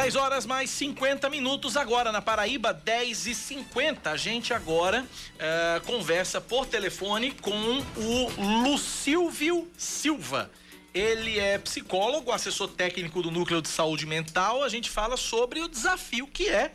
Dez 0.06 0.14
horas 0.14 0.46
mais 0.46 0.70
50 0.70 1.28
minutos 1.28 1.76
agora 1.76 2.12
na 2.12 2.22
Paraíba, 2.22 2.72
10 2.72 3.26
e 3.26 3.34
50 3.34 4.12
A 4.12 4.16
gente 4.16 4.54
agora 4.54 5.04
eh, 5.36 5.82
conversa 5.84 6.40
por 6.40 6.64
telefone 6.64 7.32
com 7.32 7.50
o 7.96 8.62
Lucilvio 8.62 9.68
Silva. 9.76 10.48
Ele 10.94 11.40
é 11.40 11.58
psicólogo, 11.58 12.30
assessor 12.30 12.68
técnico 12.68 13.20
do 13.20 13.32
Núcleo 13.32 13.60
de 13.60 13.66
Saúde 13.66 14.06
Mental. 14.06 14.62
A 14.62 14.68
gente 14.68 14.88
fala 14.88 15.16
sobre 15.16 15.60
o 15.60 15.66
desafio 15.66 16.28
que 16.28 16.48
é 16.48 16.70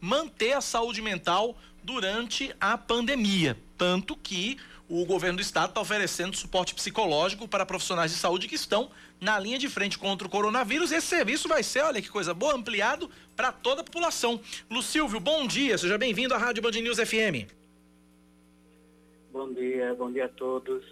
manter 0.00 0.52
a 0.52 0.60
saúde 0.60 1.02
mental 1.02 1.58
durante 1.82 2.54
a 2.60 2.78
pandemia. 2.78 3.58
Tanto 3.76 4.14
que 4.14 4.56
o 4.88 5.04
governo 5.04 5.36
do 5.36 5.42
estado 5.42 5.68
está 5.68 5.80
oferecendo 5.80 6.36
suporte 6.36 6.74
psicológico 6.74 7.46
para 7.46 7.66
profissionais 7.66 8.10
de 8.10 8.16
saúde 8.16 8.48
que 8.48 8.54
estão 8.54 8.90
na 9.20 9.38
linha 9.38 9.58
de 9.58 9.68
frente 9.68 9.98
contra 9.98 10.26
o 10.26 10.30
coronavírus. 10.30 10.90
Esse 10.90 11.08
serviço 11.08 11.46
vai 11.46 11.62
ser, 11.62 11.80
olha 11.80 12.00
que 12.00 12.08
coisa 12.08 12.32
boa, 12.32 12.54
ampliado 12.54 13.10
para 13.36 13.52
toda 13.52 13.82
a 13.82 13.84
população. 13.84 14.40
Lucilvio, 14.70 15.20
bom 15.20 15.46
dia, 15.46 15.76
seja 15.76 15.98
bem-vindo 15.98 16.34
à 16.34 16.38
Rádio 16.38 16.62
Band 16.62 16.70
News 16.70 16.98
FM. 16.98 17.52
Bom 19.30 19.52
dia, 19.52 19.94
bom 19.94 20.10
dia 20.10 20.24
a 20.24 20.28
todos. 20.28 20.82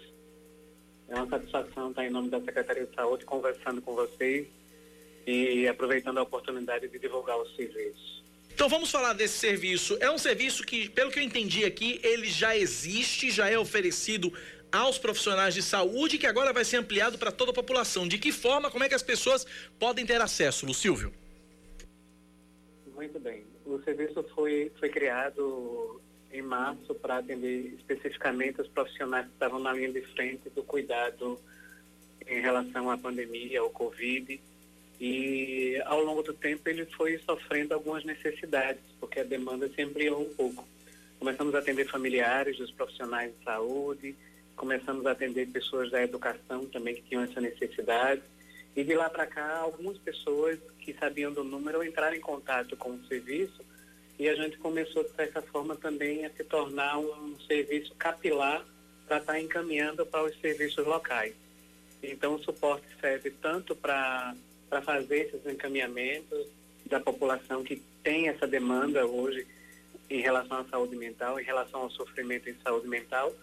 É 1.09 1.15
uma 1.15 1.27
satisfação 1.27 1.89
estar 1.89 2.05
em 2.05 2.11
nome 2.11 2.29
da 2.29 2.39
Secretaria 2.41 2.85
de 2.85 2.93
Saúde 2.93 3.25
conversando 3.25 3.81
com 3.81 3.95
vocês 3.95 4.47
e 5.25 5.67
aproveitando 5.67 6.19
a 6.19 6.21
oportunidade 6.21 6.87
de 6.87 6.99
divulgar 6.99 7.37
o 7.37 7.47
serviço. 7.55 8.16
Então 8.57 8.67
vamos 8.67 8.89
falar 8.89 9.13
desse 9.13 9.37
serviço. 9.37 9.95
É 9.99 10.09
um 10.09 10.17
serviço 10.17 10.63
que, 10.63 10.89
pelo 10.89 11.11
que 11.11 11.19
eu 11.19 11.23
entendi 11.23 11.63
aqui, 11.63 11.99
ele 12.01 12.25
já 12.25 12.57
existe, 12.57 13.29
já 13.29 13.47
é 13.47 13.55
oferecido 13.55 14.33
aos 14.71 14.97
profissionais 14.97 15.53
de 15.53 15.61
saúde, 15.61 16.17
que 16.17 16.25
agora 16.25 16.51
vai 16.51 16.65
ser 16.65 16.77
ampliado 16.77 17.19
para 17.19 17.31
toda 17.31 17.51
a 17.51 17.53
população. 17.53 18.07
De 18.07 18.17
que 18.17 18.31
forma, 18.31 18.71
como 18.71 18.83
é 18.83 18.89
que 18.89 18.95
as 18.95 19.03
pessoas 19.03 19.45
podem 19.77 20.07
ter 20.07 20.19
acesso, 20.19 20.65
Lucilvio? 20.65 21.13
Muito 22.95 23.19
bem. 23.19 23.43
O 23.63 23.79
serviço 23.83 24.25
foi, 24.33 24.71
foi 24.79 24.89
criado 24.89 26.01
em 26.33 26.41
março 26.41 26.95
para 26.95 27.17
atender 27.17 27.75
especificamente 27.75 28.59
os 28.59 28.67
profissionais 28.67 29.27
que 29.27 29.33
estavam 29.33 29.59
na 29.59 29.71
linha 29.71 29.93
de 29.93 30.01
frente 30.01 30.49
do 30.49 30.63
cuidado 30.63 31.39
em 32.25 32.41
relação 32.41 32.89
à 32.89 32.97
pandemia, 32.97 33.59
ao 33.59 33.69
Covid. 33.69 34.41
E 34.99 35.79
ao 35.85 36.03
longo 36.03 36.23
do 36.23 36.33
tempo 36.33 36.67
ele 36.67 36.85
foi 36.85 37.17
sofrendo 37.19 37.73
algumas 37.73 38.03
necessidades, 38.03 38.81
porque 38.99 39.19
a 39.19 39.23
demanda 39.23 39.69
se 39.69 39.81
ampliou 39.81 40.21
um 40.21 40.33
pouco. 40.33 40.67
Começamos 41.19 41.53
a 41.55 41.59
atender 41.59 41.87
familiares 41.89 42.57
dos 42.57 42.71
profissionais 42.71 43.31
de 43.37 43.43
saúde, 43.43 44.15
começamos 44.55 45.05
a 45.05 45.11
atender 45.11 45.47
pessoas 45.47 45.91
da 45.91 46.03
educação 46.03 46.65
também 46.65 46.95
que 46.95 47.03
tinham 47.03 47.23
essa 47.23 47.39
necessidade. 47.39 48.21
E 48.75 48.83
de 48.83 48.93
lá 48.95 49.09
para 49.09 49.25
cá, 49.25 49.57
algumas 49.57 49.97
pessoas 49.97 50.59
que 50.79 50.93
sabiam 50.93 51.31
do 51.31 51.43
número 51.43 51.83
entraram 51.83 52.15
em 52.15 52.21
contato 52.21 52.75
com 52.77 52.91
o 52.91 53.05
serviço 53.05 53.65
e 54.19 54.27
a 54.27 54.35
gente 54.35 54.57
começou, 54.57 55.03
de 55.03 55.11
certa 55.11 55.41
forma, 55.41 55.75
também 55.75 56.25
a 56.25 56.29
se 56.31 56.43
tornar 56.43 56.97
um 56.97 57.39
serviço 57.41 57.93
capilar 57.95 58.65
para 59.07 59.17
estar 59.17 59.39
encaminhando 59.39 60.05
para 60.05 60.23
os 60.23 60.39
serviços 60.39 60.85
locais. 60.85 61.35
Então, 62.01 62.35
o 62.35 62.43
suporte 62.43 62.85
serve 62.99 63.31
tanto 63.31 63.75
para 63.75 64.35
fazer 64.81 65.27
esses 65.27 65.45
encaminhamentos 65.45 66.47
da 66.85 66.99
população 66.99 67.63
que 67.63 67.81
tem 68.03 68.27
essa 68.29 68.47
demanda 68.47 69.05
hoje 69.05 69.45
em 70.09 70.21
relação 70.21 70.59
à 70.59 70.65
saúde 70.65 70.95
mental, 70.95 71.39
em 71.39 71.43
relação 71.43 71.81
ao 71.81 71.89
sofrimento 71.91 72.49
em 72.49 72.55
saúde 72.63 72.87
mental, 72.87 73.33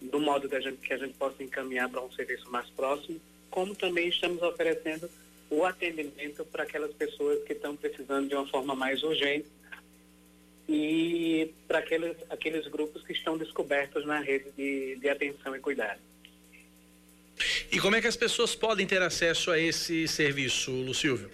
do 0.00 0.20
modo 0.20 0.48
que 0.48 0.54
a 0.54 0.60
gente, 0.60 0.76
que 0.78 0.92
a 0.92 0.98
gente 0.98 1.14
possa 1.14 1.42
encaminhar 1.42 1.88
para 1.88 2.02
um 2.02 2.12
serviço 2.12 2.50
mais 2.50 2.68
próximo, 2.70 3.20
como 3.50 3.74
também 3.74 4.08
estamos 4.08 4.42
oferecendo 4.42 5.08
o 5.50 5.64
atendimento 5.64 6.44
para 6.44 6.64
aquelas 6.64 6.92
pessoas 6.92 7.42
que 7.44 7.52
estão 7.52 7.76
precisando 7.76 8.28
de 8.28 8.34
uma 8.34 8.46
forma 8.46 8.74
mais 8.74 9.02
urgente 9.02 9.46
e 10.68 11.52
para 11.68 11.78
aqueles, 11.78 12.16
aqueles 12.30 12.66
grupos 12.66 13.02
que 13.02 13.12
estão 13.12 13.36
descobertos 13.36 14.04
na 14.04 14.20
rede 14.20 14.50
de, 14.56 14.96
de 14.96 15.08
atenção 15.08 15.54
e 15.54 15.60
cuidado. 15.60 16.00
E 17.70 17.78
como 17.80 17.96
é 17.96 18.00
que 18.00 18.06
as 18.06 18.16
pessoas 18.16 18.54
podem 18.54 18.86
ter 18.86 19.02
acesso 19.02 19.50
a 19.50 19.58
esse 19.58 20.06
serviço, 20.06 20.70
Lucílvio? 20.70 21.28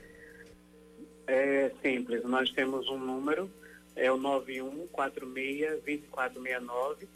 É 1.26 1.70
simples, 1.82 2.22
nós 2.24 2.48
temos 2.50 2.88
um 2.88 2.98
número, 2.98 3.50
é 3.94 4.10
o 4.10 4.16
9146-2469. 4.18 7.06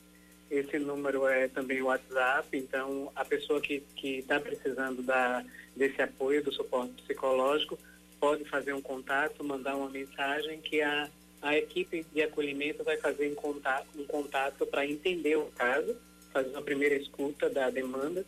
Esse 0.51 0.79
número 0.79 1.27
é 1.27 1.49
também 1.49 1.81
o 1.83 1.87
WhatsApp, 1.87 2.55
então 2.57 3.11
a 3.17 3.25
pessoa 3.25 3.61
que 3.61 3.83
está 4.03 4.39
precisando 4.39 5.03
da, 5.03 5.45
desse 5.75 6.01
apoio, 6.03 6.45
do 6.45 6.53
suporte 6.53 7.03
psicológico, 7.03 7.77
pode 8.21 8.45
fazer 8.45 8.73
um 8.73 8.83
contato, 8.83 9.43
mandar 9.43 9.75
uma 9.75 9.91
mensagem 9.91 10.61
que 10.61 10.81
a, 10.81 11.11
a 11.43 11.57
equipe 11.57 12.07
de 12.13 12.23
acolhimento 12.23 12.85
vai 12.85 12.97
fazer 12.99 13.33
um 13.33 13.35
contato, 13.35 13.89
um 13.97 14.05
contato 14.05 14.65
para 14.67 14.87
entender 14.87 15.35
o 15.37 15.47
caso, 15.57 15.97
fazer 16.33 16.51
uma 16.51 16.63
primeira 16.63 16.95
escuta 16.95 17.51
da 17.51 17.69
demanda 17.71 18.25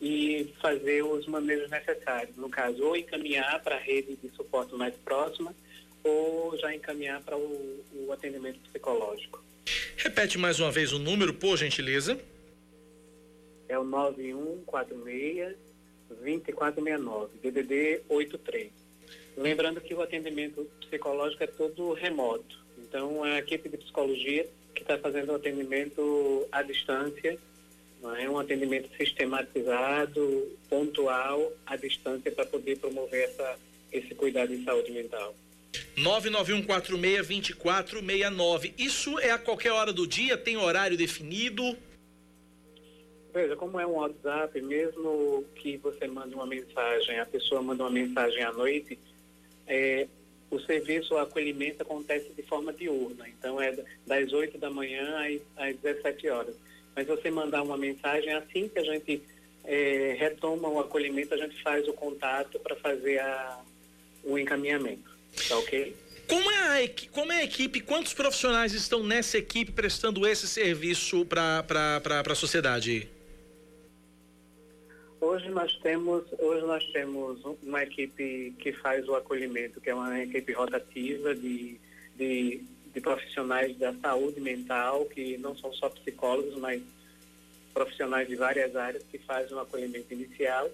e 0.00 0.52
fazer 0.60 1.02
os 1.02 1.26
manejos 1.26 1.68
necessários. 1.70 2.36
No 2.36 2.48
caso, 2.48 2.82
ou 2.84 2.96
encaminhar 2.96 3.62
para 3.62 3.76
a 3.76 3.80
rede 3.80 4.16
de 4.16 4.30
suporte 4.30 4.74
mais 4.74 4.94
próxima, 4.96 5.54
ou 6.04 6.56
já 6.58 6.74
encaminhar 6.74 7.20
para 7.22 7.36
o, 7.36 7.84
o 7.94 8.12
atendimento 8.12 8.60
psicológico. 8.60 9.42
Repete 9.96 10.38
mais 10.38 10.60
uma 10.60 10.70
vez 10.70 10.92
o 10.92 10.98
número, 10.98 11.34
por 11.34 11.56
gentileza. 11.56 12.18
É 13.68 13.78
o 13.78 13.84
9146 13.84 15.56
2469, 16.08 17.38
DDD 17.42 18.00
83. 18.08 18.70
Lembrando 19.36 19.80
que 19.80 19.94
o 19.94 20.00
atendimento 20.00 20.66
psicológico 20.80 21.44
é 21.44 21.46
todo 21.46 21.92
remoto. 21.92 22.58
Então, 22.78 23.24
é 23.24 23.34
a 23.34 23.38
equipe 23.38 23.68
de 23.68 23.76
psicologia 23.76 24.48
que 24.74 24.82
está 24.82 24.96
fazendo 24.98 25.32
o 25.32 25.36
atendimento 25.36 26.46
à 26.50 26.62
distância, 26.62 27.38
não 28.02 28.14
é 28.14 28.28
um 28.28 28.38
atendimento 28.38 28.94
sistematizado, 28.96 30.46
pontual, 30.68 31.50
à 31.66 31.76
distância, 31.76 32.30
para 32.30 32.44
poder 32.46 32.78
promover 32.78 33.24
essa, 33.24 33.58
esse 33.92 34.14
cuidado 34.14 34.54
em 34.54 34.62
saúde 34.64 34.92
mental. 34.92 35.34
991462469. 35.96 38.74
Isso 38.78 39.18
é 39.18 39.30
a 39.30 39.38
qualquer 39.38 39.72
hora 39.72 39.92
do 39.92 40.06
dia? 40.06 40.36
Tem 40.36 40.56
horário 40.56 40.96
definido? 40.96 41.76
Veja, 43.34 43.56
como 43.56 43.78
é 43.78 43.86
um 43.86 43.96
WhatsApp, 43.96 44.58
mesmo 44.62 45.44
que 45.56 45.76
você 45.76 46.06
mande 46.06 46.34
uma 46.34 46.46
mensagem, 46.46 47.20
a 47.20 47.26
pessoa 47.26 47.60
manda 47.60 47.82
uma 47.82 47.90
mensagem 47.90 48.42
à 48.42 48.50
noite, 48.52 48.98
é, 49.66 50.08
o 50.50 50.58
serviço, 50.60 51.12
o 51.14 51.18
acolhimento 51.18 51.82
acontece 51.82 52.32
de 52.32 52.42
forma 52.42 52.72
diurna. 52.72 53.28
Então, 53.28 53.60
é 53.60 53.76
das 54.06 54.32
8 54.32 54.56
da 54.56 54.70
manhã 54.70 55.18
às, 55.18 55.42
às 55.68 55.76
17 55.76 56.30
horas. 56.30 56.56
Mas 56.98 57.06
você 57.06 57.30
mandar 57.30 57.62
uma 57.62 57.76
mensagem, 57.76 58.32
assim 58.32 58.68
que 58.68 58.76
a 58.76 58.82
gente 58.82 59.22
é, 59.64 60.16
retoma 60.18 60.68
o 60.68 60.80
acolhimento, 60.80 61.32
a 61.32 61.36
gente 61.36 61.62
faz 61.62 61.86
o 61.86 61.92
contato 61.92 62.58
para 62.58 62.74
fazer 62.74 63.20
a, 63.20 63.60
o 64.24 64.36
encaminhamento. 64.36 65.08
Tá 65.48 65.56
ok? 65.58 65.94
Como 66.26 66.50
é, 66.50 66.56
a, 66.56 66.88
como 67.12 67.30
é 67.30 67.36
a 67.36 67.44
equipe? 67.44 67.80
Quantos 67.82 68.14
profissionais 68.14 68.74
estão 68.74 69.04
nessa 69.04 69.38
equipe 69.38 69.70
prestando 69.70 70.26
esse 70.26 70.48
serviço 70.48 71.24
para 71.24 71.64
a 72.32 72.34
sociedade? 72.34 73.08
Hoje 75.20 75.48
nós 75.50 75.72
temos 75.76 76.24
hoje 76.36 76.66
nós 76.66 76.84
temos 76.90 77.38
uma 77.62 77.84
equipe 77.84 78.56
que 78.58 78.72
faz 78.72 79.06
o 79.06 79.14
acolhimento, 79.14 79.80
que 79.80 79.88
é 79.88 79.94
uma 79.94 80.20
equipe 80.20 80.52
rotativa 80.52 81.32
de, 81.32 81.78
de, 82.16 82.60
de 82.98 83.00
profissionais 83.00 83.76
da 83.78 83.94
saúde 83.94 84.40
mental, 84.40 85.06
que 85.06 85.38
não 85.38 85.56
são 85.56 85.72
só 85.72 85.88
psicólogos, 85.88 86.56
mas 86.56 86.82
profissionais 87.72 88.26
de 88.26 88.34
várias 88.34 88.74
áreas 88.74 89.04
que 89.10 89.18
fazem 89.18 89.56
o 89.56 89.60
acolhimento 89.60 90.12
inicial. 90.12 90.68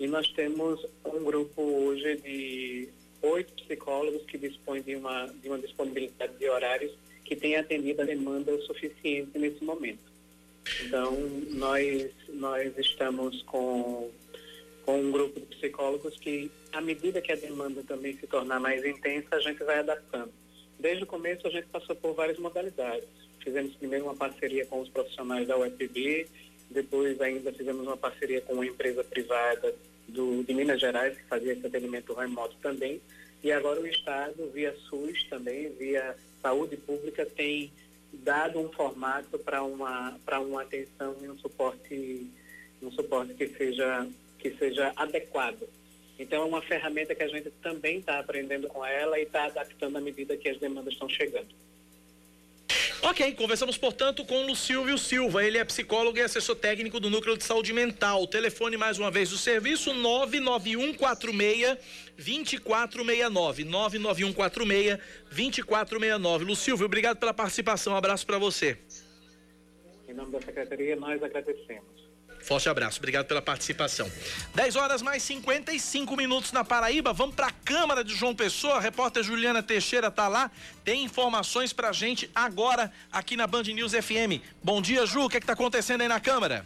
E 0.00 0.06
nós 0.06 0.28
temos 0.32 0.84
um 1.04 1.22
grupo 1.22 1.60
hoje 1.60 2.16
de 2.16 2.88
oito 3.20 3.52
psicólogos 3.62 4.24
que 4.24 4.38
dispõem 4.38 4.82
de 4.82 4.96
uma, 4.96 5.26
de 5.26 5.48
uma 5.48 5.58
disponibilidade 5.58 6.32
de 6.38 6.48
horários 6.48 6.92
que 7.24 7.36
tem 7.36 7.56
atendido 7.56 8.02
a 8.02 8.04
demanda 8.04 8.58
suficiente 8.62 9.38
nesse 9.38 9.62
momento. 9.62 10.04
Então, 10.82 11.12
nós, 11.50 12.10
nós 12.30 12.76
estamos 12.78 13.42
com, 13.42 14.10
com 14.84 15.00
um 15.00 15.12
grupo 15.12 15.40
de 15.40 15.46
psicólogos 15.46 16.16
que, 16.18 16.50
à 16.72 16.80
medida 16.80 17.20
que 17.20 17.32
a 17.32 17.36
demanda 17.36 17.82
também 17.82 18.16
se 18.16 18.26
tornar 18.26 18.60
mais 18.60 18.84
intensa, 18.84 19.36
a 19.36 19.40
gente 19.40 19.62
vai 19.62 19.78
adaptando. 19.80 20.32
Desde 20.78 21.04
o 21.04 21.06
começo, 21.06 21.46
a 21.46 21.50
gente 21.50 21.66
passou 21.68 21.96
por 21.96 22.14
várias 22.14 22.38
modalidades. 22.38 23.08
Fizemos 23.42 23.74
primeiro 23.76 24.04
uma 24.04 24.14
parceria 24.14 24.66
com 24.66 24.80
os 24.80 24.88
profissionais 24.88 25.46
da 25.46 25.56
UFB, 25.56 26.26
depois 26.70 27.20
ainda 27.20 27.52
fizemos 27.52 27.86
uma 27.86 27.96
parceria 27.96 28.40
com 28.40 28.54
uma 28.54 28.66
empresa 28.66 29.04
privada 29.04 29.74
do, 30.08 30.42
de 30.42 30.52
Minas 30.52 30.80
Gerais, 30.80 31.16
que 31.16 31.24
fazia 31.24 31.52
esse 31.52 31.66
atendimento 31.66 32.12
remoto 32.12 32.56
também, 32.60 33.00
e 33.42 33.52
agora 33.52 33.80
o 33.80 33.86
Estado, 33.86 34.50
via 34.52 34.74
SUS 34.88 35.24
também, 35.30 35.70
via 35.70 36.16
saúde 36.42 36.76
pública, 36.76 37.24
tem 37.24 37.70
dado 38.12 38.58
um 38.58 38.68
formato 38.70 39.38
para 39.38 39.62
uma, 39.62 40.18
uma 40.40 40.62
atenção 40.62 41.16
e 41.22 41.28
um 41.28 41.38
suporte, 41.38 42.26
um 42.82 42.90
suporte 42.90 43.34
que 43.34 43.48
seja, 43.48 44.08
que 44.38 44.50
seja 44.56 44.92
adequado. 44.96 45.68
Então 46.18 46.42
é 46.42 46.44
uma 46.44 46.62
ferramenta 46.62 47.14
que 47.14 47.22
a 47.22 47.28
gente 47.28 47.50
também 47.62 47.98
está 47.98 48.18
aprendendo 48.18 48.68
com 48.68 48.84
ela 48.84 49.18
e 49.18 49.22
está 49.22 49.44
adaptando 49.44 49.96
à 49.96 50.00
medida 50.00 50.36
que 50.36 50.48
as 50.48 50.58
demandas 50.58 50.94
estão 50.94 51.08
chegando. 51.08 51.48
Ok, 53.02 53.34
conversamos, 53.34 53.76
portanto, 53.76 54.24
com 54.24 54.50
o 54.50 54.56
Silvio 54.56 54.96
Silva. 54.98 55.44
Ele 55.44 55.58
é 55.58 55.64
psicólogo 55.64 56.18
e 56.18 56.22
assessor 56.22 56.56
técnico 56.56 56.98
do 56.98 57.10
Núcleo 57.10 57.36
de 57.36 57.44
Saúde 57.44 57.72
Mental. 57.72 58.26
telefone, 58.26 58.76
mais 58.76 58.98
uma 58.98 59.10
vez, 59.10 59.30
do 59.30 59.36
serviço 59.36 59.92
99146 59.92 61.76
2469. 62.16 63.64
99146 63.64 64.98
2469. 65.30 66.44
Lu 66.44 66.56
Silvio, 66.56 66.86
obrigado 66.86 67.18
pela 67.18 67.34
participação. 67.34 67.92
Um 67.92 67.96
abraço 67.96 68.26
para 68.26 68.38
você. 68.38 68.78
Em 70.08 70.14
nome 70.14 70.32
da 70.32 70.40
Secretaria, 70.40 70.96
nós 70.96 71.22
agradecemos. 71.22 72.05
Forte 72.46 72.68
abraço, 72.68 72.98
obrigado 72.98 73.26
pela 73.26 73.42
participação. 73.42 74.08
10 74.54 74.76
horas 74.76 75.02
mais 75.02 75.20
55 75.24 76.16
minutos 76.16 76.52
na 76.52 76.64
Paraíba. 76.64 77.12
Vamos 77.12 77.34
para 77.34 77.48
a 77.48 77.50
Câmara 77.50 78.04
de 78.04 78.14
João 78.14 78.36
Pessoa. 78.36 78.76
A 78.76 78.80
repórter 78.80 79.24
Juliana 79.24 79.64
Teixeira 79.64 80.12
tá 80.12 80.28
lá. 80.28 80.48
Tem 80.84 81.02
informações 81.02 81.72
pra 81.72 81.90
gente 81.90 82.30
agora 82.32 82.92
aqui 83.10 83.36
na 83.36 83.48
Band 83.48 83.64
News 83.64 83.94
FM. 83.94 84.40
Bom 84.62 84.80
dia, 84.80 85.04
Ju. 85.06 85.24
O 85.24 85.28
que 85.28 85.38
é 85.38 85.40
que 85.40 85.46
tá 85.46 85.54
acontecendo 85.54 86.02
aí 86.02 86.08
na 86.08 86.20
Câmara? 86.20 86.64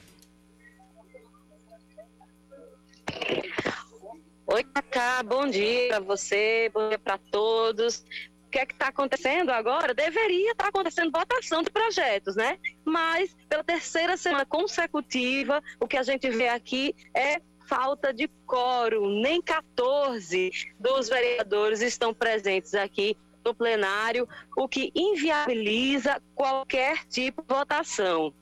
Oi, 4.48 4.64
Cacá, 4.64 5.22
bom 5.22 5.48
dia 5.48 5.88
para 5.88 6.00
você, 6.00 6.70
bom 6.74 6.88
dia 6.90 6.98
para 6.98 7.16
todos 7.16 8.04
que 8.50 8.58
é 8.58 8.66
que 8.66 8.72
está 8.72 8.88
acontecendo 8.88 9.50
agora? 9.50 9.94
Deveria 9.94 10.52
estar 10.52 10.64
tá 10.64 10.68
acontecendo 10.68 11.10
votação 11.12 11.62
de 11.62 11.70
projetos, 11.70 12.36
né? 12.36 12.58
Mas, 12.84 13.34
pela 13.48 13.64
terceira 13.64 14.16
semana 14.16 14.44
consecutiva, 14.44 15.62
o 15.78 15.86
que 15.86 15.96
a 15.96 16.02
gente 16.02 16.28
vê 16.28 16.48
aqui 16.48 16.94
é 17.14 17.40
falta 17.66 18.12
de 18.12 18.28
quórum. 18.46 19.20
Nem 19.20 19.40
14 19.40 20.50
dos 20.78 21.08
vereadores 21.08 21.80
estão 21.80 22.12
presentes 22.12 22.74
aqui 22.74 23.16
no 23.44 23.54
plenário, 23.54 24.28
o 24.56 24.68
que 24.68 24.92
inviabiliza 24.94 26.20
qualquer 26.34 27.06
tipo 27.06 27.42
de 27.42 27.54
votação. 27.54 28.34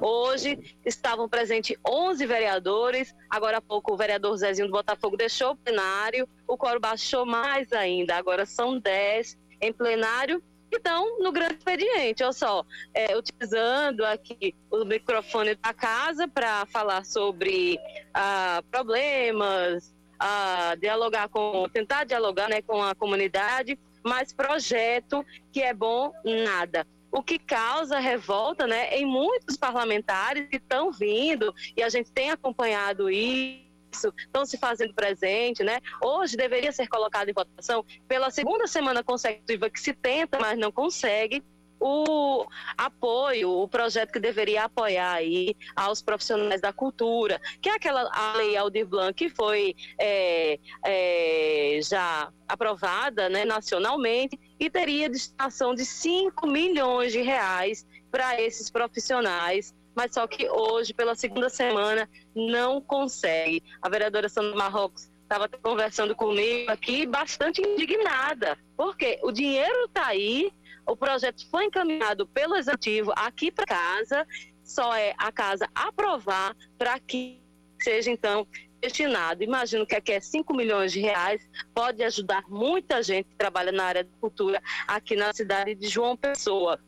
Hoje 0.00 0.76
estavam 0.84 1.28
presentes 1.28 1.76
11 1.86 2.24
vereadores, 2.24 3.14
agora 3.28 3.58
há 3.58 3.60
pouco 3.60 3.92
o 3.92 3.96
vereador 3.96 4.36
Zezinho 4.36 4.68
do 4.68 4.72
Botafogo 4.72 5.16
deixou 5.16 5.52
o 5.52 5.56
plenário, 5.56 6.28
o 6.46 6.56
quórum 6.56 6.80
baixou 6.80 7.26
mais 7.26 7.70
ainda, 7.72 8.16
agora 8.16 8.46
são 8.46 8.78
10 8.78 9.36
em 9.66 9.72
plenário 9.72 10.42
então, 10.76 11.20
no 11.20 11.30
grande 11.30 11.54
expediente, 11.54 12.22
olha 12.24 12.32
só, 12.32 12.64
é, 12.92 13.16
utilizando 13.16 14.04
aqui 14.04 14.54
o 14.70 14.84
microfone 14.84 15.54
da 15.54 15.72
casa 15.72 16.26
para 16.26 16.66
falar 16.66 17.04
sobre 17.04 17.78
ah, 18.12 18.62
problemas, 18.70 19.94
a 20.18 20.74
dialogar 20.80 21.28
com, 21.28 21.68
tentar 21.72 22.04
dialogar 22.04 22.48
né, 22.48 22.60
com 22.60 22.82
a 22.82 22.94
comunidade, 22.94 23.78
mas 24.02 24.32
projeto 24.32 25.24
que 25.52 25.62
é 25.62 25.72
bom, 25.72 26.12
nada. 26.24 26.86
O 27.10 27.22
que 27.22 27.38
causa 27.38 28.00
revolta 28.00 28.66
né, 28.66 28.96
em 28.96 29.06
muitos 29.06 29.56
parlamentares 29.56 30.48
que 30.48 30.56
estão 30.56 30.90
vindo, 30.90 31.54
e 31.76 31.82
a 31.82 31.88
gente 31.88 32.10
tem 32.10 32.30
acompanhado 32.30 33.08
isso, 33.08 33.64
estão 33.94 34.44
se 34.44 34.58
fazendo 34.58 34.94
presente, 34.94 35.62
né? 35.62 35.78
Hoje 36.02 36.36
deveria 36.36 36.72
ser 36.72 36.88
colocado 36.88 37.28
em 37.28 37.32
votação 37.32 37.84
pela 38.06 38.30
segunda 38.30 38.66
semana 38.66 39.02
consecutiva 39.02 39.70
que 39.70 39.80
se 39.80 39.92
tenta, 39.92 40.38
mas 40.38 40.58
não 40.58 40.72
consegue 40.72 41.42
o 41.86 42.46
apoio, 42.78 43.50
o 43.50 43.68
projeto 43.68 44.10
que 44.10 44.18
deveria 44.18 44.64
apoiar 44.64 45.12
aí 45.12 45.54
aos 45.76 46.00
profissionais 46.00 46.60
da 46.60 46.72
cultura, 46.72 47.38
que 47.60 47.68
é 47.68 47.74
aquela 47.74 48.10
lei 48.36 48.56
Aldir 48.56 48.86
Blanc 48.86 49.12
que 49.12 49.28
foi 49.28 49.76
é, 49.98 50.58
é, 50.82 51.80
já 51.82 52.32
aprovada 52.48 53.28
né, 53.28 53.44
nacionalmente 53.44 54.40
e 54.58 54.70
teria 54.70 55.10
destinação 55.10 55.74
de 55.74 55.84
5 55.84 56.46
milhões 56.46 57.12
de 57.12 57.20
reais 57.20 57.86
para 58.10 58.40
esses 58.40 58.70
profissionais 58.70 59.74
mas 59.94 60.12
só 60.12 60.26
que 60.26 60.48
hoje, 60.48 60.92
pela 60.92 61.14
segunda 61.14 61.48
semana, 61.48 62.08
não 62.34 62.80
consegue. 62.80 63.62
A 63.80 63.88
vereadora 63.88 64.28
Sandra 64.28 64.56
Marrocos 64.56 65.10
estava 65.22 65.48
conversando 65.48 66.14
comigo 66.14 66.70
aqui, 66.70 67.06
bastante 67.06 67.60
indignada, 67.60 68.58
porque 68.76 69.18
o 69.22 69.32
dinheiro 69.32 69.86
está 69.86 70.06
aí, 70.06 70.52
o 70.86 70.96
projeto 70.96 71.48
foi 71.50 71.64
encaminhado 71.64 72.26
pelo 72.26 72.56
executivo 72.56 73.12
aqui 73.16 73.50
para 73.50 73.64
casa, 73.64 74.26
só 74.62 74.94
é 74.94 75.14
a 75.18 75.32
casa 75.32 75.68
aprovar 75.74 76.54
para 76.78 76.98
que 76.98 77.40
seja 77.80 78.10
então 78.10 78.46
destinado. 78.80 79.42
Imagino 79.42 79.86
que 79.86 79.94
aqui 79.94 80.12
é 80.12 80.20
5 80.20 80.54
milhões 80.54 80.92
de 80.92 81.00
reais, 81.00 81.40
pode 81.74 82.02
ajudar 82.02 82.44
muita 82.48 83.02
gente 83.02 83.28
que 83.28 83.36
trabalha 83.36 83.72
na 83.72 83.84
área 83.84 84.04
de 84.04 84.10
cultura 84.20 84.62
aqui 84.86 85.16
na 85.16 85.32
cidade 85.32 85.74
de 85.74 85.88
João 85.88 86.16
Pessoa. 86.16 86.78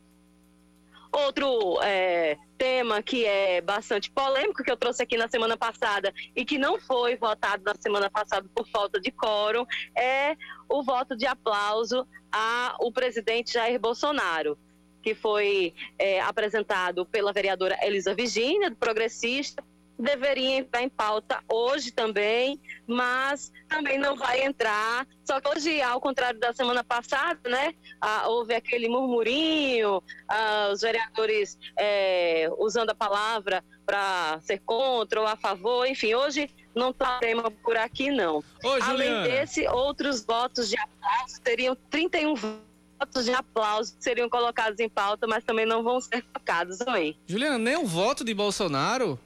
Outro 1.11 1.79
é, 1.81 2.37
tema 2.57 3.01
que 3.01 3.25
é 3.25 3.61
bastante 3.61 4.11
polêmico, 4.11 4.63
que 4.63 4.71
eu 4.71 4.77
trouxe 4.77 5.03
aqui 5.03 5.17
na 5.17 5.27
semana 5.27 5.55
passada 5.55 6.13
e 6.35 6.43
que 6.43 6.57
não 6.57 6.79
foi 6.79 7.15
votado 7.15 7.63
na 7.63 7.75
semana 7.79 8.09
passada 8.09 8.47
por 8.53 8.67
falta 8.67 8.99
de 8.99 9.11
quórum, 9.11 9.65
é 9.95 10.35
o 10.67 10.83
voto 10.83 11.15
de 11.15 11.25
aplauso 11.25 12.07
ao 12.31 12.91
presidente 12.91 13.53
Jair 13.53 13.79
Bolsonaro, 13.79 14.57
que 15.01 15.15
foi 15.15 15.73
é, 15.97 16.19
apresentado 16.19 17.05
pela 17.05 17.31
vereadora 17.31 17.77
Elisa 17.81 18.13
Virginia, 18.13 18.69
do 18.69 18.75
Progressista, 18.75 19.63
deveria 19.97 20.57
entrar 20.57 20.83
em 20.83 20.89
pauta 20.89 21.39
hoje 21.51 21.91
também, 21.91 22.59
mas 22.85 23.51
também 23.67 23.97
não 23.97 24.15
vai 24.15 24.43
entrar. 24.43 25.07
Só 25.23 25.41
que 25.41 25.49
hoje, 25.49 25.81
ao 25.81 25.99
contrário 25.99 26.39
da 26.39 26.53
semana 26.53 26.83
passada, 26.83 27.49
né, 27.49 27.73
ah, 27.99 28.27
houve 28.27 28.53
aquele 28.53 28.87
murmurinho, 28.87 30.01
ah, 30.27 30.69
os 30.71 30.81
vereadores 30.81 31.57
é, 31.77 32.49
usando 32.57 32.91
a 32.91 32.95
palavra 32.95 33.63
para 33.85 34.39
ser 34.41 34.59
contra 34.59 35.21
ou 35.21 35.27
a 35.27 35.35
favor, 35.35 35.87
enfim, 35.87 36.13
hoje 36.13 36.49
não 36.75 36.91
está 36.91 37.19
tema 37.19 37.49
por 37.49 37.75
aqui, 37.75 38.11
não. 38.11 38.37
Ô, 38.63 38.69
Além 38.81 39.23
desse, 39.23 39.67
outros 39.67 40.23
votos 40.23 40.69
de 40.69 40.77
aplauso 40.77 41.41
teriam 41.41 41.75
31 41.89 42.35
votos 42.35 43.25
de 43.25 43.31
aplauso 43.31 43.95
que 43.95 44.03
seriam 44.03 44.29
colocados 44.29 44.79
em 44.79 44.89
pauta, 44.89 45.25
mas 45.27 45.43
também 45.43 45.65
não 45.65 45.83
vão 45.83 45.99
ser 46.01 46.23
tocados. 46.33 46.79
Oi. 46.81 47.15
Juliana, 47.25 47.57
nem 47.57 47.77
um 47.77 47.85
voto 47.85 48.23
de 48.23 48.33
Bolsonaro 48.33 49.19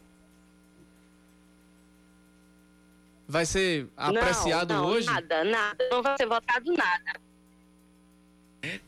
vai 3.31 3.45
ser 3.45 3.87
apreciado 3.95 4.73
não, 4.73 4.81
não, 4.83 4.89
hoje? 4.89 5.07
Nada, 5.07 5.43
nada. 5.45 5.87
Não 5.89 6.03
vai 6.03 6.17
ser 6.17 6.25
votado 6.25 6.73
nada. 6.73 7.21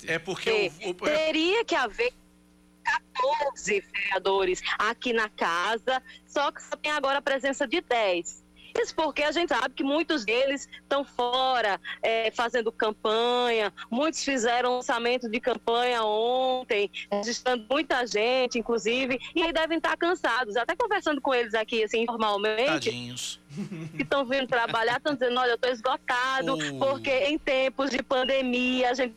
É 0.06 0.20
porque 0.20 0.50
É, 0.50 0.90
o, 0.90 0.94
Teria 0.94 1.64
que 1.64 1.74
haver 1.74 2.14
14 2.84 3.80
vereadores 3.80 4.62
aqui 4.78 5.14
na 5.14 5.30
casa, 5.30 6.04
só 6.28 6.52
que 6.52 6.62
só 6.62 6.76
tem 6.76 6.92
agora 6.92 7.20
a 7.20 7.22
presença 7.22 7.66
de 7.66 7.80
10. 7.80 8.43
Isso 8.76 8.96
porque 8.96 9.24
a 9.24 9.32
gente 9.32 9.50
sabe 9.50 9.74
que 9.74 9.84
muitos 9.84 10.26
deles 10.26 10.68
estão 10.82 11.04
fora, 11.06 11.80
é, 12.02 12.32
fazendo 12.32 12.72
campanha, 12.72 13.72
muitos 13.90 14.24
fizeram 14.24 14.76
lançamento 14.76 15.30
de 15.30 15.40
campanha 15.40 16.04
ontem, 16.04 16.90
registrando 17.12 17.66
muita 17.70 18.06
gente, 18.08 18.58
inclusive, 18.58 19.20
e 19.36 19.44
aí 19.44 19.54
devem 19.54 19.78
estar 19.78 19.96
cansados. 19.96 20.56
Até 20.58 20.76
conversando 20.76 21.22
com 21.22 21.34
eles 21.34 21.54
aqui, 21.54 21.84
assim, 21.84 22.02
informalmente, 22.02 22.66
Tadinhos. 22.66 23.40
que 23.96 24.02
estão 24.04 24.26
vindo 24.26 24.48
trabalhar, 24.48 24.98
estão 24.98 25.14
dizendo, 25.14 25.40
olha, 25.40 25.52
eu 25.52 25.56
estou 25.56 25.72
esgotado, 25.72 26.58
Oh. 26.58 26.80
porque 26.80 27.12
em 27.12 27.38
tempos 27.38 27.90
de 27.92 28.02
pandemia 28.02 28.90
a 28.90 28.94
gente 28.94 29.16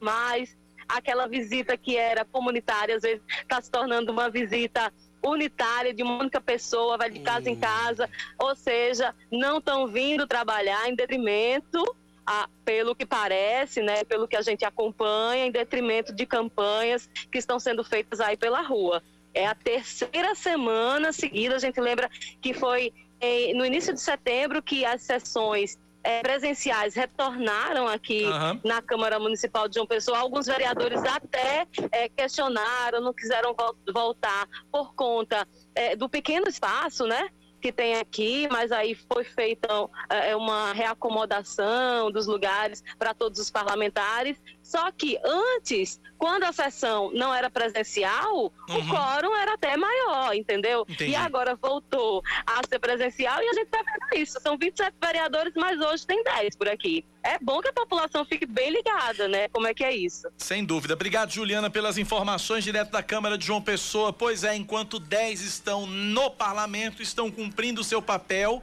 mais 0.00 0.56
aquela 0.88 1.28
visita 1.28 1.76
que 1.76 1.96
era 1.96 2.24
comunitária, 2.24 2.96
às 2.96 3.02
vezes 3.02 3.22
está 3.42 3.60
se 3.60 3.70
tornando 3.70 4.10
uma 4.10 4.28
visita 4.30 4.92
unitária 5.22 5.92
de 5.92 6.02
uma 6.02 6.18
única 6.18 6.40
pessoa, 6.40 6.96
vai 6.96 7.10
de 7.10 7.20
casa 7.20 7.48
em 7.50 7.56
casa, 7.56 8.08
ou 8.38 8.54
seja, 8.56 9.14
não 9.30 9.58
estão 9.58 9.86
vindo 9.86 10.26
trabalhar 10.26 10.88
em 10.88 10.94
detrimento 10.94 11.82
a- 12.26 12.48
pelo 12.64 12.94
que 12.94 13.04
parece, 13.04 13.82
né, 13.82 14.04
pelo 14.04 14.28
que 14.28 14.36
a 14.36 14.42
gente 14.42 14.64
acompanha, 14.64 15.46
em 15.46 15.50
detrimento 15.50 16.12
de 16.14 16.24
campanhas 16.26 17.08
que 17.30 17.38
estão 17.38 17.58
sendo 17.58 17.82
feitas 17.84 18.20
aí 18.20 18.36
pela 18.36 18.62
rua. 18.62 19.02
É 19.34 19.46
a 19.46 19.54
terceira 19.54 20.34
semana 20.34 21.12
seguida, 21.12 21.56
a 21.56 21.58
gente 21.58 21.80
lembra 21.80 22.10
que 22.40 22.52
foi 22.52 22.92
eh, 23.20 23.52
no 23.54 23.64
início 23.66 23.92
de 23.92 24.00
setembro 24.00 24.62
que 24.62 24.84
as 24.84 25.02
sessões 25.02 25.78
eh, 26.02 26.20
presenciais 26.22 26.94
retornaram 26.94 27.86
aqui 27.88 28.24
Aham. 28.24 28.60
na 28.64 28.80
Câmara 28.82 29.18
Municipal 29.18 29.68
de 29.68 29.74
João 29.74 29.86
Pessoa. 29.86 30.18
Alguns 30.18 30.46
vereadores 30.46 31.02
até 31.04 31.66
eh, 31.92 32.08
questionaram, 32.08 33.00
não 33.00 33.12
quiseram 33.12 33.54
vol- 33.54 33.76
voltar 33.92 34.46
por 34.72 34.94
conta 34.94 35.46
eh, 35.74 35.96
do 35.96 36.08
pequeno 36.08 36.48
espaço, 36.48 37.06
né? 37.06 37.28
Que 37.62 37.70
tem 37.70 37.96
aqui, 37.96 38.48
mas 38.50 38.72
aí 38.72 38.94
foi 39.12 39.22
feita 39.22 39.68
eh, 40.08 40.34
uma 40.34 40.72
reacomodação 40.72 42.10
dos 42.10 42.26
lugares 42.26 42.82
para 42.98 43.12
todos 43.12 43.38
os 43.38 43.50
parlamentares. 43.50 44.38
Só 44.70 44.88
que 44.92 45.18
antes, 45.24 46.00
quando 46.16 46.44
a 46.44 46.52
sessão 46.52 47.10
não 47.12 47.34
era 47.34 47.50
presencial, 47.50 48.52
o 48.68 48.88
quórum 48.88 49.34
era 49.34 49.54
até 49.54 49.76
maior, 49.76 50.32
entendeu? 50.32 50.86
Entendi. 50.88 51.10
E 51.10 51.16
agora 51.16 51.56
voltou 51.56 52.22
a 52.46 52.60
ser 52.68 52.78
presencial 52.78 53.42
e 53.42 53.48
a 53.48 53.52
gente 53.52 53.64
está 53.64 53.82
vendo 53.82 54.22
isso. 54.22 54.38
São 54.40 54.56
27 54.56 54.94
vereadores, 55.02 55.52
mas 55.56 55.80
hoje 55.80 56.06
tem 56.06 56.22
10 56.22 56.54
por 56.54 56.68
aqui. 56.68 57.04
É 57.24 57.36
bom 57.40 57.60
que 57.60 57.66
a 57.66 57.72
população 57.72 58.24
fique 58.24 58.46
bem 58.46 58.70
ligada, 58.70 59.26
né? 59.26 59.48
Como 59.48 59.66
é 59.66 59.74
que 59.74 59.82
é 59.82 59.92
isso? 59.92 60.28
Sem 60.38 60.64
dúvida. 60.64 60.94
Obrigado, 60.94 61.32
Juliana, 61.32 61.68
pelas 61.68 61.98
informações 61.98 62.62
direto 62.62 62.92
da 62.92 63.02
Câmara 63.02 63.36
de 63.36 63.44
João 63.44 63.60
Pessoa. 63.60 64.12
Pois 64.12 64.44
é, 64.44 64.54
enquanto 64.54 65.00
10 65.00 65.40
estão 65.40 65.84
no 65.84 66.30
parlamento, 66.30 67.02
estão 67.02 67.28
cumprindo 67.28 67.80
o 67.80 67.84
seu 67.84 68.00
papel, 68.00 68.62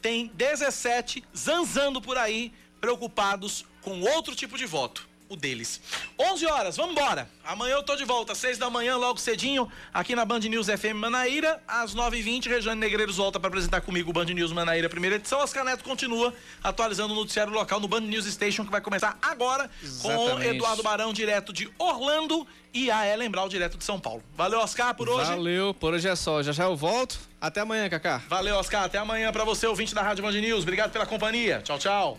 tem 0.00 0.30
17 0.34 1.24
zanzando 1.36 2.00
por 2.00 2.16
aí, 2.16 2.52
preocupados 2.80 3.66
com 3.82 4.02
outro 4.02 4.36
tipo 4.36 4.56
de 4.56 4.64
voto. 4.64 5.07
O 5.28 5.36
deles. 5.36 5.80
11 6.18 6.46
horas, 6.46 6.76
vamos 6.76 6.92
embora. 6.92 7.28
Amanhã 7.44 7.74
eu 7.74 7.82
tô 7.82 7.94
de 7.96 8.04
volta, 8.04 8.34
6 8.34 8.56
da 8.56 8.70
manhã, 8.70 8.96
logo 8.96 9.18
cedinho, 9.18 9.70
aqui 9.92 10.14
na 10.14 10.24
Band 10.24 10.40
News 10.40 10.68
FM 10.68 10.94
Manaíra. 10.96 11.62
Às 11.68 11.94
9h20, 11.94 12.46
Rejane 12.46 12.80
Negreiros 12.80 13.16
volta 13.16 13.38
para 13.38 13.48
apresentar 13.48 13.82
comigo 13.82 14.10
o 14.10 14.12
Band 14.12 14.24
News 14.24 14.52
Manaíra, 14.52 14.88
primeira 14.88 15.16
edição. 15.16 15.40
As 15.40 15.52
Caneto 15.52 15.84
continua 15.84 16.32
atualizando 16.64 17.12
o 17.12 17.16
noticiário 17.16 17.52
local 17.52 17.78
no 17.78 17.88
Band 17.88 18.00
News 18.00 18.26
Station, 18.26 18.64
que 18.64 18.70
vai 18.70 18.80
começar 18.80 19.18
agora 19.20 19.68
com 20.02 20.10
Exatamente. 20.10 20.56
Eduardo 20.56 20.82
Barão, 20.82 21.12
direto 21.12 21.52
de 21.52 21.70
Orlando, 21.78 22.46
e 22.72 22.90
a 22.90 23.06
Ellen 23.06 23.30
Brau, 23.30 23.48
direto 23.48 23.76
de 23.76 23.84
São 23.84 23.98
Paulo. 23.98 24.22
Valeu, 24.36 24.60
Oscar, 24.60 24.94
por 24.94 25.08
hoje. 25.08 25.30
Valeu, 25.30 25.74
por 25.74 25.94
hoje 25.94 26.08
é 26.08 26.16
só. 26.16 26.42
Já 26.42 26.52
já 26.52 26.64
eu 26.64 26.76
volto. 26.76 27.18
Até 27.40 27.60
amanhã, 27.60 27.88
Cacá. 27.88 28.22
Valeu, 28.28 28.56
Oscar. 28.56 28.84
Até 28.84 28.98
amanhã 28.98 29.32
pra 29.32 29.44
você, 29.44 29.66
ouvinte 29.66 29.94
da 29.94 30.02
Rádio 30.02 30.22
Band 30.22 30.32
News. 30.32 30.62
Obrigado 30.62 30.90
pela 30.90 31.06
companhia. 31.06 31.60
Tchau, 31.62 31.78
tchau. 31.78 32.18